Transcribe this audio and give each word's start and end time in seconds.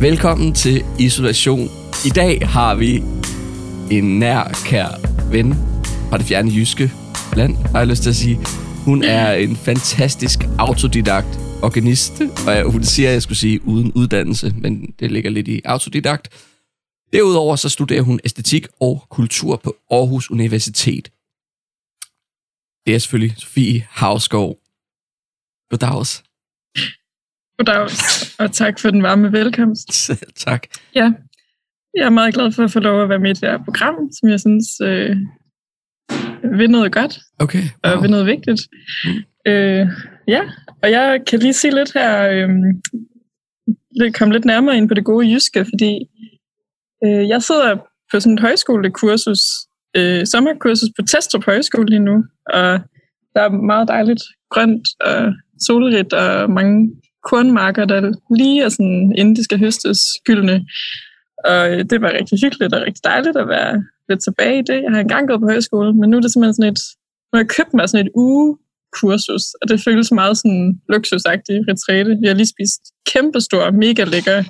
Velkommen 0.00 0.54
til 0.54 0.84
Isolation. 0.98 1.68
I 2.06 2.08
dag 2.08 2.48
har 2.48 2.74
vi 2.74 2.96
en 3.96 4.18
nær, 4.18 4.44
kær 4.66 4.88
ven 5.30 5.52
fra 6.10 6.18
det 6.18 6.26
fjerne 6.26 6.50
jyske 6.54 6.90
land, 7.36 7.56
har 7.56 7.78
jeg 7.78 7.88
lyst 7.88 8.02
til 8.02 8.10
at 8.10 8.16
sige. 8.16 8.38
Hun 8.84 9.02
er 9.02 9.32
en 9.32 9.56
fantastisk 9.56 10.38
autodidakt 10.58 11.32
organist, 11.62 12.12
og 12.46 12.72
hun 12.72 12.84
siger, 12.84 13.08
at 13.08 13.12
jeg 13.12 13.22
skulle 13.22 13.38
sige 13.38 13.60
uden 13.64 13.92
uddannelse, 13.92 14.54
men 14.58 14.94
det 15.00 15.12
ligger 15.12 15.30
lidt 15.30 15.48
i 15.48 15.60
autodidakt. 15.64 16.28
Derudover 17.12 17.56
så 17.56 17.68
studerer 17.68 18.02
hun 18.02 18.20
æstetik 18.24 18.66
og 18.80 19.06
kultur 19.08 19.56
på 19.56 19.76
Aarhus 19.90 20.30
Universitet. 20.30 21.10
Det 22.86 22.94
er 22.94 22.98
selvfølgelig 22.98 23.34
Sofie 23.38 23.86
Havskov. 23.90 24.58
Goddags. 25.70 26.22
Goddags, 27.64 28.34
og 28.38 28.52
tak 28.52 28.78
for 28.78 28.90
den 28.90 29.02
varme 29.02 29.32
velkomst. 29.32 29.92
Selv 30.06 30.18
tak. 30.36 30.66
Ja, 30.94 31.12
jeg 31.96 32.04
er 32.06 32.10
meget 32.10 32.34
glad 32.34 32.52
for 32.52 32.64
at 32.64 32.70
få 32.70 32.80
lov 32.80 33.02
at 33.02 33.08
være 33.08 33.18
med 33.18 33.30
i 33.30 33.32
det 33.34 33.48
her 33.48 33.64
program, 33.64 33.94
som 34.20 34.28
jeg 34.28 34.40
synes 34.40 34.66
øh, 34.82 35.16
vil 36.58 36.70
noget 36.70 36.92
godt, 36.92 37.18
Okay. 37.38 37.62
og 37.82 37.92
Wow. 37.92 38.00
vil 38.00 38.10
noget 38.10 38.26
vigtigt. 38.26 38.60
Mm. 39.04 39.10
Øh, 39.52 39.86
ja, 40.28 40.40
og 40.82 40.90
jeg 40.90 41.20
kan 41.26 41.38
lige 41.38 41.52
sige 41.52 41.74
lidt 41.74 41.92
her, 41.92 42.28
øh, 42.30 42.48
lidt- 44.00 44.14
komme 44.18 44.34
lidt 44.34 44.44
nærmere 44.44 44.76
ind 44.76 44.88
på 44.88 44.94
det 44.94 45.04
gode 45.04 45.30
jyske, 45.32 45.64
fordi 45.64 45.98
øh, 47.04 47.28
jeg 47.28 47.42
sidder 47.42 47.76
på 48.12 48.20
sådan 48.20 48.34
et 48.34 48.40
højskolekursus, 48.40 49.40
øh, 49.96 50.26
sommerkursus 50.26 50.88
på 50.98 51.06
Testrup 51.06 51.44
Højskole 51.44 51.86
lige 51.88 51.98
nu, 52.10 52.24
og 52.46 52.80
der 53.34 53.40
er 53.40 53.48
meget 53.50 53.88
dejligt 53.88 54.22
grønt 54.50 54.88
og 55.00 55.32
solrigt 55.66 56.12
og 56.12 56.50
mange 56.50 56.90
kornmarker, 57.28 57.84
der 57.84 58.12
lige 58.36 58.62
er 58.64 58.68
sådan, 58.68 59.14
inden 59.18 59.36
de 59.36 59.44
skal 59.44 59.58
høstes, 59.58 60.00
gyldne. 60.26 60.66
Og 61.44 61.70
øh, 61.70 61.84
det 61.90 62.00
var 62.00 62.12
rigtig 62.12 62.38
hyggeligt 62.40 62.74
og 62.74 62.82
rigtig 62.82 63.04
dejligt 63.04 63.36
at 63.36 63.48
være 63.48 63.84
lidt 64.08 64.22
tilbage 64.22 64.58
i 64.58 64.62
det. 64.62 64.82
Jeg 64.82 64.90
har 64.90 65.00
engang 65.00 65.28
gået 65.28 65.40
på 65.40 65.46
højskole, 65.46 65.92
men 65.92 66.10
nu 66.10 66.16
er 66.16 66.20
det 66.20 66.32
simpelthen 66.32 66.54
sådan 66.54 66.72
et, 66.72 66.80
nu 67.28 67.36
har 67.36 67.42
jeg 67.42 67.48
købt 67.48 67.74
mig 67.74 67.88
sådan 67.88 68.06
et 68.06 68.12
ugekursus, 68.14 69.44
og 69.60 69.68
det 69.68 69.84
føles 69.86 70.12
meget 70.12 70.36
sådan 70.38 70.80
luksusagtig 70.88 71.56
retræte. 71.68 72.18
Vi 72.20 72.26
har 72.26 72.34
lige 72.34 72.54
spist 72.54 72.82
kæmpestor, 73.12 73.70
mega 73.70 74.04
lækker 74.04 74.42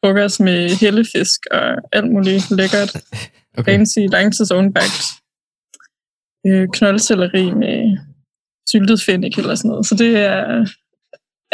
frokost 0.00 0.40
med 0.40 0.68
hellefisk 0.80 1.40
og 1.50 1.66
alt 1.92 2.10
muligt 2.12 2.50
lækkert 2.50 2.92
Okay. 3.58 3.72
fancy 3.72 3.98
langtidsovenbagt 3.98 5.02
øh, 6.46 6.68
knoldselleri 6.72 7.54
med 7.54 7.98
syltet 8.68 9.02
fennik 9.02 9.38
eller 9.38 9.54
sådan 9.54 9.68
noget. 9.68 9.86
Så 9.86 9.94
det 9.94 10.16
er, 10.16 10.66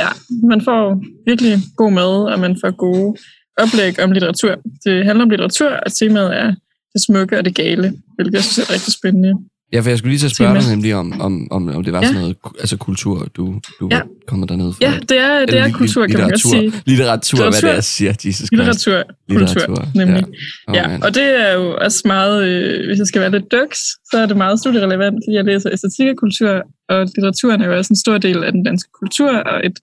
ja, 0.00 0.08
man 0.52 0.60
får 0.60 1.04
virkelig 1.26 1.58
god 1.76 1.92
mad, 1.92 2.32
og 2.32 2.40
man 2.40 2.56
får 2.60 2.70
gode 2.70 3.16
oplæg 3.56 4.00
om 4.04 4.12
litteratur. 4.12 4.54
Det 4.84 5.04
handler 5.04 5.24
om 5.24 5.30
litteratur, 5.30 5.70
og 5.70 5.92
temaet 5.92 6.36
er 6.36 6.54
det 6.92 7.00
smukke 7.06 7.38
og 7.38 7.44
det 7.44 7.54
gale, 7.54 7.92
hvilket 8.14 8.34
jeg 8.34 8.44
synes 8.44 8.58
er 8.58 8.72
rigtig 8.74 8.92
spændende. 8.92 9.32
Ja, 9.76 9.80
for 9.80 9.88
jeg 9.88 9.98
skulle 9.98 10.10
lige 10.12 10.18
til 10.18 10.26
at 10.26 10.32
spørge 10.36 10.54
dig 10.60 10.70
nemlig 10.70 10.94
om, 10.94 11.20
om, 11.20 11.48
om, 11.50 11.68
om 11.68 11.84
det 11.84 11.92
var 11.92 12.00
Ja. 12.00 12.06
sådan 12.06 12.20
noget 12.20 12.36
altså 12.60 12.76
kultur, 12.76 13.28
du, 13.36 13.60
du 13.80 13.88
Ja. 13.90 13.96
var 13.96 14.06
kommet 14.26 14.48
derned 14.48 14.72
for. 14.72 14.78
Ja, 14.80 14.92
det 15.08 15.18
er, 15.18 15.46
det 15.46 15.58
er 15.58 15.72
kultur, 15.72 16.06
kan 16.06 16.18
man 16.18 16.30
godt 16.30 16.44
litteratur. 16.44 16.70
sige. 16.70 16.82
Litteratur, 16.86 17.38
hvad 17.38 17.46
det 17.46 17.52
er, 17.54 17.60
Litteratur. 17.60 17.80
siger, 17.80 18.10
Jesus 18.24 18.48
Christ. 18.48 18.52
Litteratur, 18.52 19.04
kultur, 19.28 19.88
nemlig. 19.94 20.24
Ja. 20.68 20.70
Oh, 20.70 20.76
Ja, 20.76 20.88
man. 20.88 21.02
og 21.02 21.14
det 21.14 21.26
er 21.48 21.52
jo 21.54 21.76
også 21.80 22.02
meget, 22.04 22.44
øh, 22.48 22.86
hvis 22.86 22.98
jeg 22.98 23.06
skal 23.06 23.20
være 23.20 23.30
lidt 23.30 23.52
duks, 23.52 23.78
så 24.10 24.18
er 24.22 24.26
det 24.26 24.36
meget 24.36 24.58
studierelevant, 24.60 25.16
fordi 25.26 25.34
jeg 25.36 25.44
læser 25.44 25.70
æstetik 25.72 26.06
og 26.08 26.16
kultur, 26.16 26.50
og 26.88 26.98
litteraturen 27.16 27.60
er 27.62 27.66
jo 27.66 27.76
også 27.76 27.92
en 27.92 27.96
stor 28.04 28.18
del 28.18 28.44
af 28.44 28.52
den 28.52 28.62
danske 28.64 28.90
kultur, 29.00 29.30
og 29.50 29.66
et 29.66 29.78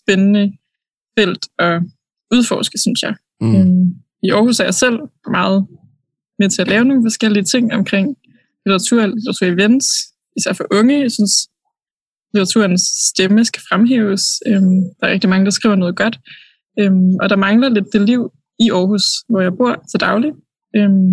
spændende 0.00 0.52
felt 1.18 1.44
at 1.58 1.82
udforske, 2.34 2.78
synes 2.78 3.02
jeg. 3.02 3.14
Mm. 3.40 3.56
Øhm, 3.56 3.84
I 4.22 4.30
Aarhus 4.30 4.60
er 4.60 4.64
jeg 4.64 4.74
selv 4.74 4.98
meget 5.30 5.66
med 6.38 6.48
til 6.50 6.62
at 6.62 6.68
lave 6.68 6.84
nogle 6.84 7.02
forskellige 7.04 7.44
ting 7.44 7.74
omkring 7.74 8.16
litteratur 8.66 9.02
og 9.02 9.08
litteratur-events, 9.08 9.86
især 10.36 10.52
for 10.52 10.66
unge. 10.78 11.00
Jeg 11.00 11.12
synes, 11.12 11.34
litteraturens 12.34 12.82
stemme 13.10 13.44
skal 13.44 13.62
fremhæves. 13.68 14.22
Øhm, 14.46 14.78
der 15.00 15.06
er 15.06 15.12
rigtig 15.12 15.30
mange, 15.30 15.44
der 15.44 15.50
skriver 15.50 15.76
noget 15.76 15.96
godt. 15.96 16.16
Øhm, 16.80 17.14
og 17.22 17.30
der 17.30 17.36
mangler 17.36 17.68
lidt 17.68 17.92
det 17.92 18.00
liv 18.00 18.22
i 18.64 18.70
Aarhus, 18.70 19.02
hvor 19.28 19.40
jeg 19.40 19.52
bor 19.60 19.84
til 19.90 20.00
daglig. 20.00 20.32
Øhm, 20.76 21.12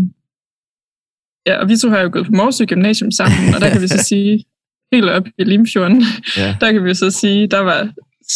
ja, 1.47 1.53
og 1.61 1.69
vi 1.69 1.77
to 1.77 1.89
har 1.89 1.99
jo 2.01 2.09
gået 2.13 2.25
på 2.25 2.31
Morsø 2.31 2.65
Gymnasium 2.65 3.11
sammen, 3.11 3.55
og 3.55 3.61
der 3.61 3.69
kan 3.69 3.81
vi 3.81 3.87
så 3.87 3.97
sige, 4.11 4.45
helt 4.93 5.09
op 5.09 5.25
i 5.37 5.43
Limfjorden, 5.43 6.03
Ja. 6.37 6.57
der 6.61 6.71
kan 6.71 6.83
vi 6.85 6.93
så 6.93 7.11
sige, 7.11 7.47
der 7.47 7.59
var 7.59 7.79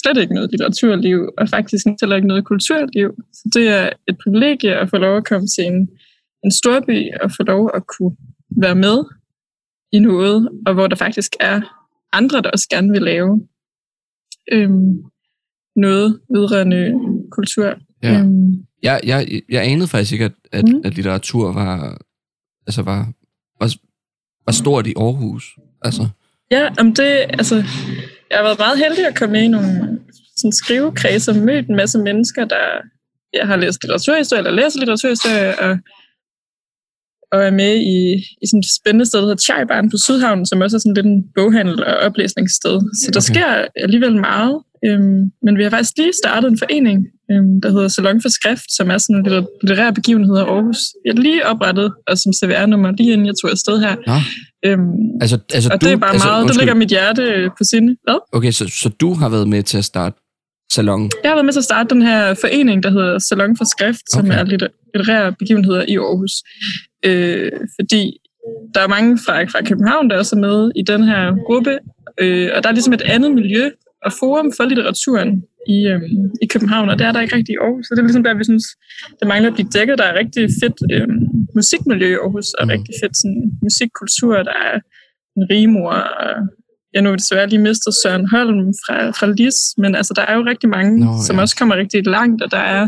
slet 0.01 0.17
ikke 0.21 0.33
noget 0.33 0.51
litteraturliv, 0.51 1.19
og 1.37 1.49
faktisk 1.49 1.85
heller 2.01 2.15
ikke 2.15 2.27
noget 2.27 2.45
kulturliv. 2.45 3.09
Så 3.33 3.49
det 3.53 3.67
er 3.67 3.89
et 4.07 4.17
privilegie 4.23 4.75
at 4.75 4.89
få 4.89 4.97
lov 4.97 5.17
at 5.17 5.25
komme 5.25 5.47
til 5.47 5.63
en, 5.71 5.89
en 6.43 6.51
storby 6.51 6.97
og 7.21 7.31
få 7.37 7.43
lov 7.43 7.71
at 7.75 7.83
kunne 7.93 8.15
være 8.61 8.75
med 8.75 9.03
i 9.91 9.99
noget, 9.99 10.49
og 10.65 10.73
hvor 10.73 10.87
der 10.87 10.95
faktisk 10.95 11.31
er 11.39 11.61
andre, 12.13 12.41
der 12.41 12.49
også 12.51 12.67
gerne 12.69 12.91
vil 12.91 13.01
lave 13.01 13.47
øhm, 14.51 15.03
noget 15.75 16.19
vedrørende 16.29 16.93
kultur. 17.31 17.73
Ja. 18.03 18.19
Øhm, 18.19 18.65
Jeg, 18.83 18.99
jeg, 19.03 19.41
jeg 19.49 19.63
anede 19.71 19.87
faktisk 19.87 20.11
ikke, 20.13 20.25
at, 20.25 20.33
at, 20.51 20.65
Mm. 20.67 20.81
at 20.85 20.95
litteratur 20.95 21.53
var, 21.53 21.97
altså 22.67 22.81
var, 22.81 23.11
var, 23.59 23.75
var 24.45 24.51
stort 24.53 24.87
i 24.87 24.93
Aarhus. 24.97 25.55
Altså, 25.81 26.07
Ja, 26.51 26.69
om 26.79 26.93
det, 26.93 27.25
altså, 27.29 27.55
jeg 28.29 28.37
har 28.37 28.43
været 28.43 28.59
meget 28.59 28.77
heldig 28.77 29.07
at 29.07 29.15
komme 29.17 29.33
med 29.33 29.41
i 29.41 29.47
nogle 29.47 29.99
sådan 30.37 30.51
skrivekredse 30.51 31.31
og 31.31 31.37
mødt 31.37 31.67
en 31.69 31.75
masse 31.75 31.99
mennesker, 31.99 32.45
der 32.45 32.65
jeg 33.33 33.47
har 33.47 33.55
læst 33.55 33.83
litteraturhistorie, 33.83 34.39
eller 34.39 34.51
læser 34.51 34.79
litteraturhistorie, 34.79 35.59
og, 35.59 35.77
og 37.31 37.39
er 37.43 37.51
med 37.51 37.73
i, 37.95 37.97
i 38.41 38.45
sådan 38.47 38.59
et 38.59 38.65
spændende 38.79 39.05
sted, 39.05 39.19
der 39.19 39.25
hedder 39.25 39.43
Chaibarn 39.47 39.89
på 39.91 39.97
Sydhavnen, 40.05 40.45
som 40.45 40.61
også 40.61 40.77
er 40.77 40.79
sådan 40.79 40.93
lidt 40.93 41.05
en 41.05 41.23
boghandel 41.35 41.83
og 41.83 41.95
oplæsningssted. 41.95 42.75
Så 43.01 43.11
der 43.13 43.19
Okay. 43.19 43.33
sker 43.33 43.65
alligevel 43.85 44.15
meget. 44.15 44.55
Øhm, 44.85 45.19
men 45.43 45.57
vi 45.57 45.63
har 45.63 45.69
faktisk 45.69 45.97
lige 45.97 46.11
startet 46.23 46.47
en 46.51 46.57
forening, 46.57 46.97
øhm, 47.31 47.61
der 47.63 47.69
hedder 47.71 47.87
Salon 47.87 48.21
for 48.21 48.29
Skrift, 48.29 48.67
som 48.77 48.89
er 48.91 48.97
sådan 48.97 49.15
en 49.15 49.23
litter- 49.23 49.47
litterær 49.63 49.91
begivenhed 49.91 50.35
i 50.37 50.39
Aarhus. 50.39 50.77
Jeg 51.05 51.13
har 51.15 51.21
lige 51.21 51.45
oprettet, 51.45 51.93
og 52.07 52.17
som 52.17 52.33
CVR-nummer, 52.33 52.91
lige 52.91 53.11
inden 53.13 53.27
jeg 53.27 53.35
tog 53.41 53.51
afsted 53.51 53.79
her. 53.79 53.95
Nå. 54.11 54.17
Øhm, 54.65 55.21
altså, 55.21 55.37
altså 55.53 55.69
og 55.73 55.81
du, 55.81 55.85
det 55.85 55.93
er 55.93 55.97
bare 55.97 56.11
altså, 56.13 56.27
meget, 56.27 56.41
undskyld. 56.43 56.61
ligger 56.61 56.73
mit 56.75 56.89
hjerte 56.89 57.21
øh, 57.23 57.49
på 57.57 57.63
sinde. 57.63 57.95
Hvad? 58.03 58.19
Okay, 58.37 58.51
så, 58.51 58.67
så 58.67 58.89
du 58.89 59.13
har 59.13 59.29
været 59.29 59.47
med 59.47 59.63
til 59.63 59.77
at 59.77 59.85
starte 59.85 60.15
salon. 60.71 61.09
Jeg 61.23 61.29
har 61.31 61.35
været 61.35 61.45
med 61.45 61.53
til 61.53 61.59
at 61.59 61.63
starte 61.71 61.89
den 61.95 62.01
her 62.01 62.33
forening, 62.33 62.83
der 62.83 62.89
hedder 62.91 63.19
Salon 63.19 63.57
for 63.57 63.65
Skrift, 63.65 64.01
som 64.13 64.25
Okay. 64.25 64.39
er 64.39 64.43
litter- 64.43 64.73
litterære 64.95 65.33
begivenheder 65.39 65.85
i 65.87 65.95
Aarhus. 65.97 66.31
Øh, 67.05 67.51
fordi 67.79 68.17
der 68.73 68.81
er 68.81 68.87
mange 68.87 69.17
fra, 69.25 69.43
fra 69.43 69.61
København, 69.69 70.09
der 70.09 70.17
også 70.17 70.35
er 70.35 70.39
med 70.39 70.71
i 70.75 70.83
den 70.83 71.03
her 71.03 71.23
gruppe, 71.47 71.73
øh, 72.17 72.49
og 72.55 72.63
der 72.63 72.69
er 72.69 72.73
ligesom 72.73 72.93
et 72.93 73.01
andet 73.01 73.31
miljø 73.33 73.69
og 74.05 74.11
forum 74.19 74.51
for 74.57 74.63
litteraturen 74.65 75.43
i, 75.67 75.77
øh, 75.87 76.01
i 76.41 76.45
København, 76.45 76.89
og 76.89 76.99
det 76.99 77.07
er 77.07 77.11
der 77.11 77.21
ikke 77.21 77.35
rigtig 77.35 77.53
i 77.53 77.57
Aarhus. 77.61 77.85
Så 77.85 77.91
det 77.95 77.99
er 77.99 78.03
ligesom 78.07 78.23
der, 78.23 78.33
vi 78.33 78.43
synes, 78.43 78.65
det 79.19 79.27
mangler 79.27 79.49
at 79.49 79.53
blive 79.57 79.69
dækket. 79.73 79.97
Der 79.97 80.03
er 80.03 80.19
rigtig 80.19 80.49
fedt 80.61 80.77
øh, 80.93 81.07
musikmiljø 81.55 82.07
i 82.11 82.19
Aarhus, 82.23 82.53
og 82.59 82.65
Mm. 82.65 82.69
rigtig 82.69 82.93
fedt 83.03 83.17
sådan, 83.17 83.43
musikkultur. 83.63 84.35
Der 84.49 84.57
er 84.69 84.75
en 85.37 85.43
rimor, 85.51 85.91
og 86.23 86.33
jeg 86.93 87.01
nu 87.01 87.13
desværre 87.13 87.49
lige 87.49 87.61
mistet 87.69 87.93
Søren 88.03 88.25
Holm 88.29 88.73
fra, 88.83 88.97
fra 89.09 89.27
Lis, 89.37 89.59
men 89.77 89.95
altså, 89.95 90.13
der 90.15 90.21
er 90.21 90.35
jo 90.37 90.43
rigtig 90.45 90.69
mange, 90.69 90.99
Nå, 90.99 91.05
Nå, 91.05 91.11
som 91.27 91.35
ja. 91.35 91.41
også 91.41 91.55
kommer 91.59 91.75
rigtig 91.75 92.07
langt, 92.07 92.41
og 92.43 92.51
der 92.51 92.63
er, 92.77 92.87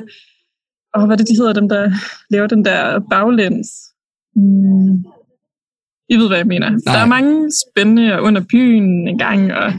og 0.93 1.05
hvad 1.05 1.15
er 1.15 1.17
det, 1.17 1.27
de 1.29 1.35
hedder, 1.39 1.53
dem 1.53 1.69
der 1.69 1.91
laver 2.29 2.47
den 2.47 2.65
der 2.65 2.99
baglæns? 3.11 3.67
Mm. 4.35 4.95
I 6.09 6.15
ved, 6.15 6.27
hvad 6.27 6.37
jeg 6.37 6.47
mener. 6.47 6.69
Nej. 6.69 6.79
Der 6.85 6.99
er 7.03 7.05
mange 7.17 7.51
spændende 7.63 8.13
og 8.15 8.23
under 8.23 8.41
byen 8.51 9.07
en 9.07 9.17
gang, 9.17 9.53
og 9.53 9.73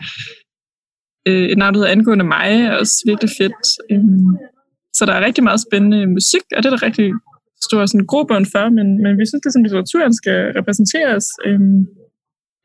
øh, 1.28 1.44
et 1.53 1.59
navn, 1.59 1.75
der 1.75 1.81
hedder 1.81 1.93
Angående 1.93 2.25
mig, 2.25 2.49
er 2.66 2.72
også 2.77 2.97
virkelig 3.06 3.31
fedt. 3.41 3.67
Øhm, 3.93 4.37
så 4.97 5.02
der 5.06 5.12
er 5.12 5.25
rigtig 5.25 5.44
meget 5.44 5.61
spændende 5.69 6.06
musik, 6.06 6.44
og 6.56 6.58
det 6.62 6.67
er 6.67 6.76
der 6.76 6.82
rigtig 6.88 7.08
stor 7.69 7.87
sådan, 7.87 8.06
grobund 8.06 8.47
for, 8.55 8.64
men, 8.76 8.87
men 9.02 9.12
vi 9.19 9.26
synes, 9.26 9.43
det 9.44 9.52
som 9.52 9.62
litteraturen 9.62 10.14
skal 10.14 10.38
repræsenteres, 10.58 11.26
øhm, 11.47 11.81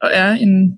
og 0.04 0.10
er 0.14 0.32
en 0.46 0.78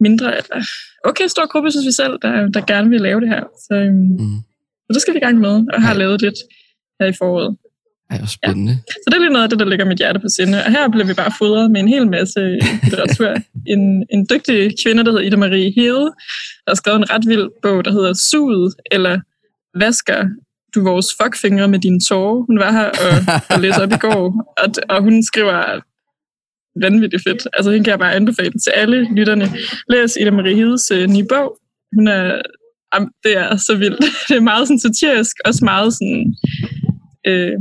mindre, 0.00 0.28
eller 0.38 0.56
okay 1.04 1.26
stor 1.26 1.46
gruppe, 1.52 1.70
synes 1.70 1.86
vi 1.86 1.92
selv, 2.02 2.14
der, 2.22 2.32
der 2.56 2.62
gerne 2.72 2.88
vil 2.90 3.00
lave 3.00 3.20
det 3.20 3.28
her. 3.28 3.44
Så, 3.66 3.74
øhm, 3.74 4.10
Mm. 4.20 4.38
så 4.86 4.90
det 4.94 5.02
skal 5.02 5.14
vi 5.14 5.18
i 5.18 5.26
gang 5.26 5.38
med, 5.38 5.54
og 5.72 5.82
har 5.82 5.92
Ja. 5.94 5.98
lavet 5.98 6.20
lidt 6.22 6.38
her 7.00 7.06
i 7.06 7.12
foråret. 7.20 7.56
Ej, 8.10 8.18
hvor 8.18 8.26
spændende. 8.26 8.78
Så 8.88 9.04
det 9.06 9.14
er 9.14 9.20
lige 9.20 9.32
noget 9.32 9.42
af 9.42 9.50
det, 9.50 9.58
der 9.58 9.64
ligger 9.64 9.84
mit 9.84 9.98
hjerte 9.98 10.20
på 10.20 10.28
sinde. 10.36 10.64
Og 10.64 10.70
her 10.70 10.88
bliver 10.88 11.06
vi 11.06 11.14
bare 11.14 11.32
fodret 11.38 11.70
med 11.70 11.80
en 11.80 11.88
hel 11.88 12.06
masse 12.10 12.40
litteratur. 12.82 13.36
en, 13.74 14.06
en 14.10 14.26
dygtig 14.32 14.74
kvinde, 14.82 15.04
der 15.04 15.10
hedder 15.10 15.26
Ida 15.26 15.36
Marie 15.36 15.72
Hede, 15.76 16.04
der 16.64 16.70
har 16.70 16.74
skrevet 16.74 16.98
en 16.98 17.10
ret 17.10 17.26
vild 17.26 17.48
bog, 17.62 17.84
der 17.84 17.92
hedder 17.92 18.12
Suget, 18.30 18.74
eller 18.90 19.20
Vasker 19.74 20.24
du 20.74 20.82
vores 20.82 21.06
fuckfingre 21.22 21.68
med 21.68 21.78
dine 21.78 22.00
tårer. 22.00 22.44
Hun 22.46 22.58
var 22.58 22.72
her 22.72 22.88
og, 23.06 23.40
og 23.54 23.60
læste 23.60 23.82
op 23.82 23.92
i 23.92 23.96
går, 24.00 24.54
og, 24.62 24.68
og 24.88 25.02
hun 25.02 25.22
skriver 25.22 25.80
vanvittigt 26.82 27.22
fedt. 27.26 27.46
Altså, 27.52 27.70
hende 27.70 27.84
kan 27.84 27.90
jeg 27.90 27.98
bare 27.98 28.14
anbefale 28.14 28.52
til 28.64 28.70
alle 28.70 29.14
lytterne. 29.14 29.46
Læs 29.88 30.16
Ida 30.20 30.30
Marie 30.30 30.56
Hedes 30.56 30.90
øh, 30.90 31.08
nye 31.08 31.26
bog. 31.28 31.58
Hun 31.94 32.08
er 32.08 32.42
Jamen, 32.94 33.10
det 33.24 33.36
er 33.36 33.56
så 33.56 33.76
vildt. 33.76 34.04
Det 34.28 34.36
er 34.36 34.40
meget 34.40 34.68
sådan 34.68 34.78
satirisk, 34.78 35.36
også 35.44 35.64
meget 35.64 35.92
sådan 35.92 36.34
øh, 37.26 37.56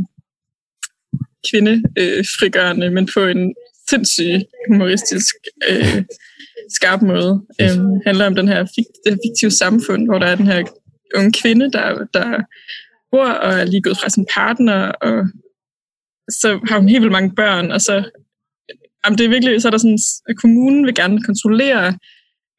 kvindefrigørende, 1.50 2.86
øh, 2.86 2.94
men 2.94 3.10
på 3.14 3.26
en 3.26 3.56
sindssygt 3.90 4.44
humoristisk 4.68 5.36
øh, 5.70 6.04
skarp 6.70 7.02
måde. 7.02 7.42
Øh, 7.62 7.78
handler 8.06 8.26
om 8.26 8.36
den 8.36 8.48
her 8.48 8.66
fik, 8.76 8.86
det 9.04 9.14
her 9.14 9.18
fiktive 9.28 9.52
samfund, 9.52 10.08
hvor 10.08 10.20
der 10.20 10.28
er 10.28 10.36
den 10.36 10.48
her 10.48 10.64
unge 11.16 11.32
kvinde, 11.42 11.72
der, 11.72 12.06
der 12.14 12.44
bor 13.12 13.26
og 13.26 13.54
er 13.54 13.66
lige 13.66 13.82
gået 13.82 13.98
fra 13.98 14.10
sin 14.10 14.26
partner, 14.34 14.82
og 15.08 15.28
så 16.30 16.60
har 16.68 16.80
hun 16.80 16.90
helt 16.90 17.02
vildt 17.02 17.12
mange 17.12 17.36
børn, 17.36 17.72
og 17.72 17.82
så, 17.82 17.96
jamen 19.06 19.18
det 19.18 19.26
er 19.26 19.30
virkelig, 19.30 19.62
så 19.62 19.68
er 19.68 19.72
der 19.72 19.78
sådan, 19.78 20.00
at 20.30 20.38
kommunen 20.38 20.86
vil 20.86 20.96
gerne 20.96 21.24
kontrollere 21.24 21.98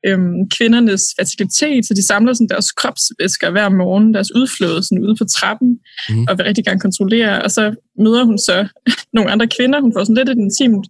øhm, 0.07 0.51
kvindernes 0.57 1.03
fertilitet, 1.19 1.87
så 1.87 1.95
de 1.95 2.07
samler 2.07 2.33
sådan 2.33 2.49
deres 2.49 2.73
kropsvæsker 2.73 3.51
hver 3.51 3.69
morgen, 3.69 4.15
deres 4.15 4.35
udflåde 4.35 4.83
sådan 4.83 5.05
ude 5.05 5.17
på 5.17 5.25
trappen, 5.25 5.79
mm. 6.11 6.27
og 6.29 6.39
vil 6.39 6.47
rigtig 6.47 6.65
gerne 6.65 6.81
kontrollere, 6.81 7.43
og 7.43 7.51
så 7.51 7.75
møder 7.99 8.25
hun 8.25 8.39
så 8.39 8.69
nogle 9.17 9.31
andre 9.31 9.49
kvinder, 9.57 9.81
hun 9.81 9.93
får 9.93 10.05
sådan 10.05 10.17
lidt 10.17 10.29
et 10.29 10.45
intimt 10.45 10.87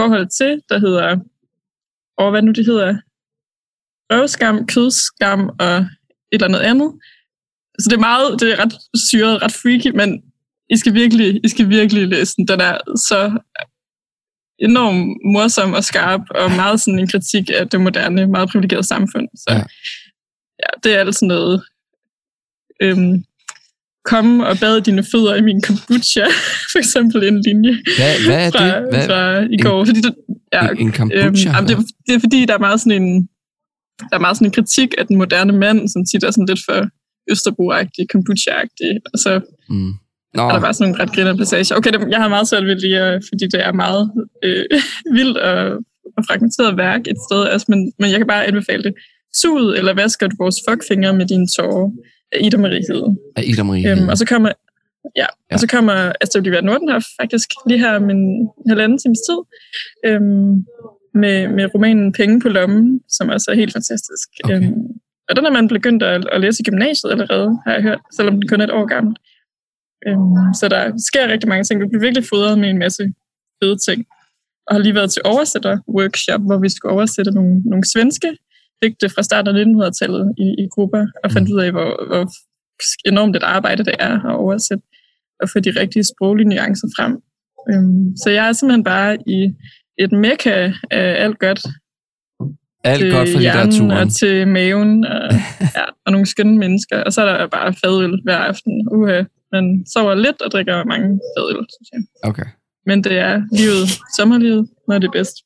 forhold 0.00 0.28
til, 0.38 0.62
der 0.68 0.78
hedder, 0.78 1.08
og 2.18 2.30
hvad 2.30 2.42
nu 2.42 2.52
det 2.52 2.66
hedder, 2.66 2.98
røvskam, 4.12 4.66
kødskam 4.66 5.50
og 5.60 5.76
et 5.76 5.86
eller 6.32 6.48
andet 6.48 6.60
andet. 6.70 6.90
Så 7.80 7.86
det 7.90 7.96
er 7.96 8.08
meget, 8.10 8.40
det 8.40 8.52
er 8.52 8.58
ret 8.64 8.74
syret, 9.08 9.42
ret 9.42 9.52
freaky, 9.52 9.90
men 9.96 10.22
I 10.70 10.76
skal 10.76 10.94
virkelig, 10.94 11.40
I 11.44 11.48
skal 11.48 11.68
virkelig 11.68 12.08
læse 12.08 12.34
den. 12.36 12.48
Den 12.48 12.60
er 12.60 12.74
så 13.08 13.20
enormt 14.62 15.18
morsom 15.32 15.72
og 15.72 15.84
skarp, 15.84 16.20
og 16.30 16.50
meget 16.50 16.80
sådan 16.80 16.98
en 16.98 17.08
kritik 17.08 17.50
af 17.58 17.68
det 17.68 17.80
moderne, 17.80 18.26
meget 18.26 18.48
privilegerede 18.48 18.86
samfund. 18.86 19.28
Så 19.34 19.46
ja, 19.48 19.62
ja 20.62 20.68
det 20.82 20.94
er 20.94 21.00
altså 21.00 21.24
noget. 21.24 21.62
Øhm, 22.82 23.24
kom 24.04 24.40
og 24.40 24.58
bad 24.60 24.80
dine 24.80 25.04
fødder 25.12 25.34
i 25.34 25.42
min 25.42 25.60
kombucha, 25.60 26.26
for 26.72 26.78
eksempel 26.78 27.24
en 27.24 27.40
linje 27.40 27.72
hvad, 27.98 28.24
hvad 28.26 28.46
er 28.46 28.50
fra, 28.50 28.80
det? 28.80 28.88
Hvad? 28.90 29.06
fra 29.06 29.40
i 29.56 29.58
går. 29.62 29.80
En, 29.80 29.86
fordi 29.86 30.00
det, 30.00 30.14
ja, 30.52 30.68
en, 30.68 30.78
en 30.78 30.92
kombucha? 30.92 31.48
Øhm, 31.58 31.66
det, 31.66 31.76
er, 31.76 31.82
det 32.06 32.14
er 32.14 32.20
fordi, 32.20 32.44
der 32.44 32.54
er 32.54 32.58
meget 32.68 32.80
sådan 32.80 33.02
en, 33.02 33.28
der 34.10 34.16
er 34.16 34.24
meget 34.26 34.36
sådan 34.36 34.48
en 34.48 34.52
kritik 34.52 34.94
af 34.98 35.06
den 35.06 35.16
moderne 35.16 35.52
mand, 35.52 35.88
som 35.88 36.04
tit 36.04 36.24
er 36.24 36.30
sådan 36.30 36.46
lidt 36.46 36.62
for 36.68 36.78
Østerbro-agtig, 37.32 38.04
kombucha-agtig, 38.12 38.92
og 39.12 39.18
så 39.18 39.32
mm. 39.68 39.92
Nå. 40.34 40.42
er 40.42 40.52
der 40.52 40.60
bare 40.60 40.74
sådan 40.74 40.90
nogle 40.90 41.02
ret 41.02 41.12
griner 41.14 41.36
passager. 41.36 41.76
Okay, 41.76 41.90
det, 41.92 42.08
jeg 42.10 42.20
har 42.22 42.28
meget 42.28 42.48
svært 42.48 42.66
ved 42.66 42.76
lige, 42.76 43.22
fordi 43.28 43.44
det 43.52 43.60
er 43.66 43.72
meget 43.72 44.10
øh, 44.44 44.64
vildt 45.16 45.38
og, 45.38 45.58
og 46.16 46.22
fragmenteret 46.28 46.76
værk 46.76 47.00
et 47.00 47.20
sted, 47.28 47.48
altså, 47.48 47.66
men, 47.68 47.92
men 47.98 48.10
jeg 48.10 48.18
kan 48.18 48.26
bare 48.26 48.46
anbefale 48.46 48.82
det. 48.82 48.94
Sud 49.34 49.74
eller 49.78 49.94
vasker 49.94 50.26
du 50.26 50.36
vores 50.38 50.56
fuckfinger 50.68 51.12
med 51.12 51.26
dine 51.26 51.46
tårer 51.56 51.90
af 52.32 52.38
Ida 52.40 52.56
Marie 52.56 52.84
Hede. 52.88 53.16
Af 53.36 53.42
Ida 53.46 53.62
Marie 53.62 53.90
øhm, 53.90 54.08
og 54.08 54.18
så 54.18 54.26
kommer, 54.26 54.52
ja, 55.16 55.26
ja. 55.50 55.54
og 55.54 55.60
så 55.60 55.66
kommer 55.66 56.12
Astrid 56.20 56.42
Olivia 56.42 56.60
Norden 56.60 56.88
her 56.88 57.00
faktisk 57.20 57.48
lige 57.66 57.78
her 57.78 57.96
om 57.96 58.10
en 58.10 58.48
halvanden 58.68 58.98
times 58.98 59.18
tid. 59.28 59.38
Øhm, 60.06 60.64
med, 61.14 61.48
med 61.48 61.74
romanen 61.74 62.12
Penge 62.12 62.40
på 62.40 62.48
lommen, 62.48 63.00
som 63.08 63.28
også 63.28 63.50
er 63.50 63.54
helt 63.54 63.72
fantastisk. 63.72 64.28
Okay. 64.44 64.56
Øhm, 64.56 64.72
og 65.28 65.36
den 65.36 65.44
er 65.46 65.50
man 65.50 65.68
begyndt 65.68 66.02
at, 66.02 66.28
at 66.32 66.40
læse 66.40 66.60
i 66.60 66.64
gymnasiet 66.64 67.10
allerede, 67.10 67.58
har 67.66 67.72
jeg 67.74 67.82
hørt, 67.82 68.00
selvom 68.16 68.34
den 68.34 68.48
kun 68.48 68.60
er 68.60 68.64
et 68.64 68.70
år 68.70 68.86
gammel. 68.86 69.16
Øhm, 70.06 70.54
så 70.60 70.68
der 70.68 70.82
sker 71.08 71.32
rigtig 71.32 71.48
mange 71.48 71.64
ting. 71.64 71.80
Du 71.80 71.88
bliver 71.88 72.06
virkelig 72.06 72.24
fodret 72.32 72.58
med 72.58 72.68
en 72.70 72.78
masse 72.78 73.02
fede 73.62 73.76
ting. 73.88 74.04
Og 74.66 74.74
har 74.74 74.82
lige 74.82 74.94
været 74.94 75.10
til 75.12 75.22
oversætter-workshop, 75.24 76.42
hvor 76.48 76.58
vi 76.58 76.68
skulle 76.68 76.92
oversætte 76.92 77.30
nogle, 77.30 77.54
nogle 77.70 77.84
svenske 77.92 78.28
digte 78.82 79.08
fra 79.08 79.22
starten 79.22 79.56
af 79.56 79.64
1900-tallet 79.64 80.34
i, 80.38 80.46
i 80.64 80.66
grupper, 80.74 81.06
og 81.24 81.32
fandt 81.32 81.48
mm. 81.48 81.54
ud 81.54 81.60
af, 81.60 81.70
hvor, 81.70 82.06
hvor 82.06 82.24
enormt 83.08 83.36
et 83.36 83.42
arbejde 83.42 83.84
det 83.84 83.94
er 83.98 84.14
at 84.30 84.36
oversætte, 84.36 84.84
og 85.40 85.48
få 85.48 85.60
de 85.60 85.80
rigtige 85.80 86.04
sproglige 86.04 86.48
nuancer 86.48 86.88
frem. 86.96 87.12
Øhm, 87.70 88.16
så 88.16 88.30
jeg 88.30 88.48
er 88.48 88.52
simpelthen 88.52 88.84
bare 88.84 89.18
i 89.26 89.54
et 89.98 90.12
mekka 90.12 90.72
af 90.90 91.24
alt 91.24 91.38
godt. 91.38 91.60
Alt 92.84 93.12
godt 93.12 93.28
for 93.32 93.38
litteraturen. 93.38 93.90
og 93.90 94.12
til 94.20 94.48
maven, 94.48 95.04
og, 95.04 95.32
ja, 95.76 95.84
og 96.06 96.12
nogle 96.12 96.26
skønne 96.26 96.58
mennesker. 96.58 97.02
Og 97.04 97.12
så 97.12 97.22
er 97.22 97.38
der 97.38 97.46
bare 97.46 97.74
fadøl 97.84 98.20
hver 98.24 98.36
aften. 98.36 98.88
Uha. 98.92 99.22
Man 99.52 99.84
sover 99.92 100.14
lidt 100.14 100.42
og 100.42 100.50
drikker 100.50 100.84
mange 100.84 101.20
fadøl, 101.36 101.66
synes 101.76 101.88
jeg. 101.92 102.28
Okay. 102.30 102.48
Men 102.86 103.04
det 103.04 103.18
er 103.18 103.42
livet, 103.52 103.88
sommerlivet, 104.16 104.68
når 104.88 104.98
det 104.98 105.06
er 105.06 105.12
bedst. 105.12 105.36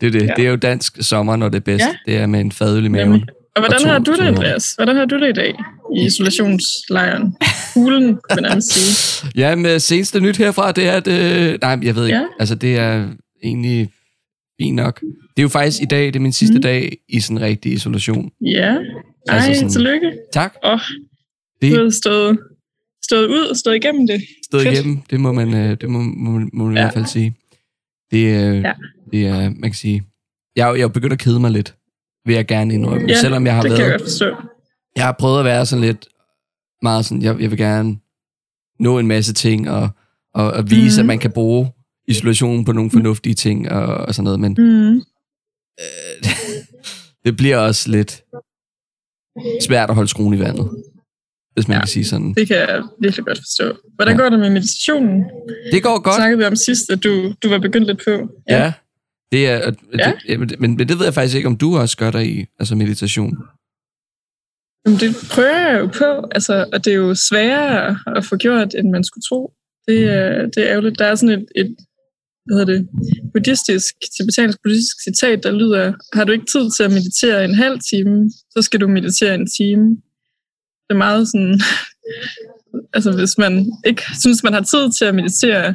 Det 0.00 0.06
er 0.06 0.10
det. 0.10 0.22
Ja. 0.22 0.32
Det 0.36 0.46
er 0.46 0.50
jo 0.50 0.56
dansk 0.56 0.96
sommer, 1.00 1.36
når 1.36 1.48
det 1.48 1.56
er 1.56 1.64
bedst. 1.64 1.84
Ja. 1.84 2.12
Det 2.12 2.20
er 2.20 2.26
med 2.26 2.40
en 2.40 2.52
fadøl 2.52 2.84
i 2.84 2.88
maven. 2.88 3.12
Jamen. 3.12 3.28
Og 3.56 3.62
hvordan 3.62 3.84
og 3.84 3.92
har 3.92 3.98
du 3.98 4.12
det, 4.12 4.20
Andreas? 4.20 4.74
Hvordan 4.74 4.96
har 4.96 5.04
du 5.04 5.20
det 5.20 5.28
i 5.28 5.32
dag 5.32 5.54
i 5.96 6.06
isolationslejren? 6.06 7.36
Hulen, 7.74 8.18
kan 8.30 8.42
man 8.42 8.62
sige. 8.62 9.30
Ja, 9.36 9.54
med 9.54 9.78
seneste 9.78 10.20
nyt 10.20 10.36
herfra, 10.36 10.72
det 10.72 10.88
er, 10.88 10.92
at... 10.92 11.08
Øh, 11.08 11.58
nej, 11.62 11.78
jeg 11.82 11.96
ved 11.96 12.06
ikke. 12.06 12.18
Ja. 12.18 12.26
Altså, 12.38 12.54
det 12.54 12.76
er 12.76 13.08
egentlig 13.44 13.90
fint 14.60 14.76
nok. 14.76 15.00
Det 15.00 15.38
er 15.38 15.42
jo 15.42 15.48
faktisk 15.48 15.82
i 15.82 15.84
dag, 15.84 16.06
det 16.06 16.16
er 16.16 16.20
min 16.20 16.32
sidste 16.32 16.54
mm. 16.54 16.62
dag 16.62 16.96
i 17.08 17.20
sådan 17.20 17.40
rigtig 17.40 17.72
isolation. 17.72 18.30
Ja, 18.40 18.74
ej, 18.74 18.80
altså 19.28 19.54
sådan, 19.54 19.70
tillykke. 19.70 20.12
Tak. 20.32 20.54
Oh, 20.64 20.80
det, 21.62 21.76
du 21.76 21.82
har 21.82 21.90
stået, 21.90 22.38
stået 23.08 23.26
ud 23.26 23.46
og 23.46 23.56
stået 23.56 23.76
igennem 23.76 24.06
det. 24.06 24.22
Stået 24.44 24.62
Fedt. 24.62 24.74
igennem, 24.74 25.02
det 25.10 25.20
må 25.20 25.32
man, 25.32 25.54
øh, 25.54 25.76
det 25.80 25.90
må, 25.90 25.98
må, 25.98 26.40
må 26.52 26.64
man 26.64 26.76
ja. 26.76 26.80
i 26.80 26.84
hvert 26.84 26.94
fald 26.94 27.06
sige. 27.06 27.34
Det, 28.10 28.18
øh, 28.18 28.62
ja. 28.62 28.72
det 29.12 29.26
er, 29.26 29.50
man 29.50 29.70
kan 29.70 29.74
sige, 29.74 30.02
jeg, 30.56 30.74
jeg 30.76 30.84
er 30.84 30.88
begyndt 30.88 31.12
at 31.12 31.18
kede 31.18 31.40
mig 31.40 31.50
lidt, 31.50 31.74
vil 32.24 32.34
jeg 32.34 32.46
gerne 32.46 32.74
indrømme. 32.74 33.08
Ja, 33.08 33.20
selvom 33.20 33.46
jeg 33.46 33.54
har 33.54 33.62
det 33.62 33.70
været, 33.70 33.82
kan 33.82 33.90
jeg 33.90 34.00
forstå. 34.00 34.36
Jeg 34.96 35.04
har 35.04 35.16
prøvet 35.18 35.38
at 35.38 35.44
være 35.44 35.66
sådan 35.66 35.84
lidt, 35.84 36.08
meget 36.82 37.04
sådan, 37.04 37.22
jeg, 37.22 37.40
jeg 37.40 37.50
vil 37.50 37.58
gerne 37.58 37.98
nå 38.80 38.98
en 38.98 39.06
masse 39.06 39.34
ting, 39.34 39.70
og, 39.70 39.88
og, 40.34 40.50
og 40.50 40.70
vise, 40.70 41.00
mm. 41.00 41.04
at 41.04 41.06
man 41.06 41.18
kan 41.18 41.32
bruge 41.32 41.70
isolation 42.08 42.64
på 42.64 42.72
nogle 42.72 42.90
fornuftige 42.90 43.34
ting 43.34 43.70
og, 43.70 43.96
og 43.96 44.14
sådan 44.14 44.24
noget, 44.24 44.40
men 44.40 44.54
mm. 44.58 44.96
øh, 45.80 46.30
det 47.24 47.36
bliver 47.36 47.56
også 47.56 47.90
lidt 47.90 48.24
svært 49.62 49.88
at 49.88 49.94
holde 49.94 50.08
skruen 50.08 50.34
i 50.34 50.38
vandet, 50.38 50.70
hvis 51.58 51.68
man 51.68 51.74
ja, 51.74 51.80
kan 51.80 51.88
sige 51.88 52.04
sådan. 52.04 52.34
Det 52.34 52.46
kan 52.48 52.56
jeg 52.56 52.82
virkelig 53.00 53.24
godt 53.26 53.38
forstå. 53.38 53.66
Hvordan 53.94 54.16
ja. 54.16 54.22
går 54.22 54.30
det 54.30 54.38
med 54.38 54.50
meditationen? 54.50 55.24
Det 55.72 55.82
går 55.82 56.02
godt. 56.02 56.16
Snakkede 56.16 56.38
vi 56.38 56.44
om 56.44 56.56
sidst, 56.56 56.90
at 56.90 57.04
du, 57.04 57.34
du 57.42 57.48
var 57.48 57.58
begyndt 57.58 57.86
lidt 57.86 58.02
på. 58.04 58.14
Ja, 58.48 58.64
ja 58.64 58.72
det 59.32 59.48
er, 59.48 59.72
ja. 59.98 60.12
det, 60.28 60.60
men, 60.60 60.76
men 60.76 60.78
det 60.78 60.98
ved 60.98 61.04
jeg 61.04 61.14
faktisk 61.14 61.36
ikke, 61.36 61.48
om 61.48 61.56
du 61.56 61.76
også 61.76 61.96
gør 61.96 62.10
dig 62.10 62.26
i, 62.26 62.46
altså 62.58 62.74
meditation. 62.74 63.32
Jamen, 64.86 65.00
det 65.00 65.16
prøver 65.30 65.68
jeg 65.68 65.80
jo 65.80 65.86
på, 65.86 66.28
altså, 66.30 66.66
og 66.72 66.84
det 66.84 66.90
er 66.92 66.96
jo 66.96 67.14
sværere 67.14 67.98
at 68.16 68.24
få 68.24 68.36
gjort, 68.36 68.74
end 68.74 68.90
man 68.90 69.04
skulle 69.04 69.22
tro. 69.28 69.52
Det, 69.88 70.00
mm. 70.00 70.50
det 70.54 70.60
er 70.64 70.70
ærgerligt. 70.72 70.98
Der 70.98 71.04
er 71.04 71.14
sådan 71.14 71.38
et, 71.38 71.46
et 71.56 71.76
hvad 72.48 72.58
hedder 72.58 72.72
det, 72.74 72.88
buddhistisk, 73.32 73.94
tibetansk 74.16 74.58
buddhistisk 74.62 74.96
citat, 75.08 75.42
der 75.42 75.52
lyder, 75.52 75.92
har 76.16 76.24
du 76.24 76.32
ikke 76.32 76.52
tid 76.54 76.64
til 76.76 76.82
at 76.82 76.92
meditere 76.98 77.44
en 77.44 77.54
halv 77.54 77.78
time, 77.92 78.30
så 78.54 78.62
skal 78.62 78.80
du 78.80 78.88
meditere 78.88 79.34
en 79.34 79.48
time. 79.58 79.84
Det 80.88 80.94
er 80.94 81.04
meget 81.06 81.28
sådan, 81.28 81.60
altså 82.94 83.12
hvis 83.12 83.38
man 83.38 83.72
ikke 83.86 84.02
synes, 84.20 84.42
man 84.42 84.52
har 84.52 84.62
tid 84.62 84.92
til 84.98 85.04
at 85.04 85.14
meditere 85.14 85.74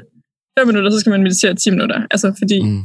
5 0.60 0.68
minutter, 0.68 0.92
så 0.92 1.00
skal 1.00 1.10
man 1.10 1.24
meditere 1.24 1.56
10 1.56 1.70
minutter. 1.70 2.08
Altså 2.12 2.36
fordi 2.38 2.64
mm. 2.64 2.84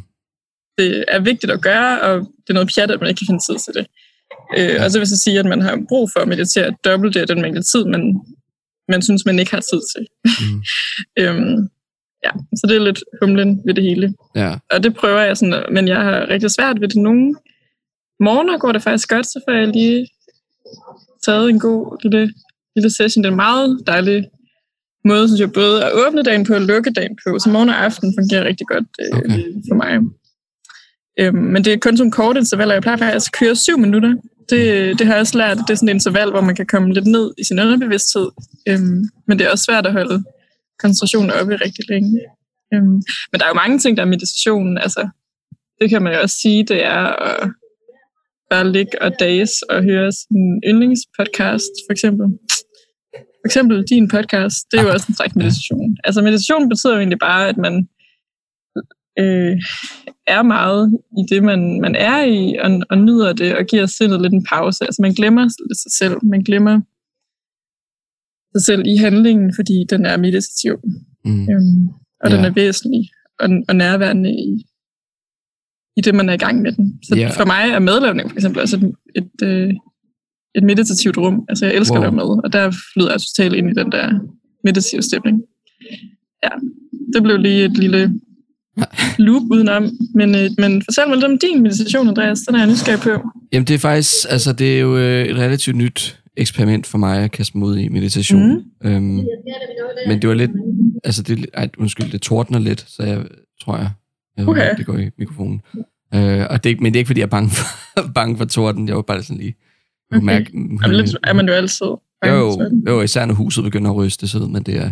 det 0.78 1.04
er 1.08 1.20
vigtigt 1.20 1.52
at 1.52 1.62
gøre, 1.62 2.00
og 2.00 2.20
det 2.20 2.50
er 2.50 2.54
noget 2.54 2.70
pjat, 2.74 2.90
at 2.90 3.00
man 3.00 3.08
ikke 3.08 3.18
kan 3.18 3.26
finde 3.30 3.44
tid 3.48 3.58
til 3.64 3.74
det. 3.74 3.86
Øh, 4.56 4.74
ja. 4.74 4.84
Og 4.84 4.90
så 4.90 4.98
vil 4.98 5.08
jeg 5.10 5.22
sige, 5.24 5.38
at 5.38 5.46
man 5.46 5.60
har 5.60 5.78
brug 5.88 6.10
for 6.12 6.20
at 6.20 6.28
meditere 6.28 6.74
dobbelt 6.84 7.14
det 7.14 7.20
af 7.20 7.26
den 7.26 7.42
mængde 7.42 7.62
tid, 7.62 7.84
man, 7.84 8.20
man 8.88 9.02
synes, 9.02 9.26
man 9.26 9.38
ikke 9.38 9.50
har 9.50 9.60
tid 9.60 9.80
til. 9.92 10.06
Mm. 10.24 10.62
øhm, 11.20 11.68
ja, 12.24 12.30
så 12.56 12.66
det 12.68 12.76
er 12.76 12.84
lidt 12.84 13.04
humlen 13.22 13.62
ved 13.66 13.74
det 13.74 13.84
hele. 13.84 14.14
Ja. 14.34 14.58
Og 14.70 14.82
det 14.84 14.94
prøver 14.94 15.20
jeg 15.20 15.36
sådan, 15.36 15.64
men 15.72 15.88
jeg 15.88 16.00
har 16.00 16.28
rigtig 16.28 16.50
svært 16.50 16.80
ved 16.80 16.88
det. 16.88 16.96
Nogle 16.96 17.34
morgener 18.20 18.58
går 18.58 18.72
det 18.72 18.82
faktisk 18.82 19.08
godt, 19.08 19.26
så 19.26 19.40
får 19.48 19.54
jeg 19.54 19.68
lige 19.68 20.08
taget 21.28 21.50
en 21.50 21.60
god 21.68 21.82
lille, 22.02 22.32
lille 22.76 22.90
session. 22.96 23.22
Det 23.22 23.28
er 23.28 23.32
en 23.32 23.44
meget 23.48 23.68
dejlig 23.86 24.18
måde, 25.04 25.28
synes 25.28 25.40
jeg, 25.40 25.52
både 25.52 25.84
at 25.86 25.92
åbne 26.02 26.22
dagen 26.22 26.44
på 26.44 26.54
og 26.54 26.60
lukke 26.60 26.90
dagen 26.90 27.16
på. 27.24 27.38
Så 27.38 27.48
morgen 27.50 27.68
og 27.68 27.84
aften 27.84 28.14
fungerer 28.18 28.44
rigtig 28.44 28.66
godt 28.66 28.88
øh, 29.02 29.18
okay. 29.18 29.42
for 29.68 29.76
mig. 29.82 29.92
Øhm, 31.20 31.44
men 31.52 31.64
det 31.64 31.72
er 31.72 31.78
kun 31.78 31.96
som 31.96 32.10
kort 32.10 32.36
intervaller. 32.36 32.74
Jeg 32.74 32.82
plejer 32.82 32.98
faktisk 32.98 33.32
at 33.32 33.38
køre 33.38 33.56
syv 33.56 33.78
minutter. 33.78 34.14
Det, 34.50 34.62
det 34.98 35.06
har 35.06 35.14
jeg 35.14 35.20
også 35.20 35.38
lært. 35.38 35.56
Det 35.56 35.70
er 35.70 35.74
sådan 35.74 35.88
et 35.88 35.94
interval, 35.94 36.30
hvor 36.30 36.40
man 36.40 36.56
kan 36.56 36.66
komme 36.66 36.94
lidt 36.94 37.06
ned 37.06 37.26
i 37.38 37.44
sin 37.44 37.58
underbevidsthed. 37.58 38.28
Øhm, 38.68 39.02
men 39.26 39.38
det 39.38 39.46
er 39.46 39.50
også 39.50 39.64
svært 39.64 39.86
at 39.86 39.92
holde 39.92 40.24
koncentrationen 40.82 41.30
oppe 41.30 41.56
rigtig 41.56 41.84
længe. 41.88 42.20
Øhm, 42.74 42.98
men 43.30 43.36
der 43.38 43.44
er 43.44 43.50
jo 43.50 43.62
mange 43.62 43.78
ting, 43.78 43.96
der 43.96 44.02
er 44.02 44.14
meditation. 44.14 44.78
Altså, 44.78 45.08
det 45.80 45.90
kan 45.90 46.02
man 46.02 46.12
jo 46.12 46.20
også 46.20 46.36
sige, 46.42 46.64
det 46.64 46.84
er 46.84 47.04
at 47.30 47.50
bare 48.50 48.72
ligge 48.72 49.02
og 49.02 49.12
dages 49.20 49.62
og 49.62 49.82
høre 49.82 50.12
sin 50.12 50.62
yndlingspodcast, 50.70 51.72
for 51.86 51.92
eksempel. 51.92 52.26
For 53.16 53.46
eksempel 53.46 53.84
din 53.90 54.08
podcast, 54.08 54.56
det 54.70 54.78
er 54.78 54.82
jo 54.82 54.92
også 54.92 55.06
en 55.08 55.14
slags 55.14 55.34
meditation. 55.36 55.96
Altså 56.04 56.22
meditation 56.22 56.68
betyder 56.68 56.92
jo 56.92 56.98
egentlig 56.98 57.18
bare, 57.18 57.48
at 57.48 57.56
man 57.56 57.74
øh, 59.22 59.56
er 60.26 60.42
meget 60.42 60.98
i 61.20 61.22
det, 61.34 61.42
man, 61.42 61.80
man 61.80 61.94
er 61.94 62.24
i, 62.24 62.56
og, 62.64 62.70
og 62.90 62.98
nyder 62.98 63.32
det, 63.32 63.56
og 63.56 63.64
giver 63.64 63.86
sindet 63.86 64.22
lidt 64.22 64.32
en 64.32 64.44
pause. 64.52 64.84
Altså 64.84 65.02
man 65.02 65.12
glemmer 65.14 65.42
lidt 65.42 65.78
sig 65.78 65.92
selv, 66.00 66.16
man 66.24 66.42
glemmer 66.42 66.80
sig 68.54 68.62
selv 68.64 68.82
i 68.86 68.96
handlingen, 68.96 69.52
fordi 69.56 69.84
den 69.90 70.06
er 70.06 70.16
meditativ, 70.16 70.76
Mm. 71.24 71.42
øhm, 71.52 71.88
og 72.20 72.30
Ja. 72.30 72.36
den 72.36 72.44
er 72.44 72.50
væsentlig 72.50 73.08
og, 73.38 73.48
og 73.68 73.76
nærværende 73.76 74.30
i, 74.30 74.66
i 75.98 76.00
det, 76.00 76.14
man 76.14 76.28
er 76.28 76.32
i 76.32 76.36
gang 76.36 76.62
med 76.62 76.72
den. 76.72 76.98
Så 77.02 77.14
Ja. 77.16 77.28
for 77.30 77.44
mig 77.44 77.64
er 77.70 77.78
madlavning 77.78 78.30
for 78.30 78.36
eksempel 78.36 78.62
også 78.62 78.76
et, 78.76 78.92
et, 79.22 79.48
øh, 79.48 79.70
et 80.54 80.62
meditativt 80.62 81.16
rum. 81.16 81.44
Altså 81.48 81.66
jeg 81.66 81.74
elsker 81.74 81.94
Wow. 81.94 82.02
wow. 82.02 82.08
at 82.08 82.14
lave 82.14 82.28
mad, 82.28 82.40
og 82.44 82.52
der 82.52 82.70
flyder 82.92 83.10
jeg 83.10 83.20
totalt 83.20 83.54
ind 83.54 83.70
i 83.70 83.74
den 83.74 83.92
der 83.92 84.06
meditative 84.64 85.02
stemning. 85.02 85.42
Ja, 86.44 86.48
det 87.14 87.22
blev 87.22 87.36
lige 87.38 87.64
et 87.64 87.76
lille 87.78 88.12
loop 89.26 89.42
udenom. 89.50 89.90
Men, 90.14 90.34
øh, 90.34 90.50
men 90.58 90.82
fortæl 90.82 91.08
mig 91.08 91.16
lidt 91.16 91.24
om 91.24 91.38
din 91.38 91.62
meditation, 91.62 92.08
Andreas. 92.08 92.40
Den 92.40 92.54
er 92.54 92.58
jeg 92.58 92.68
nysgerrig 92.68 93.00
på. 93.00 93.28
Jamen 93.52 93.66
det 93.66 93.74
er 93.74 93.78
faktisk, 93.78 94.12
altså 94.30 94.52
det 94.52 94.76
er 94.76 94.80
jo 94.80 94.96
øh, 94.98 95.24
et 95.26 95.36
relativt 95.36 95.76
nyt 95.76 96.20
eksperiment 96.36 96.86
for 96.86 96.98
mig 96.98 97.24
at 97.24 97.30
kaste 97.32 97.58
mig 97.58 97.68
ud 97.68 97.78
i 97.78 97.88
meditation. 97.88 98.64
Mm. 98.84 98.88
Øhm, 98.90 99.20
men 100.08 100.22
det 100.22 100.28
var 100.28 100.34
lidt, 100.34 100.50
altså 101.04 101.22
det, 101.22 101.46
ej, 101.54 101.68
undskyld, 101.78 102.10
det 102.12 102.22
tordner 102.22 102.58
lidt, 102.58 102.84
så 102.88 103.02
jeg 103.02 103.22
tror 103.64 103.76
jeg, 103.76 103.90
Uha. 104.46 104.74
det 104.74 104.86
går 104.86 104.98
i 104.98 105.10
mikrofonen. 105.18 105.62
Øh, 106.14 106.46
og 106.50 106.64
det, 106.64 106.72
er 106.72 106.76
men 106.80 106.92
det 106.92 106.98
er 106.98 107.00
ikke 107.00 107.06
fordi 107.06 107.20
jeg 107.20 107.26
er 107.26 107.30
bange 107.30 107.50
for, 107.50 107.64
bange 108.14 108.36
for 108.36 108.44
torden, 108.44 108.88
jeg 108.88 108.96
var 108.96 109.02
bare 109.02 109.22
sådan 109.22 109.36
lige, 109.36 109.54
okay. 110.10 110.16
Okay. 110.16 110.24
mærke, 110.26 110.50
Jamen, 110.82 110.96
lidt 110.96 111.16
er 111.24 111.32
man 111.32 111.46
jo 111.48 111.52
altid. 111.52 111.86
jo, 111.86 112.00
jo, 112.26 112.50
det. 112.50 112.82
jo, 112.88 113.02
især 113.02 113.24
når 113.24 113.34
huset 113.34 113.64
begynder 113.64 113.90
at 113.90 113.96
ryste 113.96 114.28
sig 114.28 114.40
ud, 114.40 114.48
men 114.48 114.62
det 114.62 114.76
er, 114.76 114.90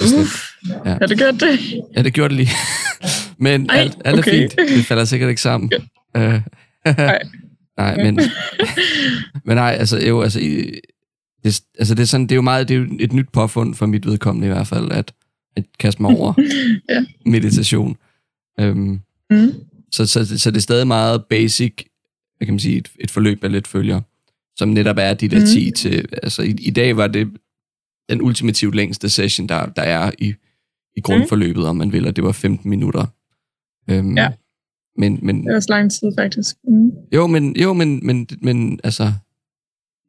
det 0.00 0.12
er 0.14 0.20
Uff, 0.20 0.42
Ja. 0.84 0.90
har 1.00 1.06
du 1.06 1.14
gjort 1.14 1.40
det? 1.40 1.82
Ja, 1.96 2.02
det 2.02 2.12
gjorde 2.14 2.28
det 2.28 2.36
lige. 2.36 2.50
Men 3.44 3.70
Ej, 3.70 3.76
alt, 3.76 3.96
alt 4.04 4.16
er 4.18 4.22
okay. 4.22 4.30
fint. 4.30 4.56
Det 4.76 4.84
falder 4.84 5.04
sikkert 5.04 5.28
ikke 5.30 5.40
sammen. 5.42 5.70
Øh, 6.16 6.22
Nej. 6.98 7.18
nej, 7.78 7.96
men, 7.96 8.20
men 9.44 9.56
nej, 9.56 9.76
altså, 9.78 9.98
jo, 10.06 10.22
altså, 10.22 10.40
i- 10.40 10.74
det, 11.44 11.60
altså 11.78 11.94
det, 11.94 12.02
er 12.02 12.06
sådan, 12.06 12.24
det 12.26 12.32
er 12.32 12.36
jo 12.36 12.42
meget, 12.42 12.68
det 12.68 12.74
er 12.74 12.78
jo 12.78 12.86
et 13.00 13.12
nyt 13.12 13.28
påfund 13.32 13.74
for 13.74 13.86
mit 13.86 14.06
vedkommende 14.06 14.46
i 14.48 14.50
hvert 14.50 14.66
fald, 14.66 14.92
at, 14.92 15.12
at 15.56 15.64
kaste 15.78 16.02
mig 16.02 16.10
over 16.18 16.32
Ja. 16.90 17.04
meditation. 17.26 17.96
Øhm, 18.60 19.00
Mm. 19.30 19.52
så, 19.92 20.06
så, 20.06 20.38
så 20.38 20.50
det 20.50 20.56
er 20.56 20.60
stadig 20.60 20.86
meget 20.86 21.24
basic, 21.30 21.74
hvad 22.36 22.46
kan 22.46 22.54
man 22.54 22.58
sige, 22.58 22.76
et, 22.76 22.90
et 23.00 23.10
forløb, 23.10 23.38
jeg 23.42 23.50
lidt 23.50 23.66
følger, 23.68 24.00
som 24.56 24.68
netop 24.68 24.96
er 24.98 25.14
de 25.14 25.28
der 25.28 25.38
Mhm. 25.38 25.46
10 25.46 25.70
til, 25.70 26.08
altså 26.22 26.42
i, 26.42 26.50
i 26.60 26.70
dag 26.70 26.96
var 26.96 27.06
det 27.06 27.30
den 28.08 28.22
ultimativt 28.22 28.74
længste 28.74 29.08
session, 29.08 29.48
der, 29.48 29.66
der 29.66 29.82
er 29.82 30.10
i, 30.18 30.34
i 30.96 31.00
grundforløbet, 31.00 31.66
om 31.66 31.76
man 31.76 31.92
vil, 31.92 32.06
og 32.06 32.16
det 32.16 32.24
var 32.24 32.32
15 32.32 32.70
minutter. 32.70 33.06
Øhm, 33.90 34.16
Ja. 34.16 34.32
Men, 34.96 35.18
men, 35.22 35.46
Det 35.46 35.54
var 35.54 35.60
så 35.60 35.66
lang 35.70 35.90
tid, 35.92 36.12
faktisk. 36.18 36.56
Mm. 36.68 36.90
jo, 37.14 37.26
men, 37.26 37.56
jo, 37.56 37.72
men, 37.72 38.06
men, 38.06 38.28
men 38.42 38.80
altså, 38.84 39.12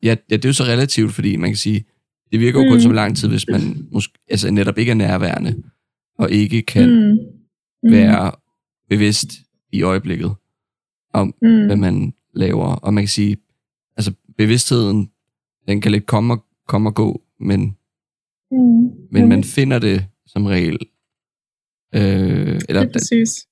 ja, 0.03 0.15
ja, 0.31 0.35
det 0.37 0.45
er 0.45 0.49
jo 0.49 0.53
så 0.53 0.63
relativt, 0.63 1.13
fordi 1.13 1.35
man 1.35 1.49
kan 1.49 1.57
sige, 1.57 1.85
det 2.31 2.39
virker 2.39 2.63
jo 2.63 2.69
kun 2.69 2.77
Mm. 2.77 2.81
som 2.81 2.91
lang 2.91 3.17
tid, 3.17 3.27
hvis 3.27 3.47
man 3.47 3.87
måske, 3.91 4.13
altså 4.29 4.51
netop 4.51 4.77
ikke 4.77 4.89
er 4.89 4.95
nærværende, 4.95 5.63
og 6.17 6.31
ikke 6.31 6.61
kan 6.61 6.89
mm. 7.11 7.17
Mm. 7.85 7.91
Være 7.91 8.31
bevidst 8.89 9.29
i 9.71 9.81
øjeblikket 9.81 10.31
om, 11.13 11.33
mm. 11.41 11.65
hvad 11.65 11.75
man 11.75 12.13
laver. 12.33 12.65
Og 12.65 12.93
man 12.93 13.01
kan 13.03 13.07
sige, 13.09 13.37
altså 13.97 14.13
bevidstheden, 14.37 15.09
den 15.67 15.81
kan 15.81 15.91
lidt 15.91 16.05
komme 16.05 16.33
og, 16.33 16.45
komme 16.67 16.89
og 16.89 16.95
gå, 16.95 17.21
men, 17.39 17.77
Mm. 18.51 18.89
men 19.11 19.29
man 19.29 19.43
finder 19.43 19.79
det 19.79 20.05
som 20.27 20.45
regel. 20.45 20.77
Øh, 21.95 22.61
eller 22.69 22.81
Det 22.81 22.89
er 22.89 22.91
præcis. 22.93 23.47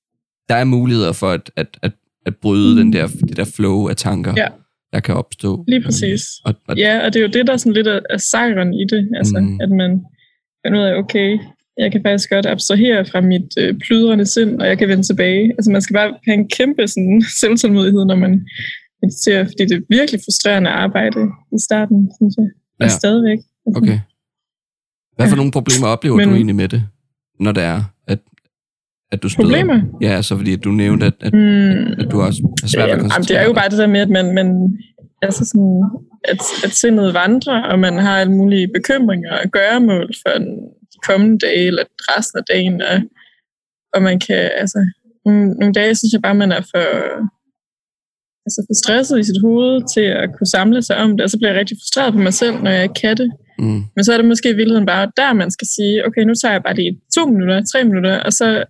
der 0.49 0.55
er 0.55 0.63
muligheder 0.63 1.11
for 1.13 1.29
at, 1.29 1.51
at, 1.55 1.79
at, 1.81 1.91
at 2.25 2.35
bryde 2.37 2.75
Mm. 2.75 2.77
den 2.81 2.93
der, 2.93 3.07
det 3.07 3.37
der 3.37 3.45
flow 3.45 3.87
af 3.87 3.95
tanker, 3.95 4.33
Ja. 4.37 4.47
der 4.93 4.99
kan 4.99 5.15
opstå. 5.15 5.63
Lige 5.67 5.81
præcis. 5.83 6.21
Og, 6.45 6.53
og, 6.67 6.77
Ja, 6.77 7.05
og 7.05 7.13
det 7.13 7.19
er 7.19 7.23
jo 7.23 7.31
det, 7.33 7.47
der 7.47 7.53
er 7.53 7.57
sådan 7.57 7.73
lidt 7.73 7.87
af, 7.87 8.01
af 8.09 8.19
sejren 8.21 8.73
i 8.73 8.85
det. 8.89 9.09
Altså, 9.15 9.39
mm. 9.39 9.61
at 9.61 9.69
man 9.71 10.05
finder 10.65 10.79
ud 10.81 10.85
af, 10.85 10.95
okay, 10.97 11.39
jeg 11.77 11.91
kan 11.91 12.01
faktisk 12.05 12.29
godt 12.29 12.45
abstrahere 12.45 13.05
fra 13.05 13.21
mit 13.21 13.49
øh, 13.59 13.73
plydrende 13.87 14.25
sind, 14.25 14.61
og 14.61 14.67
jeg 14.67 14.77
kan 14.77 14.87
vende 14.89 15.03
tilbage. 15.03 15.51
Altså, 15.57 15.71
man 15.71 15.81
skal 15.81 15.93
bare 15.93 16.13
have 16.27 16.35
en 16.37 16.49
kæmpe 16.49 16.87
sådan, 16.87 17.23
selvtålmodighed, 17.41 18.05
når 18.05 18.15
man 18.15 18.47
mediterer, 19.01 19.43
fordi 19.45 19.63
det 19.69 19.71
er 19.77 19.81
virkelig 19.89 20.19
frustrerende 20.25 20.69
arbejde 20.69 21.19
i 21.51 21.59
starten, 21.67 22.11
synes 22.19 22.33
jeg. 22.37 22.47
Og 22.79 22.85
Ja. 22.85 22.87
stadigvæk. 22.87 23.37
Altså, 23.65 23.77
okay. 23.81 23.99
Hvad 25.15 25.27
for 25.29 25.35
nogle 25.35 25.51
problemer 25.51 25.87
oplever 25.87 26.15
Men- 26.17 26.29
du 26.29 26.35
egentlig 26.35 26.55
med 26.55 26.67
det, 26.67 26.83
når 27.39 27.51
det 27.51 27.63
er, 27.63 27.81
at, 28.07 28.19
at 29.11 29.23
du 29.23 29.29
støder? 29.29 29.49
Problemer? 29.49 29.79
Ja, 30.01 30.21
så 30.21 30.37
fordi 30.37 30.55
du 30.55 30.71
nævnte, 30.71 31.05
at, 31.05 31.13
at, 31.21 31.33
Mm. 31.33 31.91
at 32.01 32.07
du 32.11 32.21
også 32.21 32.39
har 32.61 32.67
svært 32.67 32.87
ved 32.89 32.93
at 33.05 33.11
Jamen, 33.13 33.25
det 33.29 33.37
er 33.39 33.43
jo 33.45 33.53
bare 33.53 33.69
det 33.69 33.77
der 33.77 33.87
med, 33.87 33.99
at 33.99 34.09
man, 34.09 34.33
man 34.35 34.77
altså 35.21 35.45
sådan, 35.45 35.83
at, 36.23 36.39
at 36.65 36.71
sindet 36.71 37.13
vandrer, 37.13 37.61
og 37.61 37.79
man 37.79 37.93
har 37.97 38.17
alle 38.19 38.33
mulige 38.33 38.67
bekymringer 38.67 39.31
og 39.43 39.51
gøremål 39.51 40.09
for 40.25 40.39
den 40.39 40.47
kommende 41.07 41.39
dage, 41.45 41.67
eller 41.67 41.83
resten 41.99 42.37
af 42.39 42.45
dagen, 42.53 42.81
og, 42.81 42.97
og 43.93 44.01
man 44.01 44.19
kan, 44.19 44.51
altså, 44.61 44.79
nogle, 45.25 45.53
nogle 45.59 45.73
dage 45.73 45.95
synes 45.95 46.13
jeg 46.13 46.21
bare, 46.21 46.41
man 46.43 46.51
er 46.51 46.61
for, 46.61 46.87
altså 48.45 48.59
for 48.67 48.75
stresset 48.83 49.19
i 49.19 49.23
sit 49.23 49.41
hoved 49.45 49.93
til 49.93 50.05
at 50.21 50.29
kunne 50.35 50.53
samle 50.57 50.81
sig 50.81 50.97
om 50.97 51.09
det, 51.11 51.21
og 51.23 51.29
så 51.29 51.37
bliver 51.37 51.51
jeg 51.51 51.59
rigtig 51.59 51.77
frustreret 51.77 52.13
på 52.13 52.19
mig 52.19 52.33
selv, 52.33 52.55
når 52.63 52.71
jeg 52.71 52.83
ikke 52.83 53.01
kan 53.01 53.17
det. 53.17 53.29
Mm. 53.59 53.81
Men 53.95 54.03
så 54.03 54.13
er 54.13 54.17
det 54.17 54.31
måske 54.31 54.49
i 54.49 54.59
virkeligheden 54.59 54.85
bare 54.85 55.11
der, 55.17 55.33
man 55.33 55.51
skal 55.51 55.67
sige, 55.75 56.05
okay, 56.07 56.21
nu 56.21 56.33
tager 56.35 56.51
jeg 56.51 56.63
bare 56.63 56.75
lige 56.75 57.01
to 57.15 57.25
minutter, 57.25 57.63
tre 57.71 57.83
minutter, 57.83 58.19
og 58.19 58.33
så 58.33 58.63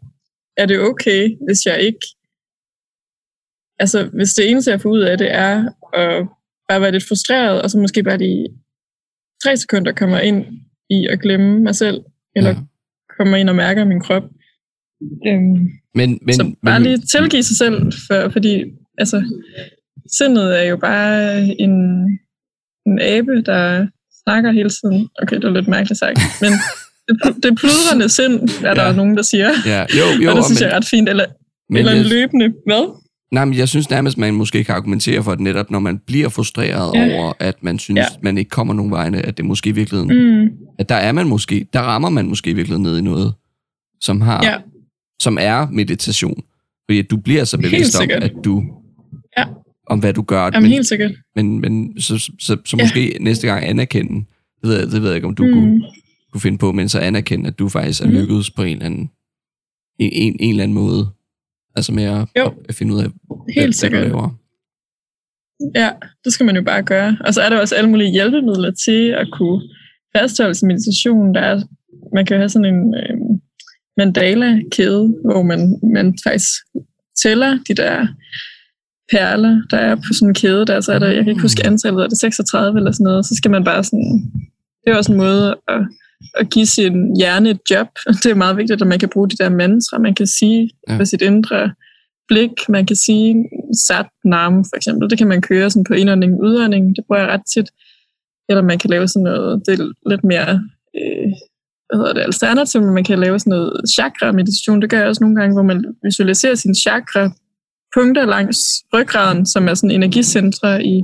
er 0.58 0.66
det 0.66 0.80
okay, 0.80 1.22
hvis 1.46 1.66
jeg 1.66 1.80
ikke... 1.82 2.06
Altså, 3.80 4.10
hvis 4.14 4.34
det 4.34 4.50
eneste, 4.50 4.72
jeg 4.72 4.82
får 4.82 4.90
ud 4.90 5.02
af 5.02 5.18
det, 5.18 5.32
er 5.32 5.56
at 5.94 6.28
bare 6.70 6.82
være 6.82 6.92
lidt 6.92 7.08
frustreret, 7.08 7.62
og 7.62 7.70
så 7.70 7.78
måske 7.78 8.04
bare 8.04 8.18
lige 8.18 8.48
tre 9.44 9.58
sekunder 9.58 9.92
kommer 9.92 10.20
ind 10.20 10.46
i 10.90 11.08
at 11.08 11.20
glemme 11.20 11.60
mig 11.60 11.76
selv, 11.76 12.02
eller 12.36 12.50
Ja. 12.50 12.56
kommer 13.18 13.38
ind 13.38 13.50
og 13.50 13.56
mærker 13.56 13.86
min 13.86 14.02
krop. 14.02 14.24
Øhm, 15.28 15.70
Men, 15.96 16.20
men, 16.22 16.34
så 16.34 16.56
bare 16.66 16.80
men, 16.80 16.84
lige 16.88 16.98
tilgive 16.98 17.44
sig 17.44 17.58
selv, 17.58 17.92
for, 18.08 18.30
fordi 18.30 18.64
altså, 18.98 19.24
sindet 20.18 20.60
er 20.60 20.64
jo 20.70 20.78
bare 20.78 21.40
en, 21.60 21.74
en 22.86 23.00
abe, 23.02 23.42
der 23.42 23.88
snakker 24.24 24.52
hele 24.52 24.70
tiden. 24.70 25.10
Okay, 25.22 25.36
det 25.36 25.44
var 25.44 25.52
lidt 25.56 25.68
mærkeligt 25.68 26.00
sagt, 26.00 26.20
men 26.42 26.52
det, 27.08 27.44
det 27.44 27.58
pludrende 27.60 28.10
sind, 28.10 28.50
er 28.66 28.74
der 28.74 28.86
Ja. 28.86 28.96
nogen, 28.96 29.16
der 29.18 29.22
siger. 29.22 29.50
Ja, 29.66 29.82
jo, 30.00 30.24
jo, 30.24 30.30
og 30.32 30.36
det 30.38 30.46
synes 30.46 30.60
men, 30.62 30.64
jeg 30.68 30.72
er 30.74 30.78
ret 30.78 30.86
fint. 30.86 31.10
Eller, 31.10 31.26
men 31.70 31.78
eller 31.78 31.92
en 31.92 32.06
løbende, 32.06 32.48
hvad? 32.66 32.84
Nej, 33.34 33.46
men 33.46 33.54
jeg 33.58 33.70
synes 33.70 33.90
nærmest, 33.90 34.18
man 34.18 34.34
måske 34.34 34.64
kan 34.64 34.76
argumentere 34.76 35.24
for, 35.24 35.32
at 35.32 35.40
netop 35.40 35.72
når 35.72 35.80
man 35.80 35.98
bliver 35.98 36.30
frustreret 36.30 36.92
Ja. 36.96 37.18
over, 37.20 37.34
at 37.40 37.64
man 37.64 37.80
synes, 37.80 37.98
Ja. 37.98 38.06
man 38.24 38.38
ikke 38.38 38.50
kommer 38.50 38.74
nogen 38.74 38.92
vegne, 38.92 39.22
at 39.26 39.38
det 39.38 39.46
måske 39.46 39.70
i 39.70 39.74
virkeligheden, 39.74 40.42
Mm, 40.44 40.50
at 40.80 40.90
der 40.90 40.96
er 40.96 41.12
man 41.12 41.28
måske, 41.28 41.66
der 41.74 41.80
rammer 41.80 42.10
man 42.10 42.28
måske 42.28 42.50
i 42.50 42.54
virkeligheden 42.54 42.84
ned 42.84 42.98
i 42.98 43.02
noget, 43.02 43.34
som 44.02 44.22
har, 44.22 44.46
ja, 44.46 44.58
som 45.22 45.38
er 45.42 45.68
meditation. 45.72 46.44
Fordi 46.90 47.00
at 47.00 47.12
du 47.12 47.18
bliver 47.18 47.44
så 47.44 47.58
bevidst 47.58 48.00
om, 48.02 48.08
at 48.12 48.34
du, 48.46 48.64
Ja. 49.38 49.44
om 49.88 50.00
hvad 50.00 50.14
du 50.14 50.22
gør. 50.22 50.42
jamen 50.44 50.62
men, 50.62 50.72
helt 50.72 50.86
sikkert. 50.88 51.12
men, 51.36 51.60
men 51.62 52.02
så, 52.02 52.18
så, 52.18 52.32
så, 52.40 52.58
så 52.66 52.78
Ja. 52.78 52.84
måske 52.84 53.18
næste 53.22 53.48
gang 53.48 53.66
anerkende, 53.66 54.14
det 54.62 54.70
ved, 54.70 54.80
jeg, 54.80 54.88
det 54.92 55.02
ved 55.02 55.10
jeg 55.10 55.16
ikke, 55.16 55.28
om 55.28 55.36
du 55.36 55.46
Mm. 55.46 55.54
kunne, 55.54 55.82
kunne 56.32 56.42
finde 56.42 56.58
på, 56.58 56.72
men 56.72 56.90
så 56.90 57.00
anerkende, 57.00 57.48
at 57.48 57.60
du 57.60 57.70
faktisk 57.70 58.02
er 58.02 58.06
Mhm. 58.08 58.16
lykkedes 58.16 58.52
på 58.52 58.64
en 58.64 58.72
eller 58.74 58.86
anden, 58.86 59.10
en, 60.00 60.10
en, 60.14 60.36
en 60.40 60.50
eller 60.50 60.64
anden 60.64 60.76
måde. 60.76 61.10
Altså 61.76 61.92
med 61.92 62.04
at, 62.04 62.28
Jo. 62.40 62.54
at 62.70 62.76
finde 62.76 62.94
ud 62.94 63.00
af, 63.00 63.06
hvad, 63.06 63.38
Helt 63.54 63.58
hvad 63.58 63.68
du 63.68 63.72
sikkert. 63.78 64.02
laver. 64.08 64.40
Ja, 65.76 65.90
det 66.24 66.34
skal 66.34 66.46
man 66.46 66.56
jo 66.56 66.62
bare 66.62 66.84
gøre. 66.84 67.18
Og 67.26 67.34
så 67.34 67.42
er 67.42 67.50
der 67.50 67.60
også 67.60 67.76
alle 67.76 67.90
mulige 67.90 68.12
hjælpemidler 68.12 68.72
til 68.86 69.08
at 69.08 69.28
kunne 69.34 69.62
fastholde 70.18 70.56
sin 70.56 70.68
meditation. 70.68 71.34
Der 71.36 71.42
er, 71.42 71.62
man 72.16 72.26
kan 72.26 72.38
have 72.38 72.50
sådan 72.50 72.74
en 72.76 72.96
øh, 72.96 73.18
mandala-kæde, 73.98 75.16
hvor 75.26 75.42
man, 75.44 75.80
man 75.94 76.18
faktisk 76.28 76.50
tæller 77.24 77.60
de 77.68 77.74
der 77.74 78.08
perler, 79.12 79.62
der 79.72 79.78
er 79.78 79.96
på 79.96 80.14
sådan 80.14 80.28
en 80.28 80.34
kæde. 80.34 80.66
Der, 80.66 80.82
så 80.82 80.94
er 80.94 81.00
der, 81.00 81.08
jeg 81.08 81.24
kan 81.24 81.32
ikke 81.32 81.42
huske 81.42 81.66
antallet, 81.66 82.04
er 82.04 82.08
det 82.08 82.18
36 82.20 82.80
eller 82.80 82.92
sådan 82.92 83.04
noget. 83.04 83.26
Så 83.26 83.36
skal 83.36 83.52
man 83.52 83.64
bare 83.64 83.84
sådan... 83.84 84.32
Det 84.86 84.92
er 84.94 84.98
også 84.98 85.12
en 85.12 85.18
måde 85.18 85.56
at, 85.68 85.82
at 86.38 86.50
give 86.50 86.66
sin 86.66 87.18
hjerne 87.18 87.50
et 87.50 87.60
job. 87.72 87.88
Det 88.24 88.32
er 88.32 88.36
meget 88.36 88.58
vigtigt, 88.58 88.82
at 88.82 88.88
man 88.88 89.00
kan 89.00 89.10
bruge 89.10 89.30
de 89.30 89.36
der 89.36 89.50
mantra. 89.50 89.98
Man 89.98 90.16
kan 90.16 90.28
sige 90.28 90.70
Ja. 90.90 90.98
på 90.98 91.06
sit 91.06 91.22
indre 91.22 91.74
blik. 92.28 92.52
Man 92.70 92.86
kan 92.86 92.96
sige 92.96 93.46
sat 93.88 94.06
nam 94.26 94.54
for 94.70 94.76
eksempel. 94.76 95.10
Det 95.10 95.18
kan 95.18 95.28
man 95.28 95.42
køre 95.42 95.70
sådan 95.70 95.84
på 95.84 95.94
indånding 95.94 96.42
udånding. 96.42 96.96
Det 96.96 97.04
bruger 97.08 97.22
jeg 97.22 97.30
ret 97.30 97.46
tit. 97.54 97.70
Eller 98.50 98.64
man 98.64 98.80
kan 98.80 98.90
lave 98.90 99.08
sådan 99.08 99.24
noget, 99.24 99.62
det 99.66 99.80
er 99.80 99.92
lidt 100.10 100.24
mere 100.24 100.50
øh, 100.98 101.32
hvad 101.88 101.98
hedder 102.00 102.14
det, 102.14 102.22
alternativ, 102.22 102.82
men 102.82 102.94
man 102.94 103.04
kan 103.04 103.20
lave 103.20 103.40
sådan 103.40 103.52
noget 103.52 103.82
chakra-meditation. 103.96 104.82
Det 104.82 104.90
gør 104.90 104.98
jeg 105.00 105.08
også 105.08 105.24
nogle 105.24 105.36
gange, 105.40 105.54
hvor 105.56 105.64
man 105.64 105.86
visualiserer 106.04 106.56
sine 106.56 106.76
chakra 106.76 107.32
punkter 107.96 108.26
langs 108.26 108.58
ryggraden, 108.94 109.46
som 109.46 109.68
er 109.68 109.74
sådan 109.74 109.92
energicentre 109.92 110.86
i, 110.86 111.02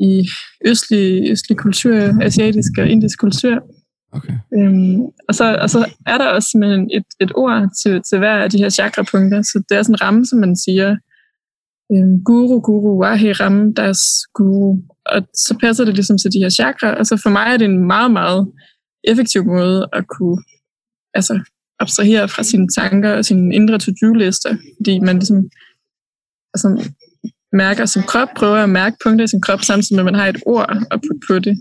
i 0.00 0.28
østlig, 0.66 1.30
østlig 1.30 1.58
kultur, 1.58 2.22
asiatisk 2.22 2.72
og 2.78 2.86
indisk 2.88 3.18
kultur. 3.18 3.62
Okay. 4.16 4.36
Øhm, 4.54 5.00
og, 5.28 5.34
så, 5.34 5.58
og 5.62 5.70
så 5.70 5.92
er 6.06 6.18
der 6.18 6.26
også 6.26 6.48
sådan 6.52 6.90
et, 6.92 7.04
et 7.20 7.32
ord 7.34 7.70
til, 7.82 8.02
til 8.02 8.18
hver 8.18 8.36
af 8.44 8.50
de 8.50 8.58
her 8.58 8.70
chakrapunkter. 8.70 9.42
Så 9.42 9.62
det 9.68 9.76
er 9.76 9.82
sådan 9.82 9.94
en 9.94 10.00
ramme, 10.00 10.26
som 10.26 10.38
man 10.38 10.56
siger, 10.56 10.96
øhm, 11.92 12.24
guru, 12.24 12.60
guru, 12.60 13.02
wahe 13.02 13.32
ram, 13.32 13.74
das 13.74 13.98
guru. 14.34 14.78
Og 15.06 15.22
så 15.34 15.56
passer 15.60 15.84
det 15.84 15.94
ligesom 15.94 16.18
til 16.18 16.32
de 16.32 16.38
her 16.38 16.50
chakra. 16.50 16.98
Altså 16.98 17.20
for 17.22 17.30
mig 17.30 17.46
er 17.52 17.56
det 17.56 17.64
en 17.64 17.86
meget, 17.86 18.10
meget 18.10 18.52
effektiv 19.04 19.44
måde 19.44 19.88
at 19.92 20.04
kunne 20.08 20.38
altså, 21.14 21.40
abstrahere 21.80 22.28
fra 22.28 22.42
sine 22.42 22.68
tanker 22.68 23.12
og 23.12 23.24
sine 23.24 23.54
indre 23.54 23.78
to-do-lister. 23.78 24.56
Fordi 24.78 24.98
man 24.98 25.16
ligesom 25.16 25.50
altså, 26.54 26.90
mærker 27.52 27.86
sin 27.86 28.02
krop, 28.02 28.28
prøver 28.36 28.56
at 28.56 28.70
mærke 28.70 28.96
punkter 29.04 29.24
i 29.24 29.28
sin 29.28 29.40
krop, 29.40 29.62
samtidig 29.62 29.96
med, 29.96 30.00
at 30.00 30.12
man 30.12 30.20
har 30.20 30.28
et 30.28 30.42
ord 30.46 30.86
at 30.90 31.00
putte 31.00 31.26
på 31.28 31.38
det. 31.38 31.56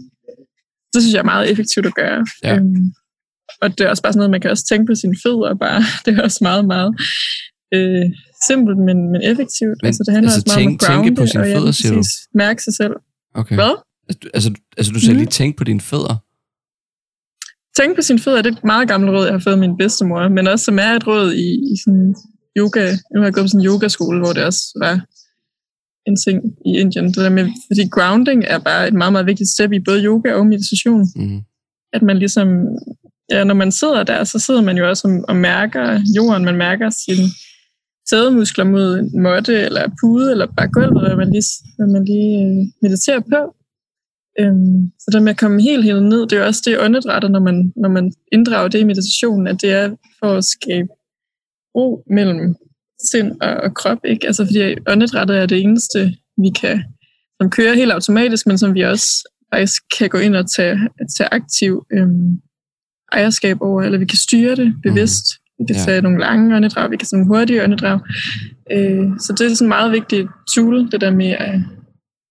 Det 0.96 1.02
synes 1.04 1.14
jeg 1.14 1.20
er 1.26 1.32
meget 1.34 1.52
effektivt 1.52 1.86
at 1.86 1.96
gøre. 1.96 2.26
Ja. 2.44 2.56
Øhm, 2.56 2.86
og 3.62 3.68
det 3.78 3.82
er 3.86 3.90
også 3.90 4.04
bare 4.04 4.14
sådan 4.14 4.20
noget, 4.20 4.32
man 4.32 4.42
kan 4.42 4.52
også 4.52 4.66
tænke 4.72 4.86
på 4.92 4.96
sine 4.96 5.16
fødder. 5.24 5.56
Bare. 5.66 5.82
Det 6.06 6.10
er 6.18 6.24
også 6.24 6.40
meget, 6.42 6.66
meget 6.76 6.92
øh, 7.76 8.06
simpelt, 8.48 8.78
men, 8.88 8.98
men 9.12 9.22
effektivt. 9.32 9.78
Men, 9.82 9.88
altså, 9.90 10.04
det 10.06 10.14
handler 10.14 10.32
altså, 10.32 10.44
også 10.46 10.60
meget 10.60 10.68
om 10.68 10.72
tænk- 10.72 10.84
at 10.84 10.88
tænke 11.06 11.16
på 11.22 11.26
sine 11.28 11.44
og 11.44 11.48
fødder, 11.56 11.72
siger 11.72 11.92
du? 11.92 11.98
præcis, 12.00 12.14
mærke 12.44 12.64
sig 12.64 12.74
selv. 12.82 12.94
Okay. 13.42 13.56
Hvad? 13.56 13.74
Altså, 14.34 14.50
Altså, 14.78 14.92
du- 14.92 15.00
sagde 15.00 15.14
Mhm. 15.14 15.20
lige 15.24 15.32
tænk 15.40 15.58
på 15.58 15.64
dine 15.64 15.82
fødder. 15.82 16.16
Tænk 17.82 17.96
på 17.96 18.02
sine 18.02 18.20
fødder, 18.20 18.42
det 18.42 18.52
er 18.54 18.58
et 18.58 18.64
meget 18.64 18.88
gammelt 18.88 19.12
råd, 19.16 19.26
jeg 19.26 19.34
har 19.34 19.40
fået 19.40 19.54
af 19.54 19.60
min 19.60 19.78
bedstemor, 19.78 20.28
men 20.38 20.48
også 20.48 20.66
som 20.66 20.80
er 20.80 20.92
et 21.00 21.08
råd 21.08 21.34
i, 21.34 21.48
i 21.74 21.76
sådan 21.86 22.16
yoga. 22.58 22.86
Nu 23.14 23.20
har 23.20 23.26
jeg 23.26 23.34
gået 23.34 23.44
på 23.44 23.48
sådan 23.48 23.62
en 23.62 23.68
yogaskole, 23.68 24.20
hvor 24.20 24.34
det 24.34 24.44
også 24.46 24.62
var 24.84 24.94
en 26.08 26.18
ting 26.26 26.44
i 26.66 26.70
Indien. 26.80 27.06
Det 27.06 27.16
der 27.16 27.30
med, 27.30 27.46
fordi 27.68 27.90
grounding 27.92 28.44
er 28.48 28.60
bare 28.60 28.88
et 28.88 28.94
meget, 28.94 29.12
meget 29.12 29.26
vigtigt 29.26 29.50
step 29.50 29.72
i 29.72 29.80
både 29.80 30.04
yoga 30.04 30.34
og 30.34 30.48
meditation. 30.48 31.06
Mm. 31.16 31.42
At 31.94 32.02
man 32.02 32.18
ligesom, 32.18 32.48
ja, 33.32 33.44
når 33.44 33.54
man 33.54 33.72
sidder 33.72 34.04
der, 34.04 34.24
så 34.24 34.40
sidder 34.40 34.62
man 34.62 34.78
jo 34.78 34.90
også 34.90 35.08
og, 35.08 35.26
og 35.30 35.36
mærker 35.36 36.00
jorden, 36.16 36.46
man 36.46 36.58
mærker 36.58 36.90
sine 36.90 37.28
sædemuskler 38.10 38.66
mod 38.66 39.00
en 39.00 39.22
måtte, 39.22 39.54
eller 39.54 39.90
pude, 40.02 40.32
eller 40.32 40.48
bare 40.58 40.68
gulvet, 40.68 41.08
hvad 41.08 41.18
man 41.18 41.32
lige, 41.32 41.44
hvad 41.78 41.88
man 41.88 42.06
lige 42.06 42.46
øh, 42.46 42.68
mediterer 42.82 43.20
på. 43.20 43.56
Øhm, 44.40 44.92
så 45.00 45.08
det 45.12 45.24
med 45.24 45.32
at 45.32 45.38
komme 45.38 45.62
helt 45.62 45.84
helt 45.84 46.04
ned, 46.04 46.22
det 46.22 46.34
er 46.34 46.40
jo 46.40 46.46
også 46.46 46.62
det 46.66 46.80
åndedrættet, 46.80 47.32
når 47.32 47.40
man, 47.40 47.74
når 47.76 47.90
man 47.90 48.14
inddrager 48.32 48.68
det 48.68 48.80
i 48.80 48.84
meditationen, 48.84 49.48
at 49.48 49.62
det 49.62 49.72
er 49.72 49.96
for 50.20 50.38
at 50.38 50.44
skabe 50.44 50.88
ro 51.76 52.04
mellem 52.10 52.56
sind 53.12 53.32
og, 53.42 53.50
og 53.50 53.74
krop. 53.74 53.98
Ikke? 54.06 54.28
Altså 54.28 54.46
fordi 54.46 54.76
åndedrættet 54.88 55.38
er 55.38 55.46
det 55.46 55.62
eneste, 55.62 56.00
vi 56.38 56.50
kan, 56.62 56.84
som 57.42 57.50
kører 57.50 57.74
helt 57.74 57.92
automatisk, 57.92 58.48
men 58.48 58.58
som 58.58 58.74
vi 58.74 58.82
også 58.82 59.30
faktisk 59.54 59.82
kan 59.98 60.10
gå 60.10 60.18
ind 60.18 60.36
og 60.36 60.46
tage, 60.56 60.80
tage 61.18 61.30
aktiv 61.34 61.86
øhm, 61.94 62.40
ejerskab 63.12 63.58
over, 63.62 63.82
eller 63.84 63.98
vi 63.98 64.06
kan 64.06 64.18
styre 64.18 64.56
det 64.56 64.74
bevidst. 64.84 65.26
Vi 65.60 65.66
kan 65.68 65.76
Ja. 65.76 65.82
tage 65.86 66.02
nogle 66.02 66.20
lange 66.20 66.56
åndedrag, 66.56 66.92
vi 66.92 66.98
kan 66.98 67.08
tage 67.08 67.18
nogle 67.24 67.38
hurtige 67.40 67.64
åndedrag. 67.64 68.00
Øh, 68.72 69.06
så 69.20 69.34
det 69.38 69.46
er 69.46 69.56
sådan 69.56 69.66
en 69.66 69.70
meget 69.70 69.92
vigtig 69.92 70.28
tool, 70.56 70.92
det 70.92 71.02
der 71.02 71.12
med 71.12 71.30
at, 71.30 71.60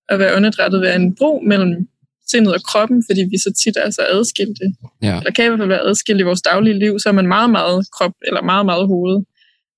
at 0.09 0.18
være 0.18 0.37
åndedrættet, 0.37 0.80
være 0.80 0.97
en 0.97 1.14
bro 1.14 1.40
mellem 1.47 1.88
sindet 2.30 2.54
og 2.54 2.62
kroppen, 2.62 3.04
fordi 3.09 3.21
vi 3.30 3.38
så 3.38 3.52
tit 3.64 3.76
er 3.76 3.90
så 3.90 4.02
adskilte, 4.12 4.66
Ja. 5.02 5.16
eller 5.18 5.30
kan 5.30 5.44
i 5.44 5.49
hvert 5.49 5.61
fald 5.61 5.68
være 5.68 5.87
adskilt 5.88 6.21
i 6.21 6.23
vores 6.23 6.42
daglige 6.42 6.78
liv, 6.78 6.99
så 6.99 7.09
er 7.09 7.12
man 7.12 7.26
meget, 7.26 7.50
meget 7.50 7.87
krop, 7.97 8.12
eller 8.26 8.42
meget, 8.42 8.66
meget 8.66 8.87
hoved. 8.87 9.16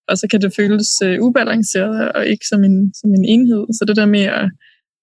Og 0.08 0.18
så 0.18 0.26
kan 0.30 0.40
det 0.40 0.52
føles 0.56 0.88
øh, 1.04 1.22
ubalanceret, 1.22 2.12
og 2.12 2.26
ikke 2.26 2.46
som 2.48 2.64
en, 2.64 2.94
som 2.94 3.10
en 3.14 3.24
enhed. 3.24 3.66
Så 3.78 3.84
det 3.88 3.96
der 3.96 4.06
med 4.06 4.20
at, 4.22 4.50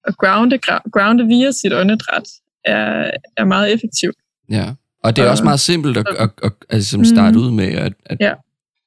at 0.07 0.17
grounde, 0.17 0.57
grounde 0.93 1.27
via 1.27 1.51
sit 1.51 1.73
åndedræt, 1.73 2.23
er, 2.65 3.11
er 3.37 3.45
meget 3.45 3.73
effektivt. 3.73 4.15
ja. 4.49 4.73
Og 5.03 5.15
det 5.15 5.21
er 5.21 5.25
Og- 5.25 5.31
også 5.31 5.43
meget 5.43 5.59
simpelt 5.59 5.97
at, 5.97 6.05
at, 6.19 6.29
at, 6.43 6.51
at, 6.69 6.93
at 6.99 7.07
starte 7.07 7.39
ud 7.39 7.51
med 7.51 7.65
at, 7.67 7.93
at, 8.05 8.17
Ja. 8.19 8.33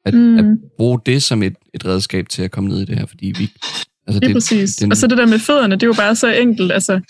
at, 0.04 0.14
Mm. 0.14 0.38
at 0.38 0.44
bruge 0.76 1.00
det 1.06 1.22
som 1.22 1.42
et, 1.42 1.54
et 1.74 1.86
redskab 1.86 2.28
til 2.28 2.42
at 2.42 2.50
komme 2.50 2.68
ned 2.70 2.80
i 2.80 2.84
det 2.84 2.98
her, 2.98 3.06
fordi 3.06 3.26
vi... 3.38 3.44
Altså 4.06 4.20
Det 4.20 4.24
er 4.24 4.28
det, 4.28 4.34
præcis. 4.34 4.76
den- 4.76 4.90
Og 4.92 4.96
så 4.96 5.06
det 5.06 5.18
der 5.18 5.26
med 5.26 5.38
fødderne, 5.38 5.74
det 5.74 5.82
er 5.82 5.86
jo 5.86 5.94
bare 5.96 6.16
så 6.16 6.28
enkelt. 6.32 6.72
Altså, 6.72 7.00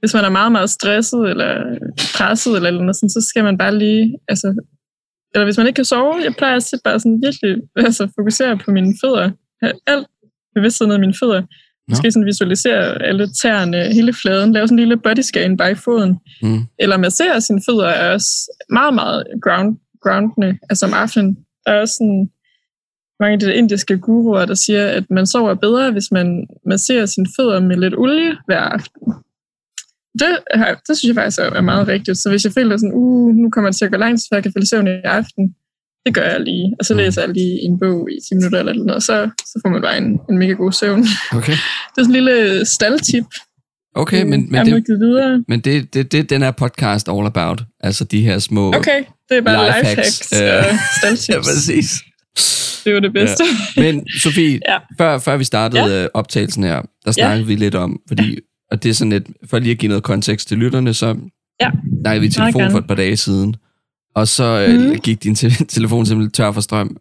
hvis 0.00 0.14
man 0.14 0.24
er 0.24 0.30
meget, 0.30 0.52
meget 0.52 0.70
stresset 0.70 1.30
eller 1.30 1.50
presset 2.16 2.56
eller 2.56 2.70
noget 2.70 2.96
sådan, 2.96 3.10
så 3.10 3.26
skal 3.28 3.44
man 3.44 3.58
bare 3.58 3.78
lige, 3.78 4.18
altså, 4.28 4.48
eller 5.34 5.44
hvis 5.44 5.58
man 5.58 5.66
ikke 5.66 5.76
kan 5.76 5.84
sove, 5.84 6.14
jeg 6.24 6.34
plejer 6.38 6.56
at 6.56 6.80
bare 6.84 7.00
sådan 7.00 7.22
virkelig 7.22 7.62
altså, 7.76 8.08
fokusere 8.18 8.58
på 8.58 8.70
mine 8.70 8.94
fødder. 9.04 9.30
Have 9.62 9.72
Alt 9.86 10.06
bevidstheden 10.54 10.92
af 10.92 11.00
mine 11.00 11.14
fødder. 11.20 11.42
Måske 11.88 12.10
sådan 12.10 12.26
visualisere 12.26 13.02
alle 13.02 13.28
tæerne, 13.42 13.94
hele 13.94 14.12
fladen, 14.12 14.52
lave 14.52 14.66
sådan 14.66 14.78
en 14.78 14.78
lille 14.78 14.96
bodyscan 14.96 15.56
bare 15.56 15.70
i 15.70 15.74
foden. 15.74 16.18
mm, 16.42 16.60
Eller 16.78 16.96
massere 16.96 17.40
sine 17.40 17.60
fødder 17.68 17.86
er 17.86 18.12
også 18.12 18.56
meget, 18.70 18.94
meget 18.94 19.24
ground, 19.42 19.76
groundende, 20.02 20.58
altså 20.70 20.86
om 20.86 20.92
aftenen. 20.92 21.38
Der 21.66 21.72
er 21.72 21.80
også 21.80 21.94
sådan 21.94 22.30
mange 23.20 23.32
af 23.32 23.40
de 23.40 23.54
indiske 23.54 23.98
guruer, 23.98 24.44
der 24.44 24.54
siger, 24.54 24.86
at 24.88 25.10
man 25.10 25.26
sover 25.26 25.54
bedre, 25.54 25.90
hvis 25.92 26.10
man 26.12 26.46
masserer 26.66 27.06
sine 27.06 27.26
fødder 27.36 27.60
med 27.60 27.76
lidt 27.76 27.94
olie 27.98 28.36
hver 28.46 28.60
aften. 28.60 29.12
Det, 30.18 30.38
har, 30.54 30.80
det 30.88 30.98
synes 30.98 31.08
jeg 31.08 31.14
faktisk 31.14 31.38
er 31.38 31.60
meget 31.60 31.88
rigtigt. 31.88 32.18
Så 32.18 32.30
hvis 32.30 32.44
jeg 32.44 32.52
føler 32.52 32.76
sådan, 32.76 32.92
uh, 32.94 33.34
nu 33.34 33.50
kommer 33.50 33.70
det 33.70 33.78
til 33.78 33.84
at 33.84 33.90
gå 33.92 33.98
langt, 33.98 34.20
så 34.20 34.28
jeg 34.32 34.42
kan 34.42 34.52
falde 34.52 34.64
i 34.64 34.68
søvn 34.68 34.86
i 34.86 34.90
aften, 35.04 35.54
det 36.06 36.14
gør 36.14 36.22
jeg 36.30 36.40
lige. 36.40 36.74
Og 36.78 36.84
så 36.84 36.94
læser 36.94 37.22
jeg 37.22 37.30
lige 37.30 37.60
en 37.60 37.78
bog 37.78 38.08
i 38.10 38.16
10 38.28 38.34
minutter 38.34 38.58
eller 38.58 38.72
noget, 38.72 38.90
og 38.94 39.02
så, 39.02 39.30
så 39.38 39.60
får 39.64 39.70
man 39.70 39.82
bare 39.82 39.98
en, 39.98 40.18
en 40.30 40.38
mega 40.38 40.52
god 40.52 40.72
søvn. 40.72 41.04
okay. 41.32 41.52
Det 41.52 41.98
er 41.98 42.02
sådan 42.02 42.06
en 42.06 42.12
lille 42.24 42.64
staldtip. 42.64 43.24
Okay, 43.94 44.22
men, 44.22 44.30
men, 44.50 44.54
jeg 44.54 44.66
det, 44.86 44.98
videre. 45.00 45.44
men 45.48 45.60
det, 45.60 45.94
det, 45.94 46.12
det 46.12 46.30
den 46.30 46.42
er 46.42 46.50
podcast 46.50 47.08
all 47.08 47.26
about. 47.26 47.62
Altså 47.80 48.04
de 48.04 48.22
her 48.22 48.38
små... 48.38 48.68
Okay, 48.74 49.04
det 49.28 49.36
er 49.36 49.40
bare 49.40 49.66
Lifehacks. 49.66 50.30
lifehacks 50.30 50.32
Ja. 50.32 50.58
og 50.58 50.64
Ja, 50.64 50.78
staldtips. 51.00 51.48
præcis. 51.48 51.90
Det 52.84 52.90
er 52.90 52.94
jo 52.94 53.00
det 53.00 53.12
bedste. 53.12 53.44
Men 53.76 54.06
Sofie, 54.22 54.60
Ja. 54.68 54.78
før, 54.98 55.18
før 55.18 55.36
vi 55.36 55.44
startede 55.44 56.00
ja. 56.02 56.06
optagelsen 56.14 56.64
her, 56.64 56.82
der 57.04 57.12
snakkede 57.12 57.46
vi 57.46 57.54
lidt 57.54 57.74
om, 57.74 58.00
fordi, 58.08 58.38
og 58.72 58.82
det 58.82 58.88
er 58.88 58.92
sådan 58.94 59.10
lidt, 59.10 59.26
for 59.44 59.58
lige 59.58 59.72
at 59.72 59.78
give 59.78 59.88
noget 59.88 60.02
kontekst 60.04 60.48
til 60.48 60.58
lytterne, 60.58 60.94
så 60.94 61.16
Ja. 61.60 61.70
snakkede 62.02 62.20
vi 62.20 62.26
i 62.26 62.30
telefon 62.30 62.70
for 62.70 62.78
et 62.78 62.86
par 62.86 62.94
dage 62.94 63.16
siden, 63.16 63.56
og 64.14 64.28
så 64.28 64.66
mm. 64.68 64.84
Mhm. 64.84 64.98
gik 65.00 65.22
din 65.22 65.34
te- 65.34 65.64
telefon 65.76 66.06
simpelthen 66.06 66.32
tør 66.32 66.52
for 66.52 66.60
strøm. 66.60 66.96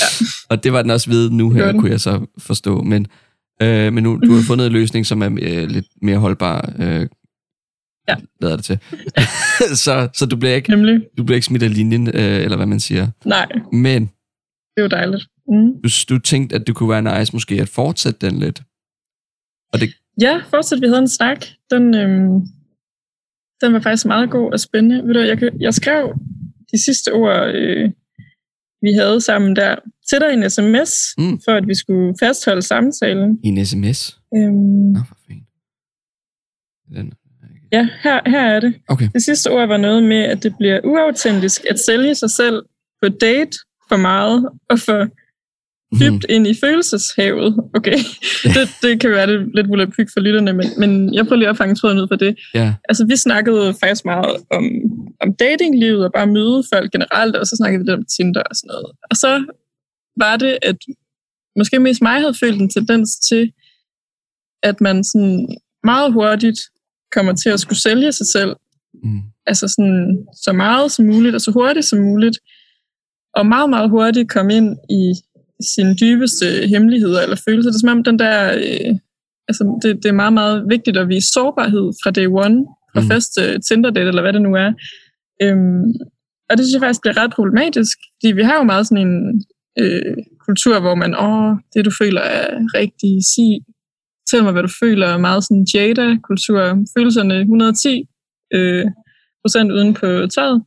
Ja. 0.00 0.06
og 0.50 0.64
det 0.64 0.72
var 0.72 0.82
den 0.82 0.90
også 0.90 1.10
ved 1.10 1.30
nu 1.30 1.50
her, 1.50 1.72
kunne 1.72 1.90
jeg 1.90 2.00
så 2.00 2.26
forstå. 2.38 2.82
Men, 2.82 3.06
øh, 3.62 3.92
men 3.92 4.02
nu 4.02 4.20
du 4.26 4.32
har 4.34 4.42
fundet 4.42 4.66
en 4.66 4.72
løsning, 4.72 5.06
som 5.06 5.22
er 5.22 5.38
øh, 5.42 5.68
lidt 5.68 5.86
mere 6.02 6.18
holdbar. 6.18 6.72
Øh, 6.78 7.06
Ja. 8.08 8.14
Lader 8.40 8.56
det 8.56 8.64
til. 8.64 8.78
så, 9.84 10.08
så 10.14 10.26
du 10.26 10.36
bliver 10.36 10.54
ikke, 10.54 10.70
Nemlig. 10.70 11.00
du 11.18 11.24
bliver 11.24 11.36
ikke 11.36 11.46
smidt 11.46 11.62
af 11.62 11.74
linjen, 11.74 12.08
øh, 12.08 12.14
eller 12.42 12.56
hvad 12.56 12.66
man 12.66 12.80
siger. 12.80 13.08
Nej, 13.24 13.46
Men 13.72 14.02
det 14.02 14.10
er 14.76 14.82
jo 14.82 14.88
dejligt. 14.88 15.26
Mm. 15.48 15.82
du, 15.82 15.88
du 16.14 16.18
tænkte, 16.18 16.56
at 16.56 16.66
det 16.66 16.74
kunne 16.74 16.88
være 16.90 17.18
nice 17.20 17.32
måske 17.32 17.60
at 17.60 17.68
fortsætte 17.68 18.26
den 18.26 18.38
lidt. 18.38 18.62
Og 19.72 19.80
det, 19.80 19.94
Ja, 20.20 20.42
fortsat, 20.50 20.80
vi 20.80 20.86
havde 20.86 20.98
en 20.98 21.08
snak. 21.08 21.44
Den, 21.70 21.94
øhm, 21.94 22.40
den 23.60 23.72
var 23.72 23.80
faktisk 23.80 24.06
meget 24.06 24.30
god 24.30 24.52
og 24.52 24.60
spændende. 24.60 25.06
Ved 25.06 25.14
du, 25.14 25.20
jeg, 25.20 25.52
jeg 25.60 25.74
skrev 25.74 26.14
de 26.72 26.84
sidste 26.84 27.12
ord, 27.12 27.54
øh, 27.54 27.90
vi 28.82 28.92
havde 28.92 29.20
sammen 29.20 29.56
der, 29.56 29.76
til 30.10 30.20
dig 30.20 30.30
i 30.30 30.34
en 30.34 30.50
sms, 30.50 30.92
Mm. 31.18 31.40
for 31.44 31.52
at 31.52 31.66
vi 31.68 31.74
skulle 31.74 32.14
fastholde 32.20 32.62
samtalen. 32.62 33.38
i 33.44 33.48
en 33.48 33.66
sms. 33.66 34.18
Øhm, 34.36 34.52
Nå, 34.92 35.00
for 35.08 35.16
fint. 35.28 35.44
Den. 36.94 37.12
ja, 37.72 37.88
her, 38.02 38.20
her 38.30 38.40
er 38.40 38.60
det. 38.60 38.74
Okay. 38.88 39.08
Det 39.14 39.22
sidste 39.22 39.50
ord 39.50 39.68
var 39.68 39.76
noget 39.76 40.02
med, 40.02 40.16
at 40.16 40.42
det 40.42 40.54
bliver 40.58 40.80
uautentisk 40.84 41.64
at 41.70 41.78
sælge 41.78 42.14
sig 42.14 42.30
selv 42.30 42.62
på 43.02 43.08
date 43.08 43.58
for 43.88 43.96
meget 43.96 44.48
og 44.70 44.78
for 44.78 45.08
dybt 46.00 46.26
ind 46.28 46.46
i 46.46 46.54
følelseshavet. 46.60 47.56
Okay, 47.74 47.98
det, 48.42 48.68
det 48.82 49.00
kan 49.00 49.10
være 49.10 49.26
lidt, 49.26 49.54
lidt 49.54 49.68
volapyk 49.68 50.08
for 50.12 50.20
lytterne, 50.20 50.52
men, 50.52 50.66
men 50.78 51.14
jeg 51.14 51.26
prøver 51.26 51.38
lige 51.38 51.48
at 51.48 51.56
fange 51.56 51.74
tråden 51.74 51.98
ud 51.98 52.08
for 52.08 52.16
det. 52.16 52.36
Ja. 52.54 52.74
Altså, 52.88 53.06
vi 53.06 53.16
snakkede 53.16 53.74
faktisk 53.80 54.04
meget 54.04 54.36
om, 54.50 54.64
om 55.20 55.34
datinglivet 55.34 56.04
og 56.04 56.12
bare 56.12 56.26
møde 56.26 56.62
folk 56.72 56.92
generelt, 56.92 57.36
og 57.36 57.46
så 57.46 57.56
snakkede 57.56 57.78
vi 57.84 57.90
lidt 57.90 57.98
om 57.98 58.04
Tinder 58.16 58.42
og 58.42 58.56
sådan 58.56 58.68
noget. 58.68 58.86
Og 59.10 59.16
så 59.16 59.44
var 60.16 60.36
det, 60.36 60.58
at 60.62 60.76
måske 61.58 61.78
mest 61.78 62.02
mig 62.02 62.20
havde 62.20 62.34
følt 62.40 62.60
en 62.60 62.70
tendens 62.70 63.10
til, 63.28 63.52
at 64.62 64.80
man 64.80 65.04
sådan 65.04 65.48
meget 65.84 66.12
hurtigt 66.12 66.58
kommer 67.12 67.32
til 67.32 67.50
at 67.50 67.60
skulle 67.60 67.80
sælge 67.80 68.12
sig 68.12 68.26
selv 68.26 68.56
Mm. 69.02 69.20
altså 69.46 69.68
sådan, 69.68 70.26
så 70.42 70.52
meget 70.52 70.92
som 70.92 71.04
muligt, 71.04 71.34
og 71.34 71.40
så 71.40 71.50
hurtigt 71.50 71.86
som 71.86 71.98
muligt, 71.98 72.38
og 73.34 73.46
meget, 73.46 73.70
meget 73.70 73.90
hurtigt 73.90 74.30
komme 74.30 74.56
ind 74.56 74.76
i 74.90 75.14
sine 75.74 75.94
dybeste 75.96 76.46
hemmeligheder 76.68 77.22
eller 77.22 77.36
følelser. 77.48 77.70
Det 77.70 77.76
er 77.76 77.80
som 77.80 77.98
om 77.98 78.04
den 78.04 78.18
der, 78.18 78.54
øh, 78.56 78.92
altså 79.48 79.78
det, 79.82 79.96
det 80.02 80.08
er 80.08 80.12
meget, 80.22 80.32
meget 80.32 80.64
vigtigt 80.68 80.96
at 80.96 81.08
vise 81.08 81.32
sårbarhed 81.32 81.86
fra 82.02 82.10
day 82.10 82.26
one, 82.26 82.66
fra 82.94 83.00
Mm. 83.00 83.08
første 83.10 83.58
Tinder 83.58 83.90
date, 83.90 84.08
eller 84.08 84.22
hvad 84.22 84.32
det 84.32 84.42
nu 84.42 84.54
er. 84.54 84.72
Øhm, 85.42 85.84
og 86.50 86.52
det 86.56 86.60
synes 86.64 86.74
jeg 86.74 86.80
faktisk 86.86 87.00
bliver 87.02 87.16
ret 87.22 87.32
problematisk, 87.32 87.96
fordi 88.16 88.32
vi 88.32 88.42
har 88.42 88.56
jo 88.56 88.62
meget 88.62 88.86
sådan 88.86 89.06
en 89.06 89.44
øh, 89.80 90.16
kultur, 90.46 90.80
hvor 90.80 90.94
man, 90.94 91.12
åh, 91.26 91.56
det 91.74 91.84
du 91.84 91.90
føler 92.02 92.20
er 92.20 92.48
rigtigt, 92.80 93.24
sig, 93.34 93.50
fortæl 94.22 94.42
mig, 94.44 94.52
hvad 94.52 94.62
du 94.62 94.72
føler, 94.82 95.18
meget 95.18 95.44
sådan 95.44 95.66
Jada-kultur, 95.74 96.84
følelserne 96.96 97.40
110 97.40 98.04
øh, 98.54 98.84
procent 99.42 99.72
uden 99.72 99.94
på 99.94 100.06
tøjet. 100.34 100.62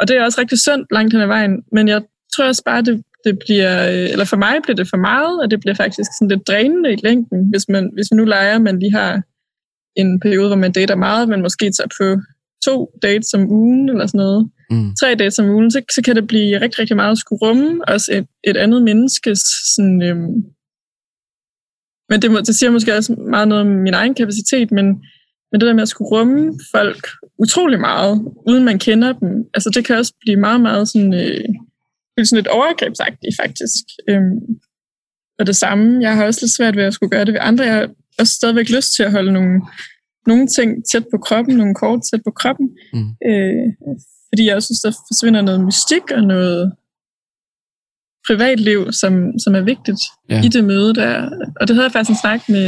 og 0.00 0.08
det 0.08 0.16
er 0.16 0.24
også 0.24 0.40
rigtig 0.40 0.58
sundt 0.60 0.86
langt 0.92 1.12
hen 1.12 1.22
ad 1.22 1.26
vejen, 1.26 1.62
men 1.72 1.88
jeg 1.88 2.02
tror 2.36 2.46
også 2.46 2.62
bare, 2.64 2.82
det, 2.82 3.02
det 3.24 3.38
bliver, 3.38 3.88
øh, 3.92 4.10
eller 4.12 4.24
for 4.24 4.36
mig 4.36 4.54
bliver 4.62 4.76
det 4.76 4.88
for 4.90 4.96
meget, 4.96 5.42
og 5.42 5.50
det 5.50 5.60
bliver 5.60 5.74
faktisk 5.74 6.10
sådan 6.18 6.28
lidt 6.28 6.46
drænende 6.48 6.92
i 6.92 6.96
længden, 6.96 7.48
hvis 7.50 7.68
man, 7.68 7.90
hvis 7.94 8.06
man 8.10 8.16
nu 8.16 8.24
leger, 8.24 8.58
man 8.58 8.78
lige 8.78 8.92
har 8.92 9.22
en 9.96 10.20
periode, 10.20 10.48
hvor 10.48 10.56
man 10.56 10.72
dater 10.72 10.96
meget, 10.96 11.28
men 11.28 11.42
måske 11.42 11.70
tager 11.70 11.88
på 11.98 12.20
to 12.64 12.98
dates 13.02 13.34
om 13.34 13.50
ugen 13.50 13.88
eller 13.88 14.06
sådan 14.06 14.18
noget, 14.18 14.50
mm. 14.70 14.94
tre 15.00 15.14
dates 15.14 15.38
om 15.38 15.48
ugen, 15.48 15.70
så, 15.70 15.82
så 15.94 16.02
kan 16.04 16.16
det 16.16 16.26
blive 16.26 16.60
rigtig, 16.60 16.78
rigtig 16.78 16.96
meget 16.96 17.12
at 17.12 17.18
skulle 17.18 17.40
rumme 17.42 17.88
også 17.88 18.12
et, 18.12 18.26
et 18.44 18.56
andet 18.56 18.82
menneskes 18.82 19.40
sådan, 19.74 20.02
øhm, 20.02 20.34
men 22.10 22.22
det, 22.22 22.30
må, 22.30 22.38
det 22.38 22.54
siger 22.54 22.70
måske 22.70 22.96
også 22.96 23.12
meget 23.12 23.48
noget 23.48 23.66
om 23.66 23.70
min 23.70 23.94
egen 23.94 24.14
kapacitet, 24.14 24.72
men, 24.72 24.86
men 25.52 25.60
det 25.60 25.66
der 25.66 25.74
med 25.74 25.82
at 25.82 25.88
skulle 25.88 26.10
rumme 26.10 26.52
folk 26.74 27.06
utrolig 27.38 27.80
meget, 27.80 28.22
uden 28.48 28.64
man 28.64 28.78
kender 28.78 29.12
dem, 29.12 29.44
altså 29.54 29.70
det 29.74 29.84
kan 29.84 29.96
også 29.96 30.14
blive 30.20 30.36
meget, 30.36 30.60
meget 30.60 30.88
sådan, 30.88 31.14
øh, 31.14 31.48
sådan 32.18 32.36
lidt 32.36 32.54
overgrebsagtigt 32.58 33.36
faktisk. 33.40 33.84
Øhm, 34.08 34.40
og 35.38 35.46
det 35.46 35.56
samme, 35.56 36.02
jeg 36.02 36.16
har 36.16 36.24
også 36.24 36.40
lidt 36.42 36.56
svært 36.56 36.76
ved 36.76 36.84
at 36.84 36.94
skulle 36.94 37.10
gøre 37.10 37.24
det 37.24 37.34
ved 37.34 37.40
andre. 37.42 37.64
Jeg 37.64 37.74
har 37.74 37.88
også 38.18 38.34
stadigvæk 38.34 38.68
lyst 38.68 38.96
til 38.96 39.02
at 39.02 39.12
holde 39.12 39.32
nogle, 39.32 39.62
nogle 40.26 40.46
ting 40.46 40.84
tæt 40.92 41.04
på 41.12 41.18
kroppen, 41.18 41.56
nogle 41.56 41.74
kort 41.74 42.00
tæt 42.10 42.22
på 42.24 42.30
kroppen, 42.30 42.68
mm. 42.92 43.08
øh, 43.28 43.66
fordi 44.30 44.46
jeg 44.46 44.56
også 44.56 44.66
synes, 44.66 44.80
der 44.80 44.92
forsvinder 45.10 45.42
noget 45.42 45.60
mystik 45.60 46.10
og 46.10 46.22
noget, 46.22 46.72
privatliv, 48.26 48.92
som, 48.92 49.12
som 49.38 49.54
er 49.54 49.60
vigtigt 49.60 50.02
ja. 50.30 50.42
i 50.44 50.48
det 50.48 50.64
møde 50.64 50.94
der. 50.94 51.30
Og 51.60 51.68
det 51.68 51.76
havde 51.76 51.86
jeg 51.86 51.92
faktisk 51.92 52.10
en 52.10 52.24
snak 52.24 52.48
med, 52.48 52.66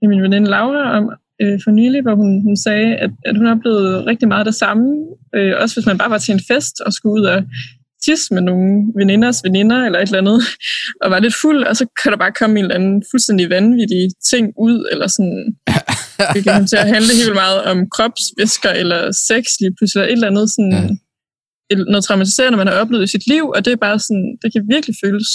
med 0.00 0.08
min 0.08 0.22
veninde 0.22 0.50
Laura 0.50 0.98
om 0.98 1.04
øh, 1.42 1.60
for 1.64 1.70
nylig, 1.70 2.02
hvor 2.02 2.14
hun, 2.14 2.42
hun 2.42 2.56
sagde, 2.56 2.96
at, 2.96 3.10
at 3.24 3.36
hun 3.36 3.46
oplevede 3.46 4.06
rigtig 4.06 4.28
meget 4.28 4.46
det 4.46 4.54
samme. 4.54 5.06
Øh, 5.34 5.52
også 5.62 5.76
hvis 5.76 5.86
man 5.86 5.98
bare 5.98 6.10
var 6.10 6.18
til 6.18 6.32
en 6.32 6.40
fest 6.50 6.80
og 6.86 6.92
skulle 6.92 7.20
ud 7.20 7.26
og 7.26 7.44
tisse 8.04 8.34
med 8.34 8.42
nogle 8.42 8.92
veninders 8.96 9.44
veninder 9.44 9.78
eller 9.86 9.98
et 9.98 10.06
eller 10.06 10.18
andet, 10.18 10.40
og 11.02 11.10
var 11.10 11.18
lidt 11.18 11.34
fuld, 11.42 11.64
og 11.64 11.76
så 11.76 11.86
kan 12.02 12.12
der 12.12 12.18
bare 12.18 12.32
komme 12.32 12.58
en 12.58 12.64
eller 12.64 12.74
anden 12.74 13.02
fuldstændig 13.10 13.50
vanvittig 13.50 14.10
ting 14.30 14.52
ud, 14.58 14.88
eller 14.92 15.06
sådan, 15.06 15.56
det 16.34 16.44
kan 16.44 16.66
til 16.66 16.76
at 16.76 16.88
handle 16.94 17.12
helt 17.22 17.34
meget 17.34 17.62
om 17.62 17.90
kropsvæsker 17.94 18.70
eller 18.70 19.12
sex 19.28 19.44
lige 19.60 19.74
pludselig, 19.76 20.02
eller 20.02 20.08
et 20.08 20.12
eller 20.12 20.28
andet 20.28 20.50
sådan, 20.50 20.72
ja 20.72 20.96
noget 21.76 22.04
traumatiserende, 22.04 22.58
man 22.58 22.66
har 22.66 22.74
oplevet 22.74 23.04
i 23.04 23.06
sit 23.06 23.26
liv, 23.26 23.44
og 23.48 23.64
det 23.64 23.72
er 23.72 23.76
bare 23.76 23.98
sådan, 23.98 24.38
det 24.42 24.52
kan 24.52 24.68
virkelig 24.68 24.96
føles 25.04 25.28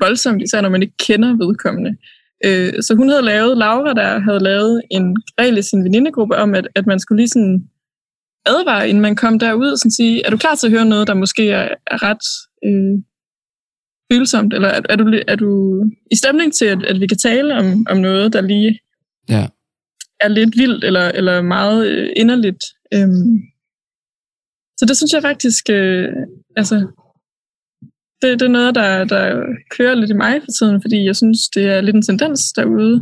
voldsomt, 0.00 0.42
især 0.42 0.60
når 0.60 0.68
man 0.68 0.82
ikke 0.82 0.96
kender 0.98 1.46
vedkommende. 1.46 1.96
Øh, 2.44 2.82
så 2.82 2.94
hun 2.94 3.08
havde 3.08 3.22
lavet, 3.22 3.58
Laura 3.58 3.94
der 3.94 4.18
havde 4.18 4.40
lavet 4.40 4.82
en 4.90 5.16
regel 5.40 5.58
i 5.58 5.62
sin 5.62 5.84
venindegruppe 5.84 6.36
om, 6.36 6.54
at, 6.54 6.68
at 6.74 6.86
man 6.86 7.00
skulle 7.00 7.22
lige 7.22 7.28
sådan 7.28 7.68
advare, 8.46 8.88
inden 8.88 9.02
man 9.02 9.16
kom 9.16 9.38
derud, 9.38 9.68
og 9.72 9.78
sådan 9.78 9.90
sige, 9.90 10.26
er 10.26 10.30
du 10.30 10.36
klar 10.36 10.54
til 10.54 10.66
at 10.66 10.72
høre 10.72 10.84
noget, 10.84 11.08
der 11.08 11.14
måske 11.14 11.50
er, 11.50 11.74
er 11.86 12.02
ret 12.02 12.26
øh, 12.64 13.02
følsomt, 14.12 14.54
eller 14.54 14.68
er, 14.68 14.80
er, 14.88 14.96
du, 14.96 15.20
er 15.28 15.36
du 15.36 15.82
i 16.10 16.16
stemning 16.16 16.54
til, 16.54 16.64
at, 16.64 16.84
at 16.84 17.00
vi 17.00 17.06
kan 17.06 17.18
tale 17.18 17.54
om, 17.54 17.86
om 17.90 17.96
noget, 17.96 18.32
der 18.32 18.40
lige 18.40 18.78
ja. 19.28 19.46
er 20.20 20.28
lidt 20.28 20.56
vildt, 20.56 20.84
eller, 20.84 21.08
eller 21.08 21.42
meget 21.42 21.86
øh, 21.86 22.08
inderligt? 22.16 22.64
Øh, 22.94 23.08
så 24.78 24.84
det 24.88 24.96
synes 24.96 25.12
jeg 25.12 25.22
faktisk, 25.22 25.70
øh, 25.70 26.08
altså, 26.56 26.76
det, 28.22 28.40
det 28.40 28.42
er 28.42 28.48
noget, 28.48 28.74
der, 28.74 29.04
der 29.04 29.42
kører 29.70 29.94
lidt 29.94 30.10
i 30.10 30.14
mig 30.14 30.40
for 30.40 30.50
tiden, 30.58 30.82
fordi 30.82 31.04
jeg 31.04 31.16
synes, 31.16 31.38
det 31.54 31.64
er 31.64 31.80
lidt 31.80 31.96
en 31.96 32.02
tendens 32.02 32.52
derude, 32.52 33.00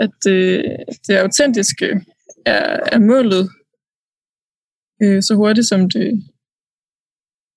at 0.00 0.32
øh, 0.32 0.64
det 1.08 1.16
autentiske 1.16 2.00
er, 2.46 2.80
er 2.92 2.98
målet 2.98 3.50
øh, 5.02 5.22
så 5.22 5.34
hurtigt, 5.34 5.66
som 5.66 5.90
det, 5.90 6.22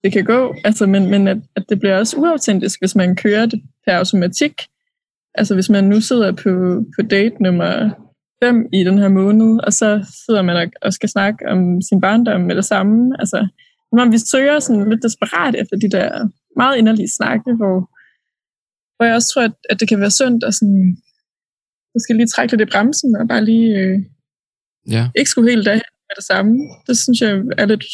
det 0.04 0.12
kan 0.12 0.26
gå. 0.26 0.56
Altså, 0.64 0.88
men 0.88 1.10
men 1.10 1.28
at, 1.28 1.38
at 1.56 1.64
det 1.70 1.80
bliver 1.80 1.98
også 1.98 2.18
uautentisk, 2.18 2.82
hvis 2.82 2.96
man 2.96 3.16
kører 3.16 3.46
det 3.46 3.62
per 3.86 3.94
automatik. 3.94 4.54
Altså 5.36 5.54
hvis 5.54 5.70
man 5.70 5.84
nu 5.84 6.02
sidder 6.02 6.32
på, 6.32 6.84
på 6.96 7.08
date 7.10 7.44
nummer 7.44 7.90
fem 8.44 8.68
i 8.74 8.84
den 8.84 8.98
her 8.98 9.10
måned, 9.10 9.60
og 9.64 9.74
så 9.74 10.06
sidder 10.26 10.42
man 10.42 10.72
og 10.82 10.94
skal 10.94 11.10
snakke 11.10 11.50
om 11.50 11.82
sin 11.82 12.02
barndom 12.02 12.42
med 12.42 12.56
det 12.56 12.66
samme. 12.66 13.16
Altså, 13.20 13.48
når 13.92 14.12
vi 14.12 14.18
søger 14.18 14.60
sådan 14.60 14.90
lidt 14.90 15.04
desperat 15.04 15.56
efter 15.56 15.76
de 15.78 15.90
der 15.98 16.28
meget 16.56 16.78
inderlige 16.78 17.16
snakke, 17.18 17.54
hvor, 17.60 17.78
hvor 18.96 19.06
jeg 19.06 19.16
også 19.16 19.30
tror, 19.34 19.42
at, 19.42 19.56
at 19.70 19.80
det 19.80 19.90
kan 19.90 20.00
være 20.00 20.12
sundt 20.12 20.44
at 20.44 20.54
sådan, 20.54 20.98
så 21.92 21.98
skal 22.04 22.16
lige 22.16 22.28
trække 22.28 22.52
lidt 22.52 22.70
i 22.70 22.72
bremsen 22.72 23.16
og 23.16 23.28
bare 23.28 23.46
lige 23.46 23.70
øh, 23.80 24.00
ja. 24.96 25.10
ikke 25.16 25.30
skulle 25.30 25.52
helt 25.52 25.68
af 25.68 25.82
med 26.12 26.16
det 26.22 26.28
samme. 26.34 26.54
Det 26.88 26.98
synes 26.98 27.22
jeg 27.22 27.32
er 27.58 27.66
lidt 27.66 27.86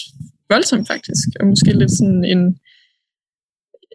voldsomt 0.50 0.88
faktisk, 0.88 1.28
og 1.40 1.48
måske 1.48 1.72
lidt 1.72 1.92
sådan 1.92 2.24
en, 2.34 2.42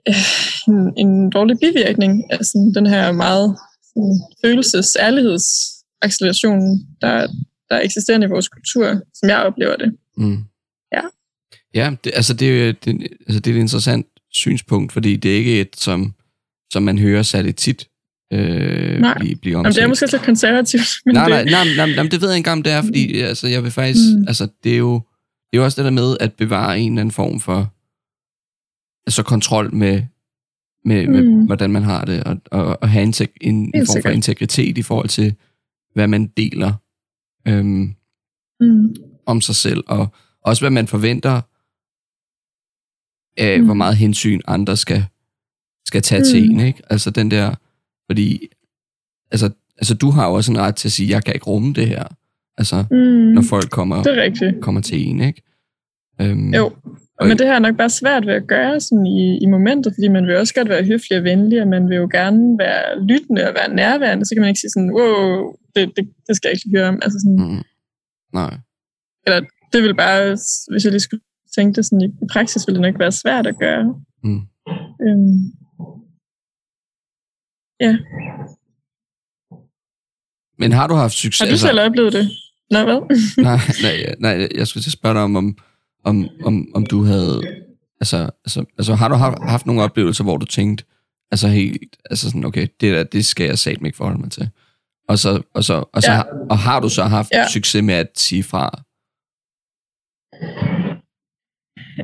øh, 0.08 0.24
en, 0.68 0.78
en 1.02 1.30
dårlig 1.30 1.56
bivirkning 1.64 2.12
af 2.32 2.44
sådan 2.44 2.72
den 2.74 2.86
her 2.86 3.12
meget 3.12 3.56
sådan, 3.90 4.16
følelses-, 4.44 4.96
ærligheds 5.00 5.46
acceleration, 6.02 6.60
der, 7.00 7.26
der 7.68 7.76
er 7.76 7.80
eksisterende 7.80 8.26
i 8.26 8.30
vores 8.30 8.48
kultur, 8.48 9.00
som 9.14 9.28
jeg 9.28 9.38
oplever 9.38 9.76
det. 9.76 9.96
Mm. 10.16 10.38
Ja. 10.92 11.02
Ja, 11.74 11.96
det, 12.04 12.12
altså, 12.14 12.34
det, 12.34 12.84
det, 12.84 13.08
altså 13.26 13.40
det 13.40 13.50
er 13.50 13.54
et 13.54 13.60
interessant 13.60 14.06
synspunkt, 14.32 14.92
fordi 14.92 15.16
det 15.16 15.32
er 15.32 15.36
ikke 15.36 15.60
et, 15.60 15.76
som, 15.76 16.14
som 16.72 16.82
man 16.82 16.98
hører 16.98 17.22
særligt 17.22 17.58
tit 17.58 17.88
øh, 18.32 19.00
nej. 19.00 19.18
blive, 19.18 19.36
blive 19.36 19.56
omtalt. 19.56 19.76
Jamen, 19.76 19.76
det 19.76 19.82
er 19.82 19.88
måske 19.88 20.12
lidt 20.12 20.22
konservativt. 20.22 20.88
Men 21.06 21.14
nej, 21.14 21.28
nej, 21.28 21.44
nej, 21.44 21.64
nej, 21.76 21.94
nej, 21.94 22.06
det 22.06 22.20
ved 22.20 22.28
jeg 22.28 22.38
ikke 22.38 22.50
om 22.50 22.62
det 22.62 22.72
er, 22.72 22.82
fordi 22.82 23.12
mm. 23.12 23.24
altså, 23.24 23.48
jeg 23.48 23.62
vil 23.62 23.70
faktisk, 23.70 24.16
mm. 24.16 24.24
altså, 24.28 24.48
det 24.64 24.72
er 24.72 24.78
jo 24.78 25.02
det 25.52 25.58
er 25.58 25.60
jo 25.60 25.64
også 25.64 25.82
det 25.82 25.84
der 25.84 25.90
med 25.90 26.16
at 26.20 26.32
bevare 26.32 26.80
en 26.80 26.92
eller 26.92 27.00
anden 27.00 27.12
form 27.12 27.40
for 27.40 27.72
altså 29.06 29.22
kontrol 29.22 29.74
med, 29.74 30.02
med, 30.84 31.06
mm. 31.06 31.12
med 31.12 31.46
hvordan 31.46 31.70
man 31.70 31.82
har 31.82 32.04
det, 32.04 32.24
og, 32.24 32.40
og, 32.50 32.82
og 32.82 32.88
have 32.88 33.02
en, 33.02 33.14
en, 33.40 33.72
en 33.74 33.86
form 33.86 34.02
for 34.02 34.08
integritet 34.08 34.78
i 34.78 34.82
forhold 34.82 35.08
til, 35.08 35.34
hvad 35.94 36.08
man 36.08 36.26
deler 36.26 36.72
øhm, 37.48 37.94
mm. 38.60 38.96
om 39.26 39.40
sig 39.40 39.54
selv, 39.54 39.84
og 39.86 40.14
også 40.44 40.62
hvad 40.62 40.70
man 40.70 40.86
forventer 40.86 41.40
af, 43.36 43.60
mm. 43.60 43.64
hvor 43.64 43.74
meget 43.74 43.96
hensyn 43.96 44.40
andre 44.46 44.76
skal, 44.76 45.04
skal 45.86 46.02
tage 46.02 46.20
mm. 46.20 46.24
til 46.24 46.50
en. 46.50 46.60
Ikke? 46.60 46.82
Altså 46.90 47.10
den 47.10 47.30
der, 47.30 47.54
fordi 48.12 48.48
altså, 49.30 49.50
altså 49.78 49.94
du 49.94 50.10
har 50.10 50.28
jo 50.28 50.34
også 50.34 50.52
en 50.52 50.58
ret 50.58 50.76
til 50.76 50.88
at 50.88 50.92
sige, 50.92 51.10
jeg 51.10 51.24
kan 51.24 51.34
ikke 51.34 51.46
rumme 51.46 51.72
det 51.72 51.88
her. 51.88 52.04
Altså, 52.58 52.84
mm. 52.90 52.96
når 53.36 53.42
folk 53.42 53.70
kommer, 53.70 53.96
kommer 54.60 54.80
til 54.80 55.08
en, 55.08 55.20
ikke? 55.20 55.42
Øhm, 56.20 56.54
jo, 56.54 56.72
og 57.20 57.28
men 57.28 57.38
det 57.38 57.46
her 57.46 57.54
er 57.54 57.58
nok 57.58 57.76
bare 57.76 57.90
svært 57.90 58.26
ved 58.26 58.34
at 58.34 58.46
gøre 58.46 58.80
sådan 58.80 59.06
i, 59.06 59.38
i 59.42 59.46
momentet, 59.46 59.92
fordi 59.96 60.08
man 60.08 60.26
vil 60.26 60.36
også 60.36 60.54
godt 60.54 60.68
være 60.68 60.84
høflig 60.84 61.18
og 61.18 61.24
venlig, 61.24 61.62
og 61.62 61.68
man 61.68 61.88
vil 61.88 61.96
jo 61.96 62.08
gerne 62.12 62.58
være 62.58 63.04
lyttende 63.06 63.48
og 63.48 63.54
være 63.54 63.74
nærværende, 63.74 64.24
så 64.24 64.34
kan 64.34 64.40
man 64.40 64.48
ikke 64.48 64.60
sige 64.60 64.70
sådan, 64.70 64.92
wow, 64.92 65.54
det, 65.76 65.92
det, 65.96 66.04
det 66.26 66.36
skal 66.36 66.48
jeg 66.48 66.54
ikke 66.54 66.78
høre 66.78 66.88
om. 66.88 66.98
Altså 67.02 67.18
sådan, 67.20 67.54
mm. 67.54 67.62
Nej. 68.32 68.54
Eller 69.26 69.40
det 69.72 69.82
vil 69.82 69.94
bare, 69.94 70.36
hvis 70.70 70.84
jeg 70.84 70.92
lige 70.92 71.00
skulle 71.00 71.22
tænke 71.56 71.76
det 71.76 71.84
sådan, 71.84 72.02
i 72.02 72.26
praksis, 72.32 72.66
ville 72.66 72.82
det 72.82 72.92
nok 72.92 72.98
være 72.98 73.12
svært 73.12 73.46
at 73.46 73.58
gøre. 73.58 73.94
Mm. 74.24 74.40
Øhm, 75.04 75.38
ja. 77.86 77.96
Men 80.58 80.72
har 80.72 80.86
du 80.86 80.94
haft 80.94 81.14
succes? 81.14 81.40
Har 81.40 81.54
du 81.54 81.58
selv 81.58 81.78
altså, 81.78 81.86
oplevet 81.86 82.12
det? 82.12 82.30
Nej, 82.70 82.84
hvad? 82.84 83.00
nej, 83.48 83.58
nej, 83.82 84.36
nej, 84.36 84.48
jeg 84.54 84.66
skulle 84.66 84.82
til 84.82 84.92
spørge 84.92 85.14
dig 85.14 85.22
om, 85.22 85.36
om, 85.36 85.58
om, 86.04 86.28
om, 86.44 86.66
om 86.74 86.86
du 86.86 87.04
havde... 87.04 87.42
Altså, 88.00 88.30
altså, 88.44 88.64
altså 88.78 88.94
har 88.94 89.08
du 89.08 89.14
haft 89.48 89.66
nogle 89.66 89.82
oplevelser, 89.82 90.24
hvor 90.24 90.36
du 90.36 90.46
tænkte, 90.46 90.84
altså 91.30 91.48
helt, 91.48 91.96
altså 92.10 92.26
sådan, 92.26 92.44
okay, 92.44 92.66
det 92.80 92.94
der, 92.94 93.04
det 93.04 93.24
skal 93.24 93.46
jeg 93.46 93.58
satme 93.58 93.88
ikke 93.88 93.96
forholde 93.96 94.20
mig 94.20 94.30
til. 94.30 94.50
Og, 95.08 95.18
så, 95.18 95.42
og, 95.54 95.64
så, 95.64 95.84
og, 95.92 96.02
så, 96.02 96.12
ja. 96.12 96.22
og 96.50 96.58
har 96.58 96.80
du 96.80 96.88
så 96.88 97.02
haft 97.02 97.30
ja. 97.32 97.48
succes 97.48 97.82
med 97.82 97.94
at 97.94 98.10
sige 98.14 98.42
fra? 98.42 98.82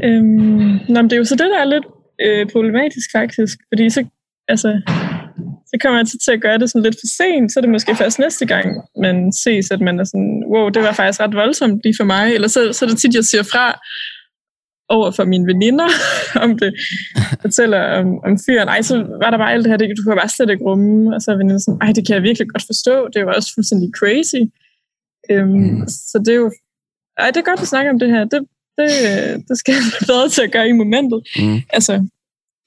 Øhm, 0.05 0.79
nå, 0.89 1.03
men 1.03 1.05
det 1.05 1.13
er 1.13 1.17
jo 1.17 1.25
så 1.25 1.35
det, 1.35 1.51
der 1.55 1.61
er 1.61 1.65
lidt 1.65 1.87
øh, 2.21 2.51
problematisk 2.53 3.13
faktisk, 3.13 3.59
fordi 3.73 3.91
så, 3.91 4.05
altså, 4.49 4.83
så 5.71 5.79
kommer 5.83 5.99
jeg 5.99 6.07
til 6.07 6.33
at 6.33 6.41
gøre 6.41 6.59
det 6.59 6.71
sådan 6.71 6.83
lidt 6.83 6.99
for 7.03 7.09
sent, 7.19 7.53
så 7.53 7.59
er 7.59 7.63
det 7.63 7.71
måske 7.71 7.97
først 7.97 8.19
næste 8.19 8.47
gang, 8.47 8.67
man 9.03 9.33
ses, 9.33 9.71
at 9.71 9.81
man 9.81 10.01
er 10.01 10.05
sådan, 10.05 10.43
wow, 10.53 10.69
det 10.69 10.83
var 10.83 10.93
faktisk 10.93 11.21
ret 11.21 11.35
voldsomt 11.35 11.81
lige 11.85 11.99
for 11.99 12.05
mig, 12.05 12.35
eller 12.35 12.49
så, 12.49 12.73
så 12.73 12.85
er 12.85 12.89
det 12.89 12.99
tit, 12.99 13.15
jeg 13.15 13.25
siger 13.25 13.43
fra, 13.43 13.81
over 14.89 15.11
for 15.11 15.25
mine 15.25 15.47
veninder 15.47 15.89
om 16.45 16.59
det, 16.59 16.71
fortæller 17.41 17.81
om, 17.99 18.07
om 18.27 18.39
fyren, 18.47 18.69
ej, 18.69 18.83
så 18.83 18.95
var 19.23 19.31
der 19.31 19.39
bare 19.39 19.53
alt 19.53 19.65
det 19.65 19.71
her, 19.71 19.77
det, 19.77 19.99
du 19.99 20.03
kan 20.03 20.17
bare 20.23 20.29
slet 20.37 20.51
ikke 20.51 20.65
rumme, 20.65 21.15
og 21.15 21.23
så 21.23 21.31
er 21.31 21.37
veninden 21.37 21.61
sådan, 21.61 21.81
ej, 21.83 21.93
det 21.93 22.07
kan 22.07 22.15
jeg 22.15 22.23
virkelig 22.23 22.49
godt 22.49 22.67
forstå, 22.67 23.09
det 23.15 23.27
var 23.27 23.35
også 23.35 23.51
fuldstændig 23.55 23.89
crazy. 23.99 24.43
Øhm, 25.31 25.49
mm. 25.49 25.89
Så 25.89 26.17
det 26.25 26.33
er 26.33 26.41
jo, 26.45 26.51
ej, 27.19 27.31
det 27.31 27.41
er 27.41 27.51
godt 27.51 27.61
at 27.61 27.73
snakke 27.73 27.91
om 27.91 27.99
det 27.99 28.11
her, 28.11 28.25
det, 28.25 28.41
det, 28.79 28.89
det 29.49 29.59
skal 29.59 29.73
jeg 29.75 29.85
være 29.93 30.07
bedre 30.13 30.29
til 30.29 30.43
at 30.43 30.53
gøre 30.53 30.69
i 30.69 30.81
momentet. 30.83 31.21
Mm. 31.43 31.61
Altså, 31.77 31.95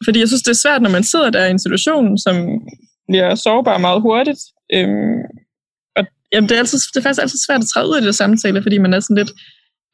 fordi 0.06 0.20
jeg 0.20 0.28
synes, 0.28 0.44
det 0.44 0.54
er 0.54 0.64
svært, 0.64 0.82
når 0.82 0.90
man 0.98 1.04
sidder 1.04 1.30
der 1.30 1.46
i 1.46 1.52
en 1.52 1.66
situation, 1.66 2.18
som 2.18 2.36
bliver 3.12 3.36
sårbar 3.36 3.78
meget 3.78 4.02
hurtigt. 4.02 4.42
Øhm, 4.74 5.22
og 5.98 6.04
jamen, 6.34 6.50
det, 6.50 6.56
er 6.56 6.60
altid, 6.60 6.80
det 6.94 7.00
er 7.00 7.02
faktisk 7.02 7.22
altid 7.22 7.40
svært 7.48 7.62
at 7.62 7.70
træde 7.74 7.90
ud 7.90 7.98
i 8.02 8.06
det 8.06 8.16
samtale, 8.16 8.62
fordi 8.62 8.78
man 8.78 8.94
er 8.94 9.00
sådan 9.00 9.18
lidt, 9.22 9.32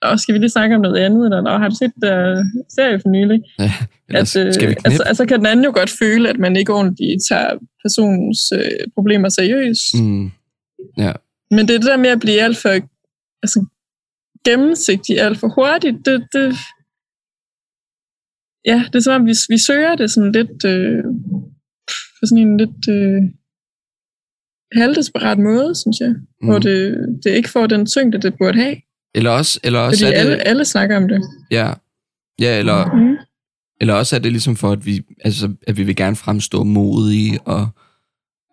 og 0.01 0.19
skal 0.19 0.33
vi 0.33 0.39
lige 0.39 0.49
snakke 0.49 0.75
om 0.75 0.81
noget 0.81 0.97
andet, 1.05 1.25
eller 1.25 1.41
Nå, 1.41 1.49
har 1.49 1.69
du 1.69 1.75
set 1.75 1.93
der 2.01 2.43
serie 2.75 2.99
for 2.99 3.09
nylig? 3.09 3.39
Ja, 3.59 3.71
At, 4.09 4.35
øh, 4.37 4.53
skal 4.53 4.69
vi 4.69 4.75
altså, 4.85 5.03
altså 5.03 5.25
kan 5.25 5.37
den 5.37 5.45
anden 5.45 5.65
jo 5.65 5.71
godt 5.73 5.91
føle, 6.01 6.29
at 6.29 6.39
man 6.39 6.55
ikke 6.55 6.73
ordentligt 6.73 7.23
tager 7.29 7.51
personens 7.83 8.39
øh, 8.51 8.87
problemer 8.95 9.29
seriøst. 9.29 9.93
Mm. 9.93 10.31
Ja. 10.97 11.13
Men 11.51 11.67
det 11.67 11.73
er 11.73 11.79
det 11.79 11.87
der 11.87 11.97
med 11.97 12.09
at 12.09 12.19
blive 12.19 12.41
alt 12.41 12.57
for 12.57 12.69
altså, 13.43 13.65
gennemsigtig, 14.45 15.19
alt 15.19 15.37
for 15.37 15.47
hurtigt, 15.47 15.97
det, 16.05 16.27
det, 16.33 16.55
ja, 18.65 18.83
det 18.87 18.95
er 18.95 19.03
som 19.03 19.21
om, 19.21 19.27
vi, 19.27 19.33
vi 19.49 19.57
søger 19.57 19.95
det 19.95 20.11
sådan 20.11 20.31
lidt 20.31 20.65
øh, 20.65 21.03
sådan 22.27 22.47
en 22.47 22.57
lidt 22.57 22.89
øh, 22.89 23.21
halvdesperat 24.81 25.39
måde, 25.39 25.75
synes 25.75 25.99
jeg, 25.99 26.09
mm. 26.09 26.47
hvor 26.47 26.59
det, 26.59 26.97
det 27.23 27.29
ikke 27.31 27.49
får 27.49 27.67
den 27.67 27.85
tyngde, 27.85 28.17
det 28.17 28.33
burde 28.37 28.57
have. 28.57 28.75
Eller 29.15 29.31
også, 29.31 29.59
eller 29.63 29.79
også 29.79 30.05
Fordi 30.05 30.15
er 30.17 30.23
det, 30.23 30.29
alle, 30.31 30.47
alle 30.47 30.65
snakker 30.65 30.97
om 30.97 31.07
det. 31.07 31.21
ja, 31.51 31.73
ja 32.39 32.59
eller, 32.59 32.95
Mm. 32.95 33.17
eller 33.81 33.93
også 33.93 34.15
er 34.15 34.19
det 34.19 34.31
ligesom 34.31 34.55
for, 34.55 34.71
at 34.71 34.85
vi, 34.85 35.01
altså, 35.23 35.53
at 35.67 35.77
vi 35.77 35.83
vil 35.83 35.95
gerne 35.95 36.15
fremstå 36.15 36.63
modige 36.63 37.39
og, 37.45 37.67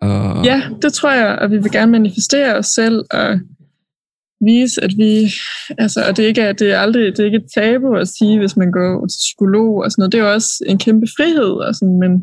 og 0.00 0.44
Ja, 0.44 0.62
det 0.82 0.92
tror 0.92 1.12
jeg, 1.12 1.38
og 1.38 1.50
vi 1.50 1.56
vil 1.58 1.72
gerne 1.72 1.92
manifestere 1.92 2.54
os 2.56 2.66
selv 2.66 3.04
og 3.10 3.40
vise, 4.44 4.84
at 4.84 4.90
vi, 4.96 5.30
altså, 5.78 6.04
og 6.08 6.16
det 6.16 6.22
er 6.22 6.26
ikke, 6.28 6.40
er- 6.42 6.52
det 6.52 6.72
er 6.72 6.78
aldrig, 6.78 7.02
det 7.12 7.18
er 7.20 7.24
ikke 7.24 7.36
et 7.38 7.50
tabu 7.54 7.94
at 7.94 8.08
sige, 8.08 8.38
hvis 8.38 8.56
man 8.56 8.70
går 8.72 9.06
til 9.06 9.16
psykolog 9.18 9.74
og 9.76 9.90
sådan 9.90 10.00
noget. 10.02 10.12
Det 10.12 10.18
er 10.20 10.24
jo 10.24 10.32
også 10.32 10.64
en 10.66 10.78
kæmpe 10.78 11.06
frihed, 11.16 11.52
og 11.66 11.74
sådan, 11.74 11.98
men, 11.98 12.22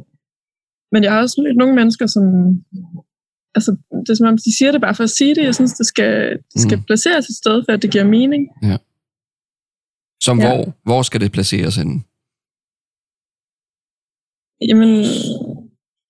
men 0.91 1.03
jeg 1.03 1.11
har 1.13 1.21
også 1.21 1.41
mødt 1.43 1.57
nogle 1.57 1.75
mennesker, 1.75 2.07
som, 2.07 2.23
altså, 3.55 3.71
det 4.05 4.09
er 4.09 4.15
som 4.15 4.27
om, 4.27 4.37
de 4.37 4.57
siger 4.57 4.71
det 4.71 4.81
bare 4.81 4.95
for 4.95 5.03
at 5.03 5.09
sige 5.09 5.35
det. 5.35 5.43
Jeg 5.43 5.55
synes, 5.55 5.73
det 5.73 5.85
skal, 5.85 6.39
det 6.53 6.61
skal 6.61 6.77
Mm. 6.77 6.83
placeres 6.83 7.25
et 7.29 7.35
sted, 7.35 7.63
for 7.65 7.71
at 7.73 7.81
det 7.81 7.91
giver 7.91 8.03
mening. 8.17 8.43
som 10.23 10.39
Ja. 10.39 10.47
hvor, 10.47 10.73
hvor 10.83 11.01
skal 11.01 11.21
det 11.21 11.31
placeres 11.31 11.75
henne? 11.75 11.97
Jamen, 14.69 14.91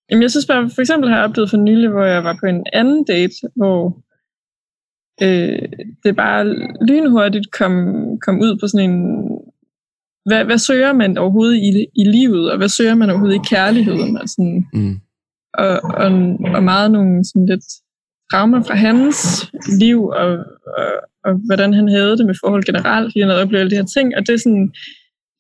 jamen, 0.10 0.22
jeg 0.22 0.32
synes 0.32 0.46
bare, 0.48 0.70
for 0.70 0.82
eksempel 0.82 1.10
har 1.10 1.18
jeg 1.18 1.26
oplevet 1.26 1.50
for 1.50 1.58
nylig, 1.58 1.90
hvor 1.90 2.04
jeg 2.04 2.24
var 2.24 2.38
på 2.40 2.46
en 2.46 2.66
anden 2.74 3.04
date, 3.04 3.36
hvor 3.56 3.82
øh, 5.26 5.70
det 6.04 6.16
bare 6.16 6.44
lynhurtigt 6.90 7.52
kom, 7.52 7.74
kom 8.26 8.36
ud 8.46 8.58
på 8.60 8.68
sådan 8.68 8.90
en, 8.90 8.98
hvad, 10.26 10.46
hvad 10.46 10.58
søger 10.58 10.94
man 10.94 11.18
overhovedet 11.18 11.58
i, 11.58 11.86
i 12.02 12.04
livet, 12.04 12.52
og 12.52 12.58
hvad 12.58 12.70
søger 12.70 12.96
man 12.96 13.10
overhovedet 13.10 13.36
i 13.36 13.48
kærligheden, 13.50 14.18
og, 14.18 14.30
sådan, 14.30 14.66
Mm. 14.74 14.96
og, 15.54 15.70
og, 15.84 16.12
og 16.56 16.64
meget 16.64 16.92
nogle 16.92 17.26
sådan 17.26 17.46
lidt 17.46 17.66
traumer 18.32 18.64
fra 18.64 18.76
hans 18.76 19.18
liv, 19.80 20.04
og, 20.06 20.32
og, 20.78 20.92
og 21.26 21.34
hvordan 21.46 21.74
han 21.74 21.88
havde 21.88 22.18
det 22.18 22.26
med 22.26 22.36
forhold 22.44 22.64
generelt, 22.64 23.16
lige 23.16 23.26
når 23.26 23.34
jeg 23.34 23.44
oplevede 23.44 23.62
alle 23.62 23.72
de 23.72 23.76
her 23.82 23.86
ting, 23.96 24.16
og 24.18 24.22
det 24.28 24.34
er 24.34 24.38
sådan, 24.38 24.72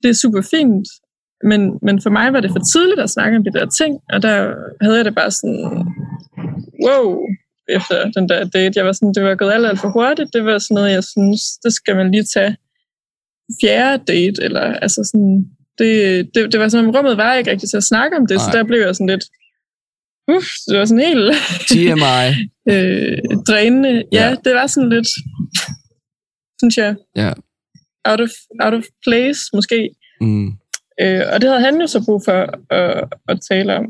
det 0.04 0.10
er 0.10 0.14
super 0.24 0.42
fint, 0.52 0.88
men, 1.44 1.62
men 1.82 2.02
for 2.02 2.10
mig 2.10 2.34
var 2.34 2.40
det 2.40 2.52
for 2.52 2.64
tidligt 2.74 3.00
at 3.00 3.10
snakke 3.10 3.38
om 3.38 3.44
de 3.44 3.52
der 3.52 3.66
ting, 3.66 4.00
og 4.14 4.22
der 4.22 4.54
havde 4.82 4.98
jeg 4.98 5.06
det 5.06 5.16
bare 5.16 5.32
sådan, 5.32 5.64
wow, 6.86 7.06
efter 7.78 8.12
den 8.16 8.30
der 8.30 8.44
date. 8.44 8.78
Jeg 8.78 8.86
var 8.86 8.92
sådan, 8.92 9.14
det 9.14 9.24
var 9.24 9.36
gået 9.36 9.52
alt, 9.52 9.66
alt 9.66 9.80
for 9.80 9.90
hurtigt. 9.90 10.34
Det 10.34 10.46
var 10.46 10.58
sådan 10.58 10.76
noget, 10.76 10.92
jeg 10.92 11.04
synes, 11.04 11.42
det 11.64 11.74
skal 11.74 11.96
man 11.96 12.12
lige 12.12 12.26
tage 12.36 12.58
fjerde 13.62 14.04
date, 14.08 14.44
eller 14.44 14.62
altså 14.62 15.10
sådan, 15.12 15.46
det, 15.78 16.30
det, 16.36 16.52
det 16.52 16.60
var 16.60 16.68
sådan, 16.68 16.96
rummet 16.98 17.18
var 17.18 17.34
ikke 17.36 17.52
rigtig 17.52 17.70
til 17.70 17.78
at 17.78 17.84
snakke 17.84 18.18
om 18.18 18.28
det, 18.28 18.38
Nej. 18.38 18.46
så 18.46 18.58
der 18.58 18.64
blev 18.64 18.80
jeg 18.80 18.96
sådan 18.96 19.08
lidt, 19.10 19.24
uff, 20.36 20.48
det 20.68 20.80
var 20.80 20.86
sådan 20.86 21.06
helt 21.06 21.36
TMI. 21.68 22.22
øh, 22.74 23.18
drænende. 23.48 23.90
Ja, 23.90 24.04
Ja. 24.24 24.30
ja, 24.30 24.36
det 24.46 24.54
var 24.56 24.68
sådan 24.68 24.90
lidt, 24.90 25.08
synes 26.60 26.78
jeg, 26.78 26.96
Ja. 27.16 27.34
out 28.10 28.22
of, 28.22 28.30
out 28.64 28.74
of 28.74 28.84
place 29.06 29.40
måske. 29.54 29.90
Mm. 30.22 30.48
Øh, 31.02 31.22
og 31.34 31.42
det 31.42 31.50
havde 31.50 31.62
han 31.62 31.82
jo 31.82 31.88
så 31.88 32.04
brug 32.06 32.22
for 32.26 32.40
at, 32.74 33.08
at 33.28 33.40
tale 33.52 33.76
om. 33.78 33.86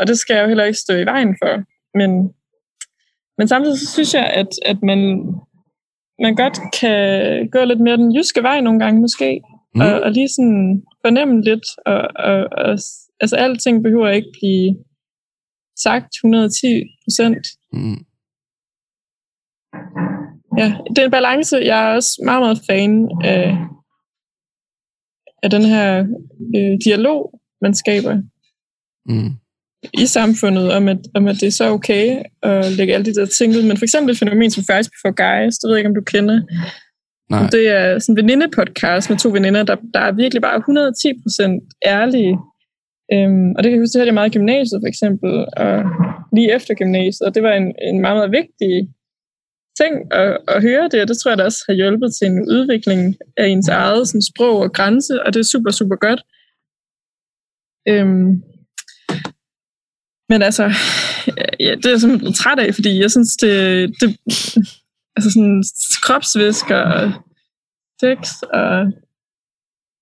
Og 0.00 0.06
det 0.06 0.18
skal 0.18 0.34
jeg 0.34 0.42
jo 0.42 0.48
heller 0.48 0.64
ikke 0.64 0.78
stå 0.78 0.94
i 0.94 1.04
vejen 1.04 1.36
for. 1.42 1.62
Men, 1.98 2.10
men 3.38 3.48
samtidig 3.48 3.78
så 3.78 3.92
synes 3.92 4.14
jeg, 4.14 4.26
at, 4.26 4.46
at 4.66 4.82
man, 4.82 4.98
man 6.22 6.34
godt 6.34 6.58
kan 6.80 7.48
gå 7.50 7.64
lidt 7.64 7.80
mere 7.80 7.96
den 7.96 8.16
jyske 8.16 8.42
vej 8.42 8.60
nogle 8.60 8.80
gange 8.80 9.00
måske. 9.00 9.40
Mm. 9.74 9.80
Og, 9.80 10.00
og 10.00 10.10
lige 10.12 10.28
sådan 10.28 10.82
fornemme 11.06 11.42
lidt. 11.42 11.66
Og, 11.86 12.00
og, 12.16 12.48
og, 12.52 12.78
altså 13.20 13.36
alting 13.36 13.82
behøver 13.82 14.08
ikke 14.08 14.32
blive 14.40 14.76
sagt 15.76 16.14
110 16.14 16.82
procent. 17.04 17.46
Mm. 17.72 18.04
Ja, 20.58 20.74
det 20.90 20.98
er 20.98 21.04
en 21.04 21.10
balance. 21.10 21.56
Jeg 21.56 21.90
er 21.90 21.94
også 21.94 22.22
meget, 22.24 22.40
meget 22.42 22.60
fan 22.70 23.08
af, 23.24 23.56
af 25.42 25.50
den 25.50 25.62
her 25.62 26.06
øh, 26.56 26.78
dialog, 26.84 27.40
man 27.60 27.74
skaber 27.74 28.22
Mm. 29.10 29.30
I 29.94 30.06
samfundet, 30.06 30.72
om 30.72 30.88
at, 30.88 30.98
om 31.14 31.26
at 31.26 31.36
det 31.40 31.46
er 31.46 31.50
så 31.50 31.70
okay 31.70 32.22
at 32.42 32.72
lægge 32.72 32.94
alle 32.94 33.06
de 33.06 33.14
der 33.14 33.26
ting 33.38 33.56
ud. 33.56 33.62
Men 33.62 33.76
for 33.76 33.84
eksempel 33.84 34.12
et 34.12 34.18
fænomen 34.18 34.50
som 34.50 34.64
Fries 34.64 34.90
Before 34.94 35.14
Guys, 35.22 35.58
det 35.58 35.68
ved 35.68 35.74
jeg 35.74 35.80
ikke, 35.80 35.88
om 35.88 35.94
du 35.94 36.10
kender. 36.14 36.40
Nej. 37.30 37.50
Det 37.50 37.68
er 37.68 37.98
sådan 37.98 38.12
en 38.12 38.16
veninde-podcast 38.16 39.10
med 39.10 39.18
to 39.18 39.28
veninder, 39.28 39.62
der, 39.62 39.76
der 39.94 40.00
er 40.00 40.12
virkelig 40.12 40.42
bare 40.42 40.56
110 40.56 41.22
procent 41.22 41.62
ærlige. 41.86 42.34
Øhm, 43.12 43.50
og 43.56 43.58
det 43.58 43.66
kan 43.68 43.76
jeg 43.76 43.82
huske, 43.82 43.92
det 43.92 44.00
hørte 44.00 44.12
jeg 44.12 44.20
meget 44.20 44.34
i 44.34 44.38
gymnasiet 44.38 44.80
for 44.82 44.88
eksempel, 44.94 45.32
og 45.62 45.74
lige 46.36 46.54
efter 46.54 46.74
gymnasiet. 46.74 47.26
Og 47.26 47.34
det 47.34 47.42
var 47.42 47.52
en, 47.52 47.68
en 47.88 48.00
meget, 48.00 48.16
meget 48.16 48.32
vigtig 48.40 48.72
ting 49.80 49.94
at, 50.20 50.38
at 50.48 50.62
høre 50.62 50.88
det, 50.92 51.02
og 51.02 51.08
det 51.08 51.18
tror 51.18 51.30
jeg 51.30 51.38
da 51.38 51.44
også 51.44 51.64
har 51.68 51.74
hjulpet 51.74 52.10
til 52.14 52.26
en 52.26 52.40
udvikling 52.56 53.16
af 53.36 53.46
ens 53.46 53.68
eget 53.68 54.08
sådan, 54.08 54.22
sprog 54.22 54.56
og 54.58 54.72
grænse, 54.72 55.22
og 55.24 55.34
det 55.34 55.40
er 55.40 55.52
super, 55.54 55.70
super 55.70 55.96
godt. 55.96 56.20
Øhm, 57.88 58.42
men 60.28 60.42
altså, 60.42 60.64
ja, 61.60 61.74
det 61.74 61.86
er 61.86 61.90
jeg 61.90 62.00
simpelthen 62.00 62.32
træt 62.32 62.58
af, 62.58 62.74
fordi 62.74 63.00
jeg 63.00 63.10
synes, 63.10 63.36
det, 63.36 63.88
det 64.00 64.16
altså 65.16 65.30
sådan 65.30 65.64
kropsvæsker 66.02 66.76
og 66.76 67.12
sex 68.00 68.42
og 68.42 68.92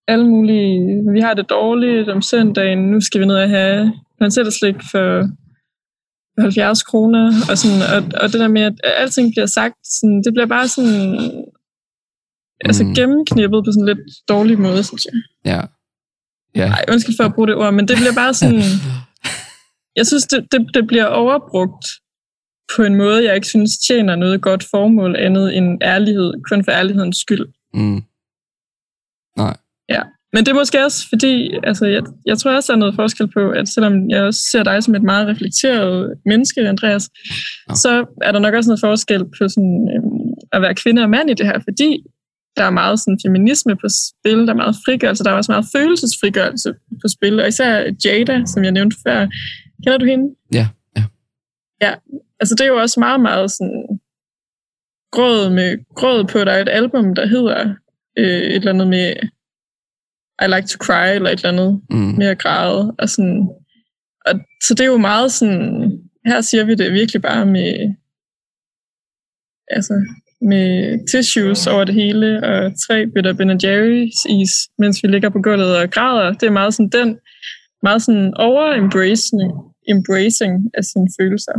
alle 0.08 0.26
mulige, 0.26 1.02
vi 1.12 1.20
har 1.20 1.34
det 1.34 1.50
dårligt 1.50 2.08
om 2.08 2.22
søndagen, 2.22 2.78
nu 2.78 3.00
skal 3.00 3.20
vi 3.20 3.26
ned 3.26 3.36
og 3.36 3.48
have 3.50 3.92
slik 4.50 4.76
for 4.90 5.28
70 6.40 6.82
kroner, 6.82 7.32
og, 7.50 7.58
sådan, 7.58 7.82
og, 7.94 8.20
og 8.22 8.32
det 8.32 8.40
der 8.40 8.48
med, 8.48 8.62
at 8.62 8.74
alting 8.82 9.32
bliver 9.32 9.46
sagt, 9.46 9.74
sådan, 9.86 10.22
det 10.24 10.32
bliver 10.34 10.46
bare 10.46 10.68
sådan, 10.68 11.20
altså 12.64 12.84
Mm. 12.84 12.94
gennemknippet 12.94 13.64
på 13.64 13.72
sådan 13.72 13.82
en 13.82 13.96
lidt 13.96 14.28
dårlig 14.28 14.58
måde, 14.60 14.84
synes 14.84 15.04
jeg. 15.04 15.14
Ja. 15.52 15.60
Ja. 16.54 16.68
Ej, 16.68 16.84
undskyld 16.92 17.16
for 17.16 17.24
at 17.24 17.34
bruge 17.34 17.48
det 17.48 17.54
ord, 17.56 17.74
men 17.74 17.88
det 17.88 17.96
bliver 17.96 18.14
bare 18.14 18.34
sådan... 18.40 18.62
jeg 19.96 20.06
synes, 20.06 20.24
det, 20.26 20.46
det, 20.52 20.66
det 20.74 20.86
bliver 20.86 21.06
overbrugt 21.06 21.86
på 22.76 22.82
en 22.82 22.94
måde, 22.94 23.24
jeg 23.24 23.34
ikke 23.34 23.46
synes 23.46 23.78
tjener 23.88 24.16
noget 24.16 24.42
godt 24.42 24.64
formål 24.70 25.16
andet 25.16 25.56
end 25.56 25.78
ærlighed, 25.82 26.32
kun 26.50 26.64
for 26.64 26.72
ærlighedens 26.72 27.16
skyld. 27.16 27.46
Mm. 27.74 28.02
Nej. 29.36 29.56
Ja. 29.88 30.02
Men 30.32 30.44
det 30.44 30.48
er 30.48 30.54
måske 30.54 30.84
også 30.84 31.08
fordi, 31.08 31.50
altså 31.64 31.86
jeg, 31.86 32.02
jeg 32.26 32.38
tror 32.38 32.50
også, 32.50 32.72
der 32.72 32.76
er 32.76 32.80
noget 32.80 32.94
forskel 32.94 33.28
på, 33.32 33.50
at 33.50 33.68
selvom 33.68 34.10
jeg 34.10 34.22
også 34.22 34.40
ser 34.52 34.62
dig 34.62 34.82
som 34.82 34.94
et 34.94 35.02
meget 35.02 35.26
reflekteret 35.28 36.14
menneske, 36.26 36.60
Andreas, 36.68 37.08
Ja. 37.70 37.74
så 37.74 38.06
er 38.22 38.32
der 38.32 38.38
nok 38.38 38.54
også 38.54 38.70
noget 38.70 38.80
forskel 38.80 39.24
på 39.24 39.48
sådan, 39.48 39.88
øhm, 39.94 40.34
at 40.52 40.62
være 40.62 40.74
kvinde 40.74 41.02
og 41.02 41.10
mand 41.10 41.30
i 41.30 41.34
det 41.34 41.46
her, 41.46 41.58
fordi 41.58 42.02
der 42.56 42.64
er 42.64 42.70
meget 42.70 43.00
sådan, 43.00 43.18
feminisme 43.26 43.76
på 43.76 43.88
spil, 44.04 44.38
der 44.46 44.52
er 44.52 44.62
meget 44.64 44.76
frigørelse, 44.84 45.24
der 45.24 45.30
er 45.30 45.34
også 45.34 45.52
meget 45.52 45.66
følelsesfrigørelse 45.76 46.74
på 47.02 47.08
spil, 47.08 47.40
og 47.40 47.48
især 47.48 47.92
Jada, 48.04 48.42
som 48.46 48.64
jeg 48.64 48.72
nævnte 48.72 48.96
før. 49.06 49.26
Kender 49.84 49.98
du 49.98 50.04
hende? 50.04 50.34
Ja, 50.52 50.68
ja. 50.96 51.04
Ja, 51.82 51.94
altså 52.40 52.54
det 52.54 52.64
er 52.64 52.68
jo 52.68 52.80
også 52.80 53.00
meget, 53.00 53.20
meget 53.20 53.50
sådan 53.50 53.98
gråd 55.12 55.50
med 55.50 55.94
gråd 55.94 56.24
på, 56.24 56.38
der 56.38 56.52
er 56.52 56.62
et 56.62 56.68
album, 56.68 57.14
der 57.14 57.26
hedder 57.26 57.74
øh, 58.18 58.24
et 58.26 58.54
eller 58.54 58.72
andet 58.72 58.88
med 58.88 59.14
I 60.42 60.46
like 60.54 60.68
to 60.68 60.78
cry, 60.86 61.14
eller 61.14 61.30
et 61.30 61.38
eller 61.44 61.48
andet 61.48 61.82
Mm. 61.90 61.96
med 62.18 62.26
at 62.26 62.38
græde. 62.38 62.94
Og 62.98 63.08
sådan, 63.08 63.48
og, 64.26 64.34
så 64.62 64.74
det 64.74 64.80
er 64.80 64.86
jo 64.86 64.96
meget 64.96 65.32
sådan, 65.32 65.92
her 66.26 66.40
siger 66.40 66.64
vi 66.64 66.74
det 66.74 66.92
virkelig 66.92 67.22
bare 67.22 67.46
med, 67.46 67.94
altså, 69.68 69.94
med 70.40 71.06
tissues 71.10 71.66
over 71.66 71.84
det 71.84 71.94
hele, 71.94 72.44
og 72.44 72.72
tre 72.86 73.06
bitter 73.06 73.32
Ben 73.32 73.50
Jerry's 73.50 74.40
is, 74.40 74.52
mens 74.78 75.02
vi 75.02 75.08
ligger 75.08 75.30
på 75.30 75.38
gulvet 75.42 75.76
og 75.76 75.90
græder. 75.90 76.32
Det 76.32 76.46
er 76.46 76.50
meget 76.50 76.74
sådan 76.74 76.90
den, 76.90 77.18
meget 77.86 78.02
sådan 78.02 78.34
over-embracing 78.48 79.42
embracing 79.92 80.54
af 80.78 80.84
sine 80.84 81.08
følelser. 81.20 81.56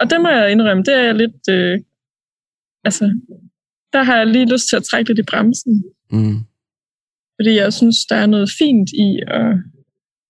Og 0.00 0.04
det 0.10 0.18
må 0.22 0.28
jeg 0.28 0.52
indrømme, 0.52 0.82
det 0.82 0.94
er 0.94 1.02
jeg 1.02 1.14
lidt, 1.14 1.42
øh, 1.50 1.78
altså, 2.84 3.04
der 3.92 4.02
har 4.02 4.16
jeg 4.16 4.26
lige 4.26 4.52
lyst 4.52 4.68
til 4.68 4.76
at 4.76 4.84
trække 4.84 5.08
lidt 5.10 5.18
i 5.18 5.28
bremsen. 5.30 5.84
Mm. 6.10 6.38
Fordi 7.38 7.52
jeg 7.62 7.72
synes, 7.72 7.96
der 8.10 8.16
er 8.16 8.26
noget 8.26 8.48
fint 8.58 8.90
i 9.06 9.08
at, 9.26 9.52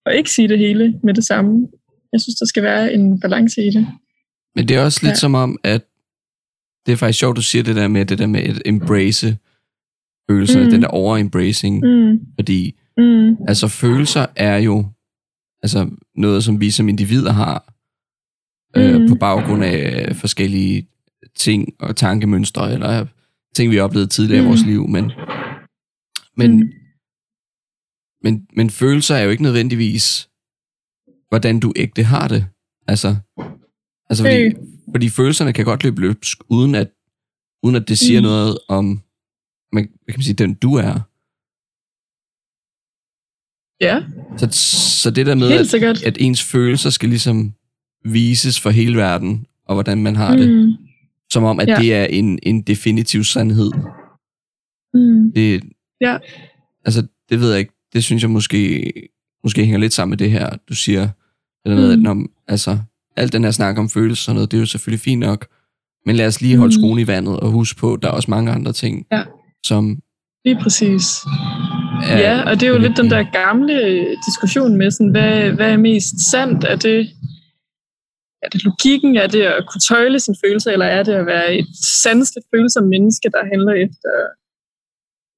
at 0.06 0.16
ikke 0.16 0.30
sige 0.30 0.48
det 0.48 0.58
hele 0.58 1.00
med 1.02 1.14
det 1.14 1.24
samme. 1.24 1.68
Jeg 2.12 2.20
synes, 2.20 2.34
der 2.38 2.46
skal 2.46 2.62
være 2.62 2.92
en 2.92 3.20
balance 3.20 3.62
i 3.62 3.70
det. 3.70 3.86
Men 4.54 4.68
det 4.68 4.76
er 4.76 4.84
også 4.84 5.00
lidt 5.02 5.10
ja. 5.10 5.24
Som 5.24 5.34
om, 5.34 5.58
at 5.64 5.82
det 6.86 6.92
er 6.92 6.96
faktisk 6.96 7.18
sjovt, 7.18 7.36
du 7.36 7.42
siger 7.42 7.62
det 7.62 7.76
der 7.76 7.88
med, 7.88 8.06
det 8.06 8.18
der 8.18 8.26
med 8.26 8.40
at 8.40 8.62
embrace 8.64 9.38
følelserne, 10.30 10.64
Mm. 10.64 10.70
den 10.70 10.82
der 10.82 10.88
over-embracing, 10.88 11.74
Mm. 11.86 12.20
fordi 12.34 12.78
Mm. 12.98 13.36
altså 13.48 13.68
følelser 13.68 14.26
er 14.36 14.56
jo 14.56 14.84
altså 15.66 15.90
noget, 16.14 16.44
som 16.44 16.60
vi 16.60 16.70
som 16.70 16.88
individer 16.88 17.32
har 17.32 17.72
øh, 18.76 19.00
Mm. 19.00 19.08
på 19.08 19.14
baggrund 19.14 19.64
af 19.64 20.16
forskellige 20.16 20.88
ting 21.34 21.68
og 21.80 21.96
tankemønstre, 21.96 22.72
eller 22.72 23.06
ting, 23.56 23.70
vi 23.70 23.76
har 23.76 23.82
oplevet 23.82 24.10
tidligere 24.10 24.42
i 24.44 24.46
vores 24.46 24.62
Mm. 24.64 24.68
liv, 24.70 24.88
men, 24.88 25.12
men, 26.36 26.50
Mm. 26.60 26.68
men, 28.22 28.46
men 28.56 28.70
følelser 28.70 29.14
er 29.14 29.22
jo 29.22 29.30
ikke 29.30 29.42
nødvendigvis, 29.42 30.28
hvordan 31.28 31.60
du 31.60 31.72
ægte 31.76 32.02
har 32.04 32.28
det. 32.28 32.46
Altså, 32.88 33.16
altså 34.10 34.24
fordi, 34.24 34.34
Hey. 34.36 34.52
fordi 34.90 35.08
følelserne 35.08 35.52
kan 35.52 35.64
godt 35.64 35.84
løbe 35.84 36.00
løbsk, 36.00 36.38
uden 36.48 36.74
at, 36.74 36.90
uden 37.62 37.76
at 37.76 37.88
det 37.88 37.98
siger 37.98 38.20
Mm. 38.20 38.24
noget 38.24 38.58
om, 38.68 38.84
man, 39.72 39.84
hvad 40.04 40.12
kan 40.14 40.18
man 40.18 40.22
sige, 40.24 40.34
den 40.34 40.54
du 40.54 40.74
er. 40.74 41.00
Ja, 43.80 44.02
Så, 44.38 44.48
så 45.02 45.10
det 45.10 45.26
der 45.26 45.34
med, 45.34 45.52
at, 45.52 46.02
at 46.02 46.16
ens 46.20 46.42
følelser 46.42 46.90
skal 46.90 47.08
ligesom 47.08 47.52
vises 48.04 48.60
for 48.60 48.70
hele 48.70 48.96
verden, 48.96 49.46
og 49.68 49.74
hvordan 49.74 50.02
man 50.02 50.16
har 50.16 50.36
det, 50.36 50.50
Mm. 50.66 50.72
som 51.32 51.44
om, 51.44 51.60
at 51.60 51.68
Ja. 51.68 51.76
det 51.80 51.94
er 51.94 52.04
en, 52.04 52.38
en 52.42 52.62
definitiv 52.62 53.24
sandhed. 53.24 53.70
Mm. 54.94 55.32
Det, 55.32 55.62
Ja. 56.00 56.16
altså, 56.84 57.06
det 57.30 57.40
ved 57.40 57.50
jeg 57.50 57.58
ikke. 57.58 57.72
Det 57.92 58.04
synes 58.04 58.22
jeg 58.22 58.30
måske, 58.30 58.92
måske 59.44 59.64
hænger 59.64 59.78
lidt 59.78 59.92
sammen 59.92 60.10
med 60.10 60.18
det 60.18 60.30
her, 60.30 60.50
du 60.68 60.74
siger. 60.74 61.08
Eller 61.64 61.76
noget, 61.76 61.98
Mm. 61.98 62.06
at 62.06 62.16
når, 62.16 62.26
altså, 62.48 62.78
alt 63.16 63.32
den 63.32 63.44
her 63.44 63.50
snak 63.50 63.78
om 63.78 63.88
følelser 63.88 64.32
og 64.32 64.34
noget, 64.34 64.50
det 64.50 64.56
er 64.56 64.60
jo 64.60 64.66
selvfølgelig 64.66 65.00
fint 65.00 65.20
nok. 65.20 65.46
Men 66.06 66.16
lad 66.16 66.26
os 66.26 66.40
lige 66.40 66.56
holde 66.56 66.76
Mm. 66.76 66.80
skruen 66.80 66.98
i 66.98 67.06
vandet 67.06 67.40
og 67.40 67.50
huske 67.50 67.78
på, 67.80 67.94
at 67.94 68.02
der 68.02 68.08
er 68.08 68.12
også 68.12 68.30
mange 68.30 68.52
andre 68.52 68.72
ting, 68.72 69.06
Ja. 69.12 69.22
som 69.66 69.98
Lige 70.44 70.58
præcis. 70.62 71.04
Ja, 72.08 72.42
og 72.50 72.52
det 72.60 72.62
er 72.66 72.72
jo 72.74 72.78
lidt 72.78 72.96
den 72.96 73.10
der 73.10 73.22
gamle 73.42 73.76
diskussion 74.26 74.76
med, 74.76 74.90
sådan, 74.90 75.10
hvad, 75.10 75.50
hvad 75.50 75.70
er 75.72 75.76
mest 75.76 76.30
sandt? 76.30 76.64
Er 76.64 76.76
det, 76.76 76.98
er 78.44 78.48
det 78.52 78.64
logikken? 78.64 79.16
Er 79.16 79.26
det 79.26 79.42
at 79.42 79.64
kunne 79.68 79.84
tøjle 79.90 80.20
sine 80.20 80.36
følelser, 80.44 80.70
eller 80.70 80.86
er 80.86 81.02
det 81.02 81.12
at 81.12 81.26
være 81.26 81.48
et 81.58 81.66
sanseligt 82.02 82.46
følsomt 82.54 82.88
menneske, 82.88 83.28
der 83.36 83.42
handler 83.52 83.74
efter 83.86 84.12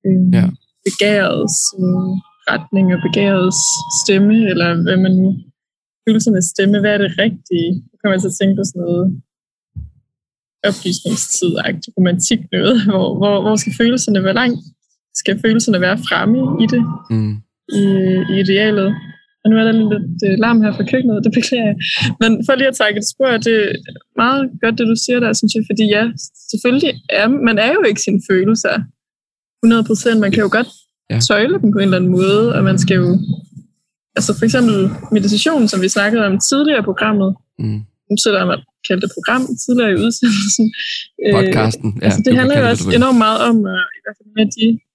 øh, 0.06 0.22
Ja. 0.36 0.46
begærets 0.88 1.58
øh, 1.80 2.10
retning 2.52 2.86
og 2.94 3.00
begærets 3.08 3.60
stemme, 4.02 4.34
eller 4.52 4.68
hvad 4.86 4.96
man 5.06 5.14
nu 5.22 5.28
følelsernes 6.04 6.44
stemme, 6.54 6.80
hvad 6.80 6.92
er 6.94 6.98
det 7.04 7.12
rigtige? 7.24 7.70
Så 7.88 7.94
kommer 7.98 8.14
jeg 8.14 8.22
til 8.22 8.32
at 8.32 8.38
tænke 8.40 8.56
på 8.58 8.64
sådan 8.68 8.82
noget 8.86 9.04
oplysningstid 10.68 11.52
romantik 11.96 12.40
noget, 12.52 12.76
hvor, 12.88 13.06
hvor, 13.18 13.34
hvor 13.44 13.56
skal 13.56 13.74
følelserne 13.80 14.24
være 14.24 14.34
langt? 14.42 14.60
Skal 15.20 15.40
følelserne 15.44 15.80
være 15.80 15.98
fremme 16.08 16.38
i 16.64 16.66
det? 16.74 16.82
Mm. 17.10 17.34
i, 17.80 17.82
i 18.32 18.34
idealet. 18.40 18.88
Og 19.44 19.46
nu 19.50 19.54
er 19.60 19.64
der 19.64 19.72
lidt 19.72 20.18
øh, 20.28 20.34
larm 20.44 20.60
her 20.62 20.72
fra 20.76 20.84
køkkenet, 20.90 21.24
det 21.24 21.32
beklager 21.38 21.66
jeg. 21.70 21.76
Men 22.20 22.30
for 22.46 22.54
lige 22.54 22.68
at 22.72 22.76
trække 22.80 22.98
et 22.98 23.08
spor, 23.12 23.30
det 23.48 23.56
er 23.64 23.72
meget 24.22 24.42
godt, 24.62 24.78
det 24.78 24.86
du 24.92 24.96
siger 25.04 25.18
der, 25.20 25.32
synes 25.32 25.52
jeg, 25.54 25.64
fordi 25.70 25.84
ja, 25.96 26.02
selvfølgelig 26.50 26.92
er 27.20 27.28
man 27.48 27.56
er 27.66 27.70
jo 27.76 27.82
ikke 27.88 28.00
sine 28.06 28.20
følelser 28.30 28.74
100 29.62 29.84
procent. 29.90 30.20
Man 30.20 30.32
kan 30.32 30.42
jo 30.46 30.50
godt 30.58 30.70
Ja. 31.10 31.20
tøjle 31.28 31.56
dem 31.62 31.72
på 31.72 31.78
en 31.78 31.84
eller 31.88 31.96
anden 31.96 32.10
måde, 32.10 32.54
og 32.56 32.64
man 32.64 32.78
skal 32.78 32.96
jo, 33.02 33.08
altså 34.16 34.30
for 34.38 34.44
eksempel 34.44 34.76
meditation, 35.12 35.68
som 35.68 35.82
vi 35.82 35.88
snakkede 35.88 36.26
om 36.26 36.38
tidligere 36.48 36.78
i 36.82 36.88
programmet, 36.90 37.30
Mm. 37.58 37.80
nu 38.10 38.16
mig 38.50 38.58
kalde 38.88 39.00
det 39.04 39.10
program 39.16 39.42
tidligere 39.64 39.90
i 39.94 39.98
udsendelsen. 40.04 40.66
Øh, 41.24 41.32
Podcasten. 41.34 41.88
Ja, 42.00 42.04
altså, 42.06 42.20
det 42.26 42.32
handler 42.38 42.56
jo 42.60 42.64
også 42.72 42.84
vil. 42.86 42.96
enormt 42.96 43.18
meget 43.26 43.38
om, 43.48 43.56
uh, 43.74 43.84
i 43.98 44.00
hvert 44.04 44.16
fald 44.18 44.30
med 44.38 44.46
de 44.56 44.66
øh, 44.68 44.87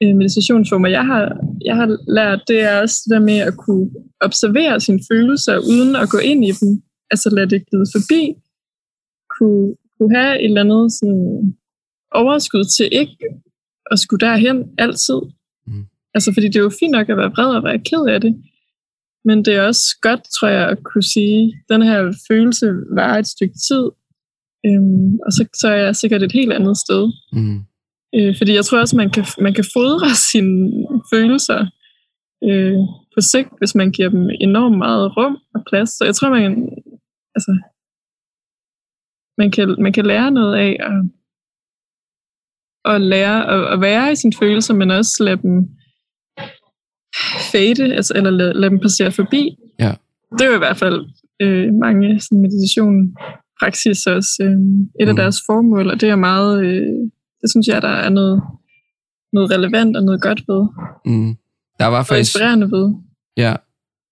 meditationsformer, 0.00 0.88
jeg 0.88 1.06
har, 1.06 1.22
jeg 1.64 1.76
har 1.76 1.88
lært, 2.08 2.42
det 2.48 2.60
er 2.60 2.80
også 2.80 2.96
det 3.04 3.14
der 3.14 3.20
med 3.20 3.38
at 3.38 3.56
kunne 3.56 3.90
observere 4.20 4.80
sine 4.80 5.00
følelser, 5.12 5.58
uden 5.58 5.96
at 5.96 6.08
gå 6.10 6.18
ind 6.18 6.44
i 6.44 6.52
dem. 6.60 6.82
Altså 7.10 7.30
lade 7.30 7.50
det 7.50 7.66
glide 7.70 7.86
forbi. 7.94 8.34
Kunne, 9.38 9.74
kunne 9.98 10.16
have 10.16 10.34
et 10.40 10.44
eller 10.44 10.60
andet 10.60 10.92
sådan, 10.92 11.56
overskud 12.14 12.64
til 12.76 12.88
ikke 12.92 13.16
at 13.90 13.98
skulle 13.98 14.26
derhen 14.26 14.64
altid. 14.78 15.20
Mm. 15.66 15.84
Altså, 16.14 16.32
fordi 16.34 16.46
det 16.46 16.56
er 16.56 16.68
jo 16.68 16.78
fint 16.80 16.92
nok 16.92 17.08
at 17.08 17.16
være 17.16 17.30
vred 17.30 17.56
og 17.56 17.64
være 17.64 17.78
ked 17.78 18.04
af 18.14 18.20
det. 18.20 18.34
Men 19.24 19.44
det 19.44 19.54
er 19.54 19.62
også 19.62 19.98
godt, 20.02 20.20
tror 20.40 20.48
jeg, 20.48 20.68
at 20.68 20.82
kunne 20.84 21.02
sige, 21.02 21.40
at 21.46 21.74
den 21.74 21.82
her 21.82 22.12
følelse 22.28 22.66
var 22.94 23.18
et 23.18 23.26
stykke 23.26 23.54
tid, 23.68 23.84
øhm, 24.66 25.18
og 25.26 25.32
så, 25.32 25.46
så 25.54 25.68
er 25.68 25.76
jeg 25.76 25.96
sikkert 25.96 26.22
et 26.22 26.32
helt 26.32 26.52
andet 26.52 26.76
sted. 26.76 27.12
Mm. 27.32 27.60
Øh, 28.16 28.34
fordi 28.38 28.52
jeg 28.54 28.64
tror 28.64 28.80
også, 28.80 28.96
man 28.96 29.10
kan, 29.10 29.24
man 29.40 29.54
kan 29.54 29.64
fodre 29.72 30.14
sine 30.32 30.86
følelser 31.12 31.66
øh, 32.44 32.78
på 33.14 33.20
sigt, 33.20 33.48
hvis 33.58 33.74
man 33.74 33.92
giver 33.92 34.08
dem 34.08 34.30
enormt 34.40 34.78
meget 34.78 35.16
rum 35.16 35.38
og 35.54 35.64
plads. 35.68 35.90
Så 35.90 36.04
jeg 36.04 36.14
tror, 36.14 36.30
man, 36.30 36.68
altså, 37.34 37.52
man, 39.38 39.50
kan, 39.50 39.76
man 39.78 39.92
kan 39.92 40.06
lære 40.06 40.30
noget 40.30 40.54
af 40.56 40.76
at, 40.80 40.98
at 42.94 43.00
lære 43.00 43.38
at, 43.54 43.72
at 43.72 43.80
være 43.80 44.12
i 44.12 44.16
sine 44.16 44.32
følelser, 44.38 44.74
men 44.74 44.90
også 44.90 45.24
lade 45.24 45.42
dem 45.42 45.68
fade, 47.52 47.94
altså, 47.94 48.12
eller 48.16 48.30
lade, 48.30 48.52
lade 48.54 48.70
dem 48.70 48.80
passere 48.80 49.12
forbi. 49.12 49.56
Ja. 49.78 49.94
Det 50.32 50.40
er 50.40 50.50
jo 50.50 50.54
i 50.54 50.64
hvert 50.64 50.76
fald 50.76 51.06
øh, 51.42 51.74
mange 51.74 52.20
sådan, 52.20 52.42
meditation 52.42 53.16
praksis 53.60 54.06
også 54.06 54.42
øh, 54.42 54.56
et 55.00 55.08
af 55.08 55.14
Mm. 55.14 55.16
deres 55.16 55.38
formål, 55.46 55.90
og 55.90 56.00
det 56.00 56.08
er 56.08 56.16
meget, 56.16 56.64
øh, 56.64 57.10
det 57.46 57.50
synes 57.50 57.66
jeg, 57.68 57.82
der 57.82 57.88
er 57.88 58.08
noget, 58.08 58.42
noget 59.32 59.50
relevant 59.50 59.96
og 59.96 60.02
noget 60.02 60.20
godt 60.22 60.42
ved, 60.48 60.66
Mm. 61.06 61.36
Der 61.78 61.86
var 61.86 61.98
og 61.98 62.06
faktisk... 62.06 62.34
inspirerende 62.36 62.70
ved. 62.70 62.94
Ja, 63.36 63.54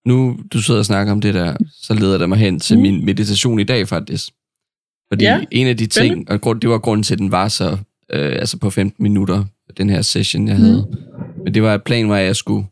nu 0.05 0.37
du 0.53 0.61
sidder 0.61 0.79
og 0.79 0.85
snakker 0.85 1.13
om 1.13 1.21
det 1.21 1.33
der, 1.33 1.55
så 1.81 1.93
leder 1.93 2.17
det 2.17 2.29
mig 2.29 2.37
hen 2.37 2.59
til 2.59 2.75
Mm. 2.77 2.81
min 2.81 3.05
meditation 3.05 3.59
i 3.59 3.63
dag 3.63 3.87
faktisk. 3.87 4.29
Fordi 5.11 5.23
Ja, 5.25 5.43
en 5.51 5.67
af 5.67 5.77
de 5.77 5.85
ting, 5.85 6.31
og 6.31 6.41
grund, 6.41 6.61
det 6.61 6.69
var 6.69 6.77
grunden 6.77 7.03
til, 7.03 7.13
at 7.15 7.19
den 7.19 7.31
var 7.31 7.47
så, 7.47 7.71
øh, 8.11 8.35
altså 8.35 8.59
på 8.59 8.69
15 8.69 9.03
minutter, 9.03 9.43
den 9.77 9.89
her 9.89 10.01
session, 10.01 10.47
jeg 10.47 10.57
Mm. 10.57 10.63
havde. 10.63 10.87
Men 11.43 11.53
det 11.53 11.63
var 11.63 11.75
et 11.75 11.83
plan, 11.83 12.05
hvor 12.05 12.15
jeg 12.15 12.35
skulle, 12.35 12.65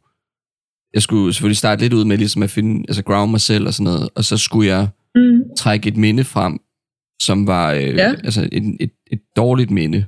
jeg 0.94 1.02
skulle 1.02 1.34
selvfølgelig 1.34 1.58
starte 1.58 1.82
lidt 1.82 1.94
ud 1.94 2.06
med 2.06 2.18
ligesom 2.18 2.44
at 2.44 2.50
finde, 2.50 2.86
altså 2.88 3.04
ground 3.04 3.32
mig 3.32 3.42
selv 3.42 3.68
og 3.68 3.74
sådan 3.74 3.84
noget, 3.94 4.10
og 4.16 4.24
så 4.24 4.38
skulle 4.38 4.70
jeg 4.70 4.88
Mm. 5.16 5.42
trække 5.58 5.88
et 5.88 5.98
minde 5.98 6.24
frem, 6.24 6.60
som 7.22 7.48
var 7.48 7.72
øh, 7.72 7.82
Ja. 7.82 8.14
altså 8.24 8.50
et, 8.52 8.78
et, 8.80 8.92
et 9.12 9.20
dårligt 9.36 9.72
minde 9.72 10.06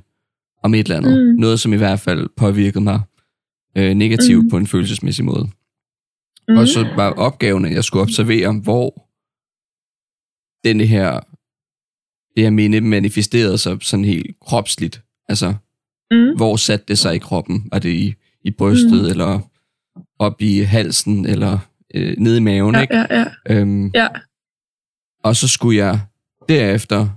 om 0.62 0.74
et 0.74 0.78
eller 0.86 0.96
andet. 0.96 1.26
Mm. 1.26 1.40
Noget, 1.40 1.60
som 1.60 1.72
i 1.72 1.76
hvert 1.76 2.00
fald 2.00 2.28
påvirkede 2.36 2.84
mig 2.84 3.00
øh, 3.76 3.94
negativt 3.94 4.44
Mm. 4.44 4.50
på 4.50 4.56
en 4.56 4.66
følelsesmæssig 4.66 5.24
måde. 5.24 5.50
Mm. 6.48 6.56
Og 6.56 6.68
så 6.68 6.88
var 6.96 7.10
opgaven, 7.10 7.64
at 7.64 7.72
jeg 7.72 7.84
skulle 7.84 8.02
observere, 8.02 8.52
hvor 8.62 9.02
denne 10.68 10.84
her, 10.86 11.20
det 12.36 12.42
her 12.42 12.50
minde 12.50 12.80
manifesterede 12.80 13.58
sig 13.58 13.78
sådan 13.82 14.04
helt 14.04 14.36
kropsligt. 14.40 15.02
Altså, 15.28 15.54
mm. 16.10 16.36
hvor 16.36 16.56
satte 16.56 16.84
det 16.88 16.98
sig 16.98 17.14
i 17.14 17.18
kroppen? 17.18 17.68
Var 17.72 17.78
det 17.78 17.92
i, 17.92 18.14
i 18.44 18.50
brystet, 18.50 19.02
Mm. 19.02 19.06
eller 19.10 19.40
op 20.18 20.40
i 20.42 20.58
halsen, 20.60 21.26
eller 21.26 21.58
øh, 21.94 22.16
nede 22.18 22.36
i 22.36 22.40
maven, 22.40 22.74
Ja, 22.74 22.80
ikke? 22.80 22.94
ja, 22.96 23.06
ja. 23.10 23.24
Øhm, 23.50 23.90
Ja. 23.94 24.08
Og 25.24 25.36
så 25.36 25.48
skulle 25.48 25.78
jeg 25.78 26.00
derefter 26.48 27.08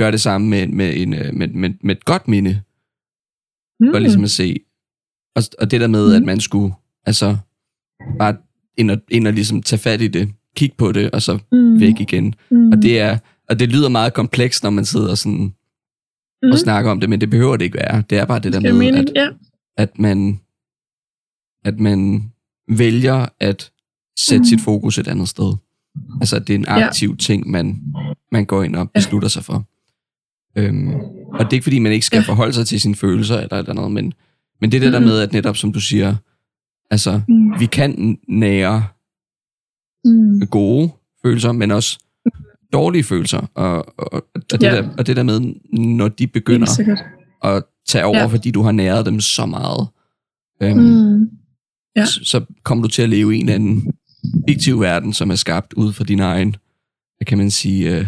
gøre 0.00 0.12
det 0.12 0.20
samme 0.20 0.48
med, 0.48 0.66
med, 0.68 0.96
en, 0.96 1.14
øh, 1.14 1.34
med, 1.34 1.48
med, 1.48 1.70
med 1.82 1.96
et 1.96 2.04
godt 2.04 2.28
minde, 2.28 2.60
Mm. 3.80 3.92
for 3.92 3.98
ligesom 3.98 4.24
at 4.24 4.30
se. 4.30 4.56
Og, 5.36 5.42
og 5.58 5.70
det 5.70 5.80
der 5.80 5.86
med, 5.86 6.06
mm. 6.08 6.14
at 6.14 6.22
Mm. 6.22 6.26
man 6.26 6.40
skulle 6.40 6.74
altså 7.06 7.36
bare 8.18 8.36
ind 8.78 8.90
og, 8.90 8.98
ind 9.10 9.26
og 9.26 9.32
ligesom 9.32 9.62
tage 9.62 9.80
fat 9.80 10.00
i 10.00 10.08
det, 10.08 10.32
kigge 10.56 10.74
på 10.78 10.92
det, 10.92 11.10
og 11.10 11.22
så 11.22 11.38
mm. 11.52 11.80
væk 11.80 12.00
igen. 12.00 12.34
Mm. 12.50 12.72
Og 12.72 12.82
det 12.82 13.00
er 13.00 13.18
og 13.48 13.58
det 13.60 13.68
lyder 13.68 13.88
meget 13.88 14.14
komplekst, 14.14 14.62
når 14.62 14.70
man 14.70 14.84
sidder 14.84 15.14
sådan 15.14 15.54
mm. 16.42 16.50
og 16.52 16.58
snakker 16.58 16.90
om 16.90 17.00
det, 17.00 17.10
men 17.10 17.20
det 17.20 17.30
behøver 17.30 17.56
det 17.56 17.64
ikke 17.64 17.78
være. 17.78 18.02
Det 18.10 18.18
er 18.18 18.24
bare 18.24 18.38
det 18.38 18.52
der 18.52 18.60
med, 18.60 18.72
mening? 18.72 18.96
at, 19.08 19.12
Ja. 19.16 19.28
at 19.76 19.98
man 19.98 20.40
at 21.64 21.80
man 21.80 22.30
vælger 22.68 23.26
at 23.40 23.72
sætte 24.18 24.38
Mm. 24.40 24.44
sit 24.44 24.60
fokus 24.60 24.98
et 24.98 25.08
andet 25.08 25.28
sted. 25.28 25.52
Altså, 26.20 26.36
at 26.36 26.46
det 26.48 26.54
er 26.54 26.58
en 26.58 26.64
Ja. 26.68 26.86
aktiv 26.86 27.16
ting, 27.16 27.50
man, 27.50 27.82
man 28.32 28.46
går 28.46 28.62
ind 28.62 28.76
og 28.76 28.82
Ja. 28.94 28.98
beslutter 29.00 29.28
sig 29.28 29.44
for. 29.44 29.66
Øhm, 30.56 30.88
og 31.32 31.38
det 31.38 31.46
er 31.46 31.52
ikke, 31.52 31.62
fordi 31.64 31.78
man 31.78 31.92
ikke 31.92 32.06
skal 32.06 32.22
forholde 32.24 32.52
sig 32.52 32.66
til 32.66 32.80
sine 32.80 32.94
følelser 32.94 33.36
eller 33.40 33.56
eller 33.56 33.72
noget, 33.74 33.92
men, 33.92 34.12
men 34.60 34.72
det 34.72 34.76
er 34.76 34.80
det 34.80 34.92
der 34.92 35.00
med, 35.00 35.18
at 35.18 35.32
netop 35.32 35.56
som 35.56 35.72
du 35.72 35.80
siger, 35.80 36.16
altså, 36.90 37.20
Mm. 37.28 37.60
vi 37.60 37.66
kan 37.66 38.18
nære 38.28 38.84
Mm. 40.04 40.46
gode 40.46 40.90
følelser, 41.22 41.52
men 41.52 41.70
også 41.70 41.98
dårlige 42.72 43.04
følelser. 43.04 43.46
Og, 43.54 43.94
og, 43.98 44.12
og, 44.12 44.22
det, 44.50 44.62
Ja. 44.62 44.76
der, 44.76 44.88
og 44.98 45.06
det 45.06 45.16
der 45.16 45.22
med, 45.22 45.40
når 45.78 46.08
de 46.08 46.26
begynder 46.26 46.66
at 47.44 47.62
tage 47.88 48.04
over, 48.04 48.18
Ja. 48.18 48.26
fordi 48.26 48.50
du 48.50 48.62
har 48.62 48.72
næret 48.72 49.06
dem 49.06 49.20
så 49.20 49.46
meget, 49.46 49.88
øhm, 50.62 50.78
Mm. 50.78 51.30
Ja. 51.96 52.04
så, 52.04 52.20
så 52.24 52.44
kommer 52.62 52.82
du 52.82 52.88
til 52.88 53.02
at 53.02 53.08
leve 53.08 53.36
i 53.36 53.40
en 53.40 53.48
anden 53.48 53.92
fiktiv 54.48 54.80
verden, 54.80 55.12
som 55.12 55.30
er 55.30 55.34
skabt 55.34 55.72
ud 55.72 55.92
fra 55.92 56.04
din 56.04 56.20
egen, 56.20 56.56
kan 57.26 57.38
man 57.38 57.50
sige, 57.50 57.98
øh, 57.98 58.06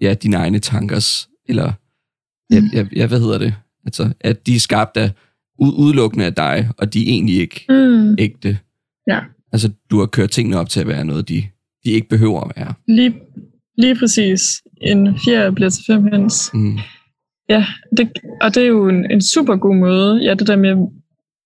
ja, 0.00 0.14
dine 0.14 0.36
egne 0.36 0.58
tankers, 0.58 1.28
eller, 1.48 1.72
ja, 2.52 2.60
Mm. 2.60 2.66
ja, 2.72 2.86
ja, 2.96 3.06
hvad 3.06 3.20
hedder 3.20 3.38
det? 3.38 3.54
Altså, 3.84 4.12
at 4.20 4.46
de 4.46 4.54
er 4.54 4.58
skabt 4.60 4.96
af, 4.96 5.10
ud, 5.58 5.72
udelukkende 5.78 6.24
af 6.24 6.34
dig, 6.34 6.68
og 6.78 6.94
de 6.94 6.98
er 7.08 7.12
egentlig 7.12 7.40
ikke 7.40 7.64
Mm. 7.68 8.16
ægte. 8.18 8.58
Ja. 9.06 9.20
Altså, 9.52 9.70
du 9.90 9.98
har 9.98 10.06
kørt 10.06 10.30
tingene 10.30 10.58
op 10.58 10.68
til 10.68 10.80
at 10.80 10.86
være 10.88 11.04
noget, 11.04 11.28
de, 11.28 11.42
de 11.84 11.90
ikke 11.90 12.08
behøver 12.08 12.40
at 12.40 12.52
være. 12.56 12.74
Lige, 12.88 13.14
lige 13.78 13.94
præcis. 13.94 14.62
En 14.82 15.18
fjer 15.24 15.50
bliver 15.50 15.70
til 15.70 15.84
fem 15.86 16.02
høns. 16.02 16.50
Mm. 16.54 16.78
Ja, 17.48 17.66
det, 17.96 18.10
og 18.40 18.54
det 18.54 18.62
er 18.62 18.66
jo 18.66 18.88
en, 18.88 19.10
en 19.10 19.22
super 19.22 19.56
god 19.56 19.76
måde. 19.76 20.22
Ja, 20.22 20.34
det 20.34 20.46
der 20.46 20.56
med 20.56 20.76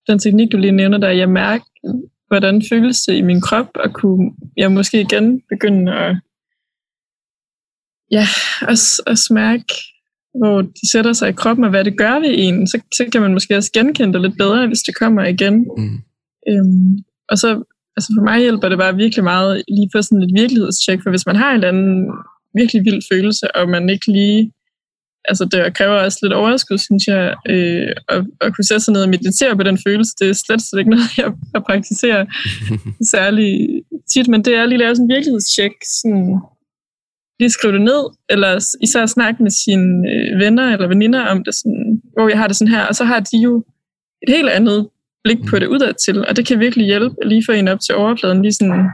den 0.07 0.19
teknik, 0.19 0.51
du 0.51 0.57
lige 0.57 0.71
nævner, 0.71 0.97
der 0.97 1.09
jeg 1.09 1.29
mærker, 1.29 1.65
hvordan 2.27 2.63
føles 2.69 3.01
det 3.01 3.13
i 3.15 3.21
min 3.21 3.41
krop, 3.41 3.69
og 3.75 3.93
kunne 3.93 4.31
jeg 4.57 4.71
måske 4.71 5.01
igen 5.01 5.41
begynde 5.49 5.93
at, 5.93 6.15
ja, 8.11 8.25
at, 8.61 8.79
at 9.07 9.17
smærke, 9.17 9.73
hvor 10.37 10.61
de 10.61 10.91
sætter 10.91 11.13
sig 11.13 11.29
i 11.29 11.39
kroppen, 11.41 11.63
og 11.65 11.69
hvad 11.69 11.83
det 11.83 11.97
gør 11.97 12.19
ved 12.19 12.33
en. 12.37 12.67
Så, 12.67 12.81
så 12.93 13.05
kan 13.11 13.21
man 13.21 13.33
måske 13.33 13.57
også 13.57 13.71
genkende 13.73 14.13
det 14.13 14.21
lidt 14.21 14.37
bedre, 14.37 14.67
hvis 14.67 14.79
det 14.87 14.95
kommer 14.95 15.23
igen. 15.23 15.67
Mm. 15.77 15.97
Øhm, 16.49 16.97
og 17.29 17.37
så, 17.37 17.49
altså 17.97 18.09
for 18.17 18.23
mig 18.23 18.39
hjælper 18.39 18.69
det 18.69 18.77
bare 18.77 18.95
virkelig 18.95 19.23
meget 19.23 19.63
lige 19.67 19.89
for 19.91 20.01
sådan 20.01 20.23
et 20.23 20.31
virkelighedstjek, 20.35 20.99
for 21.03 21.09
hvis 21.09 21.25
man 21.25 21.35
har 21.35 21.49
en 21.49 21.55
eller 21.55 21.67
anden 21.67 22.11
virkelig 22.53 22.85
vild 22.85 23.01
følelse, 23.11 23.55
og 23.55 23.69
man 23.69 23.89
ikke 23.89 24.11
lige, 24.11 24.51
altså 25.29 25.45
det 25.45 25.77
kræver 25.77 26.03
også 26.05 26.19
lidt 26.21 26.33
overskud, 26.33 26.77
synes 26.77 27.07
jeg, 27.07 27.35
øh, 27.49 27.91
at, 28.09 28.25
at 28.41 28.55
kunne 28.55 28.69
sætte 28.69 28.83
sig 28.83 28.93
ned 28.93 29.03
og 29.03 29.09
meditere 29.09 29.57
på 29.57 29.63
den 29.63 29.77
følelse, 29.87 30.13
det 30.19 30.29
er 30.29 30.33
slet, 30.33 30.61
slet 30.61 30.79
ikke 30.79 30.91
noget, 30.95 31.17
jeg, 31.17 31.31
jeg 31.53 31.61
praktiserer 31.63 32.25
særlig 33.15 33.49
tit, 34.13 34.27
men 34.27 34.45
det 34.45 34.55
er 34.55 34.63
at 34.63 34.69
lige 34.69 34.79
lave 34.79 34.95
sådan 34.95 35.05
en 35.05 35.15
virkelighedstjek, 35.15 35.75
sådan, 36.01 36.39
lige 37.39 37.49
skrive 37.49 37.73
det 37.73 37.81
ned, 37.81 38.03
eller 38.29 38.75
især 38.83 39.05
snakke 39.05 39.43
med 39.43 39.51
sine 39.51 40.11
øh, 40.11 40.39
venner 40.39 40.73
eller 40.73 40.87
veninder 40.87 41.21
om 41.25 41.43
det, 41.43 41.55
sådan, 41.55 42.01
hvor 42.13 42.29
jeg 42.29 42.37
har 42.37 42.47
det 42.47 42.57
sådan 42.57 42.73
her, 42.73 42.83
og 42.85 42.95
så 42.95 43.03
har 43.03 43.19
de 43.19 43.37
jo 43.37 43.63
et 44.21 44.29
helt 44.35 44.49
andet 44.49 44.89
blik 45.23 45.37
på 45.49 45.59
det 45.59 45.67
udad 45.67 45.93
til, 46.05 46.27
og 46.27 46.35
det 46.35 46.47
kan 46.47 46.59
virkelig 46.59 46.85
hjælpe 46.85 47.15
lige 47.25 47.43
få 47.45 47.51
en 47.51 47.67
op 47.67 47.79
til 47.79 47.95
overfladen, 47.95 48.41
lige 48.41 48.53
sådan 48.53 48.89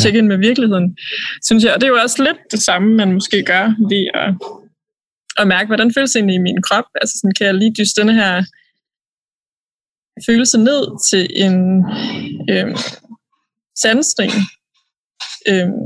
tjekke 0.00 0.18
ind 0.18 0.26
med 0.26 0.38
virkeligheden, 0.38 0.96
synes 1.42 1.64
jeg. 1.64 1.74
Og 1.74 1.80
det 1.80 1.86
er 1.86 1.90
jo 1.90 2.02
også 2.02 2.22
lidt 2.22 2.38
det 2.50 2.62
samme, 2.62 2.94
man 2.94 3.12
måske 3.12 3.42
gør 3.42 3.64
ved 3.90 4.04
at, 4.14 4.34
at 5.36 5.46
mærke, 5.48 5.66
hvordan 5.66 5.94
føles 5.94 6.10
det 6.10 6.16
egentlig 6.16 6.34
i 6.34 6.46
min 6.48 6.62
krop. 6.62 6.84
Altså 7.00 7.14
sådan, 7.18 7.34
kan 7.34 7.46
jeg 7.46 7.54
lige 7.54 7.74
dyste 7.78 8.00
denne 8.00 8.14
her 8.14 8.44
følelse 10.26 10.58
ned 10.58 10.82
til 11.10 11.22
en 11.44 11.56
øhm, 12.50 12.76
sandsten, 13.82 14.30
øhm, 15.48 15.82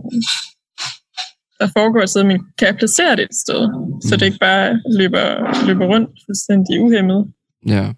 der 1.60 1.66
foregår 1.76 2.06
sted, 2.06 2.24
men 2.24 2.40
kan 2.58 2.66
jeg 2.66 2.76
placere 2.76 3.16
det 3.16 3.22
et 3.24 3.34
sted, 3.34 3.68
så 4.08 4.16
det 4.16 4.26
ikke 4.26 4.38
bare 4.38 4.80
løber, 4.98 5.66
løber 5.66 5.86
rundt 5.86 6.10
fuldstændig 6.26 6.80
uhemmet. 6.80 7.32
Ja. 7.68 7.92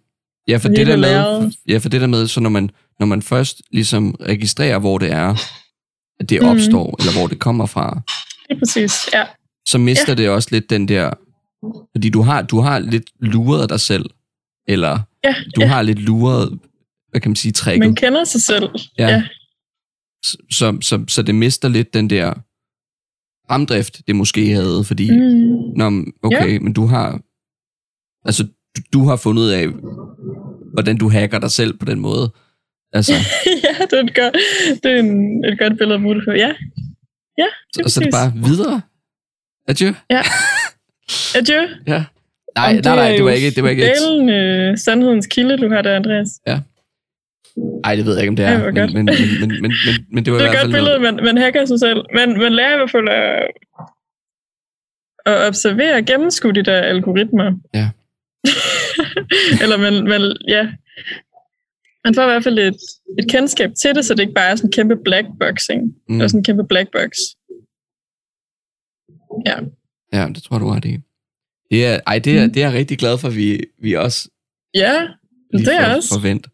Ja, 0.48 0.56
for 0.56 0.68
det 0.68 0.86
der 0.86 0.96
med, 0.96 1.52
ja, 1.68 1.78
for 1.78 1.88
det 1.88 2.00
der 2.00 2.06
med, 2.06 2.26
så 2.26 2.40
når 2.40 2.50
man, 2.50 2.70
når 3.00 3.06
man 3.06 3.22
først 3.22 3.62
ligesom 3.70 4.14
registrerer, 4.20 4.78
hvor 4.78 4.98
det 4.98 5.12
er, 5.12 5.34
at 6.20 6.30
det 6.30 6.40
Mhm. 6.40 6.48
opstår, 6.50 6.86
mm. 6.86 6.94
eller 6.98 7.18
hvor 7.18 7.26
det 7.26 7.38
kommer 7.38 7.66
fra, 7.66 8.00
Det 8.48 8.54
er 8.54 8.58
præcis, 8.58 9.08
ja. 9.12 9.24
så 9.68 9.78
mister 9.78 10.04
ja. 10.08 10.14
det 10.14 10.28
også 10.28 10.48
lidt 10.52 10.70
den 10.70 10.88
der, 10.88 11.10
fordi 11.96 12.10
du 12.10 12.22
har, 12.22 12.42
du 12.42 12.60
har 12.60 12.78
lidt 12.78 13.04
luret 13.20 13.70
dig 13.70 13.80
selv, 13.80 14.04
eller 14.68 14.98
Ja, 15.24 15.34
du 15.56 15.60
ja. 15.60 15.66
har 15.66 15.82
lidt 15.82 15.98
luret, 15.98 16.58
hvad 17.10 17.20
kan 17.20 17.30
man 17.30 17.36
sige, 17.36 17.52
trækket. 17.52 17.86
man 17.88 17.94
kender 17.94 18.24
sig 18.24 18.42
selv. 18.42 18.68
Ja. 18.98 19.08
ja. 19.08 19.22
Så, 20.24 20.36
så, 20.50 20.78
så, 20.82 21.04
så 21.08 21.22
det 21.22 21.34
mister 21.34 21.68
lidt 21.68 21.94
den 21.94 22.10
der 22.10 22.34
fremdrift, 23.50 24.00
det 24.06 24.16
måske 24.16 24.54
havde, 24.54 24.84
fordi, 24.84 25.10
mm. 25.10 25.50
Nå, 25.76 25.86
okay, 26.22 26.52
ja. 26.52 26.58
men 26.58 26.72
du 26.72 26.86
har, 26.86 27.20
altså, 28.24 28.42
du, 28.76 28.80
du 28.92 29.04
har 29.08 29.16
fundet 29.16 29.50
af, 29.52 29.66
hvordan 30.72 30.96
du 30.96 31.08
hacker 31.08 31.38
dig 31.38 31.50
selv 31.50 31.78
på 31.78 31.84
den 31.84 32.00
måde. 32.00 32.32
Altså, 32.92 33.12
ja, 33.66 33.84
det 33.84 33.98
er, 33.98 34.02
et 34.02 34.14
godt, 34.14 34.36
det 34.82 34.90
er 34.92 34.98
en, 34.98 35.44
et 35.44 35.58
godt 35.58 35.78
billede 35.78 35.98
det 35.98 36.22
på. 36.24 36.30
Ja, 36.30 36.52
ja 37.38 37.48
det 37.74 37.84
og 37.84 37.90
så 37.90 38.00
er 38.00 38.04
det 38.04 38.12
bare 38.12 38.32
videre. 38.48 38.80
Adieu. 39.68 39.92
Adieu. 41.38 41.62
Ja. 41.86 42.04
Nej, 42.56 42.68
Om 42.68 42.80
nej, 42.84 42.96
nej, 42.96 43.12
er 43.12 43.16
det 43.16 43.24
var 43.24 43.30
ikke, 43.30 43.50
det 43.50 43.62
var 43.62 43.70
ikke 43.70 43.84
et, 43.84 44.80
sandhedens 44.80 45.26
kilde, 45.26 45.56
du 45.56 45.68
har 45.68 45.82
der, 45.82 45.96
Andreas. 45.96 46.40
Ej, 47.84 47.94
det 47.94 48.06
ved 48.06 48.12
jeg 48.14 48.22
ikke, 48.22 48.28
om 48.30 48.36
det 48.36 48.44
er, 48.44 48.58
hvor 48.58 48.70
men, 48.70 48.92
men, 48.94 49.04
men, 49.04 49.06
men, 49.40 49.48
men, 49.62 49.72
men, 49.86 49.94
men 50.12 50.24
det 50.24 50.32
var 50.32 50.38
Det 50.38 50.44
i 50.44 50.48
er 50.48 50.52
et 50.52 50.58
godt 50.60 50.72
billede, 50.72 50.98
noget. 51.00 51.14
man, 51.14 51.24
man 51.24 51.36
hacker 51.36 51.64
sig 51.64 51.78
selv. 51.78 51.98
Man, 52.14 52.38
man 52.38 52.52
lærer 52.52 52.74
i 52.74 52.76
hvert 52.76 52.90
fald 52.90 53.08
at, 53.08 53.46
at 55.26 55.46
observere 55.48 55.94
og 55.96 56.04
gennemskue 56.04 56.52
de 56.52 56.62
der 56.62 56.80
algoritmer. 56.80 57.52
Ja. 57.74 57.90
Eller 59.62 59.76
man, 59.76 60.04
man, 60.04 60.36
ja. 60.48 60.62
Man 62.04 62.14
får 62.14 62.22
i 62.22 62.26
hvert 62.26 62.44
fald 62.44 62.58
et, 62.58 62.76
et 63.18 63.30
kendskab 63.30 63.70
til 63.82 63.94
det, 63.94 64.04
så 64.04 64.14
det 64.14 64.20
ikke 64.20 64.34
bare 64.34 64.50
er 64.50 64.56
sådan 64.56 64.68
en 64.68 64.72
kæmpe 64.72 64.96
black 65.04 65.26
boxing. 65.40 65.82
Mm. 66.08 66.14
Eller 66.14 66.28
sådan 66.28 66.40
en 66.40 66.44
kæmpe 66.44 66.64
black 66.64 66.88
box. 66.92 67.10
Ja. 69.46 69.56
Ja, 70.12 70.28
det 70.34 70.42
tror 70.42 70.58
du 70.58 70.68
har 70.68 70.80
det. 70.80 71.02
Det 71.70 71.86
er, 71.86 72.00
ej, 72.06 72.18
det 72.18 72.38
er, 72.38 72.46
Mm. 72.46 72.52
det 72.52 72.62
er 72.62 72.68
jeg 72.68 72.78
rigtig 72.78 72.98
glad 72.98 73.18
for, 73.18 73.28
at 73.28 73.36
vi, 73.36 73.64
vi 73.78 73.94
også 73.94 74.28
Ja, 74.74 75.08
det 75.52 75.68
er 75.74 75.88
for, 75.90 75.96
også. 75.96 76.14
forvent. 76.14 76.46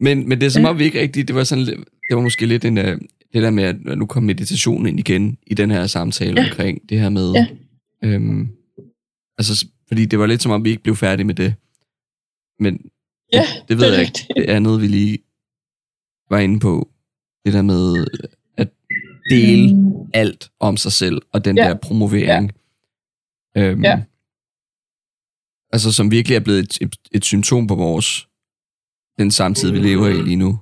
Men, 0.00 0.28
men 0.28 0.40
det 0.40 0.46
er 0.46 0.50
som 0.50 0.62
Ja. 0.62 0.68
om, 0.68 0.78
vi 0.78 0.84
ikke 0.84 1.00
rigtig, 1.00 1.28
det 1.28 1.36
var, 1.36 1.44
sådan, 1.44 1.66
det 1.66 2.16
var 2.16 2.20
måske 2.20 2.46
lidt 2.46 2.64
en, 2.64 2.78
uh, 2.78 2.84
det 3.32 3.42
der 3.42 3.50
med, 3.50 3.64
at 3.64 3.98
nu 3.98 4.06
kom 4.06 4.22
meditationen 4.22 4.86
ind 4.86 4.98
igen 4.98 5.38
i 5.46 5.54
den 5.54 5.70
her 5.70 5.86
samtale 5.86 6.34
Ja. 6.40 6.42
ja. 6.42 6.50
omkring 6.50 6.88
det 6.88 7.00
her 7.00 7.08
med, 7.08 7.32
Ja. 7.32 7.46
øhm, 8.04 8.48
altså, 9.38 9.66
fordi 9.88 10.04
det 10.06 10.18
var 10.18 10.26
lidt 10.26 10.42
som 10.42 10.52
om, 10.52 10.64
vi 10.64 10.70
ikke 10.70 10.82
blev 10.82 10.96
færdige 10.96 11.26
med 11.26 11.34
det. 11.34 11.54
Men 12.58 12.90
Ja, 13.32 13.38
det, 13.40 13.68
det 13.68 13.78
ved 13.78 13.86
det 13.86 13.92
jeg 13.92 14.00
ikke. 14.00 14.08
rigtigt. 14.18 14.32
Det 14.36 14.44
andet, 14.54 14.80
vi 14.80 14.86
lige 14.86 15.18
var 16.30 16.38
inde 16.38 16.60
på, 16.60 16.88
det 17.44 17.52
der 17.52 17.62
med 17.62 18.06
at 18.56 18.68
dele 19.30 19.74
Mm. 19.74 19.92
alt 20.14 20.50
om 20.60 20.76
sig 20.76 20.92
selv, 20.92 21.22
og 21.32 21.44
den 21.44 21.56
Ja. 21.56 21.64
der 21.68 21.74
promovering. 21.74 22.52
Øhm, 23.56 23.84
Ja. 23.84 24.02
Altså, 25.72 25.92
som 25.92 26.10
virkelig 26.10 26.36
er 26.36 26.40
blevet 26.40 26.58
et, 26.60 26.78
et, 26.80 26.96
et 27.12 27.24
symptom 27.24 27.66
på 27.66 27.74
vores, 27.74 28.28
den 29.22 29.30
samtid, 29.30 29.68
vi 29.72 29.78
lever 29.78 30.08
i 30.08 30.20
lige 30.28 30.42
nu. 30.44 30.52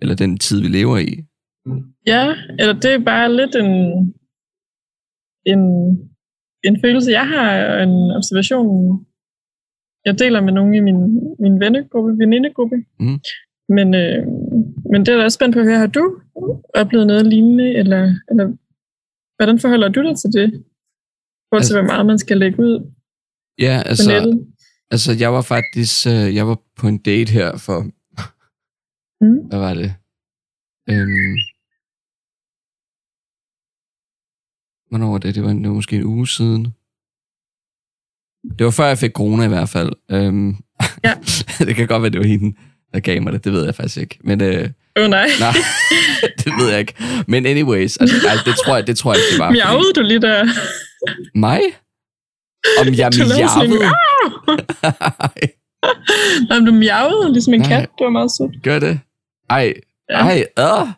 Eller 0.00 0.14
den 0.22 0.32
tid, 0.46 0.58
vi 0.66 0.68
lever 0.78 0.98
i. 1.08 1.10
Ja, 2.12 2.22
eller 2.60 2.74
det 2.82 2.90
er 2.94 2.98
bare 3.12 3.28
lidt 3.40 3.54
en, 3.64 3.70
en, 5.52 5.62
en 6.68 6.76
følelse, 6.84 7.10
jeg 7.18 7.26
har, 7.34 7.46
og 7.72 7.82
en 7.82 7.96
observation, 8.18 8.68
jeg 10.06 10.18
deler 10.18 10.40
med 10.46 10.52
nogle 10.52 10.76
i 10.76 10.80
min, 10.80 11.00
min 11.44 11.60
vennegruppe, 11.60 12.10
venindegruppe. 12.18 12.76
Mhm. 13.00 13.18
Men, 13.76 13.88
øh, 14.02 14.26
men 14.90 14.98
det 15.00 15.08
er 15.08 15.16
da 15.16 15.24
også 15.24 15.38
spændt 15.38 15.54
på 15.54 15.60
at 15.60 15.66
høre, 15.66 15.78
har 15.78 15.86
du 15.98 16.04
oplevet 16.74 17.06
noget 17.06 17.26
lignende, 17.26 17.68
eller, 17.80 18.02
eller 18.30 18.46
hvordan 19.36 19.58
forholder 19.58 19.88
du 19.88 20.00
dig 20.08 20.16
til 20.18 20.30
det? 20.38 20.48
Forhold 21.48 21.64
til, 21.64 21.74
Altså- 21.74 21.80
hvor 21.80 21.90
meget 21.92 22.06
man 22.06 22.18
skal 22.18 22.36
lægge 22.38 22.58
ud 22.62 22.92
Ja, 23.66 23.82
altså, 23.86 24.10
nettet. 24.12 24.34
Altså 24.90 25.12
jeg 25.12 25.32
var 25.32 25.42
faktisk, 25.42 26.06
øh, 26.06 26.34
jeg 26.34 26.46
var 26.48 26.58
på 26.76 26.88
en 26.88 26.98
date 26.98 27.32
her 27.32 27.56
for, 27.56 27.86
Mm. 29.20 29.46
hvad 29.48 29.58
var 29.58 29.74
det? 29.74 29.94
Øhm, 30.90 31.36
hvornår 34.90 35.10
var 35.10 35.18
det? 35.18 35.34
Det 35.34 35.42
var, 35.42 35.48
det 35.52 35.68
var 35.68 35.74
måske 35.74 35.96
en 35.96 36.04
uge 36.04 36.28
siden. 36.28 36.64
Det 38.58 38.64
var 38.64 38.70
før 38.70 38.86
jeg 38.86 38.98
fik 38.98 39.10
corona 39.10 39.44
i 39.44 39.48
hvert 39.48 39.68
fald. 39.68 39.92
Øhm, 40.10 40.56
Ja. 41.04 41.14
det 41.66 41.76
kan 41.76 41.86
godt 41.86 42.02
være, 42.02 42.10
det 42.10 42.20
var 42.20 42.26
hende, 42.26 42.56
der 42.94 43.00
gav 43.00 43.22
mig 43.22 43.32
det. 43.32 43.44
Det 43.44 43.52
ved 43.52 43.64
jeg 43.64 43.74
faktisk 43.74 43.96
ikke. 43.96 44.18
Men 44.24 44.40
øh, 44.42 44.70
oh, 44.96 45.06
nej, 45.10 45.28
nej, 45.46 45.52
det 46.44 46.52
ved 46.60 46.70
jeg 46.70 46.78
ikke. 46.80 46.94
Men 47.28 47.46
anyways, 47.46 47.96
altså, 47.96 48.16
nej, 48.26 48.34
det 48.44 48.54
tror 48.64 48.76
jeg, 48.76 48.86
det 48.86 48.98
tror 48.98 49.12
jeg 49.14 49.18
ikke, 49.22 49.32
det 49.32 49.38
var. 49.38 49.46
fordi- 49.48 49.56
miavede 49.58 49.92
du 49.96 50.00
lige 50.00 50.20
der? 50.20 50.44
Mig? 51.34 51.60
Om 52.80 52.86
jeg 52.94 53.10
miavede? 53.18 53.84
Nej, 56.48 56.58
du 56.66 56.72
miavede 56.72 57.32
ligesom 57.32 57.54
en 57.54 57.60
Nej. 57.60 57.68
kat. 57.68 57.88
Det 57.98 58.04
var 58.04 58.10
meget 58.10 58.30
sødt. 58.38 58.62
Gør 58.62 58.78
det? 58.78 59.00
Ej, 59.50 59.74
Ja. 60.10 60.16
ej, 60.18 60.44
øh. 60.58 60.88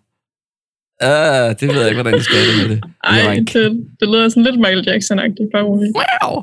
Øh, 1.03 1.51
det 1.61 1.69
ved 1.69 1.79
jeg 1.81 1.89
ikke, 1.89 2.03
hvordan 2.03 2.15
jeg 2.15 2.23
skal 2.23 2.37
det 2.49 2.57
med 2.69 2.77
det. 2.77 2.85
Ej, 3.05 3.35
det, 3.35 3.87
det 4.01 4.09
lyder 4.09 4.29
sådan 4.29 4.43
lidt 4.43 4.57
Michael 4.57 4.89
Jackson-agtigt. 4.89 5.51
Bare 5.53 5.63
roligt. 5.65 5.93
Wow. 5.97 6.43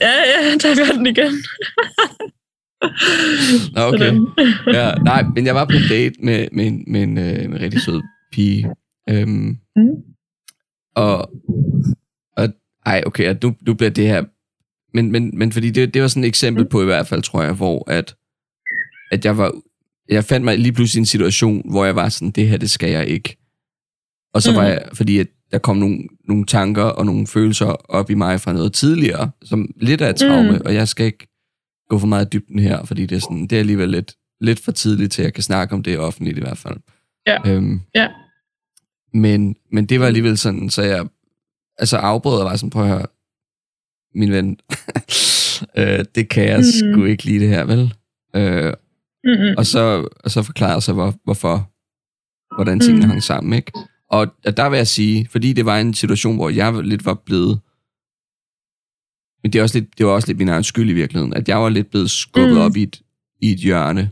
Ja, 0.00 0.12
ja, 0.30 0.50
der 0.62 0.74
gør 0.76 0.92
den 0.96 1.06
igen. 1.06 1.32
Nå, 3.74 3.80
okay. 3.82 4.12
Ja, 4.78 4.94
nej, 4.94 5.22
men 5.34 5.46
jeg 5.46 5.54
var 5.54 5.64
på 5.64 5.72
en 5.76 5.88
date 5.90 6.14
med, 6.22 6.48
med, 6.52 6.66
en, 6.66 6.84
med, 6.86 7.02
en, 7.02 7.18
øh, 7.18 7.24
med 7.24 7.44
en 7.44 7.60
rigtig 7.60 7.80
sød 7.80 8.02
pige. 8.32 8.70
Øhm, 9.10 9.58
Mm. 9.76 9.90
og, 10.96 11.30
og, 12.36 12.48
ej, 12.86 13.02
okay, 13.06 13.36
nu, 13.42 13.54
nu 13.66 13.74
bliver 13.74 13.90
det 13.90 14.06
her... 14.06 14.24
Men, 14.94 15.12
men, 15.12 15.38
men 15.38 15.52
fordi 15.52 15.70
det, 15.70 15.94
det 15.94 16.02
var 16.02 16.08
sådan 16.08 16.24
et 16.24 16.28
eksempel 16.28 16.64
på 16.64 16.82
i 16.82 16.84
hvert 16.84 17.06
fald, 17.06 17.22
tror 17.22 17.42
jeg, 17.42 17.52
hvor 17.52 17.90
at, 17.90 18.14
at 19.10 19.24
jeg 19.24 19.38
var... 19.38 19.52
Jeg 20.08 20.24
fandt 20.24 20.44
mig 20.44 20.58
lige 20.58 20.72
pludselig 20.72 20.98
i 20.98 21.02
en 21.02 21.06
situation, 21.06 21.70
hvor 21.70 21.84
jeg 21.84 21.96
var 21.96 22.08
sådan, 22.08 22.30
det 22.30 22.48
her, 22.48 22.56
det 22.56 22.70
skal 22.70 22.90
jeg 22.90 23.06
ikke. 23.06 23.36
Og 24.34 24.42
så 24.42 24.50
Mm. 24.50 24.56
var 24.56 24.64
jeg, 24.64 24.82
fordi 24.92 25.18
at 25.18 25.26
der 25.52 25.58
kom 25.58 25.76
nogle, 25.76 25.98
nogle 26.28 26.46
tanker 26.46 26.82
og 26.82 27.06
nogle 27.06 27.26
følelser 27.26 27.66
op 27.66 28.10
i 28.10 28.14
mig 28.14 28.40
fra 28.40 28.52
noget 28.52 28.72
tidligere, 28.72 29.30
som 29.44 29.68
lidt 29.80 30.00
af 30.00 30.10
et 30.10 30.16
traume, 30.16 30.52
Mm. 30.52 30.60
og 30.64 30.74
jeg 30.74 30.88
skal 30.88 31.06
ikke 31.06 31.26
gå 31.88 31.98
for 31.98 32.06
meget 32.06 32.26
i 32.26 32.28
dybden 32.32 32.58
her, 32.58 32.84
fordi 32.84 33.06
det 33.06 33.16
er, 33.16 33.20
sådan, 33.20 33.42
det 33.42 33.52
er 33.52 33.60
alligevel 33.60 33.88
lidt, 33.90 34.12
lidt 34.40 34.60
for 34.60 34.72
tidligt 34.72 35.12
til, 35.12 35.22
at 35.22 35.24
jeg 35.26 35.34
kan 35.34 35.42
snakke 35.42 35.74
om 35.74 35.82
det 35.82 35.98
offentligt 35.98 36.38
i 36.38 36.40
hvert 36.40 36.58
fald. 36.58 36.76
Ja. 37.26 37.50
Øhm, 37.50 37.80
Ja. 37.94 38.08
Men, 39.14 39.56
men 39.72 39.86
det 39.86 40.00
var 40.00 40.06
alligevel 40.06 40.38
sådan, 40.38 40.70
så 40.70 40.82
jeg 40.82 41.06
altså 41.78 41.96
afbrød 41.96 42.38
og 42.40 42.44
var 42.44 42.56
sådan, 42.56 42.70
prøv 42.70 42.82
at 42.82 42.88
høre, 42.88 43.06
min 44.14 44.32
ven, 44.32 44.58
øh, 45.78 46.04
det 46.14 46.28
kan 46.28 46.44
jeg 46.44 46.56
Mhm. 46.56 46.64
sgu 46.94 47.04
ikke 47.04 47.24
lide 47.24 47.38
det 47.40 47.48
her, 47.48 47.64
vel? 47.64 47.94
Øh, 48.36 48.72
Mm-mm. 49.24 49.54
og 49.58 49.66
så, 49.66 50.08
og 50.24 50.30
så 50.30 50.42
forklarede 50.42 50.80
sig, 50.80 50.94
hvor, 50.94 51.14
hvorfor, 51.24 51.70
hvordan 52.54 52.80
tingene 52.80 53.04
Mm. 53.06 53.10
hang 53.10 53.22
sammen, 53.22 53.52
ikke? 53.52 53.72
Og 54.10 54.26
der 54.56 54.68
vil 54.68 54.76
jeg 54.76 54.86
sige, 54.86 55.28
fordi 55.30 55.52
det 55.52 55.64
var 55.66 55.78
en 55.78 55.94
situation, 55.94 56.36
hvor 56.36 56.50
jeg 56.50 56.72
lidt 56.82 57.04
var 57.04 57.14
blevet, 57.14 57.60
men 59.42 59.52
det, 59.52 59.58
er 59.58 59.62
også 59.62 59.78
lidt, 59.78 59.98
det 59.98 60.06
var 60.06 60.12
også 60.12 60.28
lidt 60.28 60.38
min 60.38 60.48
egen 60.48 60.64
skyld 60.64 60.90
i 60.90 60.92
virkeligheden, 60.92 61.34
at 61.34 61.48
jeg 61.48 61.58
var 61.62 61.68
lidt 61.68 61.90
blevet 61.90 62.10
skubbet 62.10 62.48
Mm. 62.52 62.54
mm. 62.58 62.60
op 62.64 62.76
i 62.76 62.82
et, 62.82 63.02
i 63.42 63.50
et 63.52 63.58
hjørne, 63.58 64.10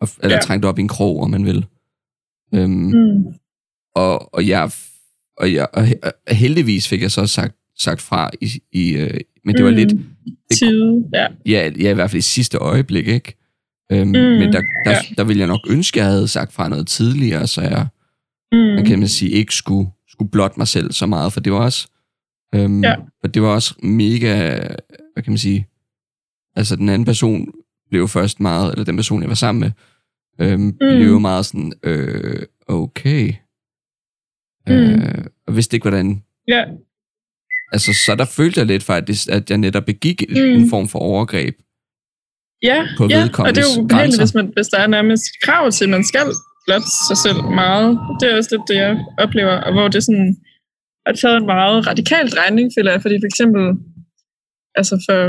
og, 0.00 0.08
eller 0.22 0.36
Ja. 0.36 0.40
trængt 0.42 0.64
op 0.64 0.78
i 0.78 0.82
en 0.82 0.88
krog, 0.88 1.20
om 1.22 1.30
man 1.30 1.44
vil. 1.44 1.66
Øhm, 2.54 2.70
Mm. 2.70 3.24
og, 3.94 4.34
og 4.34 4.48
jeg, 4.48 4.70
og 5.36 5.52
jeg 5.52 5.68
og 5.72 5.86
heldigvis 6.34 6.88
fik 6.88 7.02
jeg 7.02 7.10
så 7.10 7.26
sagt, 7.26 7.56
sagt 7.80 8.00
fra 8.02 8.30
i, 8.40 8.50
i 8.72 8.96
øh, 8.96 9.20
men 9.44 9.54
det 9.56 9.64
var 9.64 9.70
Mm. 9.70 9.76
lidt, 9.76 9.92
Tide, 10.58 11.04
ja. 11.14 11.26
ja, 11.46 11.70
ja, 11.80 11.90
i 11.90 11.94
hvert 11.94 12.10
fald 12.10 12.18
i 12.18 12.22
sidste 12.22 12.58
øjeblik, 12.58 13.06
ikke? 13.08 13.34
Øhm, 13.92 14.06
Mm, 14.08 14.12
men 14.12 14.52
der, 14.52 14.62
der, 14.84 14.90
ja. 14.90 14.98
der 15.16 15.24
ville 15.24 15.40
jeg 15.40 15.46
nok 15.48 15.60
ønske, 15.70 16.00
at 16.00 16.04
jeg 16.04 16.12
havde 16.12 16.28
sagt 16.28 16.52
fra 16.52 16.68
noget 16.68 16.86
tidligere, 16.86 17.46
så 17.46 17.60
jeg, 17.62 17.86
Mm. 18.52 18.58
man 18.58 18.84
kan 18.84 18.98
man 18.98 19.08
sige, 19.08 19.30
ikke 19.30 19.54
skulle, 19.54 19.90
skulle 20.08 20.30
blotte 20.30 20.54
mig 20.60 20.68
selv 20.68 20.92
så 20.92 21.06
meget, 21.06 21.32
for 21.32 21.40
det 21.40 21.52
var 21.52 21.58
også, 21.58 21.88
øhm, 22.54 22.84
Ja. 22.84 22.94
for 23.20 23.28
det 23.28 23.42
var 23.42 23.48
også 23.48 23.74
mega, 23.82 24.58
hvad 25.12 25.22
kan 25.24 25.30
man 25.32 25.38
sige, 25.38 25.66
altså 26.56 26.76
den 26.76 26.88
anden 26.88 27.04
person 27.06 27.52
blev 27.90 28.08
først 28.08 28.40
meget, 28.40 28.72
eller 28.72 28.84
den 28.84 28.96
person, 28.96 29.20
jeg 29.22 29.28
var 29.28 29.34
sammen 29.34 29.60
med, 29.60 29.70
øhm, 30.46 30.60
mm. 30.62 30.72
blev 30.78 31.20
meget 31.20 31.46
sådan, 31.46 31.72
øh, 31.82 32.42
okay. 32.66 33.32
Mm. 34.66 34.72
Øh, 34.74 35.24
og 35.46 35.56
vidste 35.56 35.76
ikke, 35.76 35.84
hvordan, 35.88 36.22
Ja. 36.48 36.64
Altså 37.72 37.90
så 38.06 38.14
der 38.14 38.24
følte 38.24 38.60
jeg 38.60 38.66
lidt 38.66 38.82
faktisk, 38.82 39.28
at 39.28 39.50
jeg 39.50 39.58
netop 39.58 39.84
begik 39.84 40.24
mm. 40.28 40.36
En 40.36 40.70
form 40.70 40.88
for 40.88 40.98
overgreb. 40.98 41.54
Ja, 42.62 42.78
På 42.98 43.06
ja. 43.10 43.28
og 43.38 43.54
det 43.54 43.58
er 43.64 43.68
jo 43.70 43.82
ubehageligt, 43.82 44.20
hvis, 44.20 44.34
man, 44.34 44.52
hvis 44.56 44.68
der 44.68 44.78
er 44.78 44.86
nærmest 44.86 45.24
krav 45.44 45.70
til, 45.70 45.84
at 45.84 45.90
man 45.90 46.04
skal 46.04 46.26
blotte 46.66 46.90
sig 47.08 47.16
selv 47.26 47.40
meget. 47.62 47.98
Det 48.20 48.24
er 48.26 48.36
også 48.36 48.50
lidt 48.52 48.68
det, 48.68 48.76
jeg 48.84 48.92
oplever, 49.18 49.54
og 49.66 49.72
hvor 49.72 49.88
det 49.88 50.04
sådan 50.04 50.36
har 51.06 51.14
taget 51.14 51.36
en 51.36 51.46
meget 51.46 51.86
radikal 51.86 52.30
drejning, 52.30 52.66
føler 52.76 52.90
jeg, 52.92 53.02
fordi 53.02 53.16
for 53.22 53.28
eksempel, 53.32 53.64
altså 54.78 54.94
for 55.06 55.20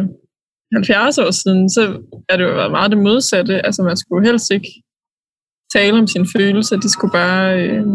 70 0.76 1.18
år 1.18 1.32
siden, 1.32 1.70
så 1.70 1.82
er 2.30 2.36
det 2.38 2.44
jo 2.44 2.54
været 2.60 2.72
meget 2.72 2.92
det 2.92 3.00
modsatte. 3.08 3.66
Altså 3.66 3.82
man 3.84 3.98
skulle 3.98 4.28
helst 4.30 4.52
ikke 4.52 4.72
tale 5.76 5.98
om 6.00 6.08
sine 6.08 6.28
følelser, 6.36 6.78
de 6.78 6.90
skulle 6.90 7.12
bare, 7.12 7.44
øh, 7.62 7.88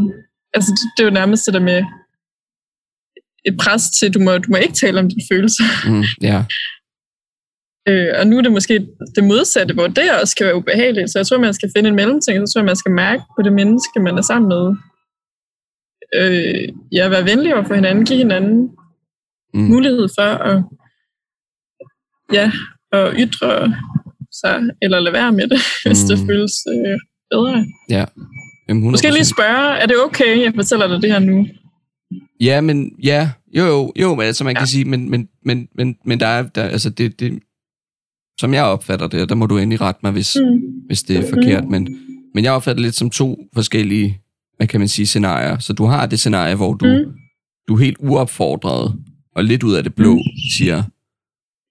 altså 0.56 0.70
det, 0.76 0.86
det 0.94 1.00
er 1.02 1.08
jo 1.10 1.18
nærmest 1.20 1.46
det 1.46 1.54
der 1.54 1.60
med 1.72 1.80
et 3.44 3.56
pres 3.60 3.90
til, 3.90 4.14
du 4.14 4.20
må, 4.20 4.38
du 4.38 4.48
må 4.50 4.56
ikke 4.56 4.74
tale 4.74 5.00
om 5.00 5.08
dine 5.08 5.22
følelser. 5.32 5.64
Mm, 5.90 6.04
ja, 6.22 6.44
Øh, 7.88 8.08
og 8.18 8.26
nu 8.26 8.38
er 8.38 8.42
det 8.42 8.52
måske 8.52 8.86
det 9.16 9.24
modsatte, 9.24 9.74
hvor 9.74 9.86
det 9.86 10.10
også 10.22 10.36
kan 10.36 10.46
være 10.46 10.56
ubehageligt. 10.56 11.10
Så 11.10 11.18
jeg 11.18 11.26
tror, 11.26 11.38
man 11.38 11.54
skal 11.54 11.70
finde 11.76 11.88
en 11.88 11.94
mellemting. 11.96 12.48
Så 12.48 12.52
tror 12.52 12.60
jeg, 12.60 12.66
man 12.66 12.76
skal 12.76 12.92
mærke 12.92 13.22
på 13.36 13.42
det 13.42 13.52
menneske, 13.52 14.00
man 14.00 14.18
er 14.18 14.22
sammen 14.22 14.48
med. 14.48 14.64
Øh, 16.20 16.68
ja, 16.92 17.08
være 17.08 17.24
venlig 17.24 17.54
over 17.54 17.64
for 17.64 17.74
hinanden. 17.74 18.04
Give 18.06 18.18
hinanden 18.18 18.70
mm, 19.54 19.60
mulighed 19.60 20.08
for 20.18 20.22
at, 20.50 20.62
ja, 22.32 22.52
at 22.92 23.14
ytre 23.18 23.74
sig, 24.40 24.60
eller 24.82 25.00
lade 25.00 25.12
være 25.14 25.32
med 25.32 25.46
det, 25.48 25.60
hvis 25.86 25.98
det 26.08 26.18
Mm. 26.20 26.26
føles 26.26 26.52
øh, 26.74 26.98
bedre. 27.30 27.66
ja. 27.90 28.04
Jamen, 28.68 28.82
100%. 28.88 28.90
Måske 28.90 29.10
lige 29.10 29.24
spørge, 29.36 29.76
er 29.78 29.86
det 29.86 29.96
okay, 30.04 30.42
jeg 30.44 30.52
fortæller 30.54 30.86
dig 30.86 31.02
det 31.02 31.12
her 31.12 31.18
nu? 31.18 31.46
Ja, 32.44 32.60
men 32.60 32.92
ja, 33.02 33.30
jo, 33.56 33.64
jo, 33.64 33.92
jo, 34.00 34.14
men 34.14 34.26
altså 34.26 34.44
man 34.44 34.54
ja. 34.56 34.60
Kan 34.60 34.66
sige, 34.66 34.84
men, 34.84 35.10
men, 35.10 35.28
men, 35.44 35.68
men, 35.74 35.96
men 36.04 36.20
der 36.20 36.26
er, 36.26 36.42
der, 36.42 36.62
altså 36.62 36.90
det, 36.90 37.20
det, 37.20 37.38
som 38.40 38.54
jeg 38.54 38.64
opfatter 38.64 39.06
det, 39.06 39.22
og 39.22 39.28
der 39.28 39.34
må 39.34 39.46
du 39.46 39.58
endelig 39.58 39.80
rette 39.80 40.00
mig, 40.02 40.12
hvis, 40.12 40.36
mm. 40.40 40.50
Mm. 40.56 40.60
hvis 40.86 41.02
det 41.02 41.16
er 41.16 41.28
forkert, 41.30 41.68
men, 41.68 41.98
men 42.34 42.44
jeg 42.44 42.52
opfatter 42.52 42.74
det 42.76 42.82
lidt 42.82 42.94
som 42.94 43.10
to 43.10 43.48
forskellige, 43.54 44.20
hvad 44.56 44.66
kan 44.66 44.80
man 44.80 44.88
sige, 44.88 45.06
scenarier. 45.06 45.58
Så 45.58 45.72
du 45.72 45.84
har 45.84 46.06
det 46.06 46.18
scenarie, 46.20 46.54
hvor 46.54 46.74
du, 46.74 46.86
mm. 46.86 46.92
Mm. 46.92 47.12
du 47.68 47.74
er 47.74 47.78
helt 47.78 47.96
uopfordret, 48.00 48.94
og 49.36 49.44
lidt 49.44 49.62
ud 49.62 49.74
af 49.74 49.82
det 49.82 49.94
blå, 49.94 50.14
Mm. 50.14 50.20
siger 50.50 50.82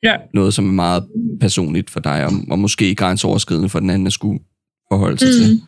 Ja. 0.04 0.16
noget, 0.34 0.54
som 0.54 0.68
er 0.68 0.72
meget 0.74 1.08
personligt 1.40 1.90
for 1.90 2.00
dig, 2.00 2.26
og, 2.26 2.32
og 2.50 2.60
måske 2.60 2.96
grænseoverskridende 2.96 3.70
for 3.70 3.80
den 3.80 3.90
anden 3.90 4.08
at 4.08 4.14
skulle 4.14 4.40
forholde 4.92 5.18
sig 5.18 5.28
mm. 5.28 5.34
til. 5.46 5.54
Mm. 5.56 5.62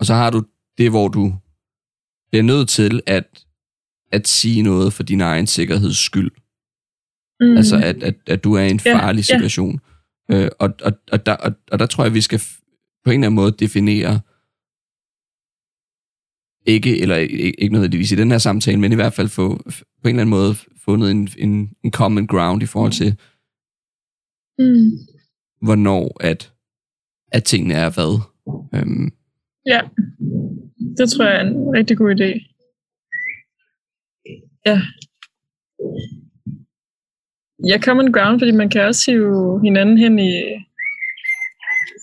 Og 0.00 0.06
så 0.06 0.14
har 0.14 0.30
du 0.30 0.42
det, 0.78 0.90
hvor 0.90 1.08
du 1.08 1.34
bliver 2.30 2.42
nødt 2.42 2.68
til 2.68 3.00
at, 3.06 3.24
at 4.12 4.28
sige 4.28 4.62
noget 4.62 4.92
for 4.92 5.02
din 5.02 5.20
egen 5.20 5.46
sikkerheds 5.46 5.98
skyld. 5.98 6.30
Mm. 7.40 7.46
Mm. 7.46 7.56
Altså, 7.56 7.76
at, 7.76 8.02
at, 8.02 8.14
at 8.26 8.44
du 8.44 8.52
er 8.54 8.62
i 8.62 8.70
en 8.70 8.80
Ja, 8.84 8.94
farlig 8.98 9.18
ja. 9.30 9.34
situation. 9.34 9.80
Øh, 10.30 10.48
og, 10.58 10.74
og, 10.82 10.92
og, 11.12 11.26
der, 11.26 11.32
og, 11.32 11.52
og 11.70 11.78
der 11.78 11.86
tror 11.86 12.04
jeg, 12.04 12.14
vi 12.14 12.20
skal 12.20 12.40
på 13.04 13.10
en 13.10 13.14
eller 13.20 13.26
anden 13.26 13.34
måde 13.36 13.52
definere, 13.52 14.20
ikke, 16.66 17.00
eller 17.00 17.16
ikke, 17.16 17.60
ikke 17.60 17.72
nødvendigvis 17.72 18.12
i 18.12 18.16
den 18.16 18.30
her 18.30 18.38
samtale, 18.38 18.80
men 18.80 18.92
i 18.92 18.94
hvert 18.94 19.12
fald 19.12 19.28
få, 19.28 19.56
på 20.02 20.08
en 20.08 20.08
eller 20.08 20.20
anden 20.20 20.30
måde 20.30 20.54
fundet 20.84 21.10
en, 21.10 21.28
en, 21.38 21.72
en 21.84 21.90
common 21.92 22.26
ground 22.26 22.62
i 22.62 22.66
forhold 22.66 22.92
til, 22.92 23.16
Mm. 24.58 24.90
hvornår 25.62 26.16
at, 26.20 26.52
at 27.32 27.44
tingene 27.44 27.74
er 27.74 27.90
hvad. 27.90 28.20
Øhm, 28.74 29.12
Ja, 29.66 29.80
det 30.98 31.10
tror 31.10 31.24
jeg 31.24 31.36
er 31.36 31.40
en 31.40 31.56
rigtig 31.74 31.96
god 31.96 32.14
idé. 32.20 32.55
Ja. 34.66 34.76
Ja, 37.70 37.76
common 37.86 38.12
ground, 38.12 38.40
fordi 38.40 38.50
man 38.52 38.70
kan 38.70 38.82
også 38.90 39.10
hive 39.10 39.60
hinanden 39.64 39.98
hen 39.98 40.18
i 40.18 40.32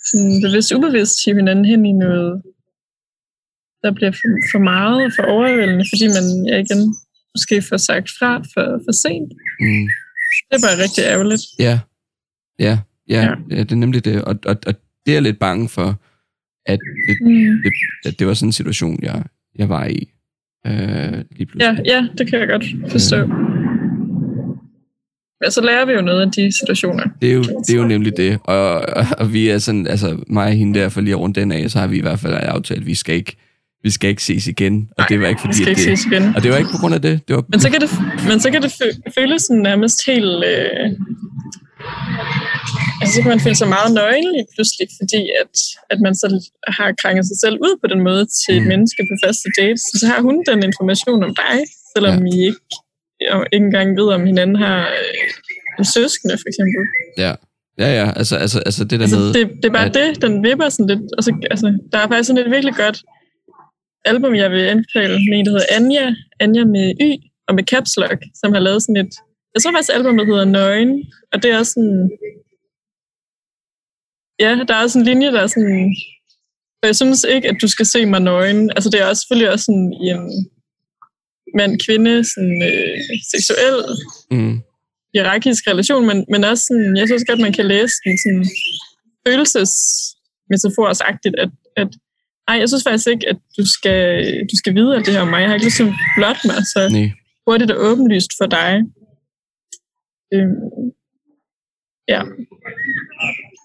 sådan 0.08 0.42
bevidst 0.46 0.72
ubevidst 0.74 1.26
hive 1.26 1.36
hinanden 1.36 1.66
hen 1.66 1.86
i 1.86 1.92
noget, 1.92 2.42
der 3.84 3.92
bliver 3.92 4.12
for, 4.12 4.30
for 4.52 4.60
meget 4.60 5.06
og 5.06 5.12
for 5.16 5.24
overvældende, 5.24 5.86
fordi 5.92 6.06
man 6.18 6.26
ja, 6.50 6.58
igen 6.66 6.82
måske 7.36 7.62
får 7.70 7.78
sagt 7.78 8.08
fra 8.20 8.32
for, 8.54 8.66
for 8.86 8.92
sent. 9.04 9.32
mm, 9.60 9.86
Det 10.50 10.56
er 10.58 10.64
bare 10.68 10.84
rigtig 10.84 11.04
ærgerligt. 11.04 11.42
ja, 11.60 11.80
ja, 12.60 12.80
ja, 13.10 13.22
Ja. 13.22 13.34
ja, 13.50 13.60
det 13.64 13.72
er 13.72 13.76
nemlig 13.86 14.06
det. 14.06 14.24
Og, 14.24 14.36
og, 14.46 14.56
og 14.68 14.74
det 15.06 15.12
er 15.12 15.16
jeg 15.16 15.22
lidt 15.22 15.40
bange 15.40 15.70
for, 15.70 15.88
at 16.66 16.80
det, 17.08 17.16
Mm. 17.22 17.62
det, 17.64 17.72
at 18.06 18.20
det 18.20 18.28
var 18.28 18.34
sådan 18.34 18.50
en 18.50 18.54
situation, 18.54 19.04
jeg, 19.04 19.24
jeg 19.56 19.70
var 19.70 19.86
i 19.86 20.13
øh, 20.68 21.24
lige. 21.38 21.48
Ja, 21.60 21.78
ja, 21.86 22.08
det 22.18 22.30
kan 22.30 22.40
jeg 22.40 22.48
godt 22.48 22.66
forstå. 22.90 23.28
Men 25.42 25.52
så 25.52 25.62
lærer 25.62 25.86
vi 25.86 25.92
jo 25.94 26.02
noget 26.02 26.22
af 26.22 26.32
de 26.32 26.52
situationer. 26.60 27.04
Det 27.22 27.30
er 27.30 27.34
jo, 27.34 27.42
det 27.42 27.70
er 27.74 27.78
jo 27.78 27.88
nemlig 27.88 28.18
det. 28.18 28.40
Og, 28.44 28.70
og, 28.74 29.06
og 29.18 29.34
vi 29.34 29.50
er 29.50 29.58
sådan, 29.58 29.88
altså 29.88 30.24
mig 30.28 30.46
og 30.48 30.52
hende 30.54 30.80
der, 30.80 30.90
for 30.90 31.02
lige 31.02 31.14
at 31.14 31.20
runde 31.20 31.40
den 31.40 31.52
af, 31.52 31.72
så 31.72 31.80
har 31.80 31.88
vi 31.88 31.98
i 31.98 32.02
hvert 32.02 32.20
fald 32.20 32.34
aftalt, 32.42 32.80
at 32.80 32.86
vi 32.88 32.94
skal 32.96 33.16
ikke, 33.16 33.36
vi 33.84 33.90
skal 33.90 34.10
ikke 34.10 34.24
ses 34.24 34.48
igen. 34.48 34.88
Og 34.92 34.96
Nej, 34.98 35.08
det 35.08 35.20
var 35.20 35.28
ikke 35.28 35.42
Vi 35.42 35.48
fordi, 35.48 35.54
skal 35.58 35.72
at 35.72 35.78
ikke 35.80 35.92
det, 35.92 36.00
ses 36.00 36.06
igen. 36.12 36.36
og 36.36 36.44
det 36.44 36.52
var 36.52 36.58
ikke 36.58 36.70
på 36.72 36.78
grund 36.78 36.96
af 36.96 37.02
det. 37.02 37.28
det 37.28 37.36
var, 37.36 37.44
Men 37.50 37.60
så 37.60 37.70
kan 37.70 37.82
det, 37.82 37.90
men 38.30 38.40
så 38.40 38.52
kan 38.52 38.62
det 38.62 38.68
fø- 38.68 39.02
føles 39.22 39.42
sådan 39.42 39.62
nærmest 39.62 40.06
helt... 40.06 40.44
Øh, 40.46 40.90
altså, 43.02 43.14
så 43.16 43.20
kan 43.22 43.30
man 43.36 43.40
føle 43.46 43.56
sig 43.62 43.70
meget 43.78 43.92
nøgen 44.00 44.28
lige 44.36 44.48
pludselig, 44.54 44.88
fordi 45.00 45.22
at, 45.42 45.54
at 45.94 46.00
man 46.06 46.14
så 46.22 46.28
har 46.78 46.90
krænget 47.02 47.26
sig 47.30 47.38
selv 47.44 47.56
ud 47.68 47.74
på 47.82 47.88
den 47.94 48.02
måde 48.08 48.24
til 48.42 48.54
et 48.58 48.62
Mm. 48.64 48.68
menneske 48.74 49.02
på 49.10 49.16
første 49.26 49.48
date. 49.60 49.78
Så, 49.88 49.94
så 50.02 50.06
har 50.12 50.20
hun 50.28 50.36
den 50.50 50.60
information 50.70 51.20
om 51.28 51.32
dig, 51.44 51.56
selvom 51.94 52.16
Ja. 52.26 52.30
I 52.36 52.38
ikke, 52.50 52.62
ikke 53.54 53.66
engang 53.70 53.90
ved, 54.00 54.08
om 54.18 54.24
hinanden 54.32 54.56
har 54.66 54.80
øh, 55.00 55.80
en 55.80 55.86
søskende, 55.96 56.36
for 56.42 56.48
eksempel. 56.52 56.82
ja, 57.24 57.34
ja, 57.84 57.90
ja, 58.00 58.08
altså, 58.20 58.36
altså, 58.44 58.60
altså 58.68 58.82
det 58.90 59.00
der 59.00 59.06
Altså, 59.06 59.20
med... 59.20 59.34
det, 59.34 59.44
det 59.62 59.66
er 59.66 59.76
bare 59.80 59.86
at- 59.86 59.94
det, 60.00 60.22
den 60.26 60.34
vipper 60.48 60.70
sådan 60.70 60.88
lidt. 60.92 61.02
Altså, 61.18 61.32
altså, 61.52 61.68
der 61.92 61.98
er 61.98 62.08
faktisk 62.08 62.28
sådan 62.28 62.44
et 62.46 62.52
virkelig 62.56 62.76
godt 62.76 62.98
album, 64.06 64.36
jeg 64.36 64.52
vil 64.52 64.62
anbefale, 64.74 65.14
med 65.30 65.36
en, 65.40 65.46
der 65.46 65.52
hedder 65.52 65.66
Anja, 65.78 66.06
Anja 66.40 66.64
med 66.66 66.86
Y, 67.08 67.10
og 67.48 67.56
med 67.56 67.64
Caps 67.64 67.92
Lock, 67.98 68.20
som 68.42 68.54
har 68.54 68.60
lavet 68.68 68.82
sådan 68.84 68.98
et, 69.06 69.14
jeg 69.54 69.62
tror 69.62 69.72
faktisk 69.72 69.94
albumet 69.94 70.28
hedder 70.28 70.46
Nøgen, 70.46 71.12
og 71.32 71.44
det 71.44 71.52
er 71.52 71.58
også 71.58 71.72
sådan, 71.72 72.12
ja, 74.40 74.60
der 74.68 74.76
er 74.76 74.84
også 74.84 75.00
en 75.00 75.06
linje, 75.06 75.32
der 75.32 75.42
er 75.42 75.48
sådan, 75.48 75.96
og 76.82 76.88
jeg 76.88 76.96
synes 76.96 77.26
ikke, 77.30 77.50
at 77.50 77.56
du 77.62 77.68
skal 77.68 77.86
se 77.86 78.06
mig 78.06 78.22
nøgen. 78.22 78.70
Altså, 78.76 78.90
det 78.90 79.02
er 79.02 79.06
også 79.06 79.22
selvfølgelig 79.22 79.52
også 79.52 79.66
sådan 79.66 79.94
i 80.04 80.06
en 80.16 80.48
mand-kvinde, 81.58 82.24
sådan 82.34 82.58
øh, 82.70 82.98
seksuel 83.34 83.78
Mm, 84.32 84.62
hierarkisk 85.14 85.68
relation, 85.68 86.08
men, 86.08 86.26
men 86.32 86.44
også 86.44 86.64
sådan, 86.68 86.98
jeg 86.98 87.08
synes 87.08 87.24
godt, 87.30 87.40
man 87.40 87.54
kan 87.54 87.66
læse 87.66 87.96
den 88.06 88.18
sådan 88.24 88.46
følelsesmetaforsagtigt, 89.28 91.36
at, 91.44 91.50
at 91.78 91.88
nej, 92.48 92.58
jeg 92.60 92.70
synes 92.70 92.84
faktisk 92.88 93.08
ikke, 93.08 93.30
at 93.30 93.38
du 93.58 93.64
skal, 93.76 94.02
du 94.52 94.56
skal 94.62 94.76
vide 94.76 94.96
alt 94.96 95.06
det 95.06 95.14
her 95.14 95.22
om 95.22 95.28
mig. 95.28 95.42
Jeg 95.42 95.50
har 95.50 95.56
ikke 95.56 95.66
lyst 95.66 95.78
til 95.78 95.84
at 95.84 95.94
blotte 96.18 96.42
mig, 96.50 96.60
så 96.74 96.80
nej. 96.92 97.12
hurtigt 97.48 97.72
og 97.72 97.78
åbenlyst 97.90 98.32
for 98.40 98.46
dig. 98.46 98.72
Øhm, 100.34 100.56
ja. 102.08 102.22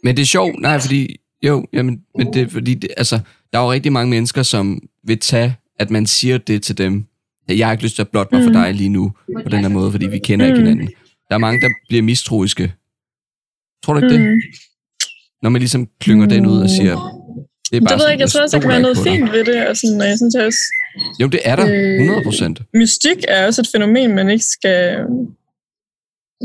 Men 0.04 0.16
det 0.16 0.22
er 0.22 0.26
sjovt, 0.26 0.60
nej, 0.60 0.78
fordi, 0.80 1.16
jo, 1.42 1.66
jamen, 1.72 2.00
men 2.18 2.32
det 2.32 2.42
er 2.42 2.48
fordi, 2.48 2.74
det, 2.74 2.90
altså, 2.96 3.18
der 3.52 3.58
er 3.58 3.62
jo 3.62 3.72
rigtig 3.72 3.92
mange 3.92 4.10
mennesker, 4.10 4.42
som 4.42 4.82
vil 5.04 5.18
tage, 5.18 5.56
at 5.78 5.90
man 5.90 6.06
siger 6.06 6.38
det 6.38 6.62
til 6.62 6.78
dem. 6.78 7.04
Jeg 7.48 7.66
har 7.66 7.72
ikke 7.72 7.84
lyst 7.84 7.94
til 7.94 8.02
at 8.02 8.08
blotte 8.08 8.34
mig 8.34 8.42
for 8.44 8.48
Mm. 8.50 8.54
dig 8.54 8.74
lige 8.74 8.88
nu, 8.88 9.12
på 9.44 9.48
den 9.48 9.60
her 9.60 9.68
måde, 9.68 9.90
fordi 9.92 10.06
vi 10.06 10.18
kender 10.18 10.46
ikke 10.46 10.58
Mm. 10.58 10.64
hinanden. 10.66 10.88
Der 11.28 11.34
er 11.34 11.38
mange, 11.38 11.60
der 11.60 11.68
bliver 11.88 12.02
mistroiske. 12.02 12.72
Tror 13.84 13.94
du 13.94 14.00
ikke 14.04 14.14
det? 14.14 14.20
Mm. 14.20 14.40
Når 15.42 15.50
man 15.50 15.60
ligesom 15.60 15.88
klynger 16.00 16.26
den 16.26 16.46
ud 16.46 16.60
og 16.62 16.70
siger, 16.70 16.94
det 17.70 17.76
er 17.76 17.80
Det 17.80 17.88
bare 17.88 17.98
ved 17.98 18.04
jeg 18.04 18.12
ikke, 18.12 18.22
jeg 18.22 18.30
tror 18.30 18.42
også, 18.42 18.56
der 18.56 18.60
kan 18.60 18.70
være 18.70 18.82
noget 18.82 18.96
ikke 19.06 19.10
fint 19.10 19.32
ved 19.32 19.44
det, 19.44 19.68
og 19.68 19.76
sådan, 19.76 20.00
og 20.00 20.08
jeg 20.08 20.16
synes 20.18 20.34
også. 20.34 20.58
Jo, 21.20 21.26
det 21.26 21.40
er 21.44 21.56
der, 21.56 21.66
Øh, 21.68 22.00
100 22.00 22.22
procent. 22.24 22.62
mystik 22.74 23.16
er 23.28 23.46
også 23.46 23.60
et 23.60 23.68
fænomen, 23.74 24.14
man 24.14 24.30
ikke 24.30 24.44
skal, 24.44 25.04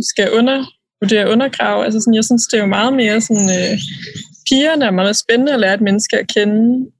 skal 0.02 0.32
undervurdere 0.32 1.32
undergrave. 1.34 1.86
Altså 1.86 2.00
sådan, 2.00 2.20
jeg 2.20 2.26
synes, 2.26 2.48
det 2.48 2.58
er 2.58 2.62
jo 2.62 2.76
meget 2.80 2.94
mere 2.94 3.22
sådan, 3.22 3.50
øh, 3.60 3.78
pigerne 4.50 4.86
er 4.86 4.92
meget 4.92 5.16
spændende 5.24 5.54
at 5.54 5.60
lære 5.60 5.74
et 5.74 5.82
menneske 5.82 6.20
at 6.20 6.28
kende 6.36 6.92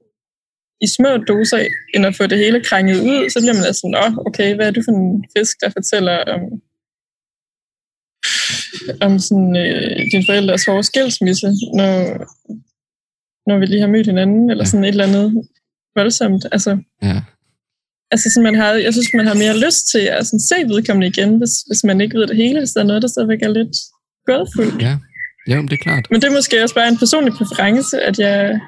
i 0.80 0.86
små 0.96 1.16
doser, 1.16 1.66
end 1.94 2.06
at 2.06 2.16
få 2.16 2.26
det 2.26 2.38
hele 2.38 2.64
krænget 2.64 2.98
ud. 3.10 3.30
Så 3.30 3.38
bliver 3.40 3.54
man 3.54 3.64
altså 3.64 3.80
sådan, 3.80 4.00
åh, 4.04 4.26
okay, 4.26 4.54
hvad 4.54 4.66
er 4.66 4.70
du 4.70 4.82
for 4.84 4.92
en 4.92 5.24
fisk, 5.36 5.54
der 5.62 5.70
fortæller 5.70 6.16
om, 6.34 6.42
om 9.06 9.18
sådan, 9.18 9.56
øh, 9.56 9.96
din 10.12 10.24
forældres 10.28 10.64
hårde 10.64 10.82
skilsmisse, 10.82 11.48
når, 11.78 11.92
når 13.48 13.58
vi 13.58 13.66
lige 13.66 13.80
har 13.80 13.88
mødt 13.88 14.06
hinanden, 14.06 14.50
eller 14.50 14.64
sådan 14.64 14.84
et 14.84 14.88
eller 14.88 15.06
andet 15.06 15.48
voldsomt. 15.96 16.44
Altså, 16.52 16.78
Ja. 17.02 17.22
Altså, 18.10 18.30
sådan, 18.30 18.42
man 18.42 18.54
har, 18.54 18.72
jeg 18.72 18.92
synes, 18.92 19.08
man 19.14 19.26
har 19.26 19.34
mere 19.34 19.56
lyst 19.66 19.82
til 19.92 19.98
at 20.16 20.26
sådan, 20.26 20.40
se 20.40 20.54
vedkommende 20.74 21.06
igen, 21.06 21.30
hvis, 21.38 21.50
hvis 21.68 21.84
man 21.84 22.00
ikke 22.00 22.18
ved 22.18 22.26
det 22.26 22.36
hele, 22.36 22.58
hvis 22.58 22.70
der 22.70 22.80
er 22.80 22.84
noget, 22.84 23.02
der 23.02 23.08
stadigvæk 23.08 23.42
er 23.42 23.48
lidt 23.48 23.76
gådefuldt. 24.26 24.82
ja. 24.82 24.98
Men 25.48 25.68
det 25.68 25.72
er 25.72 25.82
klart. 25.82 26.06
Men 26.10 26.20
det 26.20 26.28
er 26.28 26.32
måske 26.32 26.62
også 26.62 26.74
bare 26.74 26.88
en 26.88 26.98
personlig 26.98 27.32
præference, 27.32 28.00
at 28.00 28.18
jeg 28.18 28.60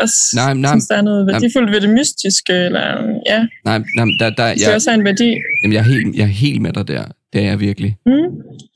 også 0.00 0.16
Nej, 0.34 0.54
nej, 0.54 0.72
synes, 0.72 0.86
der 0.86 0.96
er 0.96 1.02
noget 1.02 1.26
nej. 1.26 1.32
værdifuldt 1.34 1.70
ved 1.72 1.80
det 1.80 1.90
mystiske, 1.90 2.52
eller 2.52 2.86
ja, 3.26 3.40
Nej, 3.64 3.78
nej 3.96 4.06
der, 4.20 4.30
der, 4.30 4.54
det 4.54 4.62
jeg, 4.62 4.74
også 4.74 4.90
har 4.90 4.98
en 4.98 5.04
værdi. 5.04 5.28
jamen, 5.62 5.72
jeg, 5.74 5.78
er 5.80 5.84
helt, 5.92 6.16
jeg 6.16 6.22
er 6.22 6.26
helt 6.26 6.62
med 6.62 6.72
dig 6.72 6.88
der. 6.88 7.04
Det 7.32 7.40
er 7.40 7.44
jeg 7.44 7.60
virkelig. 7.60 7.96
Mm, 8.06 8.12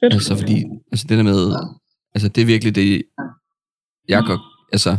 fedt. 0.01 0.15
Altså, 0.15 0.37
fordi, 0.37 0.65
altså 0.93 1.07
det 1.09 1.17
der 1.19 1.25
med, 1.25 1.55
altså 2.15 2.29
det 2.29 2.41
er 2.41 2.47
virkelig 2.47 2.75
det, 2.75 3.03
jeg 4.09 4.23
går, 4.27 4.39
altså 4.73 4.97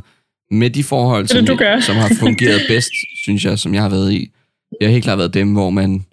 med 0.51 0.69
de 0.69 0.83
forhold, 0.83 1.23
Det 1.23 1.29
det, 1.31 1.37
som, 1.37 1.45
du 1.45 1.55
gør. 1.55 1.79
som 1.79 1.95
har 1.95 2.11
fungeret 2.19 2.61
bedst, 2.71 2.91
synes 3.23 3.45
jeg, 3.45 3.59
som 3.59 3.73
jeg 3.73 3.81
har 3.81 3.89
været 3.89 4.11
i, 4.13 4.31
det 4.79 4.87
har 4.87 4.91
helt 4.91 5.03
klart 5.03 5.17
været 5.17 5.33
dem, 5.33 5.53
hvor 5.53 5.69
man 5.69 6.05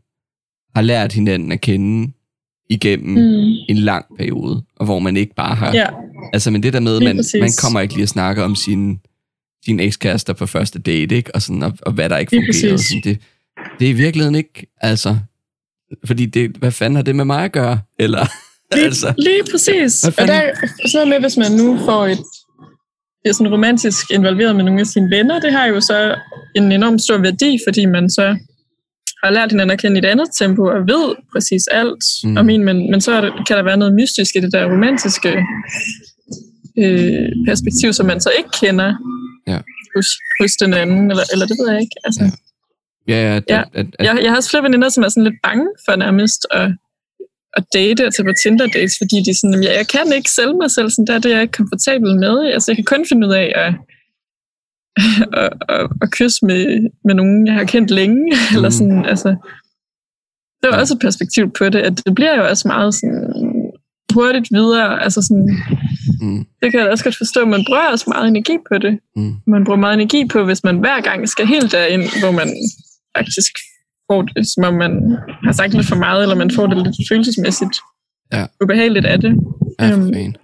har 0.75 0.83
lært 0.83 1.13
hinanden 1.13 1.53
at 1.53 1.61
kende 1.61 2.13
igennem 2.71 3.15
mm. 3.15 3.53
En 3.69 3.77
lang 3.77 4.05
periode, 4.19 4.63
og 4.77 4.85
hvor 4.85 4.99
man 4.99 5.17
ikke 5.17 5.35
bare 5.35 5.55
har, 5.55 5.73
ja, 5.73 5.87
altså 6.33 6.51
men 6.51 6.63
det 6.63 6.73
der 6.73 6.81
med, 6.81 7.01
man, 7.01 7.25
man 7.41 7.51
kommer 7.59 7.81
ikke 7.81 7.95
lige 7.95 8.03
at 8.03 8.09
snakke 8.09 8.43
om 8.43 8.55
sin, 8.55 9.01
sin 9.65 9.81
ekskærester 9.81 10.33
på 10.33 10.47
første 10.47 10.79
date, 10.79 11.17
ikke? 11.17 11.35
Og, 11.35 11.43
sådan, 11.43 11.63
og, 11.63 11.73
og 11.83 11.93
hvad 11.93 12.09
der 12.09 12.19
ikke 12.19 12.37
fungerer. 12.37 12.77
Sådan, 12.77 13.03
det, 13.05 13.21
det 13.79 13.87
er 13.87 13.91
i 13.91 13.93
virkeligheden 13.93 14.35
ikke, 14.35 14.67
altså, 14.81 15.17
fordi 16.05 16.27
det, 16.27 16.51
hvad 16.51 16.73
fanden 16.73 16.97
har 16.97 17.03
det 17.03 17.17
med 17.17 17.25
mig 17.25 17.45
at 17.45 17.53
gøre? 17.53 17.81
Eller, 17.99 18.27
lige, 18.75 18.85
altså, 18.85 19.15
lige 19.19 19.43
præcis. 19.51 20.05
Og 20.05 20.17
der 20.17 20.33
er 20.33 20.53
sådan 20.87 21.09
med, 21.09 21.21
hvis 21.21 21.37
man 21.37 21.53
nu 21.53 21.79
får 21.85 22.07
et 22.07 22.19
bliver 23.27 23.35
sådan 23.35 23.53
romantisk 23.53 24.11
involveret 24.11 24.57
med 24.57 24.65
nogle 24.65 24.81
af 24.81 24.87
sine 24.87 25.11
venner, 25.11 25.41
det 25.41 25.53
har 25.53 25.67
jo 25.67 25.81
så 25.81 26.15
en 26.57 26.73
enorm 26.73 26.99
stor 26.99 27.19
værdi, 27.19 27.59
fordi 27.69 27.87
man 27.87 28.11
så 28.11 28.37
har 29.27 29.35
lært 29.35 29.51
hinanden 29.53 29.71
at 29.71 29.81
kende 29.81 29.97
i 29.97 29.99
et 29.99 30.05
andet 30.05 30.29
tempo 30.39 30.63
og 30.63 30.81
ved 30.93 31.15
præcis 31.33 31.67
alt 31.67 32.05
Mm. 32.25 32.37
om 32.37 32.51
en, 32.51 32.65
men, 32.65 32.91
men 32.91 33.01
så 33.01 33.13
er 33.13 33.21
det, 33.21 33.33
kan 33.47 33.57
der 33.57 33.63
være 33.63 33.77
noget 33.77 33.95
mystisk 33.95 34.37
i 34.37 34.41
det 34.41 34.53
der 34.53 34.65
romantiske 34.73 35.33
øh, 36.79 37.29
perspektiv, 37.49 37.93
som 37.93 38.07
man 38.07 38.21
så 38.21 38.31
ikke 38.39 38.51
kender 38.63 38.95
Ja. 39.47 39.59
hos, 39.97 40.07
hos 40.41 40.53
den 40.63 40.75
anden, 40.75 41.11
eller, 41.11 41.25
eller 41.33 41.47
det 41.47 41.57
ved 41.61 41.69
jeg 41.73 41.81
ikke. 41.81 41.97
Altså, 42.05 42.23
Ja. 43.09 43.15
ja, 43.15 43.31
ja, 43.31 43.37
at, 43.37 43.45
Ja. 43.51 43.63
At, 43.75 43.87
at, 43.99 44.07
jeg, 44.07 44.19
jeg 44.23 44.31
har 44.31 44.37
også 44.37 44.51
flere 44.51 44.63
veninder, 44.63 44.89
som 44.89 45.05
er 45.05 45.09
sådan 45.09 45.25
lidt 45.25 45.41
bange 45.43 45.67
for 45.85 45.97
nærmest 45.97 46.47
at, 46.51 46.69
at 47.57 47.65
date 47.75 48.07
og 48.07 48.15
tage 48.15 48.27
på 48.29 48.35
Tinder-dates, 48.43 48.95
fordi 49.01 49.17
de 49.25 49.31
er 49.31 49.39
sådan, 49.41 49.53
"Jamen, 49.53 49.65
jeg, 49.69 49.75
jeg 49.81 49.87
kan 49.95 50.13
ikke 50.19 50.31
sælge 50.39 50.55
mig 50.63 50.71
selv, 50.71 50.89
sådan 50.91 51.07
der, 51.07 51.19
det 51.19 51.31
er 51.31 51.35
jeg 51.37 51.43
ikke 51.43 51.59
komfortabel 51.61 52.11
med. 52.25 52.35
Altså, 52.55 52.67
jeg 52.71 52.77
kan 52.77 52.85
kun 52.95 53.03
finde 53.11 53.27
ud 53.29 53.33
af 53.43 53.47
at, 53.65 53.73
at, 55.33 55.53
at, 55.69 55.89
at 56.03 56.11
kysse 56.11 56.47
med, 56.47 56.91
med 57.05 57.15
nogen, 57.15 57.47
jeg 57.47 57.55
har 57.55 57.65
kendt 57.65 57.91
længe, 57.91 58.23
mm. 58.51 58.57
eller 58.57 58.71
sådan, 58.71 59.05
altså. 59.05 59.29
Det 60.63 60.71
var 60.71 60.79
også 60.81 60.95
et 60.95 61.01
perspektiv 61.01 61.51
på 61.59 61.69
det, 61.69 61.79
at 61.79 62.05
det 62.07 62.15
bliver 62.15 62.37
jo 62.37 62.49
også 62.49 62.69
meget 62.69 62.95
sådan 62.95 63.33
hurtigt 64.15 64.49
videre, 64.53 65.03
altså 65.05 65.23
sådan, 65.23 65.49
mm, 66.21 66.45
det 66.63 66.71
kan 66.71 66.81
jeg 66.81 66.91
også 66.91 67.05
godt 67.05 67.17
forstå, 67.17 67.45
man 67.45 67.65
bruger 67.67 67.91
også 67.93 68.05
meget 68.09 68.29
energi 68.29 68.57
på 68.69 68.79
det 68.79 68.99
mm, 69.17 69.35
man 69.47 69.65
bruger 69.65 69.81
meget 69.81 69.95
energi 69.95 70.29
på, 70.29 70.45
hvis 70.45 70.65
man 70.65 70.79
hver 70.79 71.01
gang 71.01 71.29
skal 71.29 71.47
helt 71.47 71.73
derind, 71.73 72.03
hvor 72.23 72.31
man 72.31 72.49
faktisk 73.17 73.53
får 74.11 74.23
det, 74.23 74.47
som 74.55 74.65
om 74.65 74.75
man 74.75 75.17
har 75.45 75.53
sagt 75.53 75.75
lidt 75.75 75.87
for 75.87 75.97
meget, 75.97 76.23
eller 76.23 76.37
man 76.37 76.51
får 76.51 76.67
det 76.67 76.77
lidt 76.77 76.97
følelsesmæssigt 77.11 77.77
Ja. 78.33 78.47
ubehageligt 78.63 79.07
af 79.07 79.21
det. 79.21 79.37
ja, 79.81 79.91
for 79.91 79.97
fanden. 79.97 80.37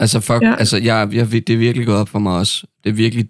Altså, 0.00 0.20
fuck, 0.20 0.42
ja. 0.42 0.54
altså, 0.58 0.76
jeg, 0.76 1.08
jeg, 1.12 1.30
det 1.32 1.50
er 1.50 1.56
virkelig 1.56 1.86
gået 1.86 1.98
op 1.98 2.08
for 2.08 2.18
mig 2.18 2.32
også. 2.38 2.66
Det 2.84 2.90
er 2.90 2.94
virkelig, 2.94 3.28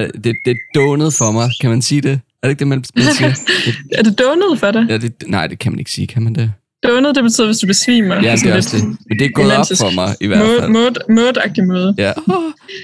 det, 0.00 0.36
det 0.44 0.56
dånet 0.74 1.14
for 1.14 1.32
mig, 1.32 1.50
kan 1.60 1.70
man 1.70 1.82
sige 1.82 2.00
det? 2.00 2.20
Er 2.42 2.48
det 2.48 2.50
ikke 2.50 2.58
det, 2.58 2.68
man, 2.68 2.84
man 2.96 3.04
siger? 3.04 3.30
Det, 3.66 3.98
er 3.98 4.02
det 4.02 4.18
donet 4.18 4.58
for 4.60 4.70
dig? 4.70 4.86
ja, 4.88 4.98
det, 4.98 5.12
nej, 5.26 5.46
det 5.46 5.58
kan 5.58 5.72
man 5.72 5.78
ikke 5.78 5.90
sige, 5.90 6.06
kan 6.06 6.22
man 6.22 6.34
det? 6.34 6.52
Donet, 6.86 7.14
det 7.14 7.22
betyder, 7.24 7.46
hvis 7.46 7.58
du 7.58 7.66
besvimer. 7.66 8.14
Ja, 8.14 8.32
det 8.36 8.46
er 8.46 8.56
også 8.56 8.76
det. 8.76 8.84
Men 8.84 9.18
det 9.18 9.24
er 9.24 9.30
gået 9.30 9.52
op 9.56 9.66
for 9.78 9.90
mig, 9.94 10.16
i 10.20 10.26
hvert 10.26 10.38
fald. 10.60 10.70
måde, 10.70 10.94
mådeagtig 11.08 11.64
måde. 11.66 11.94
Ja. 11.98 12.12
Oh, 12.28 12.42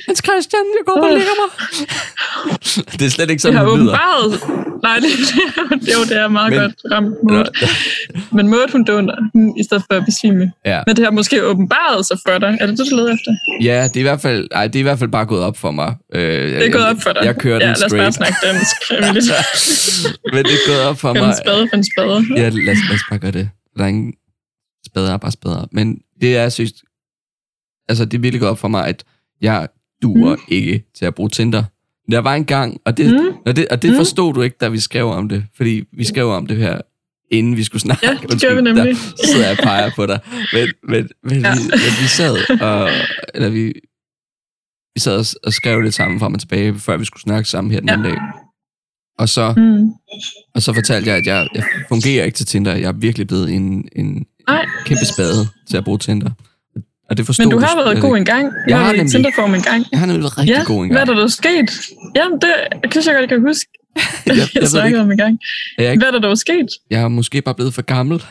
Hans 0.09 0.21
Christian, 0.27 0.63
jeg 0.79 0.85
går 0.87 0.93
og 1.03 1.05
Åh. 1.05 1.11
lægger 1.19 1.35
mig. 1.43 1.49
det 2.99 3.07
er 3.07 3.11
slet 3.11 3.31
ikke 3.31 3.33
Det 3.35 3.41
sådan, 3.43 3.59
det 3.67 3.79
lyder. 3.79 3.93
åbenbaret... 3.99 4.41
Nej, 4.83 4.97
det, 4.99 5.11
jo, 5.95 6.01
det 6.09 6.17
er 6.17 6.29
meget 6.29 6.51
Men- 6.53 6.61
godt 6.61 6.75
ramt 6.93 7.15
måde. 7.31 7.45
Men 8.33 8.49
måde, 8.49 8.67
hun 8.73 8.85
doner, 8.85 9.15
hmm, 9.35 9.53
i 9.61 9.65
stedet 9.65 9.85
for 9.91 9.97
at 9.99 10.05
besvime. 10.05 10.53
Ja. 10.65 10.81
Men 10.87 10.97
det 10.97 11.05
har 11.05 11.11
måske 11.13 11.45
åbenbaret 11.45 12.07
sig 12.07 12.17
for 12.29 12.39
dig. 12.39 12.59
Er 12.61 12.67
det 12.67 12.79
det, 12.79 12.87
du 12.91 12.97
leder 12.97 13.13
efter? 13.15 13.31
ja, 13.63 13.85
det 13.85 13.97
er 13.97 14.01
i 14.01 14.03
hvert 14.03 14.21
fald, 14.21 14.49
ej, 14.53 14.67
det 14.67 14.77
er 14.77 14.81
i 14.81 14.83
hvert 14.83 14.99
fald 14.99 15.11
bare 15.11 15.27
gået 15.27 15.43
op 15.43 15.57
for 15.59 15.71
mig. 15.71 15.95
Øh, 16.15 16.23
Det 16.23 16.67
er 16.67 16.71
gået 16.71 16.87
op 16.87 16.97
for 17.03 17.13
dig. 17.13 17.23
Jeg 17.25 17.37
kører 17.37 17.55
ja, 17.55 17.61
den 17.61 17.77
lad 17.81 17.85
os 17.87 17.93
bare 17.93 18.13
straight. 18.13 18.15
snakke 18.15 18.37
dansk. 18.43 18.77
Men 20.35 20.45
det 20.45 20.53
er 20.53 20.67
gået 20.69 20.81
op 20.81 20.99
for 21.01 21.13
mig. 21.15 21.29
en 21.29 21.35
spade, 21.45 21.69
for 21.71 21.77
en 21.77 21.85
spade. 21.97 22.25
Ja, 22.43 22.49
lad 22.49 22.73
os, 22.73 22.79
lad 22.89 22.95
os 22.95 23.01
bare 23.11 23.19
gøre 23.19 23.31
det. 23.31 23.51
Der 23.79 23.85
er 23.85 23.89
ingen 23.89 24.15
spader, 24.87 25.17
bare 25.17 25.33
spader. 25.33 25.67
Men 25.73 26.01
det 26.21 26.37
er 26.37 26.49
synes, 26.49 26.73
altså 27.89 28.05
det 28.05 28.23
virkelig 28.23 28.49
op 28.49 28.59
for 28.59 28.69
mig, 28.69 28.87
at 28.87 29.05
jeg 29.41 29.69
duer 30.03 30.37
mm. 30.37 30.43
ikke 30.49 30.85
til 30.95 31.05
at 31.05 31.15
bruge 31.15 31.29
Tinder. 31.31 31.65
Der 32.11 32.19
var 32.19 32.35
en 32.35 32.45
gang, 32.45 32.81
og 32.85 32.97
det, 32.97 33.11
Mm. 33.13 33.37
og 33.47 33.57
det, 33.57 33.69
og 33.69 33.83
det 33.83 33.91
Mm. 33.91 33.97
forstod 33.97 34.35
du 34.35 34.43
ikke, 34.43 34.57
da 34.61 34.69
vi 34.69 34.79
skrev 34.81 35.07
om 35.11 35.29
det. 35.29 35.45
Fordi 35.57 35.85
vi 35.93 36.05
skrev 36.05 36.29
om 36.31 36.47
det 36.47 36.57
her, 36.57 36.81
inden 37.31 37.57
vi 37.57 37.65
skulle 37.65 37.83
snakke. 37.83 38.07
Ja, 38.07 38.13
det 38.13 38.21
gjorde 38.41 38.55
vi 38.55 38.61
Undskyld, 38.61 38.63
nemlig. 38.75 38.95
Der 38.95 39.27
sidder 39.27 39.49
jeg 39.49 39.59
og 39.59 39.65
peger 39.65 39.91
på 39.97 40.07
dig. 40.07 40.21
Men, 40.53 40.69
men, 40.83 41.09
men, 41.23 41.41
ja. 41.41 41.55
vi, 41.55 41.61
men 41.71 41.93
vi 42.03 42.07
sad, 42.09 42.61
og, 42.61 42.91
eller 43.35 43.49
vi, 43.49 43.65
vi 44.95 45.01
sad 45.01 45.19
og, 45.19 45.27
og 45.47 45.53
skrev 45.53 45.83
det 45.83 45.95
sammen 45.95 46.21
frem 46.21 46.35
og 46.35 46.41
tilbage, 46.41 46.75
før 46.79 46.97
vi 46.97 47.05
skulle 47.05 47.23
snakke 47.23 47.49
sammen 47.49 47.71
her 47.73 47.81
den 47.81 47.89
Ja. 47.89 47.93
anden 47.95 48.13
dag. 48.13 48.21
Og 49.19 49.29
så, 49.29 49.55
Mm. 49.57 49.91
og 50.55 50.63
så 50.63 50.73
fortalte 50.73 51.11
jeg, 51.11 51.17
at 51.19 51.27
jeg, 51.27 51.49
jeg 51.55 51.65
fungerer 51.89 52.25
ikke 52.25 52.37
til 52.37 52.47
Tinder. 52.47 52.75
Jeg 52.75 52.89
er 52.89 52.93
virkelig 52.93 53.27
blevet 53.27 53.51
en, 53.53 53.89
en 53.97 54.27
kæmpe 54.85 55.05
spade 55.05 55.49
til 55.71 55.77
at 55.77 55.85
bruge 55.85 55.99
Tinder. 55.99 56.31
Og 57.11 57.17
det 57.17 57.27
forstod 57.27 57.47
Men 57.47 57.51
du 57.51 57.59
har 57.59 57.77
været 57.85 58.01
god 58.01 58.17
en 58.17 58.25
gang. 58.25 58.53
Jeg 58.69 58.79
har 58.79 58.85
var 58.85 58.93
i 58.93 58.97
nemlig. 58.97 59.13
Tinderform 59.13 59.55
en 59.55 59.63
gang. 59.63 59.85
Jeg 59.91 59.99
har 59.99 60.07
nemlig 60.07 60.23
været 60.23 60.39
rigtig 60.39 60.55
Ja, 60.57 60.63
god 60.67 60.85
en 60.85 60.91
hvad 60.91 61.01
er 61.01 61.05
gang. 61.07 61.17
der 61.17 61.23
dog 61.23 61.31
sket? 61.31 61.71
Jamen, 62.17 62.39
det 62.41 62.49
jeg 62.83 62.91
synes 62.91 63.07
jeg 63.07 63.15
godt, 63.15 63.21
jeg 63.21 63.29
kan 63.29 63.41
huske. 63.41 63.67
jeg, 64.27 64.37
Jeg, 64.37 64.37
jeg, 64.55 64.61
jeg 64.63 64.69
snakkede 64.69 65.03
om 65.03 65.11
en 65.11 65.17
gang. 65.17 65.39
jeg, 65.79 65.91
ikke, 65.91 66.01
Hvad 66.01 66.09
er 66.09 66.13
der 66.13 66.29
dog 66.29 66.39
sket? 66.39 66.67
jeg 66.91 67.01
er 67.03 67.09
måske 67.09 67.43
bare 67.43 67.55
blevet 67.55 67.75
for 67.75 67.83
gammel. 67.83 68.23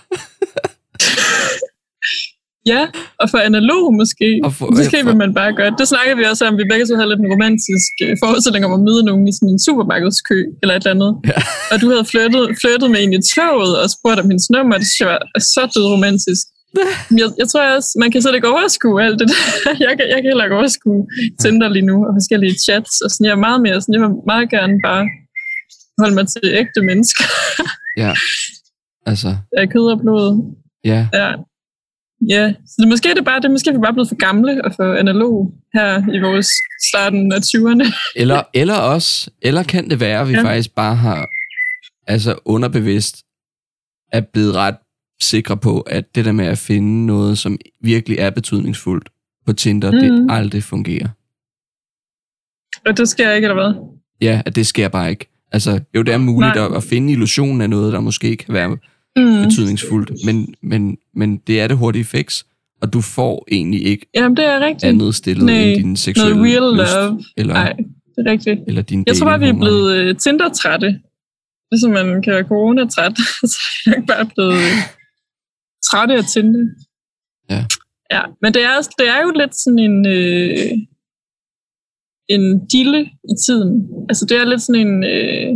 Ja, 2.73 2.81
og 3.21 3.25
for 3.31 3.39
analog 3.49 3.83
måske. 4.01 4.27
Og 4.45 4.51
for- 4.57 4.69
måske 4.79 4.97
for- 5.01 5.07
vil 5.09 5.17
man 5.23 5.31
bare 5.39 5.51
gøre 5.59 5.71
det. 5.77 5.85
Snakker 5.93 6.13
vi 6.19 6.23
også 6.31 6.43
om. 6.47 6.53
Vi 6.61 6.65
begge 6.71 6.85
to 6.87 6.93
havde 6.99 7.09
lidt 7.11 7.21
en 7.25 7.31
romantisk 7.35 7.91
øh, 8.05 8.13
forestilling 8.23 8.63
om 8.67 8.73
at 8.77 8.81
møde 8.87 9.01
nogen 9.09 9.23
i 9.31 9.33
sådan 9.37 9.51
en 9.55 9.61
supermarkedskø 9.67 10.39
eller 10.61 10.73
et 10.75 10.81
eller 10.83 10.95
andet. 10.97 11.11
Ja. 11.31 11.39
Og 11.71 11.75
du 11.81 11.87
havde 11.93 12.05
flyttet, 12.13 12.43
flyttet 12.61 12.87
med 12.93 12.99
en 13.03 13.13
i 13.19 13.21
toget 13.35 13.73
og 13.81 13.87
spurgt 13.95 14.19
om 14.21 14.27
hendes 14.31 14.47
nummer. 14.55 14.75
Det 14.81 14.87
synes 14.87 14.99
jeg 15.03 15.09
var 15.13 15.19
så 15.55 15.61
død 15.75 15.85
romantisk. 15.95 16.43
Jeg, 17.21 17.27
jeg 17.41 17.47
tror 17.51 17.63
også, 17.77 17.89
man 18.03 18.09
kan 18.11 18.21
slet 18.21 18.35
ikke 18.37 18.51
overskue 18.55 18.97
alt 19.05 19.17
det 19.19 19.27
der. 19.31 19.41
Jeg 19.85 19.93
kan, 19.97 20.05
jeg 20.13 20.17
kan 20.21 20.27
heller 20.31 20.45
ikke 20.47 20.55
overskue 20.61 21.01
Tinder 21.41 21.69
lige 21.75 21.85
nu 21.91 21.97
og 22.07 22.11
forskellige 22.19 22.55
chats. 22.65 22.91
Og 23.03 23.07
sådan, 23.11 23.25
jeg 23.27 23.31
er 23.37 23.43
meget 23.47 23.61
mere 23.65 23.77
sådan, 23.81 23.93
jeg 23.95 24.01
vil 24.05 24.13
meget 24.33 24.47
gerne 24.55 24.75
bare 24.89 25.03
holde 26.01 26.15
mig 26.19 26.25
til 26.33 26.41
ægte 26.61 26.79
mennesker. 26.89 27.25
Ja, 28.03 28.11
altså, 29.11 29.29
af 29.57 29.65
kød 29.73 29.85
og 29.93 29.99
blod. 30.03 30.27
ja. 30.91 31.01
Ja. 31.19 31.29
Ja, 32.29 32.53
så 32.65 32.75
det, 32.79 32.87
måske 32.87 33.09
er 33.09 33.13
det 33.13 33.25
bare, 33.25 33.41
det 33.41 33.51
måske 33.51 33.69
er 33.69 33.73
vi 33.73 33.79
bare 33.79 33.93
blevet 33.93 34.09
for 34.09 34.15
gamle 34.15 34.65
og 34.65 34.73
for 34.75 34.93
analog 34.95 35.53
her 35.73 36.13
i 36.13 36.19
vores 36.19 36.47
starten 36.89 37.31
af 37.31 37.37
20'erne. 37.39 37.93
Eller, 38.21 38.43
eller 38.53 38.73
også, 38.75 39.29
eller 39.41 39.63
kan 39.63 39.89
det 39.89 39.99
være, 39.99 40.19
at 40.21 40.27
vi 40.27 40.33
Ja. 40.33 40.43
faktisk 40.43 40.75
bare 40.75 40.95
har, 40.95 41.29
altså 42.07 42.39
underbevidst, 42.45 43.23
er 44.11 44.21
blevet 44.21 44.55
ret 44.55 44.75
sikre 45.21 45.57
på, 45.57 45.79
at 45.81 46.15
det 46.15 46.25
der 46.25 46.31
med 46.31 46.45
at 46.45 46.57
finde 46.57 47.05
noget, 47.05 47.37
som 47.37 47.57
virkelig 47.81 48.17
er 48.17 48.29
betydningsfuldt 48.29 49.09
på 49.45 49.53
Tinder, 49.53 49.91
Mhm. 49.91 49.99
det 50.01 50.27
aldrig 50.35 50.63
fungerer. 50.63 51.07
Og 52.85 52.97
det 52.97 53.09
sker 53.09 53.31
ikke, 53.31 53.45
eller 53.45 53.55
hvad? 53.63 53.73
Ja, 54.21 54.41
at 54.45 54.55
det 54.55 54.67
sker 54.67 54.87
bare 54.87 55.09
ikke. 55.09 55.29
Altså, 55.51 55.79
jo, 55.95 56.01
det 56.01 56.13
er 56.13 56.17
muligt 56.17 56.55
Nej. 56.55 56.65
at, 56.65 56.75
at 56.75 56.83
finde 56.83 57.11
illusionen 57.13 57.61
af 57.61 57.69
noget, 57.69 57.93
der 57.93 57.99
måske 57.99 58.35
kan 58.37 58.53
være 58.53 58.77
Mm. 59.17 59.43
betydningsfuldt, 59.43 60.11
men, 60.25 60.53
men, 60.61 60.97
men 61.15 61.37
det 61.37 61.61
er 61.61 61.67
det 61.67 61.77
hurtige 61.77 62.05
fix, 62.05 62.43
og 62.81 62.93
du 62.93 63.01
får 63.01 63.47
egentlig 63.51 63.85
ikke 63.85 64.05
Jamen, 64.15 64.37
det 64.37 64.45
er 64.45 64.59
rigtigt. 64.59 64.83
andet 64.83 65.15
stillet 65.15 65.45
Nej, 65.45 65.55
end 65.55 65.75
din 65.77 65.95
seksuelle 65.95 66.35
Noget 66.35 66.53
real 66.53 66.73
lyst, 66.81 66.95
love. 66.95 67.23
eller, 67.37 67.53
Nej, 67.53 67.73
det 68.15 68.27
er 68.27 68.31
rigtigt. 68.31 68.59
eller 68.67 68.81
din 68.81 69.03
Jeg 69.07 69.15
tror 69.15 69.25
bare, 69.25 69.39
vi 69.39 69.47
er 69.47 69.53
blevet 69.53 70.09
uh, 70.09 70.15
Tinder-trætte. 70.17 70.99
Ligesom 71.71 71.91
man 71.91 72.21
kan 72.21 72.33
være 72.33 72.43
corona-træt, 72.43 73.17
så 73.53 73.59
er 73.85 73.91
jeg 73.95 74.03
bare 74.07 74.25
blevet 74.35 74.53
øh, 74.53 74.77
trætte 75.89 76.13
af 76.15 76.25
Tinder. 76.33 76.65
Ja. 77.49 77.65
Ja, 78.11 78.21
men 78.41 78.53
det 78.53 78.63
er, 78.63 78.75
det 78.99 79.07
er 79.15 79.21
jo 79.25 79.31
lidt 79.41 79.55
sådan 79.63 79.79
en, 79.79 80.07
øh, 80.07 80.71
en 82.29 82.67
dille 82.67 83.01
i 83.31 83.35
tiden. 83.45 83.73
Altså, 84.09 84.25
det 84.29 84.37
er 84.37 84.45
lidt 84.45 84.61
sådan 84.61 84.87
en, 84.87 85.03
øh, 85.03 85.49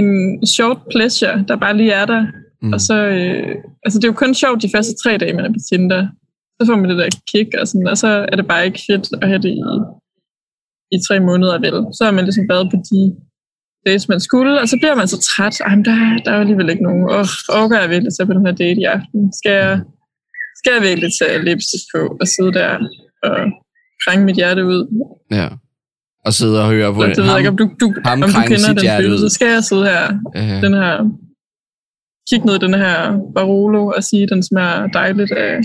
en 0.00 0.10
short 0.46 0.80
pleasure, 0.90 1.44
der 1.48 1.56
bare 1.64 1.76
lige 1.76 1.92
er 1.92 2.06
der. 2.06 2.22
Mm. 2.62 2.72
Og 2.72 2.80
så, 2.80 2.96
øh, 3.16 3.54
altså 3.84 3.98
det 3.98 4.04
er 4.04 4.12
jo 4.12 4.22
kun 4.22 4.34
sjovt 4.34 4.62
de 4.62 4.72
første 4.74 4.94
tre 5.02 5.18
dage, 5.18 5.34
man 5.36 5.44
er 5.44 5.52
på 5.52 5.62
Tinder. 5.68 6.02
Så 6.56 6.66
får 6.66 6.76
man 6.76 6.90
det 6.90 6.98
der 6.98 7.08
kick, 7.32 7.50
og, 7.60 7.68
sådan, 7.68 7.88
og 7.88 7.98
så 7.98 8.10
er 8.32 8.36
det 8.36 8.46
bare 8.48 8.66
ikke 8.66 8.82
fedt 8.88 9.06
at 9.22 9.28
have 9.28 9.42
det 9.46 9.52
i, 9.60 9.62
i 10.96 10.98
tre 11.08 11.20
måneder, 11.20 11.58
vel. 11.66 11.76
Så 11.96 12.00
har 12.04 12.12
man 12.12 12.24
ligesom 12.24 12.48
været 12.48 12.70
på 12.72 12.76
de 12.90 13.00
dates, 13.86 14.08
man 14.08 14.20
skulle, 14.20 14.60
og 14.60 14.68
så 14.68 14.76
bliver 14.80 14.94
man 14.94 15.08
så 15.08 15.18
træt. 15.30 15.60
Ej, 15.60 15.74
men 15.76 15.84
der, 15.84 15.96
der 16.24 16.30
er 16.30 16.34
jo 16.34 16.40
alligevel 16.40 16.70
ikke 16.70 16.82
nogen. 16.82 17.04
Åh, 17.16 17.60
orker 17.60 17.80
jeg 17.80 17.90
virkelig 17.90 18.12
tage 18.12 18.26
på 18.26 18.32
den 18.32 18.46
her 18.46 18.54
date 18.62 18.80
i 18.80 18.84
aften? 18.84 19.32
Skal 19.40 19.52
jeg, 19.52 19.80
skal 20.58 20.72
jeg 20.74 20.82
virkelig 20.88 21.10
tage 21.20 21.44
lipstick 21.44 21.84
på 21.94 22.00
og 22.20 22.26
sidde 22.34 22.52
der 22.52 22.70
og 23.22 23.36
krænge 24.02 24.24
mit 24.24 24.36
hjerte 24.36 24.62
ud? 24.72 24.80
Ja. 25.30 25.48
Og 26.24 26.34
sidde 26.34 26.62
og 26.62 26.68
høre 26.70 26.94
på 26.94 27.02
Så, 27.02 27.06
det 27.08 27.16
ved 27.16 27.24
jeg 27.24 27.38
ikke, 27.38 27.50
om 27.50 27.56
du, 27.56 27.70
du, 27.80 27.94
ham 28.04 28.22
om 28.22 28.30
du 28.30 28.40
kender 28.40 28.58
sit 28.58 28.80
den 28.80 29.02
følelse. 29.02 29.24
ud. 29.24 29.30
Skal 29.30 29.48
jeg 29.52 29.64
sidde 29.64 29.84
her 29.84 30.12
øh, 30.36 30.62
den 30.62 30.74
her 30.74 30.98
kigge 32.30 32.46
ned 32.46 32.54
i 32.54 32.58
den 32.58 32.74
her 32.74 33.18
Barolo 33.34 33.86
og 33.86 34.04
sige, 34.04 34.22
at 34.22 34.28
den 34.28 34.42
smager 34.42 34.86
dejligt 34.86 35.32
af 35.32 35.58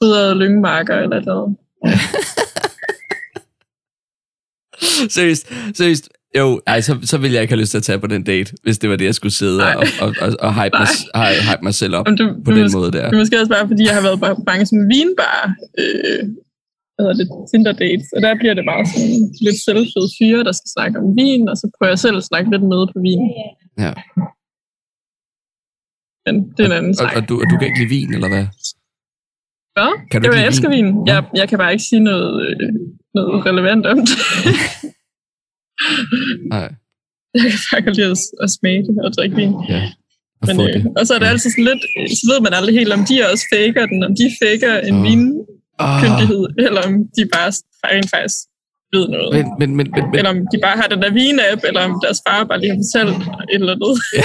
krydrede 0.00 0.34
lyngmarker 0.38 0.96
eller 0.96 1.20
noget. 1.20 1.56
seriøst, 5.10 5.52
seriøst. 5.74 6.08
Jo, 6.38 6.60
ej, 6.66 6.80
så, 6.80 6.98
så 7.04 7.18
ville 7.18 7.34
jeg 7.34 7.42
ikke 7.42 7.52
have 7.52 7.60
lyst 7.60 7.70
til 7.70 7.78
at 7.78 7.82
tage 7.84 7.98
på 7.98 8.06
den 8.06 8.22
date, 8.24 8.52
hvis 8.62 8.78
det 8.78 8.90
var 8.90 8.96
det, 8.96 9.04
jeg 9.04 9.14
skulle 9.14 9.32
sidde 9.32 9.58
Nej. 9.58 9.74
og, 9.74 9.86
og, 10.00 10.14
og, 10.20 10.36
og 10.40 10.54
hype, 10.64 10.76
mig, 10.78 10.86
hy- 11.16 11.50
hype 11.50 11.62
mig 11.62 11.74
selv 11.74 11.94
op 11.96 12.06
du, 12.06 12.34
på 12.44 12.50
du 12.50 12.56
den 12.56 12.64
mås- 12.66 12.72
måde 12.76 12.92
der. 12.92 13.04
Det 13.04 13.14
er 13.14 13.18
måske 13.18 13.40
også 13.40 13.52
bare, 13.52 13.68
fordi 13.68 13.84
jeg 13.86 13.94
har 13.94 14.02
været 14.02 14.20
på 14.20 14.42
mange 14.46 14.66
sådan 14.66 14.88
vinbar 14.94 15.54
øh, 15.78 16.28
hvad 16.98 17.06
hedder 17.06 17.18
det, 17.20 17.28
Tinder 17.50 17.72
dates, 17.84 18.08
og 18.16 18.20
der 18.24 18.34
bliver 18.40 18.54
det 18.58 18.64
bare 18.72 18.84
sådan 18.92 19.18
lidt 19.46 19.58
selvfed 19.66 20.04
fyre, 20.18 20.44
der 20.48 20.54
skal 20.58 20.70
snakke 20.76 20.94
om 21.02 21.06
vin, 21.20 21.48
og 21.52 21.56
så 21.60 21.66
prøver 21.76 21.90
jeg 21.94 21.98
selv 22.04 22.16
at 22.20 22.28
snakke 22.30 22.50
lidt 22.54 22.62
med 22.72 22.80
på 22.94 22.98
vin. 23.06 23.22
Ja. 23.84 23.92
Men 26.26 26.34
det 26.54 26.60
er 26.62 26.68
en 26.70 26.76
anden 26.80 26.94
Og, 26.96 27.00
snak. 27.02 27.16
og, 27.16 27.22
du, 27.28 27.34
og 27.42 27.46
du 27.50 27.54
kan 27.58 27.66
ikke 27.68 27.80
lide 27.82 27.92
vin, 27.96 28.10
eller 28.16 28.28
hvad? 28.34 28.46
Hvad? 29.76 29.90
Kan 30.10 30.18
du 30.22 30.26
jo, 30.28 30.34
jeg 30.34 30.46
elsker 30.46 30.68
vin? 30.76 30.86
vin. 30.86 31.06
Jeg, 31.12 31.18
jeg 31.40 31.46
kan 31.48 31.58
bare 31.62 31.72
ikke 31.74 31.84
sige 31.90 32.02
noget, 32.10 32.32
øh, 32.48 32.72
noget 33.14 33.46
relevant 33.48 33.84
om 33.92 33.98
det. 34.08 34.16
Nej, 36.54 36.68
jeg 37.34 37.40
kan 37.52 37.60
bare 37.70 37.82
godt 37.86 37.96
lide 37.96 38.10
at, 38.16 38.18
at 38.44 38.50
smage 38.58 38.82
det 38.88 38.94
og 39.04 39.10
drikke 39.16 39.36
vin. 39.36 39.54
ja. 39.74 39.82
Og 40.42 40.46
Men, 40.48 40.60
øh, 40.60 40.66
det. 40.74 40.92
og 40.98 41.02
så 41.06 41.12
er 41.14 41.18
det 41.18 41.26
Ja. 41.26 41.30
altid 41.32 41.50
sådan 41.50 41.68
lidt, 41.70 41.82
så 42.18 42.24
ved 42.32 42.40
man 42.46 42.52
aldrig 42.58 42.74
helt, 42.80 42.92
om 42.98 43.02
de 43.08 43.14
også 43.32 43.44
faker 43.54 43.82
den, 43.92 44.00
om 44.08 44.12
de 44.20 44.26
faker 44.42 44.72
en 44.88 44.94
Åh. 44.94 45.02
Oh. 45.78 45.86
Ah, 45.86 46.02
vinkyndighed, 46.02 46.44
eller 46.66 46.82
om 46.88 46.94
de 47.16 47.22
bare 47.36 47.50
rent 47.90 48.10
faktisk 48.14 48.38
ved 48.94 49.04
noget. 49.14 49.28
men, 49.36 49.44
men, 49.60 49.70
men, 49.78 49.86
men, 49.94 50.04
men, 50.10 50.14
eller 50.18 50.30
om 50.30 50.40
de 50.52 50.58
bare 50.66 50.76
har 50.80 50.88
den 50.92 51.00
der 51.02 51.10
vin-app, 51.10 51.60
eller 51.68 51.80
om 51.88 52.00
deres 52.04 52.20
far 52.26 52.44
bare 52.44 52.60
lige 52.60 52.70
har 52.74 52.80
fortalt 52.84 53.16
et 53.52 53.60
eller 53.62 53.74
andet. 53.76 53.94
Ja. 54.18 54.24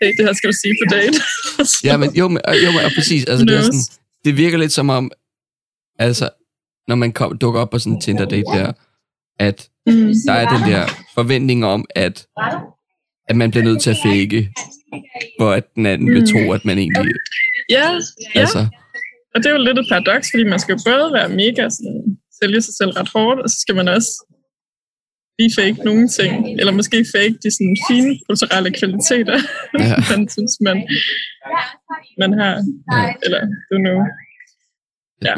hey, 0.00 0.10
det 0.16 0.22
her 0.26 0.32
skal 0.38 0.48
du 0.52 0.56
sige 0.62 0.74
på 0.80 0.86
date. 0.94 1.18
ja, 1.88 1.94
men 2.02 2.08
jo, 2.20 2.28
men, 2.28 2.40
jo, 2.64 2.70
men, 2.74 2.80
og 2.86 2.92
præcis. 2.96 3.24
Altså, 3.24 3.44
det, 3.46 3.56
er 3.58 3.62
sådan, 3.62 3.86
det 4.24 4.36
virker 4.36 4.58
lidt 4.58 4.72
som 4.72 4.88
om, 4.90 5.10
altså, 5.98 6.28
når 6.88 6.96
man 6.96 7.12
kom, 7.12 7.38
dukker 7.38 7.60
op 7.60 7.70
på 7.70 7.78
sådan 7.78 7.92
en 7.92 8.00
Tinder-date 8.00 8.50
der, 8.58 8.72
at 9.38 9.68
mm. 9.86 10.12
der 10.26 10.32
er 10.32 10.56
den 10.56 10.72
der 10.72 10.86
forventning 11.14 11.64
om, 11.64 11.84
at, 11.94 12.26
at 13.28 13.36
man 13.36 13.50
bliver 13.50 13.64
nødt 13.64 13.82
til 13.82 13.90
at 13.90 13.96
fake, 14.04 14.52
for 15.40 15.50
at 15.50 15.74
den 15.74 15.86
anden 15.86 16.10
vil 16.14 16.20
Mm. 16.20 16.26
tro, 16.26 16.52
at 16.52 16.64
man 16.64 16.78
egentlig... 16.78 17.14
Ja, 17.70 17.90
ja. 18.34 18.40
Altså, 18.40 18.66
Og 19.34 19.36
det 19.40 19.46
er 19.46 19.54
jo 19.56 19.62
lidt 19.66 19.78
et 19.78 19.86
paradoks, 19.90 20.26
fordi 20.32 20.44
man 20.44 20.60
skal 20.60 20.72
jo 20.76 20.80
både 20.90 21.06
være 21.18 21.28
mega 21.42 21.64
sådan, 21.76 22.02
sælge 22.42 22.60
sig 22.62 22.74
selv 22.80 22.90
ret 22.90 23.10
hårdt, 23.14 23.40
og 23.44 23.48
så 23.50 23.56
skal 23.60 23.74
man 23.80 23.88
også 23.88 24.12
lige 25.38 25.52
fake 25.58 25.84
nogle 25.88 26.08
ting, 26.08 26.32
eller 26.60 26.72
måske 26.72 26.98
fake 27.16 27.36
de 27.44 27.50
sådan 27.56 27.76
fine 27.90 28.10
kulturelle 28.28 28.70
kvaliteter, 28.80 29.38
Ja. 29.78 29.94
man 30.12 30.28
synes, 30.34 30.52
man, 30.68 30.76
man 32.22 32.32
har. 32.40 32.54
Ja. 32.92 33.14
Eller, 33.24 33.40
du 33.70 33.74
know. 33.86 33.98
Ja. 35.26 35.34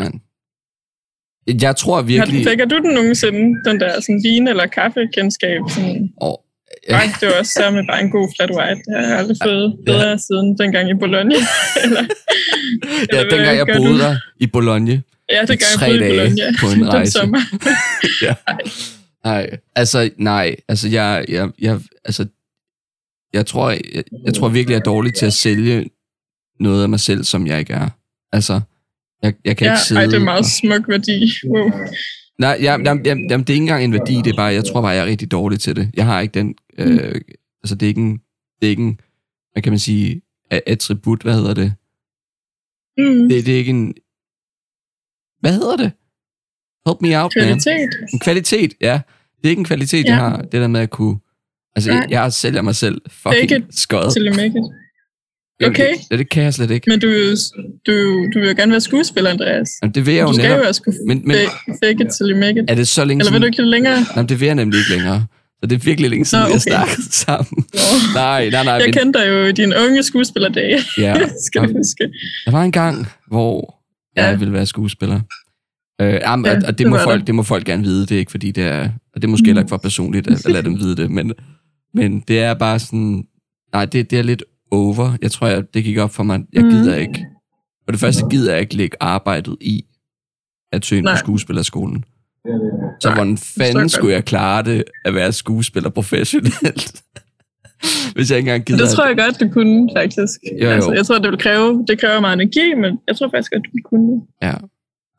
jeg 1.66 1.76
tror 1.76 1.96
Har, 1.96 2.02
virkelig... 2.02 2.44
fækker 2.48 2.64
du 2.64 2.76
den 2.84 2.94
nogensinde, 2.94 3.42
den 3.68 3.80
der 3.80 4.00
sådan 4.00 4.20
vin- 4.24 4.48
eller 4.48 4.66
kaffekendskab? 4.66 5.60
Sådan, 5.74 6.12
Åh, 6.22 6.34
nej, 6.90 7.06
det 7.20 7.28
var 7.28 7.34
også 7.38 7.52
sammen 7.52 7.86
bare 7.86 8.00
en 8.02 8.10
god 8.10 8.28
flat 8.36 8.50
white. 8.50 8.80
Det 8.86 8.94
har 9.00 9.06
jeg 9.08 9.18
aldrig 9.18 9.36
fået 9.44 9.76
bedre 9.86 10.08
ja. 10.08 10.16
siden 10.16 10.58
dengang 10.58 10.90
i 10.90 10.94
Bologna. 10.94 11.34
eller, 11.84 12.02
ja, 13.12 13.22
hvad 13.22 13.30
dengang 13.30 13.56
jeg 13.58 13.66
gør 13.66 13.76
boede 13.76 13.98
der 13.98 14.16
i 14.40 14.46
Bologna, 14.46 15.00
ja, 15.32 15.38
dengang 15.40 15.60
jeg 15.60 15.78
tre 15.78 15.86
boede 15.86 16.06
i 16.06 16.10
Bologna. 16.10 16.44
på 16.60 16.66
en 16.66 16.78
den 16.84 16.88
rejse. 16.92 17.12
sommer. 17.12 17.40
ja. 18.26 18.34
Nej, 19.24 19.50
altså 19.74 20.10
nej, 20.18 20.56
altså 20.68 20.88
jeg, 20.88 21.24
jeg, 21.28 21.50
jeg, 21.60 21.80
altså, 22.04 22.26
jeg 23.32 23.46
tror, 23.46 23.70
jeg, 23.70 24.04
jeg 24.24 24.34
tror 24.34 24.48
virkelig, 24.48 24.72
jeg 24.74 24.78
er 24.80 24.84
dårlig 24.84 25.14
til 25.14 25.26
at 25.26 25.32
sælge 25.32 25.90
noget 26.60 26.82
af 26.82 26.88
mig 26.88 27.00
selv, 27.00 27.24
som 27.24 27.46
jeg 27.46 27.58
ikke 27.58 27.72
er. 27.72 27.88
Altså, 28.32 28.60
jeg, 29.22 29.34
jeg 29.44 29.56
kan 29.56 29.66
Ja, 29.66 29.72
ikke 29.72 29.82
sidde... 29.82 30.00
ej, 30.00 30.06
det 30.06 30.14
er 30.14 30.18
meget 30.24 30.38
og, 30.38 30.44
smuk 30.44 30.88
værdi. 30.88 31.30
Wow. 31.48 31.70
Nej, 32.38 32.58
jeg, 32.60 32.80
jeg, 32.84 33.00
jeg, 33.04 33.16
jamen, 33.16 33.28
det 33.28 33.50
er 33.50 33.54
ikke 33.54 33.62
engang 33.62 33.84
en 33.84 33.92
værdi, 33.92 34.14
det 34.14 34.26
er 34.26 34.36
bare, 34.36 34.52
jeg 34.52 34.64
tror 34.64 34.80
bare, 34.80 34.90
jeg 34.90 35.02
er 35.02 35.06
rigtig 35.06 35.30
dårlig 35.30 35.60
til 35.60 35.76
det. 35.76 35.90
Jeg 35.94 36.04
har 36.06 36.20
ikke 36.20 36.32
den, 36.32 36.54
øh, 36.78 37.20
altså 37.62 37.74
det 37.74 37.82
er 37.82 37.88
ikke 37.88 38.00
en, 38.00 38.12
det 38.60 38.66
er 38.66 38.70
ikke 38.70 38.82
en, 38.82 39.00
hvad 39.52 39.62
kan 39.62 39.72
man 39.72 39.78
sige, 39.78 40.22
attribut, 40.50 41.22
hvad 41.22 41.34
hedder 41.34 41.54
det? 41.54 41.74
Mm. 42.98 43.28
Det, 43.28 43.46
det 43.46 43.54
er 43.54 43.58
ikke 43.58 43.70
en, 43.70 43.94
hvad 45.40 45.52
hedder 45.52 45.76
det? 45.76 45.92
Help 46.86 47.00
me 47.00 47.22
out, 47.22 47.32
man. 47.36 47.44
Kvalitet. 47.44 47.90
En 48.12 48.18
kvalitet, 48.18 48.74
ja. 48.80 49.00
Det 49.36 49.44
er 49.44 49.48
ikke 49.48 49.60
en 49.60 49.64
kvalitet, 49.64 50.04
ja. 50.04 50.10
jeg 50.10 50.16
har. 50.16 50.36
Det 50.36 50.52
der 50.52 50.68
med 50.68 50.80
at 50.80 50.90
kunne... 50.90 51.18
Altså, 51.76 51.90
jeg, 51.90 52.00
Nej. 52.00 52.08
jeg 52.10 52.32
sælger 52.32 52.62
mig 52.62 52.76
selv 52.76 53.02
fucking 53.10 53.66
skød. 53.70 54.12
Til 54.12 54.28
at 54.28 54.36
make 54.36 54.46
it. 54.46 54.54
Jamen, 54.54 54.72
Okay. 55.66 55.88
Det, 56.10 56.18
det 56.18 56.28
kan 56.28 56.42
jeg 56.42 56.54
slet 56.54 56.70
ikke. 56.70 56.90
Men 56.90 57.00
du, 57.00 57.08
du, 57.86 57.92
du 58.34 58.38
vil 58.38 58.48
jo 58.48 58.54
gerne 58.56 58.70
være 58.72 58.80
skuespiller, 58.80 59.30
Andreas. 59.30 59.68
Jamen, 59.82 59.94
det 59.94 60.06
vil 60.06 60.14
jeg 60.14 60.22
jo 60.22 60.28
Du 60.28 60.32
skal 60.34 60.48
netop. 60.48 60.58
jo 60.64 60.68
også 60.68 60.82
kunne 60.82 60.94
Men, 61.06 61.22
men 61.24 61.36
fa- 61.36 61.78
fake 61.84 62.04
it 62.04 62.12
till 62.16 62.30
you 62.30 62.38
make 62.38 62.60
it. 62.60 62.64
er 62.70 62.74
det 62.74 62.88
så 62.88 63.04
længe 63.04 63.22
Eller 63.22 63.32
vil 63.32 63.40
du 63.40 63.46
ikke 63.46 63.56
det 63.56 63.66
længere? 63.68 63.96
Nej, 64.16 64.24
det 64.26 64.40
vil 64.40 64.46
jeg 64.46 64.54
nemlig 64.54 64.78
ikke 64.78 64.90
længere. 64.90 65.26
Så 65.60 65.66
det 65.66 65.72
er 65.80 65.84
virkelig 65.84 66.10
længe 66.10 66.24
siden, 66.24 66.42
Nå, 66.42 66.46
vi 66.48 66.52
har 66.52 66.58
snakket 66.58 67.14
sammen. 67.14 67.64
Nå. 67.74 67.80
Nej, 68.14 68.50
nej, 68.50 68.64
nej. 68.64 68.72
Jeg 68.74 68.82
Men, 68.86 68.92
kendte 68.92 69.18
dig 69.20 69.28
jo 69.28 69.44
i 69.46 69.52
dine 69.52 69.74
unge 69.88 70.02
skuespillerdage, 70.02 70.78
ja, 70.98 71.14
skal 71.46 71.62
du 71.62 71.66
huske. 71.76 72.04
der 72.44 72.50
var 72.50 72.62
en 72.62 72.72
gang, 72.72 73.06
hvor 73.28 73.80
Ja. 74.16 74.26
jeg 74.26 74.40
ville 74.40 74.52
være 74.52 74.66
skuespiller. 74.66 75.20
Øh, 76.00 76.12
jamen, 76.14 76.46
Ja, 76.46 76.50
og, 76.50 76.56
og 76.56 76.68
det, 76.68 76.78
det 76.78 76.86
må 76.86 76.98
folk, 76.98 77.18
der. 77.20 77.24
det 77.24 77.34
må 77.34 77.42
folk 77.42 77.66
gerne 77.66 77.82
vide. 77.84 78.00
Det 78.06 78.12
er 78.14 78.18
ikke 78.18 78.30
fordi, 78.30 78.50
det 78.50 78.64
er... 78.64 78.80
Og 79.14 79.22
det 79.22 79.24
er 79.24 79.28
måske 79.28 79.46
heller 79.46 79.62
ikke 79.62 79.68
for 79.68 79.76
personligt 79.76 80.26
at, 80.26 80.46
at 80.46 80.52
lade 80.52 80.62
dem 80.64 80.78
vide 80.78 80.96
det, 80.96 81.10
men, 81.10 81.32
men 81.94 82.20
det 82.28 82.38
er 82.38 82.54
bare 82.54 82.78
sådan... 82.78 83.24
Nej, 83.72 83.84
det, 83.84 84.10
det 84.10 84.18
er 84.18 84.22
lidt 84.22 84.42
over. 84.70 85.16
Jeg 85.22 85.30
tror, 85.30 85.46
jeg, 85.46 85.74
det 85.74 85.84
gik 85.84 85.98
op 85.98 86.10
for 86.14 86.22
mig. 86.22 86.40
Jeg 86.52 86.62
Mhm. 86.62 86.70
gider 86.70 86.96
ikke. 86.96 87.26
Og 87.86 87.92
det 87.92 88.00
første 88.00 88.24
gider 88.30 88.52
jeg 88.52 88.60
ikke 88.60 88.76
lægge 88.76 88.96
arbejdet 89.00 89.56
i 89.60 89.84
at 90.72 90.84
søge 90.84 90.98
ind 90.98 91.06
på 91.08 91.16
skuespillerskolen. 91.16 92.04
Så 93.00 93.08
Nej, 93.08 93.14
hvordan 93.14 93.38
fanden 93.38 93.88
skulle 93.88 94.12
jeg 94.14 94.24
klare 94.24 94.62
det 94.62 94.84
at 95.04 95.14
være 95.14 95.32
skuespiller 95.32 95.90
professionelt? 95.90 97.02
Hvis 98.14 98.30
jeg 98.30 98.38
ikke 98.38 98.48
engang 98.50 98.64
gider... 98.64 98.84
Det 98.84 98.88
tror 98.94 99.06
jeg 99.06 99.16
godt, 99.18 99.40
du 99.40 99.48
kunne, 99.48 99.88
faktisk. 99.96 100.40
Jo, 100.60 100.66
jo. 100.66 100.70
Altså, 100.70 100.92
jeg 100.92 101.06
tror, 101.06 101.18
det 101.18 101.30
vil 101.30 101.38
kræve, 101.38 101.84
det 101.88 102.00
kræver 102.00 102.20
meget 102.20 102.34
energi, 102.40 102.74
men 102.74 102.98
jeg 103.08 103.16
tror 103.16 103.28
faktisk 103.28 103.52
godt, 103.52 103.62
du 103.64 103.78
kunne 103.84 104.12
det. 104.12 104.22
Ja. 104.42 104.54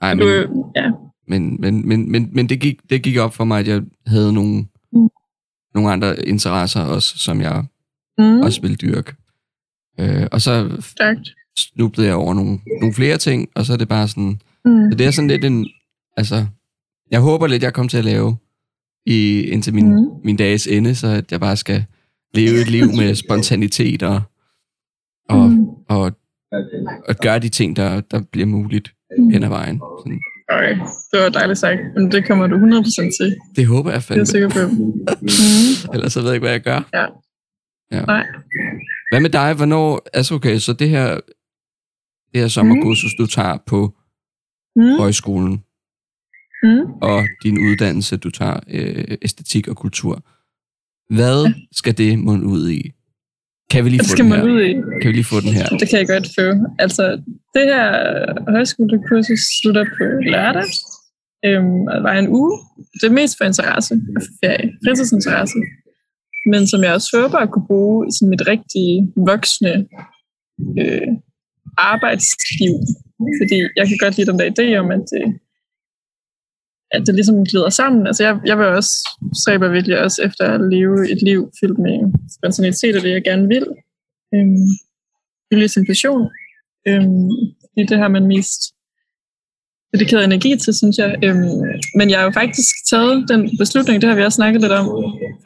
Ej, 0.02 0.14
Du, 0.14 0.26
men, 0.26 0.64
ja. 0.76 0.92
men, 1.28 1.62
men, 1.62 1.88
men, 1.88 2.12
men, 2.12 2.30
men 2.34 2.50
det, 2.50 2.60
gik, 2.60 2.80
det 2.90 3.04
gik 3.04 3.18
op 3.18 3.34
for 3.36 3.44
mig, 3.44 3.60
at 3.60 3.68
jeg 3.68 3.82
havde 4.08 4.34
nogle, 4.34 4.66
Mm. 4.94 5.08
nogle 5.76 5.92
andre 5.92 6.28
interesser 6.28 6.82
også, 6.82 7.18
som 7.18 7.42
jeg 7.42 7.64
Mm, 8.18 8.40
også 8.42 8.62
ville 8.62 8.76
dyrke. 8.76 9.14
Øh, 10.00 10.28
og 10.32 10.42
så 10.42 10.78
stærkt. 10.80 11.30
snublede 11.58 12.08
jeg 12.08 12.16
over 12.16 12.34
nogle, 12.34 12.60
nogle 12.82 12.94
flere 12.94 13.18
ting, 13.18 13.50
og 13.56 13.66
så 13.66 13.74
er 13.74 13.78
det 13.78 13.88
bare 13.88 14.08
sådan... 14.08 14.40
Mm. 14.66 14.92
Så 14.92 14.98
det 14.98 15.08
er 15.08 15.12
sådan 15.12 15.28
lidt 15.28 15.46
en... 15.46 15.68
Altså, 16.18 16.46
jeg 17.12 17.20
håber 17.20 17.48
lidt, 17.48 17.64
jeg 17.64 17.74
kommer 17.74 17.90
til 17.90 17.98
at 17.98 18.06
lave 18.06 18.38
i, 19.06 19.42
indtil 19.42 19.74
min, 19.74 19.90
Mm. 19.90 20.10
min 20.24 20.38
dages 20.38 20.68
ende, 20.68 20.96
så 20.96 21.08
at 21.08 21.32
jeg 21.32 21.40
bare 21.40 21.58
skal 21.58 21.86
leve 22.34 22.62
et 22.62 22.70
liv 22.70 22.86
med 22.98 23.16
spontanitet 23.16 24.04
og, 24.04 24.22
og, 25.30 25.50
Mm. 25.50 25.66
og 25.90 26.12
at 27.08 27.20
gøre 27.22 27.40
de 27.40 27.50
ting, 27.50 27.76
der, 27.76 28.02
der 28.02 28.22
bliver 28.32 28.48
muligt 28.48 28.94
hen 29.34 29.44
ad 29.44 29.50
vejen. 29.50 29.82
Sådan. 30.06 30.20
Okay, 30.50 30.76
det 31.12 31.22
var 31.24 31.30
dejligt 31.30 31.60
sagt. 31.60 31.80
Men 31.96 32.12
det 32.12 32.28
kommer 32.28 32.48
du 32.48 32.56
100% 32.56 33.18
til. 33.22 33.36
Det 33.56 33.66
håber 33.68 33.92
jeg 33.92 34.02
Det 34.02 34.12
er 34.12 34.16
jeg 34.16 34.18
fandme. 34.18 34.26
sikker 34.26 34.50
på. 34.50 34.60
Mm. 35.22 35.94
Ellers 35.94 36.14
så 36.14 36.20
ved 36.20 36.28
jeg 36.30 36.36
ikke, 36.36 36.44
hvad 36.44 36.52
jeg 36.52 36.62
gør. 36.62 36.90
Ja. 36.94 37.06
Ja. 37.92 38.02
Nej. 38.06 38.26
Hvad 39.16 39.22
med 39.22 39.30
dig? 39.30 39.54
Hvornår... 39.54 40.08
Altså 40.14 40.36
okay, 40.36 40.58
så 40.58 40.74
det 40.74 40.90
her, 40.90 41.08
det 42.34 42.42
her 42.42 42.48
sommerkursus, 42.48 43.14
du 43.20 43.26
tager 43.28 43.58
på 43.68 43.80
Mm. 44.78 44.98
højskolen, 45.04 45.54
Mm. 46.64 46.84
og 47.02 47.28
din 47.44 47.58
uddannelse, 47.68 48.18
du 48.18 48.30
tager 48.30 48.60
øh, 48.68 49.18
æstetik 49.22 49.68
og 49.68 49.76
kultur. 49.78 50.16
Hvad 51.16 51.54
skal 51.72 51.98
det 51.98 52.20
munde 52.20 52.46
ud 52.46 52.70
i? 52.70 52.82
Kan 53.72 53.86
vi 53.86 53.90
lige 53.90 54.00
få 54.00 54.10
skal 54.16 54.26
den 54.26 54.34
her? 54.34 54.44
ud 54.44 54.62
i. 54.62 54.74
Kan 55.02 55.08
vi 55.10 55.16
lige 55.20 55.30
få 55.34 55.40
den 55.46 55.54
her? 55.60 55.66
Det 55.82 55.90
kan 55.90 56.00
jeg 56.00 56.08
godt 56.08 56.28
få. 56.40 56.48
Altså, 56.80 57.04
det 57.56 57.64
her 57.74 57.86
højskolekursus 58.52 59.40
slutter 59.62 59.86
på 59.98 60.04
lørdag. 60.34 60.70
Øhm, 61.46 61.82
og 61.90 61.94
det 61.96 62.04
var 62.04 62.14
en 62.24 62.28
uge. 62.40 62.52
Det 63.00 63.04
er 63.08 63.16
mest 63.22 63.34
for 63.38 63.46
interesse 63.46 63.94
og 64.16 64.22
for 64.26 64.32
ferie. 64.44 64.68
Fritidsinteresse. 64.86 65.58
Men 66.46 66.68
som 66.68 66.84
jeg 66.84 66.94
også 66.94 67.10
håber 67.20 67.38
at 67.38 67.52
kunne 67.52 67.68
bruge 67.68 68.08
i 68.08 68.12
sådan 68.12 68.30
mit 68.30 68.48
rigtige 68.48 69.14
voksne 69.16 69.74
øh, 70.82 71.12
arbejdsliv. 71.78 72.74
Fordi 73.40 73.58
jeg 73.80 73.86
kan 73.88 73.98
godt 74.04 74.18
lide 74.18 74.32
den 74.32 74.40
der 74.40 74.52
idé 74.54 74.68
om, 74.82 74.92
at 74.92 75.04
det, 75.14 75.26
at 76.92 77.02
det 77.08 77.16
ligesom 77.16 77.46
glider 77.46 77.70
sammen. 77.70 78.08
Altså 78.08 78.24
jeg, 78.24 78.40
jeg 78.46 78.58
vil 78.58 78.66
også 78.66 78.94
stræbe 79.42 79.72
virkelig 79.72 80.00
også 80.00 80.22
efter 80.28 80.44
at 80.54 80.62
leve 80.74 81.12
et 81.12 81.22
liv 81.22 81.52
fyldt 81.60 81.80
med 81.80 81.98
spontanitet 82.38 82.96
og 82.96 83.02
det, 83.04 83.12
jeg 83.12 83.24
gerne 83.24 83.48
vil. 83.48 83.66
Øhm, 84.36 84.68
følge 85.54 85.68
sin 85.68 85.86
passion. 85.86 86.24
Øhm, 86.88 87.30
fordi 87.70 87.86
det 87.90 87.98
her, 87.98 88.08
man 88.08 88.28
mest 88.28 88.62
dedikeret 89.94 90.24
energi 90.24 90.52
til, 90.64 90.74
synes 90.82 90.98
jeg. 90.98 91.10
Øhm, 91.26 91.62
men 91.98 92.10
jeg 92.10 92.18
har 92.20 92.26
jo 92.26 92.32
faktisk 92.32 92.74
taget 92.90 93.26
den 93.32 93.42
beslutning, 93.62 94.02
det 94.02 94.10
har 94.10 94.16
vi 94.16 94.24
også 94.24 94.36
snakket 94.36 94.62
lidt 94.62 94.72
om, 94.82 94.86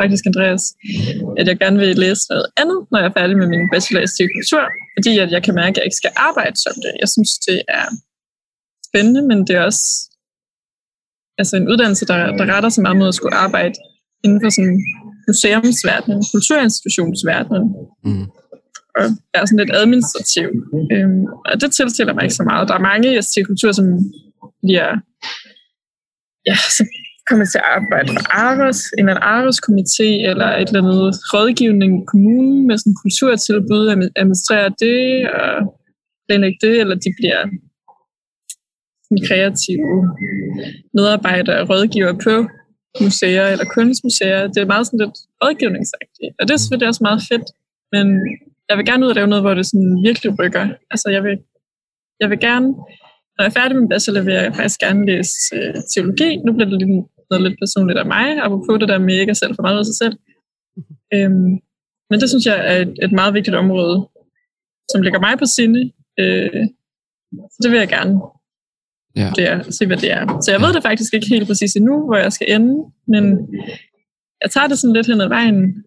faktisk 0.02 0.24
Andreas, 0.26 0.64
at 1.40 1.48
jeg 1.48 1.58
gerne 1.64 1.78
vil 1.80 1.98
læse 2.06 2.24
noget 2.30 2.46
andet, 2.62 2.80
når 2.92 3.00
jeg 3.00 3.08
er 3.08 3.18
færdig 3.20 3.38
med 3.38 3.48
min 3.54 3.70
bachelor 3.74 4.02
i 4.02 4.28
kultur, 4.38 4.64
fordi 4.98 5.12
at 5.24 5.32
jeg 5.36 5.42
kan 5.44 5.56
mærke, 5.56 5.74
at 5.74 5.78
jeg 5.78 5.86
ikke 5.86 6.02
skal 6.02 6.14
arbejde 6.16 6.58
som 6.66 6.76
det. 6.84 6.94
Jeg 7.04 7.10
synes, 7.16 7.32
det 7.48 7.60
er 7.80 7.86
spændende, 8.90 9.22
men 9.30 9.38
det 9.48 9.54
er 9.56 9.64
også 9.70 9.86
altså 11.40 11.56
en 11.58 11.70
uddannelse, 11.72 12.06
der, 12.12 12.18
der 12.38 12.46
retter 12.54 12.70
sig 12.70 12.82
meget 12.82 12.98
mod 12.98 13.08
at 13.08 13.16
skulle 13.20 13.36
arbejde 13.36 13.76
inden 14.24 14.40
for 14.44 14.50
sådan 14.50 14.78
museumsverdenen, 15.28 16.24
kulturinstitutionsverdenen, 16.34 17.66
Mm. 18.06 18.26
og 18.98 19.04
er 19.34 19.46
sådan 19.46 19.60
lidt 19.64 19.76
administrativ. 19.82 20.48
Øhm, 20.94 21.26
og 21.50 21.62
det 21.62 21.70
tilstiller 21.80 22.14
mig 22.14 22.24
ikke 22.24 22.40
så 22.42 22.44
meget. 22.44 22.68
Der 22.70 22.76
er 22.76 22.88
mange 22.92 23.08
i 23.38 23.42
Kultur, 23.50 23.72
som 23.72 23.86
bliver, 24.64 24.90
ja, 26.50 26.56
så 26.78 26.84
kommer 27.28 27.46
til 27.46 27.62
at 27.64 27.70
arbejde 27.78 28.10
for 28.16 28.24
Aros, 28.46 28.82
en 28.92 29.00
eller 29.00 29.12
anden 29.12 29.30
Aros-komité, 29.34 30.10
eller 30.30 30.50
et 30.60 30.68
eller 30.68 30.82
andet 30.82 31.14
rådgivning 31.34 31.92
i 32.02 32.06
kommunen 32.12 32.68
med 32.68 32.78
sådan 32.78 33.02
kulturtilbud, 33.04 33.84
admi- 33.94 34.16
administrere 34.22 34.70
det, 34.84 35.04
og 35.42 35.52
planlægge 36.26 36.60
det, 36.66 36.76
eller 36.82 36.96
de 37.06 37.12
bliver 37.20 37.42
sådan 39.06 39.26
kreative 39.30 39.92
medarbejdere 40.98 41.60
og 41.62 41.70
rådgiver 41.70 42.14
på 42.26 42.36
museer 43.04 43.48
eller 43.54 43.66
kunstmuseer. 43.76 44.48
Det 44.48 44.60
er 44.62 44.74
meget 44.74 44.86
sådan 44.88 45.04
lidt 45.04 45.18
rådgivningsagtigt. 45.44 46.32
Og 46.40 46.44
det 46.48 46.54
er 46.54 46.58
selvfølgelig 46.58 46.88
også 46.92 47.04
meget 47.10 47.22
fedt, 47.32 47.48
men 47.94 48.06
jeg 48.70 48.78
vil 48.78 48.86
gerne 48.90 49.04
ud 49.06 49.10
og 49.10 49.16
lave 49.16 49.32
noget, 49.32 49.44
hvor 49.44 49.54
det 49.54 49.66
sådan 49.66 50.00
virkelig 50.08 50.40
rykker. 50.40 50.66
Altså, 50.92 51.08
jeg 51.16 51.24
vil, 51.24 51.38
jeg 52.22 52.30
vil 52.30 52.40
gerne, 52.40 52.68
når 53.40 53.44
jeg 53.46 53.50
er 53.50 53.60
færdig 53.60 53.78
med 53.78 53.90
bachelor, 53.90 54.22
vil 54.22 54.34
jeg 54.34 54.56
faktisk 54.56 54.80
gerne 54.80 55.06
læse 55.06 55.56
øh, 55.56 55.76
teologi. 55.94 56.36
Nu 56.36 56.54
bliver 56.54 56.70
det 56.70 56.80
lidt, 56.80 57.06
noget 57.30 57.44
lidt 57.46 57.60
personligt 57.60 58.00
af 58.00 58.06
mig, 58.06 58.28
apropos 58.46 58.80
det 58.80 58.90
der 58.90 58.98
med 58.98 59.16
ikke 59.20 59.30
at 59.30 59.38
selv 59.38 59.56
for 59.56 59.62
meget 59.62 59.80
af 59.80 59.86
sig 59.86 59.96
selv. 60.04 60.16
Øhm, 61.14 61.52
men 62.10 62.20
det 62.22 62.30
synes 62.30 62.46
jeg 62.46 62.58
er 62.70 62.78
et, 62.82 62.94
et 63.04 63.12
meget 63.12 63.34
vigtigt 63.34 63.56
område, 63.56 63.98
som 64.92 65.02
ligger 65.02 65.20
mig 65.20 65.34
på 65.40 65.46
sinde. 65.46 65.82
Øh, 66.20 66.64
så 67.52 67.58
det 67.64 67.72
vil 67.72 67.80
jeg 67.80 67.88
gerne 67.98 68.16
Ja. 69.16 69.32
det 69.36 69.50
er, 69.52 69.72
se, 69.72 69.86
hvad 69.88 69.98
det 69.98 70.12
er. 70.12 70.42
Så 70.42 70.52
jeg 70.52 70.62
ved 70.62 70.74
det 70.74 70.84
faktisk 70.84 71.14
ikke 71.14 71.30
helt 71.30 71.48
præcis 71.48 71.76
endnu, 71.76 72.06
hvor 72.06 72.16
jeg 72.16 72.34
skal 72.34 72.52
ende, 72.56 72.74
men 73.08 73.24
jeg 74.44 74.52
tager 74.52 74.68
det 74.68 74.80
sådan 74.80 74.94
lidt 74.94 75.08
hen 75.08 75.22
ad 75.22 75.28
vejen 75.28 75.84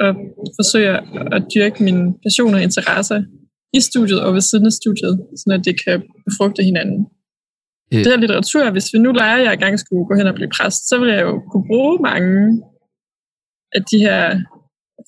og 0.00 0.14
forsøger 0.58 0.96
at 1.36 1.42
dyrke 1.54 1.82
mine 1.82 2.14
passioner 2.24 2.56
og 2.56 2.62
interesser 2.62 3.22
i 3.72 3.80
studiet 3.80 4.20
og 4.22 4.34
ved 4.34 4.40
siden 4.40 4.66
af 4.66 4.72
studiet, 4.72 5.14
så 5.36 5.44
at 5.52 5.64
det 5.64 5.84
kan 5.84 6.02
befrugte 6.26 6.62
hinanden. 6.62 7.06
Øh. 7.92 7.98
Det 7.98 8.06
her 8.06 8.16
litteratur, 8.16 8.70
hvis 8.70 8.88
vi 8.92 8.98
nu 8.98 9.10
leger, 9.12 9.36
at 9.36 9.44
jeg 9.44 9.52
engang 9.52 9.78
skulle 9.78 10.04
gå 10.08 10.14
hen 10.14 10.26
og 10.26 10.34
blive 10.34 10.54
præst, 10.56 10.88
så 10.88 10.98
vil 11.00 11.10
jeg 11.14 11.22
jo 11.22 11.34
kunne 11.50 11.66
bruge 11.70 11.98
mange 12.10 12.62
af 13.76 13.82
de 13.90 13.98
her 14.06 14.22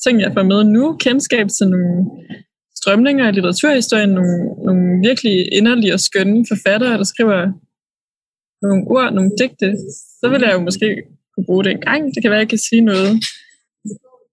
ting, 0.05 0.21
jeg 0.21 0.33
får 0.35 0.43
med 0.43 0.65
nu, 0.65 0.97
kendskab 1.07 1.47
til 1.59 1.67
nogle 1.69 1.95
strømninger 2.79 3.29
i 3.29 3.33
litteraturhistorien, 3.33 4.11
nogle, 4.19 4.37
nogle 4.67 4.85
virkelig 5.09 5.37
inderlige 5.59 5.95
og 5.95 6.01
skønne 6.01 6.47
forfattere, 6.53 6.99
der 7.01 7.05
skriver 7.05 7.41
nogle 8.63 8.83
ord, 8.95 9.09
nogle 9.17 9.31
digte, 9.41 9.69
så 10.21 10.27
vil 10.31 10.41
jeg 10.47 10.53
jo 10.57 10.61
måske 10.69 10.89
kunne 11.33 11.47
bruge 11.49 11.65
det 11.65 11.73
en 11.73 11.85
gang. 11.89 12.03
Det 12.15 12.21
kan 12.23 12.31
være, 12.31 12.41
at 12.41 12.47
jeg 12.47 12.53
kan 12.55 12.67
sige 12.69 12.85
noget 12.93 13.11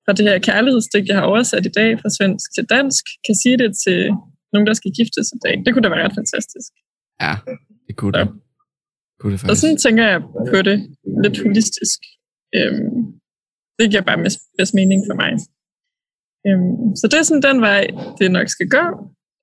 fra 0.09 0.17
det 0.19 0.25
her 0.29 0.39
kærlighedsdigt, 0.49 1.07
jeg 1.07 1.17
har 1.19 1.25
oversat 1.31 1.65
i 1.65 1.73
dag 1.79 1.89
fra 2.01 2.09
svensk 2.17 2.47
til 2.55 2.65
dansk, 2.75 3.03
kan 3.25 3.35
sige 3.43 3.57
det 3.57 3.71
til 3.83 3.99
nogen, 4.53 4.67
der 4.69 4.73
skal 4.79 4.91
giftes 4.99 5.27
i 5.37 5.39
dag. 5.45 5.55
Det 5.65 5.69
kunne 5.73 5.85
da 5.85 5.89
være 5.95 6.05
ret 6.05 6.17
fantastisk. 6.21 6.71
Ja, 7.23 7.33
det 7.87 7.93
kunne 7.99 8.15
det. 8.19 8.27
Kunne 9.19 9.31
det 9.33 9.39
Og 9.39 9.39
faktisk. 9.39 9.61
sådan 9.61 9.77
tænker 9.85 10.05
jeg 10.11 10.19
på 10.53 10.57
det 10.67 10.77
lidt 11.23 11.37
holistisk. 11.43 11.99
Øhm, 12.57 12.97
det 13.77 13.85
giver 13.91 14.05
bare 14.09 14.19
mest, 14.23 14.39
bedst 14.57 14.73
mening 14.79 14.99
for 15.09 15.15
mig. 15.21 15.31
Øhm, 16.47 16.95
så 16.99 17.03
det 17.11 17.17
er 17.19 17.25
sådan 17.27 17.45
den 17.49 17.57
vej, 17.69 17.83
det 18.19 18.31
nok 18.37 18.47
skal 18.55 18.67
gå. 18.77 18.85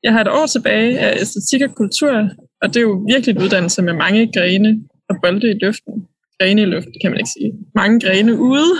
Jeg 0.04 0.12
har 0.14 0.20
et 0.20 0.32
år 0.38 0.46
tilbage 0.46 0.90
af 1.04 1.10
æstetik 1.22 1.62
og 1.68 1.72
kultur, 1.82 2.12
og 2.62 2.66
det 2.68 2.76
er 2.76 2.86
jo 2.90 2.94
virkelig 3.12 3.32
en 3.36 3.42
uddannelse 3.44 3.80
med 3.88 3.94
mange 4.04 4.22
grene 4.36 4.70
og 5.08 5.14
bolde 5.22 5.50
i 5.50 5.58
luften. 5.64 5.94
Grene 6.38 6.62
i 6.62 6.64
luften, 6.64 6.94
kan 7.02 7.10
man 7.10 7.20
ikke 7.20 7.34
sige. 7.38 7.52
Mange 7.74 8.00
grene 8.00 8.32
ude. 8.50 8.72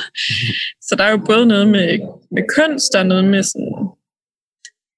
Så 0.86 0.92
der 0.98 1.04
er 1.04 1.10
jo 1.10 1.20
både 1.26 1.46
noget 1.46 1.68
med, 1.68 1.98
med 2.30 2.44
kunst, 2.56 2.92
der 2.92 2.98
er 2.98 3.10
noget 3.12 3.24
med 3.24 3.42
sådan, 3.42 3.74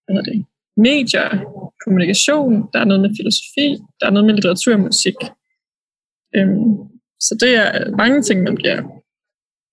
hvad 0.05 0.17
hedder 0.17 0.31
det, 0.31 0.45
medier, 0.77 1.29
kommunikation, 1.85 2.53
der 2.73 2.79
er 2.81 2.85
noget 2.85 3.03
med 3.03 3.11
filosofi, 3.19 3.69
der 4.01 4.07
er 4.07 4.11
noget 4.11 4.27
med 4.27 4.35
litteratur 4.35 4.75
og 4.75 4.81
musik. 4.81 5.19
Øhm, 6.37 6.75
så 7.21 7.33
det 7.41 7.53
er 7.55 7.97
mange 7.97 8.23
ting, 8.23 8.43
man 8.43 8.55
bliver 8.55 8.79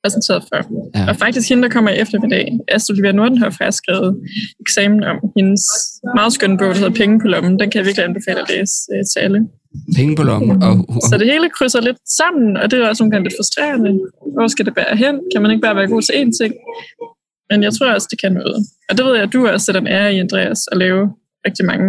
præsenteret 0.06 0.44
for. 0.50 0.60
Ja. 0.96 1.04
Og 1.10 1.16
faktisk 1.24 1.46
hende, 1.50 1.64
der 1.64 1.70
kommer 1.76 1.90
i 1.92 1.98
eftermiddag, 2.04 2.46
Astrid 2.68 2.94
Olivia 2.94 3.12
Nordenhoff, 3.12 3.58
har 3.62 3.72
skrevet 3.82 4.10
eksamen 4.64 5.04
om 5.12 5.18
hendes 5.38 5.64
meget 6.18 6.34
skønne 6.34 6.58
bog, 6.58 6.70
der 6.70 6.80
hedder 6.82 6.98
Penge 7.02 7.16
på 7.24 7.28
lommen. 7.28 7.54
Den 7.60 7.68
kan 7.70 7.78
jeg 7.80 7.86
virkelig 7.86 8.06
anbefale 8.10 8.40
at 8.44 8.50
læse 8.54 8.76
øh, 8.94 9.04
til 9.12 9.20
alle. 9.26 9.40
Penge 9.98 10.16
på 10.20 10.24
lommen. 10.30 10.64
Og, 10.68 10.74
og, 10.94 11.02
Så 11.10 11.14
det 11.22 11.28
hele 11.34 11.48
krydser 11.58 11.82
lidt 11.90 12.02
sammen, 12.20 12.58
og 12.62 12.66
det 12.72 12.76
er 12.80 12.90
også 12.90 13.02
nogle 13.04 13.12
gange 13.12 13.26
lidt 13.28 13.38
frustrerende. 13.40 13.90
Hvor 14.36 14.48
skal 14.54 14.66
det 14.66 14.74
bære 14.80 14.96
hen? 15.04 15.16
Kan 15.32 15.42
man 15.42 15.52
ikke 15.52 15.66
bare 15.68 15.76
være 15.80 15.90
god 15.94 16.02
til 16.02 16.14
én 16.22 16.32
ting? 16.42 16.54
Men 17.50 17.58
jeg 17.64 17.72
tror 17.74 17.94
også, 17.96 18.08
det 18.12 18.20
kan 18.22 18.32
noget. 18.42 18.58
Og 18.90 18.94
det 18.98 19.06
ved 19.06 19.14
jeg, 19.18 19.24
at 19.24 19.34
du 19.34 19.48
også 19.48 19.66
sætter 19.66 19.82
en 19.82 19.88
ære 19.88 20.14
i, 20.16 20.18
Andreas, 20.20 20.62
at 20.72 20.78
lave 20.78 21.02
rigtig 21.48 21.66
mange 21.72 21.88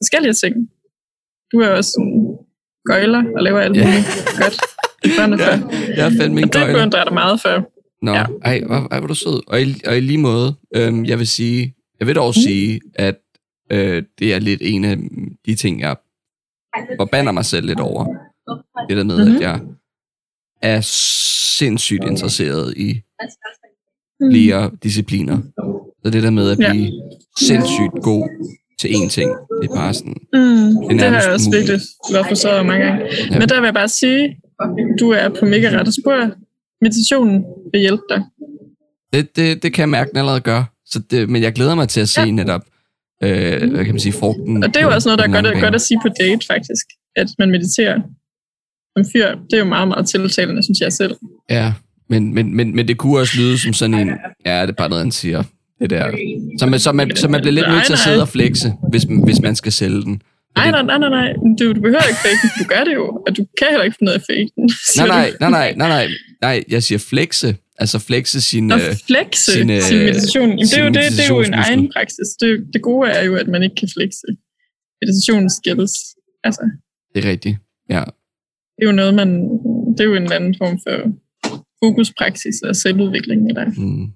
forskellige 0.00 0.36
ting. 0.42 0.54
Du 1.52 1.56
er 1.64 1.68
også 1.78 1.92
en 2.00 2.10
gøjler 2.88 3.22
og 3.36 3.42
laver 3.42 3.60
alt 3.60 3.76
muligt 3.76 4.06
godt. 4.40 4.56
For. 5.04 5.92
jeg 5.96 6.06
er 6.06 6.10
fandme 6.20 6.40
en 6.40 6.44
Og 6.48 6.52
det 6.54 6.66
beundrer 6.74 6.98
jeg 6.98 7.06
dig 7.06 7.14
meget 7.14 7.40
for. 7.40 7.68
Nå, 8.02 8.12
Ja. 8.12 8.24
ej, 8.44 8.60
hvor, 8.66 8.88
ej, 8.90 8.98
hvor 8.98 9.06
du 9.08 9.14
sød. 9.14 9.42
Og 9.46 9.62
i, 9.62 9.74
og 9.86 9.96
i 9.96 10.00
lige 10.00 10.18
måde, 10.18 10.54
øhm, 10.76 11.04
jeg 11.04 11.18
vil 11.18 11.26
sige, 11.26 11.74
jeg 12.00 12.06
vil 12.06 12.14
dog 12.16 12.28
Mm. 12.28 12.32
sige, 12.42 12.80
at 12.94 13.16
øh, 13.72 14.02
det 14.18 14.34
er 14.34 14.38
lidt 14.38 14.60
en 14.64 14.84
af 14.84 14.96
de 15.46 15.54
ting, 15.54 15.80
jeg 15.80 15.96
forbander 16.98 17.32
mig 17.32 17.44
selv 17.44 17.66
lidt 17.66 17.80
over. 17.80 18.04
Det 18.88 18.96
der 18.96 19.04
med, 19.04 19.24
Mhm. 19.26 19.36
at 19.36 19.42
jeg 19.42 19.60
er 20.62 20.80
sindssygt 21.58 22.04
interesseret 22.04 22.74
i 22.76 23.00
Mm. 24.20 24.30
flere 24.32 24.70
discipliner. 24.82 25.38
Så 26.04 26.10
det 26.10 26.22
der 26.22 26.30
med 26.30 26.50
at 26.50 26.58
Ja. 26.60 26.70
blive 26.72 26.92
sindssygt 27.38 28.02
god 28.02 28.28
til 28.80 28.88
én 28.88 29.08
ting, 29.08 29.30
det 29.62 29.70
er 29.70 29.74
bare 29.74 29.94
sådan, 29.94 30.16
Mm, 30.32 30.88
det, 30.88 30.90
det 30.90 31.00
har 31.00 31.20
jeg 31.22 31.32
også 31.32 31.48
umuligt. 31.48 31.68
virkelig 31.70 31.80
været 32.12 32.26
frustreret 32.26 32.54
over 32.58 32.66
mange 32.66 32.84
gange. 32.86 33.04
Ja. 33.30 33.38
Men 33.38 33.48
der 33.48 33.60
vil 33.60 33.66
jeg 33.66 33.74
bare 33.74 33.88
sige, 33.88 34.36
du 35.00 35.10
er 35.10 35.28
på 35.28 35.44
mega 35.46 35.78
rette 35.78 35.92
spor. 35.92 36.30
Meditationen 36.84 37.44
vil 37.72 37.80
hjælpe 37.80 38.02
dig. 38.10 38.22
det, 39.12 39.36
det, 39.36 39.62
det 39.62 39.72
kan 39.74 39.80
jeg 39.82 39.88
mærke, 39.88 40.10
den 40.10 40.18
allerede 40.18 40.40
gør. 40.40 40.64
Så 40.86 40.98
det, 41.10 41.28
men 41.30 41.42
jeg 41.42 41.52
glæder 41.52 41.74
mig 41.74 41.88
til 41.88 42.00
at 42.00 42.08
se 42.08 42.20
Ja. 42.20 42.30
netop, 42.30 42.60
øh, 43.22 43.70
hvad 43.70 43.84
kan 43.84 43.94
man 43.94 43.98
sige, 44.00 44.12
frugten. 44.12 44.64
Og 44.64 44.68
det 44.74 44.76
er 44.76 44.84
jo 44.86 44.90
også 44.90 45.08
noget, 45.08 45.18
der 45.18 45.24
er 45.38 45.42
godt, 45.42 45.46
at- 45.56 45.62
godt 45.62 45.74
at 45.74 45.80
sige 45.80 46.00
på 46.02 46.08
date, 46.20 46.46
faktisk. 46.46 46.86
At 47.16 47.26
man 47.38 47.50
mediterer 47.50 48.00
som 48.96 49.04
fyr. 49.12 49.26
Det 49.28 49.52
er 49.52 49.58
jo 49.58 49.64
meget, 49.64 49.88
meget 49.88 50.06
tiltalende, 50.08 50.62
synes 50.62 50.80
jeg 50.80 50.92
selv. 50.92 51.14
Ja, 51.50 51.72
men, 52.08 52.34
men, 52.34 52.56
men, 52.56 52.76
men 52.76 52.88
det 52.88 52.98
kunne 52.98 53.18
også 53.18 53.36
lyde 53.40 53.58
som 53.58 53.72
sådan 53.72 53.94
en, 53.94 54.08
ja, 54.46 54.62
det 54.62 54.68
er 54.68 54.72
bare 54.72 54.88
noget, 54.88 55.04
han 55.04 55.12
siger, 55.12 55.42
det 55.80 55.90
der. 55.90 56.10
Så 56.58 56.66
man, 56.66 56.80
så 56.80 56.92
man, 56.92 57.16
så 57.16 57.28
man 57.28 57.40
bliver 57.40 57.52
lidt 57.54 57.68
nødt 57.68 57.84
til 57.86 57.92
at 57.92 57.98
sidde 57.98 58.22
og 58.22 58.28
flexe, 58.28 58.72
hvis, 58.90 59.02
hvis 59.24 59.40
man 59.40 59.56
skal 59.56 59.72
sælge 59.72 60.02
den. 60.02 60.22
Nej, 60.56 60.70
nej, 60.70 60.82
nej, 60.82 60.98
nej, 60.98 61.08
nej. 61.08 61.28
Du, 61.58 61.72
du 61.72 61.80
behøver 61.80 62.08
ikke 62.12 62.22
fake 62.26 62.40
den. 62.42 62.50
Du 62.60 62.64
gør 62.74 62.84
det 62.84 62.94
jo, 62.94 63.04
og 63.26 63.36
du 63.36 63.46
kan 63.58 63.68
heller 63.70 63.84
ikke 63.84 63.96
finde 63.98 64.10
ud 64.10 64.14
af 64.14 64.24
fake 64.30 64.50
den. 64.56 64.66
Nej, 64.98 65.08
nej, 65.08 65.28
nej, 65.40 65.50
nej, 65.50 65.74
nej, 65.76 65.88
nej, 65.88 66.06
nej, 66.40 66.64
jeg 66.68 66.82
siger 66.82 66.98
flexe. 66.98 67.56
Altså 67.78 67.98
flexe 67.98 68.40
sin... 68.40 68.66
Nå, 68.66 68.74
Øh, 68.74 68.80
flexe 69.06 69.52
sin, 69.52 69.60
sin, 69.60 69.70
øh, 69.70 69.82
sin 69.82 69.98
meditation. 69.98 70.48
Jamen, 70.48 70.58
det, 70.58 70.64
er 70.64 70.74
sin 70.74 70.82
jo 70.82 70.88
det, 70.88 71.12
det 71.18 71.24
er 71.24 71.34
jo 71.36 71.40
en 71.40 71.54
egen 71.54 71.92
praksis. 71.94 72.28
Det, 72.40 72.50
det 72.72 72.82
gode 72.82 73.10
er 73.10 73.24
jo, 73.24 73.34
at 73.36 73.48
man 73.48 73.62
ikke 73.62 73.76
kan 73.76 73.88
flexe 73.96 74.26
meditationen 75.02 75.50
skills. 75.50 75.94
Altså, 76.44 76.62
det 77.14 77.24
er 77.24 77.30
rigtigt. 77.30 77.56
Ja, 77.90 78.02
det 78.74 78.82
er 78.82 78.86
jo 78.86 78.92
noget, 78.92 79.14
man... 79.14 79.28
Det 79.92 80.00
er 80.00 80.04
jo 80.04 80.14
en 80.14 80.22
eller 80.22 80.36
anden 80.36 80.54
form 80.58 80.76
for 80.84 80.96
fokuspraksis 81.80 82.62
og 82.62 82.76
selvudvikling, 82.76 83.48
eller 83.48 83.66
mm, 83.76 84.06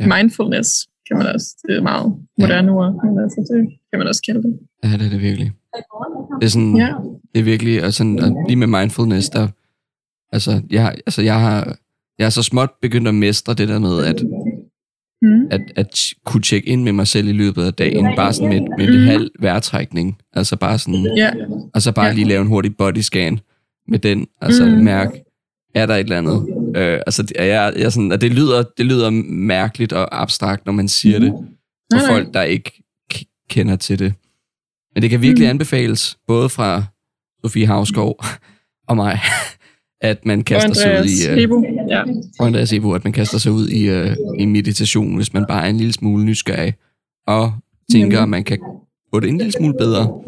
ja. 0.00 0.16
mindfulness, 0.16 0.70
kan 1.08 1.16
man 1.18 1.26
også. 1.34 1.46
Det 1.68 1.76
er 1.76 1.82
meget 1.82 2.06
moderne 2.40 2.72
ord, 2.72 2.92
men 3.04 3.18
altså, 3.24 3.40
det 3.52 3.68
kan 3.90 3.98
man 3.98 4.08
også 4.08 4.22
kalde 4.28 4.42
det. 4.42 4.58
ja, 4.84 4.88
det 4.98 5.06
er 5.06 5.10
det 5.10 5.20
virkelig. 5.20 5.52
Det 6.40 6.46
er 6.46 6.50
sådan, 6.50 6.76
Ja. 6.76 6.92
det 7.34 7.40
er 7.40 7.44
virkelig, 7.44 7.84
og, 7.84 7.92
sådan, 7.92 8.18
og 8.20 8.44
lige 8.48 8.56
med 8.56 8.66
mindfulness, 8.66 9.28
der, 9.30 9.48
altså, 10.32 10.62
jeg, 10.70 10.94
altså, 11.06 11.22
jeg 11.22 11.40
har, 11.40 11.76
jeg 12.18 12.24
har 12.26 12.30
så 12.30 12.42
småt 12.42 12.70
begyndt 12.82 13.08
at 13.08 13.14
mestre 13.14 13.54
det 13.54 13.68
der 13.68 13.78
med, 13.78 14.04
at, 14.04 14.22
Mm. 15.22 15.46
at, 15.50 15.60
at 15.76 16.00
kunne 16.24 16.42
tjekke 16.42 16.68
ind 16.68 16.82
med 16.82 16.92
mig 16.92 17.06
selv 17.06 17.28
i 17.28 17.32
løbet 17.32 17.62
af 17.62 17.74
dagen, 17.74 18.06
bare 18.16 18.32
sådan 18.32 18.48
med, 18.48 18.60
med 18.78 18.88
en 18.88 18.94
Mhm. 19.00 19.06
halv 19.06 19.30
vejrtrækning, 19.40 20.18
altså 20.32 20.56
bare 20.56 20.78
sådan, 20.78 21.06
Ja, 21.16 21.30
og 21.74 21.82
så 21.82 21.92
bare 21.92 22.06
Ja. 22.06 22.12
lige 22.12 22.28
lave 22.28 22.40
en 22.42 22.46
hurtig 22.48 22.76
body 22.76 22.98
scan 22.98 23.40
med 23.88 23.98
den, 23.98 24.26
altså 24.40 24.66
Mhm. 24.66 24.84
mærke, 24.84 25.24
er 25.74 25.86
der 25.86 25.94
et 25.94 26.00
eller 26.00 26.18
andet? 26.18 26.46
Øh, 26.76 27.00
altså, 27.06 27.32
jeg, 27.38 27.72
jeg, 27.76 27.92
sådan, 27.92 28.12
og 28.12 28.20
det 28.20 28.34
lyder, 28.34 28.64
det 28.78 28.86
lyder 28.86 29.10
mærkeligt 29.30 29.92
og 29.92 30.22
abstrakt, 30.22 30.66
når 30.66 30.72
man 30.72 30.88
siger 30.88 31.18
det, 31.18 31.30
for 31.92 31.96
Nej, 31.98 32.06
folk, 32.08 32.34
der 32.34 32.42
ikke 32.42 32.82
kender 33.50 33.76
til 33.76 33.98
det. 33.98 34.14
Men 34.94 35.02
det 35.02 35.10
kan 35.10 35.22
virkelig 35.22 35.46
Mhm. 35.46 35.50
anbefales, 35.50 36.18
både 36.26 36.48
fra 36.48 36.84
Sofie 37.44 37.66
Havskov 37.66 38.24
og 38.88 38.96
mig, 38.96 39.20
at 40.00 40.26
man 40.26 40.44
kaster 40.44 40.72
sig 40.74 41.00
ud 41.00 41.04
i... 41.34 41.40
Hebo. 41.40 41.64
Ja. 41.88 42.02
og 42.38 42.46
Andreas 42.46 42.72
Ebo, 42.72 42.92
at 42.92 43.04
man 43.04 43.12
kaster 43.12 43.38
sig 43.38 43.52
ud 43.52 43.68
i, 43.68 43.90
uh, 44.00 44.16
i 44.38 44.44
meditation, 44.44 45.16
hvis 45.16 45.32
man 45.32 45.44
bare 45.48 45.64
er 45.64 45.70
en 45.70 45.76
lille 45.76 45.92
smule 45.92 46.24
nysgerrig, 46.24 46.74
og 47.26 47.52
tænker, 47.92 48.22
at 48.22 48.28
man 48.28 48.44
kan 48.44 48.58
få 49.14 49.20
det 49.20 49.28
en 49.28 49.38
lille 49.38 49.52
smule 49.52 49.74
bedre, 49.78 50.20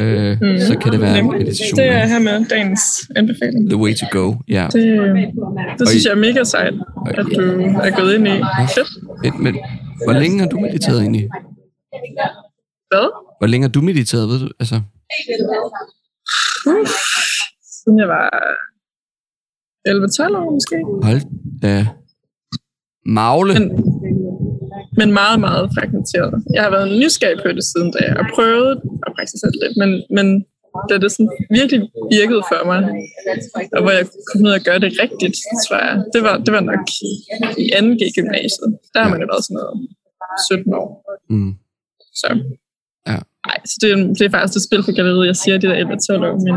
øh, 0.00 0.36
Mhm. 0.40 0.58
så 0.58 0.78
kan 0.82 0.92
det 0.92 1.00
være 1.00 1.22
meditation. 1.22 1.76
Det 1.78 1.86
er 1.88 2.06
her 2.06 2.18
med 2.18 2.44
dagens 2.48 2.80
anbefaling. 3.16 3.68
The 3.70 3.76
way 3.78 3.94
to 3.94 4.06
go, 4.18 4.34
ja. 4.48 4.68
Det, 4.72 4.82
det 5.78 5.88
synes 5.88 5.90
Og 5.90 5.94
I- 5.94 6.08
jeg 6.08 6.12
er 6.12 6.20
mega 6.28 6.44
sejt, 6.44 6.74
at 7.06 7.16
du 7.36 7.40
er 7.86 7.90
gået 8.00 8.14
ind 8.14 8.28
i. 8.28 8.36
Fedt. 8.74 9.40
Men, 9.40 9.54
hvor 10.04 10.12
længe 10.12 10.38
har 10.40 10.48
du 10.48 10.58
mediteret 10.60 11.00
egentlig? 11.00 11.28
Hvad? 12.90 13.06
Hvor 13.40 13.46
længe 13.46 13.64
har 13.66 13.72
du 13.72 13.80
mediteret, 13.80 14.28
ved 14.28 14.38
du? 14.40 14.48
Altså, 14.60 14.80
Uh, 16.66 16.86
siden 17.82 17.98
jeg 17.98 18.08
var 18.08 18.28
11-12 19.88 20.36
år 20.36 20.50
måske. 20.56 20.76
hold 21.02 21.20
da. 21.62 21.86
Magle. 23.06 23.52
Men, 23.58 23.68
men 24.98 25.12
meget, 25.12 25.40
meget 25.40 25.70
fragmenteret. 25.74 26.32
Jeg 26.54 26.62
har 26.62 26.70
været 26.70 26.98
nysgerrig 27.00 27.38
på 27.44 27.48
det 27.56 27.64
siden 27.64 27.92
da, 27.96 28.14
og 28.20 28.24
prøvet 28.34 28.80
at 29.22 29.28
praktisere 29.28 29.50
det 29.62 29.70
men, 29.82 29.90
men 30.16 30.26
da 30.88 30.94
det 31.02 31.10
sådan 31.12 31.30
virkelig 31.60 31.80
virkede 32.16 32.42
for 32.50 32.60
mig, 32.70 32.80
og 33.76 33.80
hvor 33.82 33.92
jeg 33.98 34.04
kunne 34.06 34.30
finde 34.32 34.46
ud 34.48 34.54
af 34.54 34.58
at 34.60 34.66
gøre 34.68 34.80
det 34.84 34.90
rigtigt, 35.04 35.36
tror 35.64 35.78
jeg, 35.86 35.94
det 36.14 36.20
var, 36.26 36.34
det 36.44 36.52
var 36.56 36.62
nok 36.70 36.84
i 37.62 37.66
2G 37.76 38.02
gymnasiet. 38.18 38.68
Der 38.94 38.98
har 39.02 39.10
man 39.12 39.20
jo 39.22 39.26
været 39.32 39.44
sådan 39.46 39.58
noget 39.60 39.74
17 40.50 40.74
år. 40.82 40.88
Mm. 41.34 41.52
Så. 42.20 42.28
Ja. 43.10 43.18
Nej, 43.48 43.58
så 43.70 43.74
det, 43.82 43.88
er- 43.92 44.12
det 44.18 44.24
er 44.28 44.32
faktisk 44.36 44.56
et 44.60 44.66
spil 44.68 44.82
for 44.86 44.92
galleriet, 44.98 45.26
jeg 45.32 45.36
siger, 45.42 45.56
de 45.58 45.66
der 45.70 45.76
11-12 45.84 46.28
år. 46.30 46.36
Men 46.46 46.54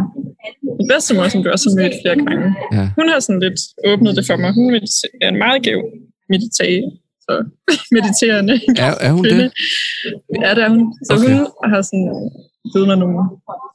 min 0.79 0.87
bedstemor, 0.91 1.27
som 1.27 1.43
du 1.43 1.47
også 1.55 1.65
har 1.69 1.75
mødt 1.81 1.95
flere 2.01 2.17
gange, 2.27 2.47
Ja. 2.77 2.83
hun 2.97 3.07
har 3.11 3.19
sådan 3.25 3.41
lidt 3.45 3.59
åbnet 3.89 4.11
det 4.17 4.25
for 4.29 4.37
mig. 4.43 4.51
Hun 4.59 4.65
er 5.23 5.29
en 5.33 5.39
meget 5.45 5.59
gæv 5.67 5.79
meditage, 6.33 6.81
så 7.25 7.33
mediterende 7.97 8.55
Er, 8.85 8.91
er 9.07 9.11
hun 9.15 9.23
kvinde. 9.23 9.43
det? 9.43 9.51
Ja, 10.43 10.49
det 10.55 10.63
er 10.67 10.69
hun. 10.75 10.83
Så 11.07 11.11
okay. 11.15 11.33
hun 11.61 11.69
har 11.73 11.81
sådan 11.89 12.07
givet 12.73 12.87
mig 12.87 12.97
nogle 13.03 13.19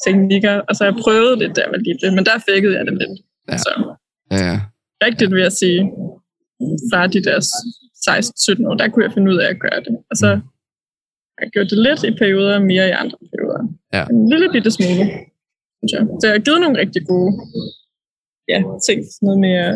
teknikker, 0.05 0.55
og 0.69 0.73
så 0.77 0.81
har 0.85 0.91
jeg 0.93 1.01
prøvet 1.05 1.39
lidt, 1.39 1.57
da 1.57 1.61
jeg 1.65 1.71
var 1.75 1.81
lille, 1.89 2.09
men 2.17 2.25
der 2.29 2.45
fækkede 2.49 2.75
jeg 2.79 2.85
det 2.87 2.95
lidt. 3.03 3.17
Ja. 3.51 3.57
Så 3.65 3.71
Ja, 4.33 4.37
ja. 4.51 4.57
rigtigt 5.07 5.31
vil 5.35 5.43
jeg 5.49 5.53
sige, 5.63 5.81
fra 6.91 7.01
de 7.15 7.21
der 7.29 7.39
16-17 7.41 8.69
år, 8.69 8.75
der 8.81 8.89
kunne 8.89 9.05
jeg 9.07 9.13
finde 9.15 9.31
ud 9.33 9.39
af 9.45 9.49
at 9.55 9.61
gøre 9.65 9.81
det. 9.87 9.95
Og 10.11 10.17
så 10.23 10.29
Mm. 10.35 10.43
jeg 11.41 11.49
gjort 11.55 11.71
det 11.73 11.79
lidt 11.87 12.01
i 12.09 12.11
perioder, 12.23 12.55
og 12.61 12.63
mere 12.73 12.87
i 12.89 12.95
andre 13.03 13.19
perioder. 13.33 13.63
Ja. 13.97 14.03
En 14.15 14.29
lille 14.33 14.49
bitte 14.55 14.71
smule, 14.77 15.05
synes 15.79 15.93
jeg. 15.97 16.03
Så 16.21 16.25
jeg 16.27 16.35
har 16.37 16.45
givet 16.47 16.61
nogle 16.61 16.79
rigtig 16.83 17.03
gode 17.13 17.33
ja, 18.53 18.59
ting. 18.87 18.99
Sådan 19.15 19.27
noget 19.27 19.57
at 19.65 19.75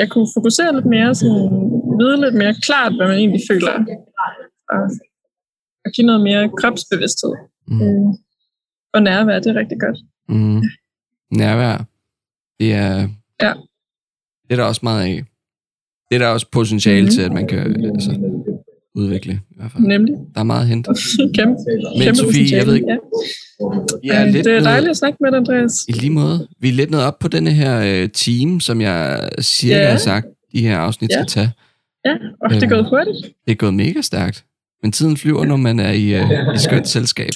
jeg 0.00 0.06
kunne 0.12 0.28
fokusere 0.36 0.70
lidt 0.76 0.88
mere, 0.94 1.10
sådan, 1.20 1.42
vide 2.00 2.16
lidt 2.24 2.36
mere 2.42 2.54
klart, 2.66 2.92
hvad 2.96 3.06
man 3.10 3.18
egentlig 3.22 3.42
føler. 3.50 3.72
Og, 4.74 4.82
og 5.84 5.88
give 5.94 6.06
noget 6.10 6.22
mere 6.28 6.42
kropsbevidsthed. 6.60 7.32
Mm. 7.68 8.10
Øh, 8.94 8.98
og 8.98 9.02
nærvær, 9.02 9.38
det 9.40 9.46
er 9.46 9.54
rigtig 9.60 9.78
godt. 9.80 9.98
Mm. 10.28 10.62
Nærvær. 11.30 11.84
Det 12.60 12.72
er, 12.72 13.08
Ja. 13.42 13.52
det 14.42 14.50
er 14.52 14.56
der 14.56 14.64
også 14.64 14.80
meget 14.82 15.02
af. 15.04 15.22
Det 16.10 16.14
er 16.14 16.18
der 16.18 16.26
også 16.28 16.46
potentiale 16.52 17.02
Mhm. 17.02 17.10
til, 17.10 17.20
at 17.22 17.32
man 17.32 17.46
kan 17.48 17.84
altså, 17.94 18.10
udvikle. 18.94 19.32
I 19.50 19.54
hvert 19.56 19.72
fald. 19.72 19.82
Nemlig. 19.84 20.14
Der 20.34 20.40
er 20.40 20.44
meget 20.44 20.60
at 20.60 20.66
hente. 20.68 20.90
Kæmpe, 21.38 21.56
Men 21.94 22.02
kæmpe 22.02 22.16
Sofie, 22.18 22.56
jeg 22.56 22.66
ved 22.66 22.74
ikke, 22.74 22.86
Ja. 22.88 22.96
jeg 24.04 24.22
er 24.22 24.30
lidt 24.30 24.44
det 24.44 24.56
er 24.56 24.60
dejligt 24.62 24.90
at 24.90 24.96
snakke 24.96 25.18
med 25.20 25.30
dig, 25.30 25.38
Andreas. 25.38 25.72
I 25.88 25.92
lige 25.92 26.10
måde. 26.10 26.48
Vi 26.60 26.68
er 26.68 26.72
lidt 26.72 26.90
nået 26.90 27.04
op 27.04 27.18
på 27.18 27.28
denne 27.28 27.50
her 27.50 28.02
øh, 28.02 28.08
team, 28.08 28.60
som 28.60 28.80
jeg 28.80 29.28
cirka 29.40 29.76
Ja. 29.82 29.90
har 29.90 29.96
sagt, 29.98 30.26
de 30.52 30.60
her 30.62 30.78
afsnit 30.78 31.10
Ja. 31.10 31.14
skal 31.14 31.26
tage. 31.26 31.50
Ja, 32.04 32.12
og 32.40 32.50
det 32.50 32.56
er 32.56 32.62
Øhm. 32.62 32.70
gået 32.70 32.88
hurtigt. 32.90 33.34
Det 33.46 33.52
er 33.52 33.56
gået 33.56 33.74
mega 33.74 34.00
stærkt. 34.00 34.44
Men 34.82 34.92
tiden 34.92 35.16
flyver, 35.16 35.44
når 35.44 35.56
man 35.56 35.78
er 35.80 35.92
i, 35.92 36.14
øh, 36.14 36.54
i 36.54 36.58
skønt 36.58 36.88
selskab. 36.88 37.30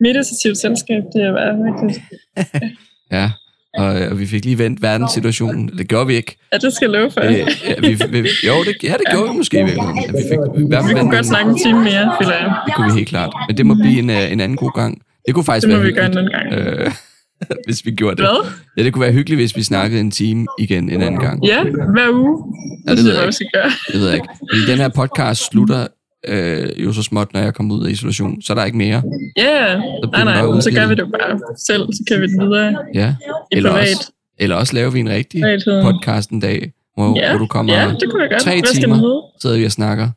Meditativt 0.00 0.58
selskab, 0.58 1.02
det 1.14 1.22
er 1.22 1.32
bare 1.32 1.54
rigtigt. 1.68 2.02
Ja, 3.12 3.30
og, 3.78 3.86
og 3.86 4.18
vi 4.20 4.26
fik 4.26 4.44
lige 4.44 4.58
vendt 4.58 4.82
verdenssituationen. 4.82 5.68
Det 5.78 5.88
gjorde 5.88 6.06
vi 6.06 6.14
ikke. 6.14 6.36
Ja, 6.52 6.58
det 6.58 6.72
skal 6.72 6.90
jeg 6.90 7.00
love 7.00 7.10
for. 7.10 7.20
Øh, 7.20 7.32
ja, 7.32 7.74
vi, 7.80 8.20
vi, 8.22 8.28
jo, 8.46 8.52
det, 8.64 8.74
ja, 8.82 8.92
det 8.92 9.06
gjorde 9.10 9.30
vi 9.30 9.36
måske. 9.36 9.58
Ja, 9.58 9.64
vi 9.64 9.70
fik 9.70 10.38
Vi 10.56 10.74
fald 10.74 10.98
kunne 10.98 11.16
godt 11.16 11.26
snakke 11.26 11.50
en 11.50 11.58
time 11.58 11.80
mere, 11.84 12.16
føler 12.20 12.34
jeg. 12.34 12.54
Det 12.66 12.74
kunne 12.74 12.92
vi 12.92 12.98
helt 12.98 13.08
klart. 13.08 13.30
Men 13.48 13.56
det 13.56 13.66
må 13.66 13.74
blive 13.74 13.98
en, 13.98 14.10
øh, 14.10 14.32
en 14.32 14.40
anden 14.40 14.56
god 14.56 14.70
gang. 14.74 15.02
Det 15.26 15.34
kunne 15.34 15.44
faktisk 15.44 15.66
Det 15.66 15.74
må 15.76 15.78
være 15.78 15.86
vi 15.86 15.92
gøre 15.92 16.06
en 16.06 16.18
anden 16.18 16.32
gang. 16.32 16.52
øh, 16.52 16.90
hvis 17.66 17.84
vi 17.86 17.90
gjorde 17.90 18.16
det. 18.16 18.24
Hvad? 18.24 18.52
Ja, 18.76 18.82
det 18.84 18.92
kunne 18.92 19.02
være 19.02 19.12
hyggeligt, 19.12 19.40
hvis 19.40 19.56
vi 19.56 19.62
snakkede 19.62 20.00
en 20.00 20.10
time 20.10 20.46
igen 20.58 20.90
en 20.90 21.02
anden 21.02 21.20
gang. 21.20 21.44
Ja, 21.46 21.62
hver 21.64 22.10
uge. 22.12 22.44
Ja, 22.86 22.90
det 22.90 22.98
synes 22.98 23.04
ved 23.04 23.12
jeg 23.12 23.20
jeg, 23.20 23.26
vi 23.28 23.32
skal 23.32 23.46
gøre. 23.54 23.70
Det 23.92 24.00
ved 24.00 24.06
jeg 24.06 24.14
ikke. 24.14 24.28
Fordi 24.52 24.70
den 24.70 24.78
her 24.78 24.88
podcast 24.88 25.50
slutter 25.50 25.86
øh, 26.28 26.84
jo 26.84 26.92
så 26.92 27.02
småt, 27.02 27.32
når 27.32 27.40
jeg 27.40 27.54
kommer 27.54 27.74
ud 27.74 27.86
af 27.86 27.90
isolation. 27.90 28.42
Så 28.42 28.52
er 28.52 28.54
der 28.54 28.64
ikke 28.64 28.78
mere. 28.78 29.02
Ja, 29.36 29.42
yeah. 29.42 29.78
nej, 30.12 30.24
nej, 30.24 30.60
så 30.60 30.70
gør 30.74 30.86
vi 30.86 30.94
det 30.94 31.06
bare 31.12 31.40
selv, 31.66 31.82
så 31.92 32.02
kan 32.08 32.20
vi 32.20 32.26
det 32.26 32.40
videre 32.42 32.76
Ja. 32.94 33.14
i 33.52 33.56
Eller 33.56 33.70
privat. 33.70 33.88
også, 33.96 34.12
eller 34.38 34.56
også 34.56 34.74
laver 34.74 34.90
vi 34.90 35.00
en 35.00 35.08
rigtig 35.08 35.40
privatheden. 35.42 35.84
podcast 35.84 36.30
en 36.30 36.40
dag, 36.40 36.72
hvor, 36.94 37.18
Ja, 37.18 37.30
hvor 37.30 37.38
du 37.38 37.46
kommer 37.46 37.72
Ja, 37.74 37.92
det 38.00 38.10
kunne 38.10 38.22
vi 38.22 38.28
godt. 38.28 38.42
tre 38.42 38.50
Hvad 38.60 38.74
timer. 38.74 39.22
sidder 39.42 39.56
vi 39.58 39.64
og 39.64 39.72
snakker. 39.72 40.08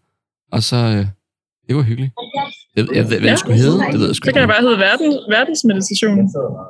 Og 0.52 0.64
så... 0.64 0.76
Øh, 0.76 1.06
det 1.68 1.76
var 1.76 1.82
hyggeligt. 1.82 2.12
Jeg, 2.76 2.86
jeg, 2.96 3.04
hvad 3.06 3.18
Ja. 3.20 3.30
det 3.32 3.40
skulle 3.40 3.58
hedde, 3.58 3.80
det 3.92 4.00
ved 4.00 4.08
jeg 4.08 4.16
sgu 4.16 4.26
Så 4.26 4.32
kan 4.34 4.40
jeg 4.42 4.48
bare 4.56 4.62
hedde 4.62 4.78
verden, 4.78 5.10
verdensmeditation. 5.30 6.18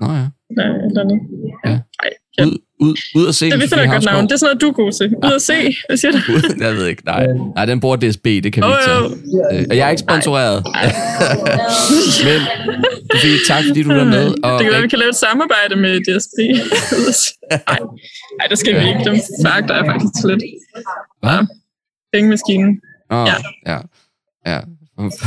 Nå 0.02 0.08
ja. 0.20 0.26
Nej, 0.60 0.68
eller 0.88 1.02
andet. 1.04 1.20
Ja. 1.66 1.70
Nej, 1.70 2.14
ja. 2.40 2.46
Ud, 2.46 2.58
ud, 2.80 2.96
ud 3.16 3.28
at 3.28 3.36
se. 3.36 3.50
Det, 3.50 3.62
vi 3.62 3.68
finder 3.68 3.84
et 3.84 3.90
godt 3.92 4.06
navn. 4.06 4.24
Det 4.24 4.32
er 4.32 4.38
sådan 4.38 4.48
noget, 4.48 4.62
du 4.62 4.68
er 4.68 4.72
god 4.74 4.92
til. 4.92 5.16
Ud 5.26 5.32
at 5.36 5.42
se. 5.42 5.76
Hvad 5.90 5.98
siger 5.98 6.12
du? 6.12 6.18
Jeg 6.66 6.76
ved 6.76 6.88
ikke, 6.88 7.06
nej. 7.06 7.26
Nej, 7.56 7.66
den 7.66 7.80
bruger 7.80 7.96
DSB, 7.96 8.24
det 8.26 8.54
kan 8.54 8.64
vi 8.64 8.68
Åh, 8.68 8.74
ikke 8.74 9.18
tage. 9.52 9.60
Øh, 9.60 9.66
Og 9.70 9.78
jeg 9.78 9.86
er 9.86 9.90
ikke 9.90 10.00
sponsoreret. 10.00 10.64
Men, 12.28 12.40
Sofie, 13.12 13.38
tak 13.48 13.64
fordi 13.68 13.84
du 13.84 13.94
var 13.94 14.04
med. 14.04 14.28
Og 14.44 14.52
Det 14.60 14.64
kan 14.66 14.72
være, 14.74 14.82
vi 14.82 14.88
kan 14.88 15.00
lave 15.00 15.10
et 15.10 15.16
samarbejde 15.16 15.76
med 15.76 16.00
DSB. 16.00 16.38
Nej, 17.50 17.80
Nej, 18.40 18.48
det 18.50 18.58
skal 18.58 18.74
vi 18.82 18.88
ikke. 18.88 19.02
Dem 19.06 19.16
fakter 19.46 19.76
jeg 19.76 19.86
faktisk 19.86 20.26
lidt. 20.26 20.44
Hvad? 21.22 21.48
Pengemaskinen. 22.14 22.82
Åh, 23.12 23.28
Ja. 23.28 23.36
ja. 23.74 23.80
ja. 24.52 24.60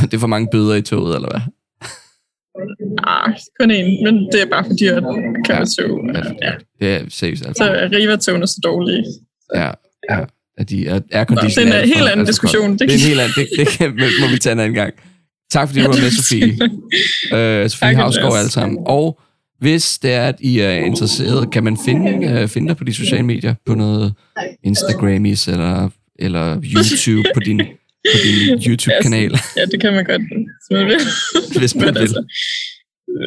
Det 0.01 0.13
er 0.13 0.17
for 0.19 0.27
mange 0.27 0.47
bøder 0.51 0.75
i 0.75 0.81
toget, 0.81 1.15
eller 1.15 1.29
hvad? 1.29 1.41
Ah, 3.09 3.33
kun 3.59 3.71
én, 3.71 4.03
men 4.05 4.15
det 4.31 4.41
er 4.41 4.45
bare 4.45 4.63
for 4.63 4.73
dyrt. 4.81 5.03
Kan 5.45 5.67
Ja. 6.15 6.21
Ja. 6.47 6.53
Det 6.79 6.87
er 6.95 7.01
seriøst, 7.09 7.45
altså. 7.47 7.63
Så 7.63 7.71
er 7.71 7.89
Riva-togene 7.91 8.47
så 8.47 8.59
dårlige. 8.63 9.03
Ja, 9.55 9.71
ja. 10.11 10.19
At 10.57 10.69
de 10.69 10.87
er 10.87 10.93
Nå, 10.93 10.99
aircondition. 11.11 11.49
det 11.49 11.57
er 11.57 11.65
en 11.65 11.81
alt 11.81 11.85
helt 11.95 11.97
anden 12.07 12.19
alt 12.19 12.19
for 12.19 12.31
diskussion. 12.31 12.71
Det 12.71 12.79
Det 12.79 12.89
er 12.89 12.93
en 12.93 12.99
helt 12.99 13.19
anden. 13.19 13.33
Det, 13.35 13.47
det 13.59 13.67
kan, 13.67 13.89
må 14.21 14.27
vi 14.31 14.37
tage 14.37 14.53
en 14.53 14.59
anden 14.59 14.73
gang. 14.75 14.93
Tak 15.51 15.67
fordi 15.67 15.81
du 15.81 15.87
var 15.87 15.93
med, 16.01 16.11
Sofie. 16.11 16.57
Øh, 17.37 17.69
Sofie 17.69 17.95
Havsgaard 17.95 18.37
alle 18.37 18.51
sammen. 18.51 18.79
Og 18.85 19.19
hvis 19.59 19.97
det 19.99 20.11
er, 20.13 20.27
at 20.27 20.35
I 20.39 20.59
er 20.59 20.71
interesseret, 20.71 21.51
kan 21.51 21.63
man 21.63 21.77
finde, 21.85 22.27
øh, 22.41 22.47
finde 22.47 22.67
dig 22.67 22.77
på 22.77 22.83
de 22.83 22.93
sociale 22.93 23.23
medier, 23.23 23.55
på 23.65 23.75
noget 23.75 24.13
Instagramis 24.63 25.47
eller, 25.47 25.89
eller 26.19 26.61
YouTube 26.63 27.29
på 27.33 27.39
din 27.39 27.57
på 28.13 28.17
din 28.23 28.59
YouTube-kanal, 28.67 29.39
Ja, 29.57 29.65
det 29.71 29.81
kan 29.81 29.93
man 29.93 30.05
godt, 30.05 30.21
hvis 30.21 30.71
man 30.71 30.85
vil. 30.85 30.97
hvis 31.59 31.75
man 31.75 31.95
vil. 31.95 32.15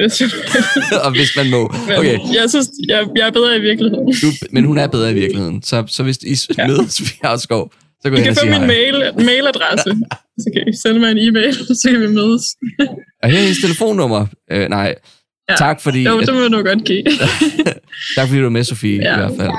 Hvis. 0.01 0.23
Og 1.05 1.11
hvis 1.11 1.37
man 1.37 1.51
må. 1.51 1.73
Men 1.89 1.97
Okay, 1.99 2.19
Jeg 2.35 2.45
synes, 2.51 2.69
jeg, 2.89 3.07
jeg 3.17 3.27
er 3.27 3.31
bedre 3.31 3.57
i 3.57 3.61
virkeligheden. 3.61 4.07
du, 4.23 4.27
men 4.51 4.65
hun 4.65 4.79
er 4.79 4.87
bedre 4.87 5.11
i 5.11 5.15
virkeligheden. 5.15 5.63
Så, 5.63 5.85
så 5.89 6.03
hvis 6.03 6.17
I 6.17 6.55
Ja. 6.59 6.67
mødes 6.67 7.01
ved 7.03 7.09
Havsgaard, 7.25 7.73
så 8.03 8.11
gå 8.11 8.17
I 8.17 8.23
kan 8.23 8.35
få 8.37 8.45
min 8.45 8.55
hej. 8.55 8.67
mail, 8.67 8.95
mailadresse. 9.25 9.91
Så 10.39 10.51
kan 10.55 10.69
I 10.69 10.77
sende 10.83 11.01
mig 11.01 11.11
en 11.11 11.19
e-mail, 11.19 11.55
så 11.55 11.89
kan 11.91 12.01
vi 12.01 12.07
mødes. 12.09 12.43
Og 13.23 13.31
her 13.31 13.39
er 13.39 13.43
hendes 13.43 13.59
telefonnummer. 13.63 14.27
Øh, 14.53 14.69
nej, 14.69 14.95
Ja. 15.51 15.57
tak 15.59 15.81
fordi, 15.83 16.03
Jo, 16.03 16.21
det 16.21 16.35
må 16.35 16.41
du 16.57 16.63
godt 16.65 16.85
give. 16.85 17.03
tak 18.17 18.27
fordi 18.29 18.37
du 18.39 18.43
var 18.43 18.51
med, 18.51 18.65
Sofie, 18.65 19.03
Ja. 19.03 19.15
i 19.15 19.19
hvert 19.19 19.33
fald. 19.41 19.51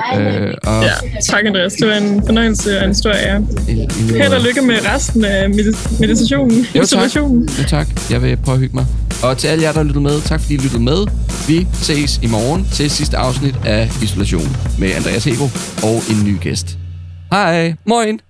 Øh, 0.42 0.54
og 0.62 0.82
Ja, 0.84 0.92
tak 1.22 1.44
Andreas. 1.46 1.72
Det 1.72 1.88
var 1.88 1.94
en 1.94 2.22
fornøjelse 2.26 2.78
og 2.80 2.84
en 2.84 2.94
stor 2.94 3.10
ære. 3.12 3.46
Held 4.22 4.32
og 4.32 4.40
lykke 4.40 4.62
med 4.62 4.74
resten 4.94 5.24
af 5.24 5.48
medit- 5.48 6.00
meditationen. 6.00 6.66
Jo, 6.76 6.84
tak. 6.84 7.16
Jo, 7.16 7.46
tak. 7.68 7.86
Jeg 8.10 8.22
vil 8.22 8.36
prøve 8.36 8.54
at 8.54 8.60
hygge 8.60 8.74
mig. 8.74 8.86
Og 9.22 9.38
til 9.38 9.48
alle 9.48 9.64
jer, 9.64 9.72
der 9.72 9.82
lyttet 9.82 10.02
med, 10.02 10.20
tak 10.20 10.40
fordi 10.40 10.54
I 10.54 10.56
lyttede 10.56 10.82
med. 10.82 11.06
Vi 11.48 11.66
ses 11.72 12.20
i 12.22 12.26
morgen 12.26 12.66
til 12.72 12.90
sidste 12.90 13.16
afsnit 13.16 13.54
af 13.66 13.90
Isolation 14.02 14.56
med 14.78 14.92
Andreas 14.92 15.24
Hego 15.24 15.44
og 15.82 16.02
en 16.10 16.24
ny 16.26 16.40
gæst. 16.40 16.78
Hej. 17.32 17.74
Moin. 17.86 18.20